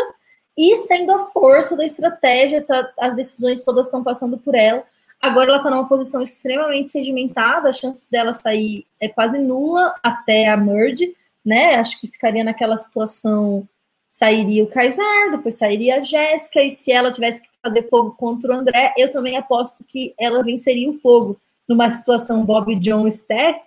e 0.55 0.77
sendo 0.77 1.13
a 1.13 1.31
força 1.31 1.75
da 1.75 1.85
estratégia, 1.85 2.61
tá, 2.61 2.93
as 2.99 3.17
decisões 3.17 3.65
todas 3.65 3.87
estão 3.87 4.05
passando 4.05 4.37
por 4.37 4.55
ela. 4.55 4.85
Agora 5.21 5.49
ela 5.49 5.57
está 5.59 5.71
numa 5.71 5.89
posição 5.89 6.21
extremamente 6.21 6.91
sedimentada, 6.91 7.71
a 7.71 7.73
chance 7.73 8.09
dela 8.11 8.33
sair 8.33 8.85
é 9.01 9.09
quase 9.09 9.39
nula 9.39 9.95
até 10.03 10.49
a 10.49 10.57
merge, 10.57 11.15
né? 11.49 11.77
Acho 11.77 11.99
que 11.99 12.07
ficaria 12.07 12.45
naquela 12.45 12.77
situação 12.77 13.67
sairia 14.07 14.65
o 14.65 14.67
Kaysar, 14.67 15.31
depois 15.31 15.55
sairia 15.55 15.97
a 15.97 16.03
Jéssica, 16.03 16.63
e 16.63 16.71
se 16.71 16.93
ela 16.93 17.11
tivesse 17.11 17.43
que 17.43 17.49
fazer 17.63 17.89
fogo 17.89 18.13
contra 18.13 18.53
o 18.53 18.57
André, 18.57 18.95
eu 18.97 19.11
também 19.11 19.37
aposto 19.37 19.85
que 19.85 20.15
ela 20.19 20.43
venceria 20.43 20.89
o 20.89 21.01
fogo. 21.01 21.41
Numa 21.69 21.91
situação 21.91 22.45
Bob 22.45 22.75
John 22.77 23.11
Steph, 23.11 23.61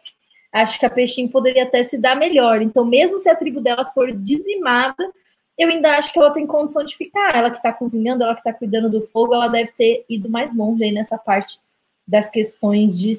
acho 0.52 0.80
que 0.80 0.86
a 0.86 0.90
Peixinho 0.90 1.30
poderia 1.30 1.64
até 1.64 1.84
se 1.84 2.00
dar 2.00 2.16
melhor. 2.16 2.62
Então, 2.62 2.84
mesmo 2.84 3.20
se 3.20 3.30
a 3.30 3.36
tribo 3.36 3.62
dela 3.62 3.86
for 3.86 4.12
dizimada, 4.12 5.12
eu 5.58 5.70
ainda 5.70 5.96
acho 5.96 6.12
que 6.12 6.18
ela 6.18 6.32
tem 6.32 6.48
condição 6.48 6.84
de 6.84 6.96
ficar. 6.96 7.36
Ela 7.36 7.52
que 7.52 7.58
está 7.58 7.72
cozinhando, 7.72 8.24
ela 8.24 8.34
que 8.34 8.40
está 8.40 8.52
cuidando 8.52 8.90
do 8.90 9.02
fogo, 9.02 9.36
ela 9.36 9.48
deve 9.48 9.72
ter 9.72 10.04
ido 10.10 10.28
mais 10.30 10.56
longe 10.56 10.84
aí 10.84 10.92
nessa 10.92 11.18
parte 11.18 11.60
das 12.08 12.30
questões 12.30 12.98
de, 12.98 13.12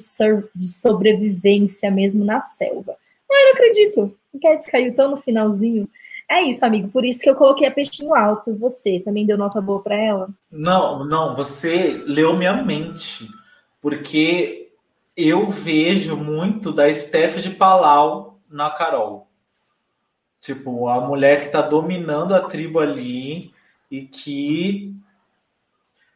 de 0.53 0.67
sobrevivência 0.67 1.89
mesmo 1.89 2.25
na 2.25 2.41
selva. 2.41 2.97
Mas 3.33 3.41
eu 3.41 3.45
não 3.45 3.53
acredito. 3.53 4.17
O 4.31 4.39
Cats 4.39 4.67
caiu 4.67 4.93
tão 4.93 5.09
no 5.09 5.17
finalzinho. 5.17 5.89
É 6.29 6.43
isso, 6.43 6.63
amigo. 6.63 6.87
Por 6.89 7.03
isso 7.03 7.19
que 7.19 7.29
eu 7.29 7.35
coloquei 7.35 7.67
a 7.67 7.71
peixinho 7.71 8.13
alto. 8.13 8.53
Você 8.55 8.99
também 8.99 9.25
deu 9.25 9.37
nota 9.37 9.59
boa 9.59 9.81
para 9.81 9.95
ela? 9.95 10.29
Não, 10.51 11.03
não. 11.03 11.35
Você 11.35 12.03
leu 12.05 12.35
minha 12.35 12.53
mente. 12.61 13.27
Porque 13.81 14.71
eu 15.17 15.47
vejo 15.47 16.15
muito 16.15 16.71
da 16.71 16.91
Steph 16.93 17.37
de 17.37 17.49
Palau 17.49 18.39
na 18.47 18.69
Carol. 18.69 19.27
Tipo, 20.39 20.87
a 20.87 21.01
mulher 21.01 21.41
que 21.41 21.49
tá 21.49 21.61
dominando 21.61 22.35
a 22.35 22.41
tribo 22.41 22.79
ali 22.79 23.51
e 23.89 24.01
que 24.01 24.93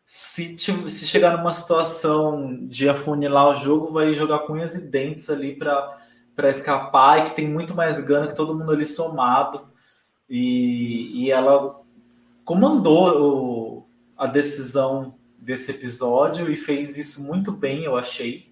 se, 0.06 0.56
se 0.58 1.08
chegar 1.08 1.36
numa 1.36 1.52
situação 1.52 2.58
de 2.64 2.88
afunilar 2.88 3.50
o 3.50 3.56
jogo, 3.56 3.88
vai 3.88 4.14
jogar 4.14 4.40
com 4.40 4.54
unhas 4.54 4.76
e 4.76 4.82
dentes 4.82 5.30
ali 5.30 5.56
para 5.56 5.98
escapar 6.46 7.20
e 7.20 7.24
que 7.24 7.36
tem 7.36 7.48
muito 7.48 7.74
mais 7.74 8.00
gana 8.02 8.28
que 8.28 8.36
todo 8.36 8.56
mundo 8.56 8.72
ali 8.72 8.86
somado. 8.86 9.62
E, 10.30 11.24
e 11.24 11.32
ela 11.32 11.82
comandou 12.46 13.22
o, 13.22 13.86
a 14.18 14.28
decisão 14.28 15.16
desse 15.38 15.72
episódio 15.72 16.52
e 16.52 16.56
fez 16.56 16.98
isso 16.98 17.24
muito 17.24 17.52
bem, 17.52 17.84
eu 17.84 17.96
achei. 17.96 18.50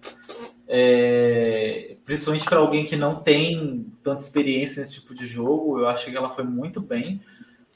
É, 0.68 1.96
principalmente 2.04 2.44
para 2.44 2.58
alguém 2.58 2.84
que 2.84 2.96
não 2.96 3.16
tem 3.16 3.86
tanta 4.02 4.22
experiência 4.22 4.80
nesse 4.80 5.00
tipo 5.00 5.14
de 5.14 5.24
jogo, 5.26 5.78
eu 5.78 5.88
achei 5.88 6.12
que 6.12 6.18
ela 6.18 6.30
foi 6.30 6.44
muito 6.44 6.80
bem. 6.80 7.20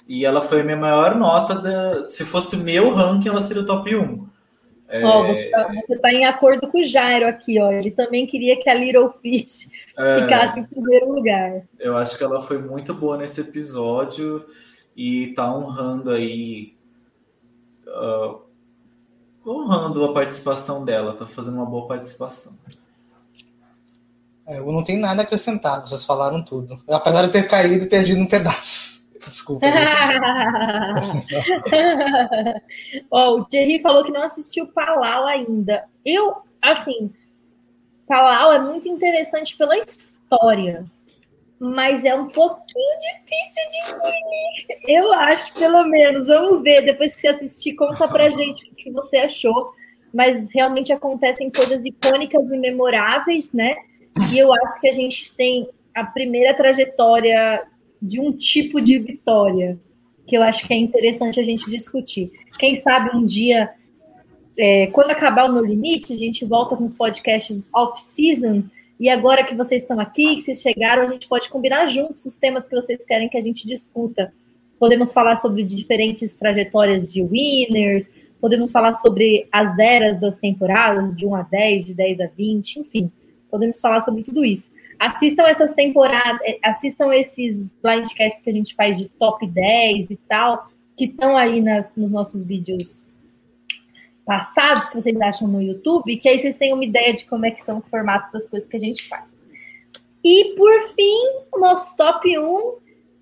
E 0.08 0.24
ela 0.24 0.40
foi 0.40 0.62
a 0.62 0.64
minha 0.64 0.76
maior 0.76 1.14
nota. 1.14 1.54
Da, 1.54 2.08
se 2.08 2.24
fosse 2.24 2.56
meu 2.56 2.92
ranking, 2.92 3.28
ela 3.28 3.40
seria 3.40 3.62
o 3.62 3.66
top 3.66 3.94
1. 3.94 4.26
É... 4.90 5.06
Oh, 5.06 5.24
você, 5.24 5.44
está 5.44 5.98
tá 6.02 6.12
em 6.12 6.24
acordo 6.24 6.66
com 6.66 6.80
o 6.80 6.84
Jairo 6.84 7.26
aqui, 7.26 7.60
ó. 7.60 7.70
Ele 7.70 7.92
também 7.92 8.26
queria 8.26 8.60
que 8.60 8.68
a 8.68 8.74
Little 8.74 9.08
Fish 9.22 9.70
é... 9.96 10.20
ficasse 10.22 10.58
em 10.58 10.64
primeiro 10.64 11.12
lugar. 11.12 11.62
Eu 11.78 11.96
acho 11.96 12.18
que 12.18 12.24
ela 12.24 12.40
foi 12.40 12.58
muito 12.58 12.92
boa 12.92 13.16
nesse 13.16 13.40
episódio 13.40 14.44
e 14.96 15.32
tá 15.34 15.54
honrando 15.54 16.10
aí. 16.10 16.74
Uh, 17.86 18.40
honrando 19.46 20.04
a 20.04 20.12
participação 20.12 20.84
dela, 20.84 21.14
tá 21.14 21.24
fazendo 21.24 21.54
uma 21.54 21.66
boa 21.66 21.86
participação. 21.86 22.58
É, 24.46 24.58
eu 24.58 24.72
não 24.72 24.82
tenho 24.82 25.00
nada 25.00 25.22
a 25.22 25.24
acrescentar, 25.24 25.80
vocês 25.80 26.04
falaram 26.04 26.42
tudo. 26.42 26.76
Apesar 26.88 27.22
de 27.22 27.30
ter 27.30 27.48
caído 27.48 27.84
e 27.84 27.88
perdido 27.88 28.20
um 28.20 28.26
pedaço. 28.26 28.99
Desculpa. 29.28 29.66
oh, 33.10 33.40
o 33.40 33.44
Thierry 33.44 33.78
falou 33.80 34.04
que 34.04 34.12
não 34.12 34.22
assistiu 34.22 34.66
Palau 34.68 35.26
ainda. 35.26 35.84
Eu, 36.04 36.36
assim, 36.62 37.12
Palau 38.06 38.52
é 38.52 38.58
muito 38.58 38.88
interessante 38.88 39.56
pela 39.56 39.76
história, 39.76 40.84
mas 41.58 42.04
é 42.04 42.14
um 42.14 42.28
pouquinho 42.28 42.98
difícil 42.98 43.68
de 43.68 43.94
engolir. 43.94 44.66
Eu 44.88 45.12
acho, 45.12 45.52
pelo 45.54 45.84
menos. 45.84 46.26
Vamos 46.26 46.62
ver, 46.62 46.82
depois 46.82 47.14
que 47.14 47.20
você 47.20 47.28
assistir, 47.28 47.74
conta 47.74 48.08
pra 48.08 48.30
gente 48.30 48.68
o 48.70 48.74
que 48.74 48.90
você 48.90 49.18
achou. 49.18 49.72
Mas 50.12 50.52
realmente 50.52 50.92
acontecem 50.92 51.50
coisas 51.50 51.84
icônicas 51.84 52.50
e 52.50 52.56
memoráveis, 52.56 53.52
né? 53.52 53.76
E 54.32 54.38
eu 54.38 54.52
acho 54.52 54.80
que 54.80 54.88
a 54.88 54.92
gente 54.92 55.36
tem 55.36 55.68
a 55.94 56.04
primeira 56.04 56.52
trajetória 56.52 57.64
de 58.00 58.20
um 58.20 58.32
tipo 58.32 58.80
de 58.80 58.98
vitória 58.98 59.78
que 60.26 60.36
eu 60.36 60.42
acho 60.42 60.66
que 60.66 60.72
é 60.72 60.76
interessante 60.76 61.40
a 61.40 61.42
gente 61.42 61.68
discutir. 61.70 62.30
Quem 62.58 62.74
sabe 62.74 63.16
um 63.16 63.24
dia, 63.24 63.70
é, 64.56 64.86
quando 64.88 65.10
acabar 65.10 65.50
o 65.50 65.52
No 65.52 65.64
Limite, 65.64 66.12
a 66.12 66.16
gente 66.16 66.44
volta 66.44 66.76
com 66.76 66.84
os 66.84 66.94
podcasts 66.94 67.68
off-season. 67.74 68.64
E 68.98 69.08
agora 69.08 69.42
que 69.42 69.56
vocês 69.56 69.82
estão 69.82 69.98
aqui, 69.98 70.36
que 70.36 70.42
vocês 70.42 70.60
chegaram, 70.60 71.02
a 71.02 71.08
gente 71.12 71.26
pode 71.26 71.48
combinar 71.48 71.86
juntos 71.86 72.24
os 72.26 72.36
temas 72.36 72.68
que 72.68 72.76
vocês 72.76 73.04
querem 73.04 73.28
que 73.28 73.36
a 73.36 73.40
gente 73.40 73.66
discuta. 73.66 74.32
Podemos 74.78 75.12
falar 75.12 75.36
sobre 75.36 75.64
diferentes 75.64 76.34
trajetórias 76.36 77.08
de 77.08 77.22
winners, 77.22 78.08
podemos 78.40 78.70
falar 78.70 78.92
sobre 78.92 79.48
as 79.50 79.78
eras 79.78 80.20
das 80.20 80.36
temporadas, 80.36 81.16
de 81.16 81.26
1 81.26 81.34
a 81.34 81.42
10, 81.42 81.86
de 81.86 81.94
10 81.94 82.20
a 82.20 82.26
20, 82.26 82.80
enfim 82.80 83.10
podemos 83.50 83.80
falar 83.80 84.00
sobre 84.00 84.22
tudo 84.22 84.44
isso. 84.44 84.72
Assistam 85.00 85.44
essas 85.44 85.72
temporadas, 85.72 86.38
eh, 86.44 86.58
assistam 86.62 87.10
esses 87.14 87.64
blindcasts 87.82 88.42
que 88.42 88.50
a 88.50 88.52
gente 88.52 88.74
faz 88.74 88.98
de 88.98 89.08
top 89.08 89.46
10 89.46 90.10
e 90.10 90.16
tal, 90.28 90.68
que 90.94 91.06
estão 91.06 91.38
aí 91.38 91.62
nas, 91.62 91.96
nos 91.96 92.12
nossos 92.12 92.44
vídeos 92.44 93.06
passados, 94.26 94.90
que 94.90 95.00
vocês 95.00 95.18
acham 95.18 95.48
no 95.48 95.62
YouTube, 95.62 96.18
que 96.18 96.28
aí 96.28 96.38
vocês 96.38 96.58
têm 96.58 96.74
uma 96.74 96.84
ideia 96.84 97.14
de 97.14 97.24
como 97.24 97.46
é 97.46 97.50
que 97.50 97.62
são 97.62 97.78
os 97.78 97.88
formatos 97.88 98.30
das 98.30 98.46
coisas 98.46 98.68
que 98.68 98.76
a 98.76 98.80
gente 98.80 99.08
faz. 99.08 99.34
E, 100.22 100.54
por 100.54 100.82
fim, 100.82 101.46
o 101.50 101.58
nosso 101.58 101.96
top 101.96 102.38
1. 102.38 102.74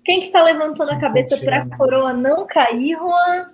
Quem 0.03 0.19
que 0.19 0.27
tá 0.27 0.43
levantando 0.43 0.91
a 0.91 0.99
cabeça 0.99 1.37
para 1.37 1.61
a 1.61 1.77
coroa 1.77 2.11
não 2.11 2.45
cair, 2.45 2.97
Juan? 2.97 3.51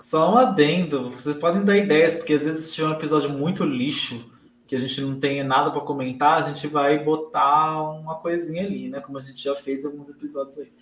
Só 0.00 0.32
um 0.32 0.38
adendo. 0.38 1.10
Vocês 1.10 1.36
podem 1.36 1.62
dar 1.62 1.76
ideias, 1.76 2.16
porque 2.16 2.32
às 2.32 2.44
vezes 2.46 2.74
tiver 2.74 2.88
um 2.88 2.92
episódio 2.92 3.28
muito 3.28 3.64
lixo 3.64 4.34
que 4.66 4.74
a 4.74 4.78
gente 4.78 5.00
não 5.00 5.18
tem 5.18 5.44
nada 5.44 5.70
para 5.70 5.80
comentar, 5.80 6.38
a 6.38 6.42
gente 6.42 6.66
vai 6.66 6.98
botar 7.02 7.82
uma 7.82 8.16
coisinha 8.16 8.64
ali, 8.64 8.88
né? 8.88 9.00
Como 9.00 9.16
a 9.16 9.20
gente 9.20 9.42
já 9.42 9.54
fez 9.54 9.84
em 9.84 9.86
alguns 9.88 10.08
episódios 10.08 10.58
aí. 10.58 10.72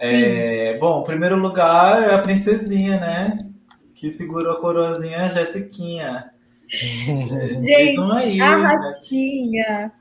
É, 0.00 0.78
bom, 0.78 1.02
primeiro 1.02 1.36
lugar 1.36 2.10
é 2.10 2.14
a 2.14 2.18
princesinha, 2.18 2.98
né? 2.98 3.38
Que 3.94 4.08
segurou 4.08 4.52
a 4.52 4.60
coroazinha, 4.60 5.18
a 5.18 5.28
Jessiquinha. 5.28 6.30
gente, 6.70 8.00
aí, 8.12 8.40
a 8.40 8.58
né? 8.58 8.64
ratinha. 8.64 9.92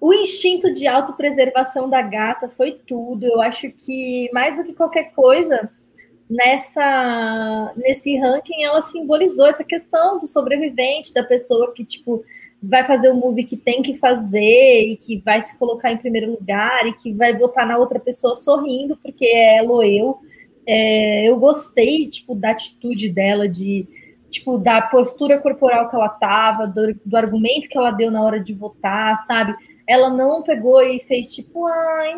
O 0.00 0.12
instinto 0.14 0.72
de 0.72 0.86
autopreservação 0.86 1.88
da 1.90 2.00
gata 2.02 2.48
foi 2.48 2.72
tudo. 2.86 3.26
Eu 3.26 3.40
acho 3.40 3.70
que, 3.70 4.30
mais 4.32 4.58
do 4.58 4.64
que 4.64 4.74
qualquer 4.74 5.10
coisa, 5.12 5.70
nessa 6.28 7.72
nesse 7.76 8.16
ranking 8.18 8.62
ela 8.62 8.80
simbolizou 8.82 9.46
essa 9.46 9.64
questão 9.64 10.18
do 10.18 10.26
sobrevivente, 10.26 11.14
da 11.14 11.22
pessoa 11.22 11.72
que 11.72 11.84
tipo 11.84 12.22
vai 12.62 12.84
fazer 12.84 13.10
o 13.10 13.14
movie 13.14 13.44
que 13.44 13.56
tem 13.56 13.82
que 13.82 13.94
fazer 13.94 14.82
e 14.82 14.96
que 14.96 15.18
vai 15.24 15.40
se 15.40 15.56
colocar 15.58 15.92
em 15.92 15.96
primeiro 15.96 16.32
lugar 16.32 16.86
e 16.86 16.92
que 16.92 17.12
vai 17.12 17.36
votar 17.36 17.66
na 17.66 17.78
outra 17.78 18.00
pessoa 18.00 18.34
sorrindo 18.34 18.96
porque 18.96 19.24
é 19.24 19.58
ela 19.58 19.72
ou 19.72 19.82
eu. 19.82 20.18
É, 20.66 21.28
eu 21.28 21.38
gostei 21.38 22.08
tipo 22.08 22.34
da 22.34 22.50
atitude 22.50 23.08
dela 23.08 23.48
de 23.48 23.86
tipo 24.28 24.58
da 24.58 24.82
postura 24.82 25.40
corporal 25.40 25.88
que 25.88 25.96
ela 25.96 26.08
tava, 26.08 26.66
do, 26.66 26.94
do 27.04 27.16
argumento 27.16 27.68
que 27.68 27.78
ela 27.78 27.90
deu 27.90 28.10
na 28.10 28.22
hora 28.22 28.38
de 28.38 28.52
votar, 28.52 29.16
sabe? 29.18 29.54
Ela 29.86 30.10
não 30.10 30.42
pegou 30.42 30.82
e 30.82 31.00
fez 31.00 31.32
tipo, 31.32 31.66
ai, 31.66 32.12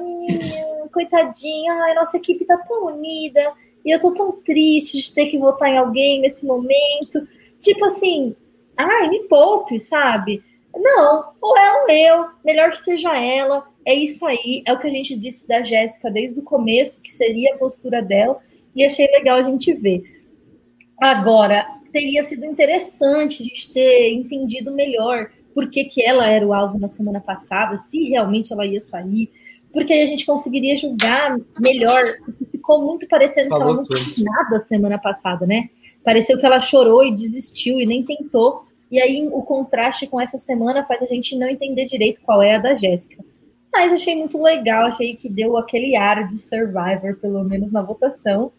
coitadinha, 0.92 1.72
ai, 1.72 1.94
nossa 1.94 2.16
equipe 2.16 2.44
tá 2.44 2.58
tão 2.58 2.86
unida 2.86 3.52
e 3.84 3.94
eu 3.94 4.00
tô 4.00 4.12
tão 4.12 4.32
triste 4.32 4.98
de 4.98 5.14
ter 5.14 5.26
que 5.26 5.38
votar 5.38 5.68
em 5.70 5.78
alguém 5.78 6.20
nesse 6.20 6.46
momento. 6.46 7.26
Tipo 7.58 7.84
assim, 7.84 8.34
ai, 8.76 9.08
me 9.08 9.20
poupe, 9.24 9.78
sabe? 9.78 10.42
Não, 10.74 11.32
ou 11.40 11.56
ela 11.56 11.82
ou 11.82 11.90
eu, 11.90 12.26
melhor 12.44 12.70
que 12.70 12.78
seja 12.78 13.16
ela. 13.16 13.66
É 13.84 13.94
isso 13.94 14.26
aí, 14.26 14.62
é 14.66 14.72
o 14.72 14.78
que 14.78 14.86
a 14.86 14.90
gente 14.90 15.18
disse 15.18 15.48
da 15.48 15.62
Jéssica 15.62 16.10
desde 16.10 16.38
o 16.38 16.44
começo, 16.44 17.00
que 17.00 17.10
seria 17.10 17.54
a 17.54 17.58
postura 17.58 18.02
dela, 18.02 18.38
e 18.74 18.84
achei 18.84 19.06
legal 19.06 19.38
a 19.38 19.42
gente 19.42 19.72
ver. 19.72 20.02
Agora, 21.00 21.66
teria 21.90 22.22
sido 22.22 22.44
interessante 22.44 23.42
a 23.42 23.46
gente 23.46 23.72
ter 23.72 24.12
entendido 24.12 24.70
melhor 24.70 25.30
por 25.54 25.70
que, 25.70 25.84
que 25.84 26.04
ela 26.04 26.26
era 26.26 26.46
o 26.46 26.52
alvo 26.52 26.78
na 26.78 26.88
semana 26.88 27.20
passada, 27.20 27.76
se 27.76 28.08
realmente 28.08 28.52
ela 28.52 28.66
ia 28.66 28.80
sair, 28.80 29.30
porque 29.72 29.92
aí 29.92 30.02
a 30.02 30.06
gente 30.06 30.26
conseguiria 30.26 30.76
julgar 30.76 31.36
melhor 31.58 32.02
ficou 32.50 32.82
muito 32.84 33.08
parecendo 33.08 33.48
Falou 33.48 33.64
que 33.64 33.70
ela 33.70 33.76
não 33.76 33.84
fez 33.84 34.18
nada 34.22 34.58
semana 34.60 34.98
passada, 34.98 35.46
né? 35.46 35.70
Pareceu 36.04 36.38
que 36.38 36.46
ela 36.46 36.60
chorou 36.60 37.04
e 37.04 37.14
desistiu 37.14 37.80
e 37.80 37.86
nem 37.86 38.04
tentou. 38.04 38.64
E 38.90 39.00
aí 39.00 39.28
o 39.30 39.42
contraste 39.42 40.06
com 40.06 40.20
essa 40.20 40.38
semana 40.38 40.84
faz 40.84 41.02
a 41.02 41.06
gente 41.06 41.36
não 41.36 41.48
entender 41.48 41.84
direito 41.84 42.20
qual 42.22 42.42
é 42.42 42.56
a 42.56 42.58
da 42.58 42.74
Jéssica. 42.74 43.24
Mas 43.72 43.92
achei 43.92 44.16
muito 44.16 44.40
legal, 44.40 44.86
achei 44.86 45.14
que 45.14 45.28
deu 45.28 45.56
aquele 45.56 45.96
ar 45.96 46.26
de 46.26 46.38
Survivor, 46.38 47.16
pelo 47.20 47.44
menos 47.44 47.70
na 47.70 47.82
votação. 47.82 48.52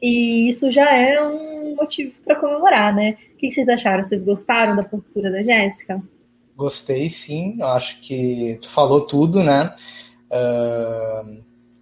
E 0.00 0.48
isso 0.48 0.70
já 0.70 0.96
é 0.96 1.20
um 1.20 1.74
motivo 1.74 2.12
para 2.24 2.36
comemorar, 2.36 2.94
né? 2.94 3.16
O 3.34 3.36
que 3.38 3.50
vocês 3.50 3.68
acharam? 3.68 4.02
Vocês 4.02 4.24
gostaram 4.24 4.76
da 4.76 4.84
postura 4.84 5.30
da 5.30 5.42
Jéssica? 5.42 6.00
Gostei, 6.56 7.08
sim. 7.08 7.56
Eu 7.58 7.68
acho 7.68 7.98
que 8.00 8.58
tu 8.60 8.68
falou 8.68 9.00
tudo, 9.00 9.42
né? 9.42 9.72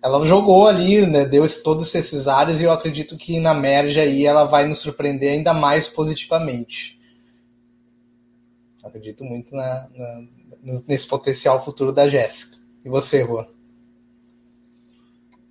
Ela 0.02 0.24
jogou 0.24 0.66
ali, 0.66 1.06
né, 1.06 1.24
deu 1.27 1.44
todos 1.62 1.94
esses 1.94 2.27
áreas 2.27 2.60
e 2.60 2.64
eu 2.64 2.72
acredito 2.72 3.18
que 3.18 3.39
na 3.39 3.52
merge 3.52 4.01
aí 4.01 4.24
ela 4.24 4.44
vai 4.44 4.66
nos 4.66 4.78
surpreender 4.78 5.32
ainda 5.32 5.52
mais 5.52 5.89
positivamente. 5.89 6.98
acredito 8.82 9.24
muito 9.24 9.55
na, 9.55 9.89
na, 9.94 10.22
nesse 10.89 11.06
potencial 11.06 11.62
futuro 11.62 11.93
da 11.93 12.09
Jéssica. 12.09 12.56
E 12.85 12.89
você, 12.89 13.22
Rua? 13.22 13.47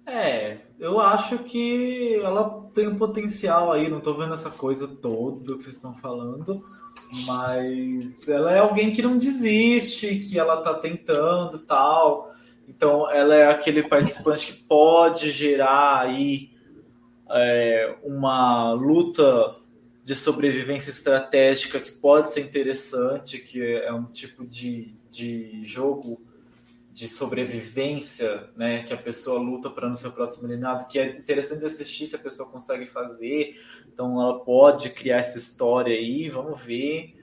É, 0.06 0.58
eu 0.80 1.00
acho 1.00 1.40
que 1.40 2.20
ela 2.24 2.68
tem 2.74 2.88
um 2.88 2.96
potencial 2.96 3.72
aí, 3.72 3.88
não 3.88 4.00
tô 4.00 4.16
vendo 4.16 4.34
essa 4.34 4.50
coisa 4.50 4.88
toda 4.88 5.56
que 5.56 5.64
vocês 5.64 5.76
estão 5.76 5.94
falando, 5.94 6.64
mas 7.28 8.28
ela 8.28 8.52
é 8.52 8.60
alguém 8.60 8.92
que 8.92 9.04
não 9.04 9.18
desiste, 9.18 10.16
que 10.16 10.40
ela 10.40 10.58
tá 10.58 10.74
tentando 10.74 11.60
tal. 11.60 12.34
Então 12.70 13.10
ela 13.10 13.36
é 13.36 13.48
aquele 13.48 13.82
participante 13.82 14.46
que 14.46 14.64
pode 14.64 15.32
gerar 15.32 16.02
aí 16.02 16.52
é, 17.32 17.98
uma 18.04 18.74
luta 18.74 19.56
de 20.04 20.16
sobrevivência 20.16 20.92
estratégica 20.92 21.80
que 21.80 21.92
pode 21.92 22.32
ser 22.32 22.42
interessante, 22.42 23.40
que 23.40 23.62
é 23.64 23.92
um 23.92 24.06
tipo 24.06 24.46
de, 24.46 24.94
de 25.10 25.66
jogo 25.66 26.22
de 26.94 27.08
sobrevivência, 27.08 28.50
né, 28.56 28.84
que 28.84 28.94
a 28.94 28.98
pessoa 28.98 29.40
luta 29.40 29.70
para 29.70 29.88
no 29.88 29.96
seu 29.96 30.12
próximo 30.12 30.48
eliminado, 30.48 30.88
que 30.88 31.00
é 31.00 31.18
interessante 31.18 31.66
assistir 31.66 32.06
se 32.06 32.16
a 32.16 32.20
pessoa 32.20 32.50
consegue 32.50 32.86
fazer. 32.86 33.56
Então 33.92 34.22
ela 34.22 34.40
pode 34.40 34.90
criar 34.92 35.18
essa 35.18 35.38
história 35.38 35.96
aí, 35.96 36.28
vamos 36.28 36.62
ver. 36.62 37.16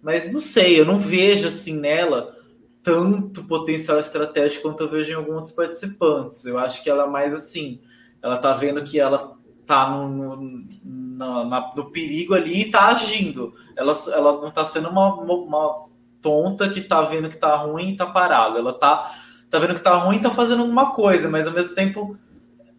Mas 0.00 0.30
não 0.32 0.40
sei, 0.40 0.78
eu 0.78 0.84
não 0.84 0.98
vejo 0.98 1.48
assim 1.48 1.78
nela 1.78 2.41
tanto 2.82 3.44
potencial 3.44 3.98
estratégico 3.98 4.62
quanto 4.62 4.82
eu 4.82 4.88
vejo 4.88 5.12
em 5.12 5.14
alguns 5.14 5.52
participantes. 5.52 6.44
Eu 6.44 6.58
acho 6.58 6.82
que 6.82 6.90
ela 6.90 7.04
é 7.04 7.08
mais 7.08 7.32
assim, 7.32 7.80
ela 8.20 8.38
tá 8.38 8.52
vendo 8.52 8.82
que 8.82 8.98
ela 8.98 9.36
tá 9.64 9.88
no, 9.88 10.08
no, 10.08 10.66
no, 10.84 11.74
no 11.76 11.90
perigo 11.90 12.34
ali 12.34 12.62
e 12.62 12.70
tá 12.70 12.88
agindo. 12.88 13.54
Ela, 13.76 13.92
ela 14.08 14.40
não 14.40 14.50
tá 14.50 14.64
sendo 14.64 14.88
uma, 14.88 15.14
uma, 15.14 15.34
uma 15.34 15.86
tonta 16.20 16.68
que 16.68 16.80
tá 16.80 17.02
vendo 17.02 17.28
que 17.28 17.36
tá 17.36 17.54
ruim 17.56 17.90
e 17.90 17.96
tá 17.96 18.06
parada. 18.06 18.58
Ela 18.58 18.72
tá, 18.72 19.12
tá 19.48 19.58
vendo 19.58 19.74
que 19.74 19.80
tá 19.80 19.94
ruim 19.94 20.16
e 20.16 20.22
tá 20.22 20.30
fazendo 20.30 20.62
alguma 20.62 20.92
coisa, 20.92 21.28
mas 21.28 21.46
ao 21.46 21.52
mesmo 21.52 21.74
tempo 21.74 22.16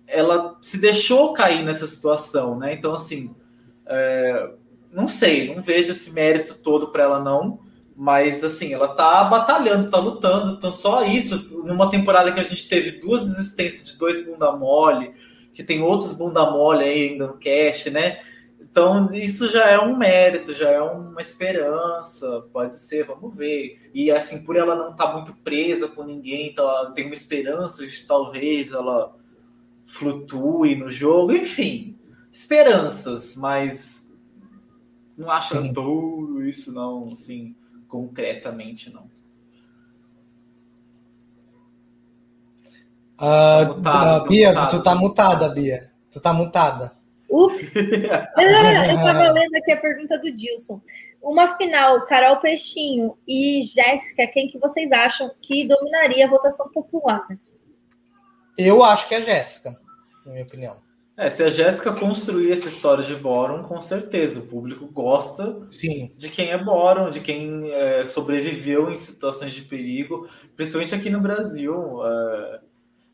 ela 0.05 0.57
se 0.61 0.80
deixou 0.80 1.34
cair 1.34 1.63
nessa 1.63 1.88
situação, 1.88 2.57
né? 2.57 2.73
Então, 2.73 2.93
assim, 2.93 3.34
é, 3.85 4.51
não 4.91 5.07
sei, 5.07 5.53
não 5.53 5.61
vejo 5.61 5.91
esse 5.91 6.11
mérito 6.11 6.55
todo 6.55 6.89
para 6.89 7.03
ela, 7.03 7.19
não. 7.19 7.59
Mas, 7.95 8.44
assim, 8.44 8.74
ela 8.74 8.88
tá 8.88 9.24
batalhando, 9.26 9.90
tá 9.90 9.99
lutando. 9.99 10.53
Então, 10.53 10.72
só 10.72 11.03
isso, 11.03 11.64
numa 11.64 11.90
temporada 11.90 12.32
que 12.32 12.40
a 12.40 12.44
gente 12.44 12.68
teve 12.68 12.99
duas 12.99 13.22
desistências 13.22 13.91
de 13.91 13.98
dois 13.99 14.26
bunda 14.26 14.52
mole, 14.52 15.14
que 15.53 15.64
tem 15.64 15.82
outros 15.82 16.11
bunda 16.11 16.49
mole 16.49 16.84
aí 16.84 17.10
ainda 17.10 17.28
no 17.28 17.38
cast, 17.38 17.90
né? 17.91 18.20
Então, 18.60 19.06
isso 19.14 19.52
já 19.52 19.70
é 19.70 19.78
um 19.78 19.95
mérito, 19.95 20.52
já 20.52 20.72
é 20.72 20.82
uma 20.82 21.22
esperança, 21.22 22.44
pode 22.52 22.74
ser, 22.80 23.03
vamos 23.06 23.36
ver. 23.36 23.91
E 23.94 24.10
assim, 24.10 24.44
por 24.44 24.56
ela 24.56 24.76
não 24.76 24.90
estar 24.90 25.07
tá 25.07 25.14
muito 25.14 25.32
presa 25.44 25.88
com 25.88 26.03
ninguém, 26.03 26.49
então 26.49 26.68
ela 26.68 26.90
tem 26.90 27.06
uma 27.06 27.14
esperança 27.14 27.86
de 27.86 28.07
talvez 28.07 28.72
ela 28.72 29.15
flutue 29.86 30.76
no 30.76 30.90
jogo, 30.90 31.34
enfim, 31.34 31.99
esperanças, 32.32 33.36
mas 33.36 34.11
não 35.15 35.30
acho 35.30 35.72
tudo 35.72 36.44
isso 36.44 36.72
não, 36.72 37.10
assim, 37.14 37.56
concretamente 37.94 38.91
não. 38.91 39.03
Uh, 43.22 43.78
mutado, 43.78 44.28
Bia, 44.28 44.49
mutado. 44.49 44.70
tu 44.72 44.84
tá 44.84 44.95
mutada, 44.95 45.49
Bia. 45.49 45.91
Tu 46.11 46.20
tá 46.20 46.34
mutada. 46.34 46.91
Ups! 47.30 47.76
eu 47.78 48.95
tava 48.98 49.32
lendo 49.32 49.56
aqui 49.57 49.72
a 49.74 49.78
pergunta 49.78 50.18
do 50.18 50.32
Dilson. 50.32 50.82
Uma 51.22 51.56
final, 51.56 52.03
Carol 52.06 52.38
Peixinho 52.38 53.15
e 53.28 53.61
Jéssica, 53.61 54.26
quem 54.26 54.48
que 54.48 54.57
vocês 54.57 54.91
acham 54.91 55.32
que 55.40 55.68
dominaria 55.68 56.26
a 56.26 56.30
votação 56.30 56.68
popular? 56.72 57.28
Eu 58.57 58.84
acho 58.84 59.07
que 59.07 59.14
é 59.14 59.20
a 59.20 59.22
Jéssica, 59.22 59.80
na 60.26 60.32
minha 60.32 60.44
opinião. 60.44 60.82
É, 61.15 61.30
se 61.30 61.44
a 61.44 61.49
Jéssica 61.49 61.94
construir 61.94 62.52
essa 62.52 62.68
história 62.68 63.03
de 63.03 63.15
Boron, 63.15 63.61
com 63.61 63.80
certeza 63.80 64.40
o 64.40 64.48
público 64.48 64.88
gosta 64.88 65.60
Sim. 65.69 66.11
de 66.18 66.27
quem 66.30 66.49
é 66.49 66.57
Boron, 66.57 67.11
de 67.11 67.19
quem 67.19 67.72
é, 67.72 68.06
sobreviveu 68.06 68.90
em 68.90 68.95
situações 68.95 69.53
de 69.53 69.61
perigo, 69.61 70.27
principalmente 70.56 70.95
aqui 70.95 71.11
no 71.11 71.22
Brasil. 71.22 72.03
É, 72.03 72.60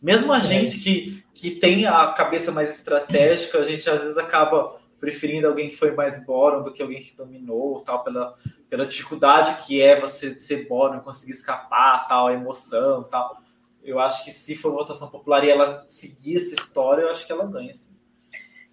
mesmo 0.02 0.32
a 0.32 0.38
é. 0.38 0.42
gente 0.42 0.80
que, 0.80 1.24
que 1.34 1.52
tem 1.52 1.86
a 1.86 2.08
cabeça 2.08 2.54
mais 2.54 2.72
estratégica, 2.72 3.60
a 3.60 3.66
gente 3.66 3.90
às 3.90 4.02
vezes 4.02 4.18
acaba 4.18 4.80
preferindo 4.98 5.48
alguém 5.48 5.70
que 5.70 5.76
foi 5.76 5.92
mais 5.92 6.26
Boron 6.26 6.62
do 6.62 6.72
que 6.72 6.82
alguém 6.82 7.02
que 7.02 7.16
dominou, 7.16 7.82
tal, 7.82 8.02
pela, 8.04 8.34
pela 8.70 8.86
dificuldade 8.86 9.66
que 9.66 9.82
é 9.82 10.00
você 10.00 10.40
ser 10.40 10.68
Boron 10.68 10.98
e 10.98 11.02
conseguir 11.02 11.34
escapar, 11.34 12.08
tal, 12.08 12.28
a 12.28 12.34
emoção, 12.34 13.04
tal. 13.04 13.42
Eu 13.84 14.00
acho 14.00 14.24
que 14.24 14.32
se 14.32 14.56
for 14.56 14.72
votação 14.72 15.10
popular 15.10 15.44
e 15.44 15.50
ela 15.50 15.86
seguir 15.88 16.38
essa 16.38 16.54
história, 16.54 17.04
eu 17.04 17.10
acho 17.10 17.26
que 17.26 17.32
ela 17.32 17.46
ganha, 17.46 17.74
sim. 17.74 17.89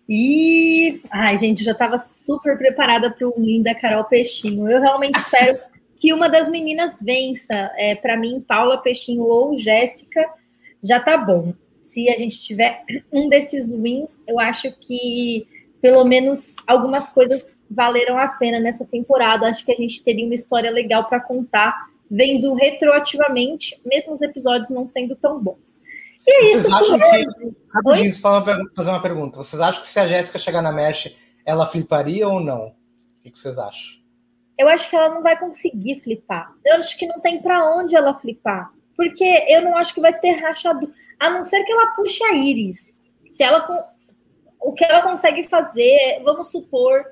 E, 0.08 1.00
ai, 1.10 1.36
gente, 1.36 1.60
eu 1.60 1.64
já 1.64 1.72
estava 1.72 1.98
super 1.98 2.56
preparada 2.56 3.10
para 3.10 3.26
o 3.26 3.34
win 3.36 3.62
da 3.62 3.74
Carol 3.74 4.04
Peixinho. 4.04 4.68
Eu 4.68 4.80
realmente 4.80 5.18
espero 5.18 5.58
que 5.98 6.12
uma 6.12 6.28
das 6.28 6.48
meninas 6.48 7.02
vença. 7.02 7.72
É, 7.76 7.94
para 7.94 8.16
mim, 8.16 8.44
Paula 8.46 8.78
Peixinho 8.78 9.22
ou 9.22 9.56
Jéssica 9.56 10.24
já 10.82 11.00
tá 11.00 11.16
bom. 11.16 11.52
Se 11.82 12.08
a 12.08 12.16
gente 12.16 12.40
tiver 12.40 12.84
um 13.12 13.28
desses 13.28 13.72
wins, 13.74 14.22
eu 14.26 14.38
acho 14.38 14.72
que 14.78 15.46
pelo 15.80 16.04
menos 16.04 16.56
algumas 16.66 17.08
coisas 17.10 17.56
valeram 17.70 18.16
a 18.16 18.28
pena 18.28 18.58
nessa 18.58 18.84
temporada. 18.84 19.48
Acho 19.48 19.64
que 19.64 19.72
a 19.72 19.76
gente 19.76 20.02
teria 20.02 20.24
uma 20.24 20.34
história 20.34 20.70
legal 20.70 21.04
para 21.08 21.20
contar, 21.20 21.74
vendo 22.10 22.54
retroativamente, 22.54 23.80
mesmo 23.84 24.12
os 24.12 24.22
episódios 24.22 24.70
não 24.70 24.86
sendo 24.86 25.16
tão 25.16 25.40
bons. 25.40 25.80
E 26.26 26.30
é 26.30 26.50
Vocês 26.50 26.72
acham 26.72 26.98
que. 26.98 27.26
Rapidinho, 27.72 28.12
fazer 28.74 28.90
uma 28.90 29.02
pergunta. 29.02 29.38
Vocês 29.38 29.60
acham 29.60 29.80
que 29.80 29.86
se 29.86 29.98
a 29.98 30.06
Jéssica 30.06 30.38
chegar 30.38 30.62
na 30.62 30.72
Mesh, 30.72 31.14
ela 31.44 31.66
fliparia 31.66 32.28
ou 32.28 32.40
não? 32.40 32.74
O 33.18 33.30
que 33.30 33.38
vocês 33.38 33.58
acham? 33.58 33.96
Eu 34.58 34.68
acho 34.68 34.88
que 34.88 34.96
ela 34.96 35.14
não 35.14 35.22
vai 35.22 35.38
conseguir 35.38 36.00
flipar. 36.00 36.50
Eu 36.64 36.76
acho 36.76 36.98
que 36.98 37.06
não 37.06 37.20
tem 37.20 37.42
para 37.42 37.62
onde 37.76 37.94
ela 37.94 38.14
flipar 38.14 38.72
porque 38.96 39.44
eu 39.46 39.62
não 39.62 39.76
acho 39.76 39.94
que 39.94 40.00
vai 40.00 40.18
ter 40.18 40.32
rachado, 40.32 40.90
a 41.20 41.30
não 41.30 41.44
ser 41.44 41.62
que 41.64 41.70
ela 41.70 41.88
puxe 41.88 42.24
a 42.24 42.32
Iris. 42.32 42.98
Se 43.28 43.42
ela 43.42 43.92
o 44.58 44.72
que 44.72 44.84
ela 44.84 45.02
consegue 45.02 45.44
fazer, 45.44 46.22
vamos 46.24 46.50
supor 46.50 47.04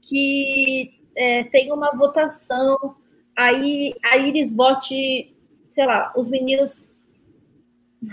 que 0.00 0.98
é, 1.16 1.44
tem 1.44 1.72
uma 1.72 1.90
votação, 1.94 2.96
aí 3.36 3.92
a 4.04 4.16
Iris 4.16 4.54
vote, 4.54 5.36
sei 5.68 5.84
lá, 5.84 6.12
os 6.16 6.30
meninos. 6.30 6.90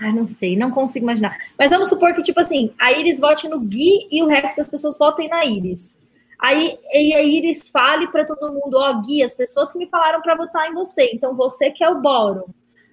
Ai, 0.01 0.13
não 0.13 0.25
sei, 0.25 0.55
não 0.55 0.69
consigo 0.69 1.05
imaginar. 1.05 1.35
Mas 1.57 1.71
vamos 1.71 1.89
supor 1.89 2.13
que, 2.13 2.21
tipo 2.21 2.39
assim, 2.39 2.71
a 2.79 2.91
Iris 2.91 3.19
vote 3.19 3.47
no 3.49 3.59
Gui 3.59 4.07
e 4.11 4.21
o 4.21 4.27
resto 4.27 4.57
das 4.57 4.67
pessoas 4.67 4.97
votem 4.97 5.27
na 5.27 5.43
Iris. 5.45 5.99
Aí 6.39 6.77
e 6.93 7.13
a 7.13 7.21
Iris 7.23 7.69
fale 7.69 8.07
para 8.07 8.25
todo 8.25 8.53
mundo: 8.53 8.77
Ó, 8.77 8.91
oh, 8.91 9.01
Gui, 9.01 9.23
as 9.23 9.33
pessoas 9.33 9.71
que 9.71 9.79
me 9.79 9.87
falaram 9.87 10.21
para 10.21 10.35
votar 10.35 10.69
em 10.69 10.73
você, 10.73 11.09
então 11.13 11.35
você 11.35 11.71
que 11.71 11.83
é 11.83 11.89
o 11.89 12.01
Bórum. 12.01 12.45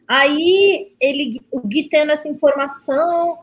Aí 0.09 0.93
ele, 1.01 1.41
o 1.51 1.61
Gui 1.61 1.89
tendo 1.89 2.13
essa 2.13 2.29
informação, 2.29 3.39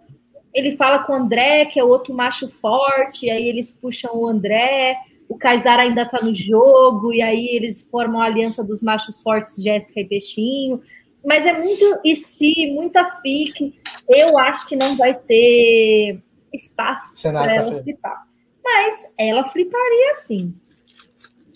ele 0.54 0.76
fala 0.76 1.04
com 1.04 1.14
o 1.14 1.16
André, 1.16 1.66
que 1.66 1.80
é 1.80 1.84
outro 1.84 2.14
macho 2.14 2.48
forte, 2.50 3.30
aí 3.30 3.48
eles 3.48 3.72
puxam 3.72 4.16
o 4.16 4.28
André, 4.28 4.98
o 5.28 5.38
Kaysar 5.38 5.80
ainda 5.80 6.06
tá 6.06 6.20
no 6.24 6.34
jogo, 6.34 7.14
e 7.14 7.22
aí 7.22 7.48
eles 7.48 7.82
formam 7.90 8.22
a 8.22 8.26
aliança 8.26 8.64
dos 8.64 8.82
machos 8.82 9.22
fortes, 9.22 9.62
Jéssica 9.62 10.00
e 10.00 10.06
Peixinho. 10.06 10.82
Mas 11.24 11.46
é 11.46 11.54
muito 11.58 12.00
e 12.04 12.16
se, 12.16 12.72
muita 12.74 13.06
fique. 13.22 13.80
Eu 14.10 14.38
acho 14.38 14.68
que 14.68 14.76
não 14.76 14.98
vai 14.98 15.14
ter 15.14 16.22
espaço 16.52 17.32
para 17.32 17.56
ela 17.56 17.82
flipar. 17.82 18.28
Mas 18.64 19.12
ela 19.18 19.46
fliparia 19.46 20.14
sim. 20.16 20.54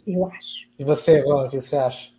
Eu 0.06 0.26
acho. 0.26 0.68
E 0.80 0.84
você, 0.84 1.20
Ron, 1.20 1.46
o 1.46 1.50
que 1.50 1.60
você 1.60 1.76
acha? 1.76 2.12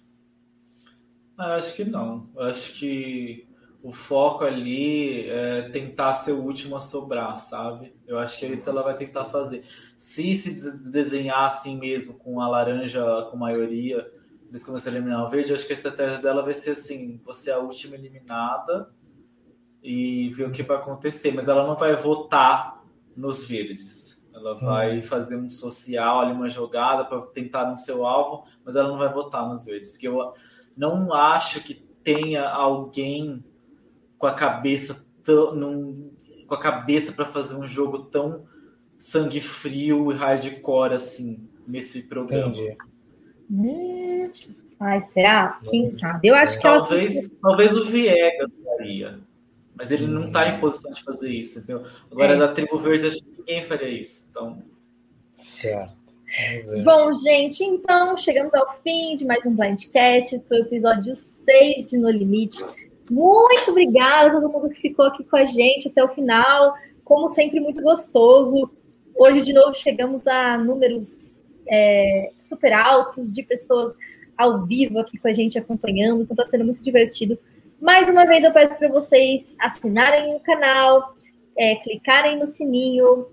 Ah, 1.36 1.54
acho 1.54 1.74
que 1.74 1.84
não. 1.84 2.28
Acho 2.36 2.72
que 2.74 3.48
o 3.82 3.92
foco 3.92 4.44
ali 4.44 5.28
é 5.30 5.68
tentar 5.70 6.12
ser 6.12 6.32
o 6.32 6.42
último 6.42 6.76
a 6.76 6.80
sobrar, 6.80 7.38
sabe? 7.38 7.94
Eu 8.06 8.18
acho 8.18 8.38
que 8.38 8.44
é 8.44 8.48
isso 8.48 8.64
que 8.64 8.68
ela 8.68 8.82
vai 8.82 8.94
tentar 8.94 9.24
fazer. 9.24 9.62
Se 9.96 10.34
se 10.34 10.90
desenhar 10.90 11.44
assim 11.44 11.78
mesmo, 11.78 12.14
com 12.14 12.40
a 12.40 12.48
laranja 12.48 13.02
com 13.30 13.36
maioria, 13.36 14.06
eles 14.48 14.64
começam 14.64 14.92
a 14.92 14.96
eliminar 14.96 15.24
o 15.24 15.28
verde, 15.28 15.52
acho 15.52 15.66
que 15.66 15.72
a 15.72 15.76
estratégia 15.76 16.18
dela 16.18 16.42
vai 16.42 16.54
ser 16.54 16.70
assim: 16.70 17.20
você 17.24 17.50
é 17.50 17.54
a 17.54 17.58
última 17.58 17.94
eliminada 17.94 18.90
e 19.82 20.28
ver 20.30 20.48
o 20.48 20.50
que 20.50 20.62
vai 20.62 20.78
acontecer, 20.78 21.32
mas 21.32 21.48
ela 21.48 21.66
não 21.66 21.76
vai 21.76 21.94
votar 21.94 22.82
nos 23.16 23.44
verdes. 23.44 24.18
Ela 24.32 24.54
vai 24.54 24.98
hum. 24.98 25.02
fazer 25.02 25.36
um 25.36 25.48
social 25.48 26.20
ali, 26.20 26.32
uma 26.32 26.48
jogada 26.48 27.04
para 27.04 27.20
tentar 27.22 27.68
no 27.68 27.76
seu 27.76 28.06
alvo, 28.06 28.44
mas 28.64 28.76
ela 28.76 28.88
não 28.88 28.98
vai 28.98 29.12
votar 29.12 29.48
nos 29.48 29.64
verdes, 29.64 29.90
porque 29.90 30.08
eu 30.08 30.32
não 30.76 31.12
acho 31.12 31.62
que 31.62 31.74
tenha 31.74 32.48
alguém 32.48 33.44
com 34.16 34.26
a 34.26 34.34
cabeça 34.34 35.04
tão, 35.22 35.54
num, 35.54 36.12
com 36.46 36.54
a 36.54 36.60
cabeça 36.60 37.12
para 37.12 37.26
fazer 37.26 37.56
um 37.56 37.66
jogo 37.66 38.04
tão 38.04 38.46
sangue 38.96 39.40
frio 39.40 40.10
e 40.10 40.14
hardcore 40.14 40.94
assim 40.94 41.48
nesse 41.66 42.08
programa. 42.08 42.48
Entendi. 42.48 42.76
Hum, 43.50 44.30
ai, 44.78 45.00
será? 45.00 45.56
Quem 45.68 45.86
sabe? 45.86 46.28
Eu 46.28 46.34
acho 46.34 46.56
que 46.56 46.62
talvez, 46.62 47.16
ela... 47.16 47.30
talvez 47.40 47.76
o 47.76 47.84
Viegas 47.86 48.50
daria, 48.64 49.18
Mas 49.74 49.90
ele 49.90 50.06
não 50.06 50.26
está 50.26 50.48
em 50.48 50.60
posição 50.60 50.90
de 50.92 51.02
fazer 51.02 51.30
isso, 51.30 51.58
entendeu? 51.58 51.82
Agora, 52.10 52.34
é. 52.34 52.36
da 52.36 52.48
tribo 52.48 52.78
verde, 52.78 53.06
acho 53.06 53.18
que 53.18 53.30
ninguém 53.38 53.62
faria 53.62 53.88
isso. 53.88 54.26
Então. 54.30 54.62
Certo. 55.32 55.96
Bom, 56.84 57.14
gente, 57.14 57.64
então 57.64 58.16
chegamos 58.16 58.54
ao 58.54 58.70
fim 58.82 59.14
de 59.14 59.24
mais 59.24 59.46
um 59.46 59.56
Blindcast. 59.56 60.36
Esse 60.36 60.46
foi 60.46 60.60
o 60.60 60.64
episódio 60.64 61.14
6 61.14 61.90
de 61.90 61.96
No 61.96 62.10
Limite. 62.10 62.62
Muito 63.10 63.70
obrigada 63.70 64.28
a 64.28 64.40
todo 64.40 64.52
mundo 64.52 64.68
que 64.68 64.80
ficou 64.80 65.06
aqui 65.06 65.24
com 65.24 65.36
a 65.36 65.46
gente 65.46 65.88
até 65.88 66.04
o 66.04 66.08
final. 66.08 66.74
Como 67.02 67.26
sempre, 67.28 67.60
muito 67.60 67.82
gostoso. 67.82 68.70
Hoje, 69.16 69.40
de 69.42 69.54
novo, 69.54 69.72
chegamos 69.72 70.26
a 70.26 70.58
números 70.58 71.37
é, 71.70 72.30
super 72.40 72.72
altos 72.72 73.30
de 73.30 73.42
pessoas 73.42 73.94
ao 74.36 74.64
vivo 74.64 74.98
aqui 74.98 75.18
com 75.18 75.28
a 75.28 75.32
gente 75.32 75.58
acompanhando. 75.58 76.22
Então, 76.22 76.34
está 76.34 76.46
sendo 76.46 76.64
muito 76.64 76.82
divertido. 76.82 77.38
Mais 77.80 78.08
uma 78.08 78.26
vez, 78.26 78.44
eu 78.44 78.52
peço 78.52 78.76
para 78.76 78.88
vocês 78.88 79.54
assinarem 79.58 80.34
o 80.34 80.40
canal, 80.40 81.14
é, 81.56 81.76
clicarem 81.76 82.38
no 82.38 82.46
sininho 82.46 83.26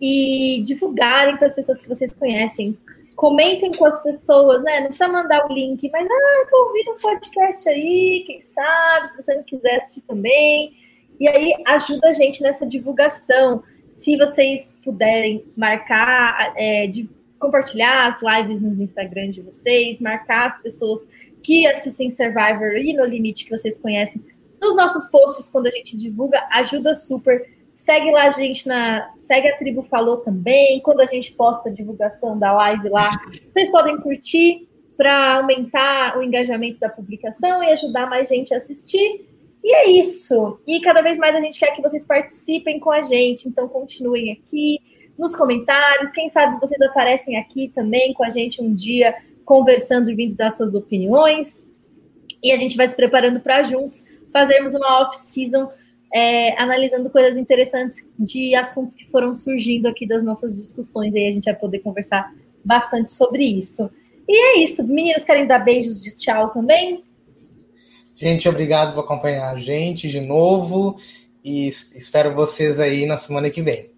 e 0.00 0.62
divulgarem 0.64 1.36
para 1.36 1.46
as 1.46 1.54
pessoas 1.54 1.80
que 1.80 1.88
vocês 1.88 2.14
conhecem 2.14 2.76
comentem 3.18 3.72
com 3.72 3.84
as 3.84 4.00
pessoas, 4.00 4.62
né? 4.62 4.78
Não 4.78 4.86
precisa 4.86 5.08
mandar 5.08 5.44
o 5.44 5.52
link, 5.52 5.90
mas 5.90 6.06
ah, 6.08 6.46
tô 6.48 6.68
ouvindo 6.68 6.92
um 6.92 6.96
podcast 6.98 7.68
aí, 7.68 8.22
quem 8.24 8.40
sabe, 8.40 9.08
se 9.08 9.20
você 9.20 9.34
não 9.34 9.42
quiser 9.42 9.74
assistir 9.74 10.02
também. 10.02 10.72
E 11.18 11.28
aí 11.28 11.52
ajuda 11.66 12.10
a 12.10 12.12
gente 12.12 12.40
nessa 12.40 12.64
divulgação. 12.64 13.64
Se 13.88 14.16
vocês 14.16 14.76
puderem 14.84 15.44
marcar, 15.56 16.52
é, 16.56 16.86
de 16.86 17.10
compartilhar 17.38 18.08
as 18.08 18.20
lives 18.22 18.60
nos 18.60 18.80
Instagram 18.80 19.30
de 19.30 19.40
vocês, 19.40 20.00
marcar 20.00 20.46
as 20.46 20.60
pessoas 20.60 21.06
que 21.42 21.66
assistem 21.66 22.10
Survivor 22.10 22.76
e 22.76 22.92
No 22.94 23.04
Limite 23.04 23.44
que 23.44 23.56
vocês 23.56 23.78
conhecem 23.78 24.22
nos 24.60 24.74
nossos 24.74 25.08
posts 25.08 25.48
quando 25.50 25.68
a 25.68 25.70
gente 25.70 25.96
divulga, 25.96 26.44
ajuda 26.50 26.94
super 26.94 27.46
Segue 27.78 28.10
lá 28.10 28.24
a 28.24 28.30
gente 28.30 28.66
na. 28.66 29.08
Segue 29.16 29.46
a 29.46 29.56
Tribo 29.56 29.84
Falou 29.84 30.16
também. 30.16 30.80
Quando 30.80 31.00
a 31.00 31.06
gente 31.06 31.32
posta 31.32 31.68
a 31.68 31.72
divulgação 31.72 32.36
da 32.36 32.52
live 32.52 32.88
lá, 32.88 33.08
vocês 33.48 33.70
podem 33.70 33.96
curtir 33.98 34.68
para 34.96 35.36
aumentar 35.36 36.18
o 36.18 36.22
engajamento 36.24 36.80
da 36.80 36.88
publicação 36.88 37.62
e 37.62 37.70
ajudar 37.70 38.10
mais 38.10 38.28
gente 38.28 38.52
a 38.52 38.56
assistir. 38.56 39.24
E 39.62 39.72
é 39.72 39.90
isso. 39.90 40.58
E 40.66 40.80
cada 40.80 41.02
vez 41.02 41.18
mais 41.18 41.36
a 41.36 41.40
gente 41.40 41.60
quer 41.60 41.70
que 41.70 41.80
vocês 41.80 42.04
participem 42.04 42.80
com 42.80 42.90
a 42.90 43.00
gente. 43.00 43.48
Então 43.48 43.68
continuem 43.68 44.32
aqui 44.32 44.80
nos 45.18 45.34
comentários. 45.34 46.12
Quem 46.12 46.28
sabe 46.28 46.60
vocês 46.60 46.80
aparecem 46.80 47.36
aqui 47.36 47.72
também 47.74 48.14
com 48.14 48.24
a 48.24 48.30
gente 48.30 48.62
um 48.62 48.72
dia, 48.72 49.14
conversando 49.44 50.10
e 50.10 50.14
vindo 50.14 50.34
dar 50.34 50.52
suas 50.52 50.74
opiniões. 50.74 51.68
E 52.42 52.52
a 52.52 52.56
gente 52.56 52.76
vai 52.76 52.86
se 52.86 52.94
preparando 52.94 53.40
para 53.40 53.62
juntos 53.64 54.04
fazermos 54.32 54.74
uma 54.74 55.02
off-season 55.02 55.68
é, 56.14 56.60
analisando 56.60 57.10
coisas 57.10 57.36
interessantes 57.36 58.08
de 58.18 58.54
assuntos 58.54 58.94
que 58.94 59.10
foram 59.10 59.36
surgindo 59.36 59.88
aqui 59.88 60.06
das 60.06 60.24
nossas 60.24 60.56
discussões. 60.56 61.14
Aí 61.14 61.26
a 61.26 61.30
gente 61.30 61.44
vai 61.44 61.54
poder 61.54 61.80
conversar 61.80 62.32
bastante 62.64 63.12
sobre 63.12 63.44
isso. 63.44 63.90
E 64.26 64.32
é 64.32 64.62
isso. 64.62 64.86
Meninos, 64.86 65.24
querem 65.24 65.46
dar 65.46 65.58
beijos 65.58 66.02
de 66.02 66.14
tchau 66.14 66.50
também? 66.50 67.02
Gente, 68.16 68.48
obrigado 68.48 68.94
por 68.94 69.00
acompanhar 69.00 69.54
a 69.54 69.58
gente 69.58 70.08
de 70.08 70.20
novo. 70.20 70.96
E 71.44 71.68
espero 71.68 72.34
vocês 72.34 72.80
aí 72.80 73.06
na 73.06 73.16
semana 73.16 73.48
que 73.50 73.62
vem. 73.62 73.97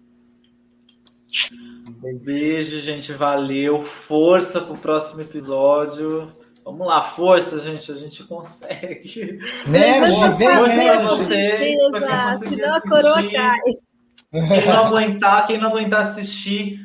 Beijo, 2.21 2.79
gente. 2.79 3.13
Valeu. 3.13 3.79
Força 3.79 4.61
pro 4.61 4.77
próximo 4.77 5.21
episódio. 5.21 6.31
Vamos 6.63 6.85
lá, 6.85 7.01
força, 7.01 7.59
gente, 7.59 7.91
a 7.91 7.95
gente 7.95 8.23
consegue. 8.23 9.39
Nerd, 9.65 10.37
vem, 10.37 11.27
nerd. 11.27 12.39
Senão 12.39 12.75
a 12.75 12.81
coroa 12.81 13.23
cai. 13.31 13.59
Quem 14.31 14.65
não 14.67 14.85
aguentar, 14.85 15.47
quem 15.47 15.57
não 15.57 15.69
aguentar 15.69 16.01
assistir, 16.01 16.79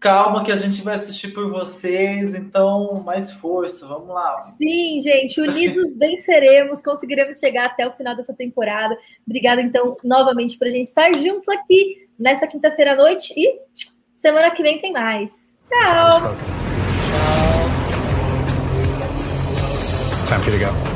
calma 0.00 0.44
que 0.44 0.50
a 0.50 0.56
gente 0.56 0.82
vai 0.82 0.96
assistir 0.96 1.28
por 1.28 1.48
vocês, 1.48 2.34
então 2.34 3.00
mais 3.04 3.32
força, 3.32 3.86
vamos 3.86 4.08
lá. 4.08 4.34
Sim, 4.58 4.98
gente, 5.00 5.40
unidos 5.40 5.96
venceremos, 5.96 6.82
conseguiremos 6.82 7.38
chegar 7.38 7.66
até 7.66 7.86
o 7.86 7.92
final 7.92 8.16
dessa 8.16 8.34
temporada. 8.34 8.98
Obrigada, 9.24 9.62
então, 9.62 9.96
novamente, 10.02 10.58
por 10.58 10.66
a 10.66 10.70
gente 10.70 10.86
estar 10.86 11.14
juntos 11.14 11.48
aqui 11.48 12.08
nessa 12.18 12.46
quinta-feira 12.46 12.92
à 12.92 12.96
noite 12.96 13.32
e 13.36 13.60
semana 14.14 14.50
que 14.50 14.62
vem 14.62 14.78
tem 14.78 14.92
mais. 14.92 15.56
Tchau! 15.64 16.36
Time 20.28 20.42
for 20.42 20.52
you 20.52 20.58
to 20.58 20.64
go. 20.64 20.91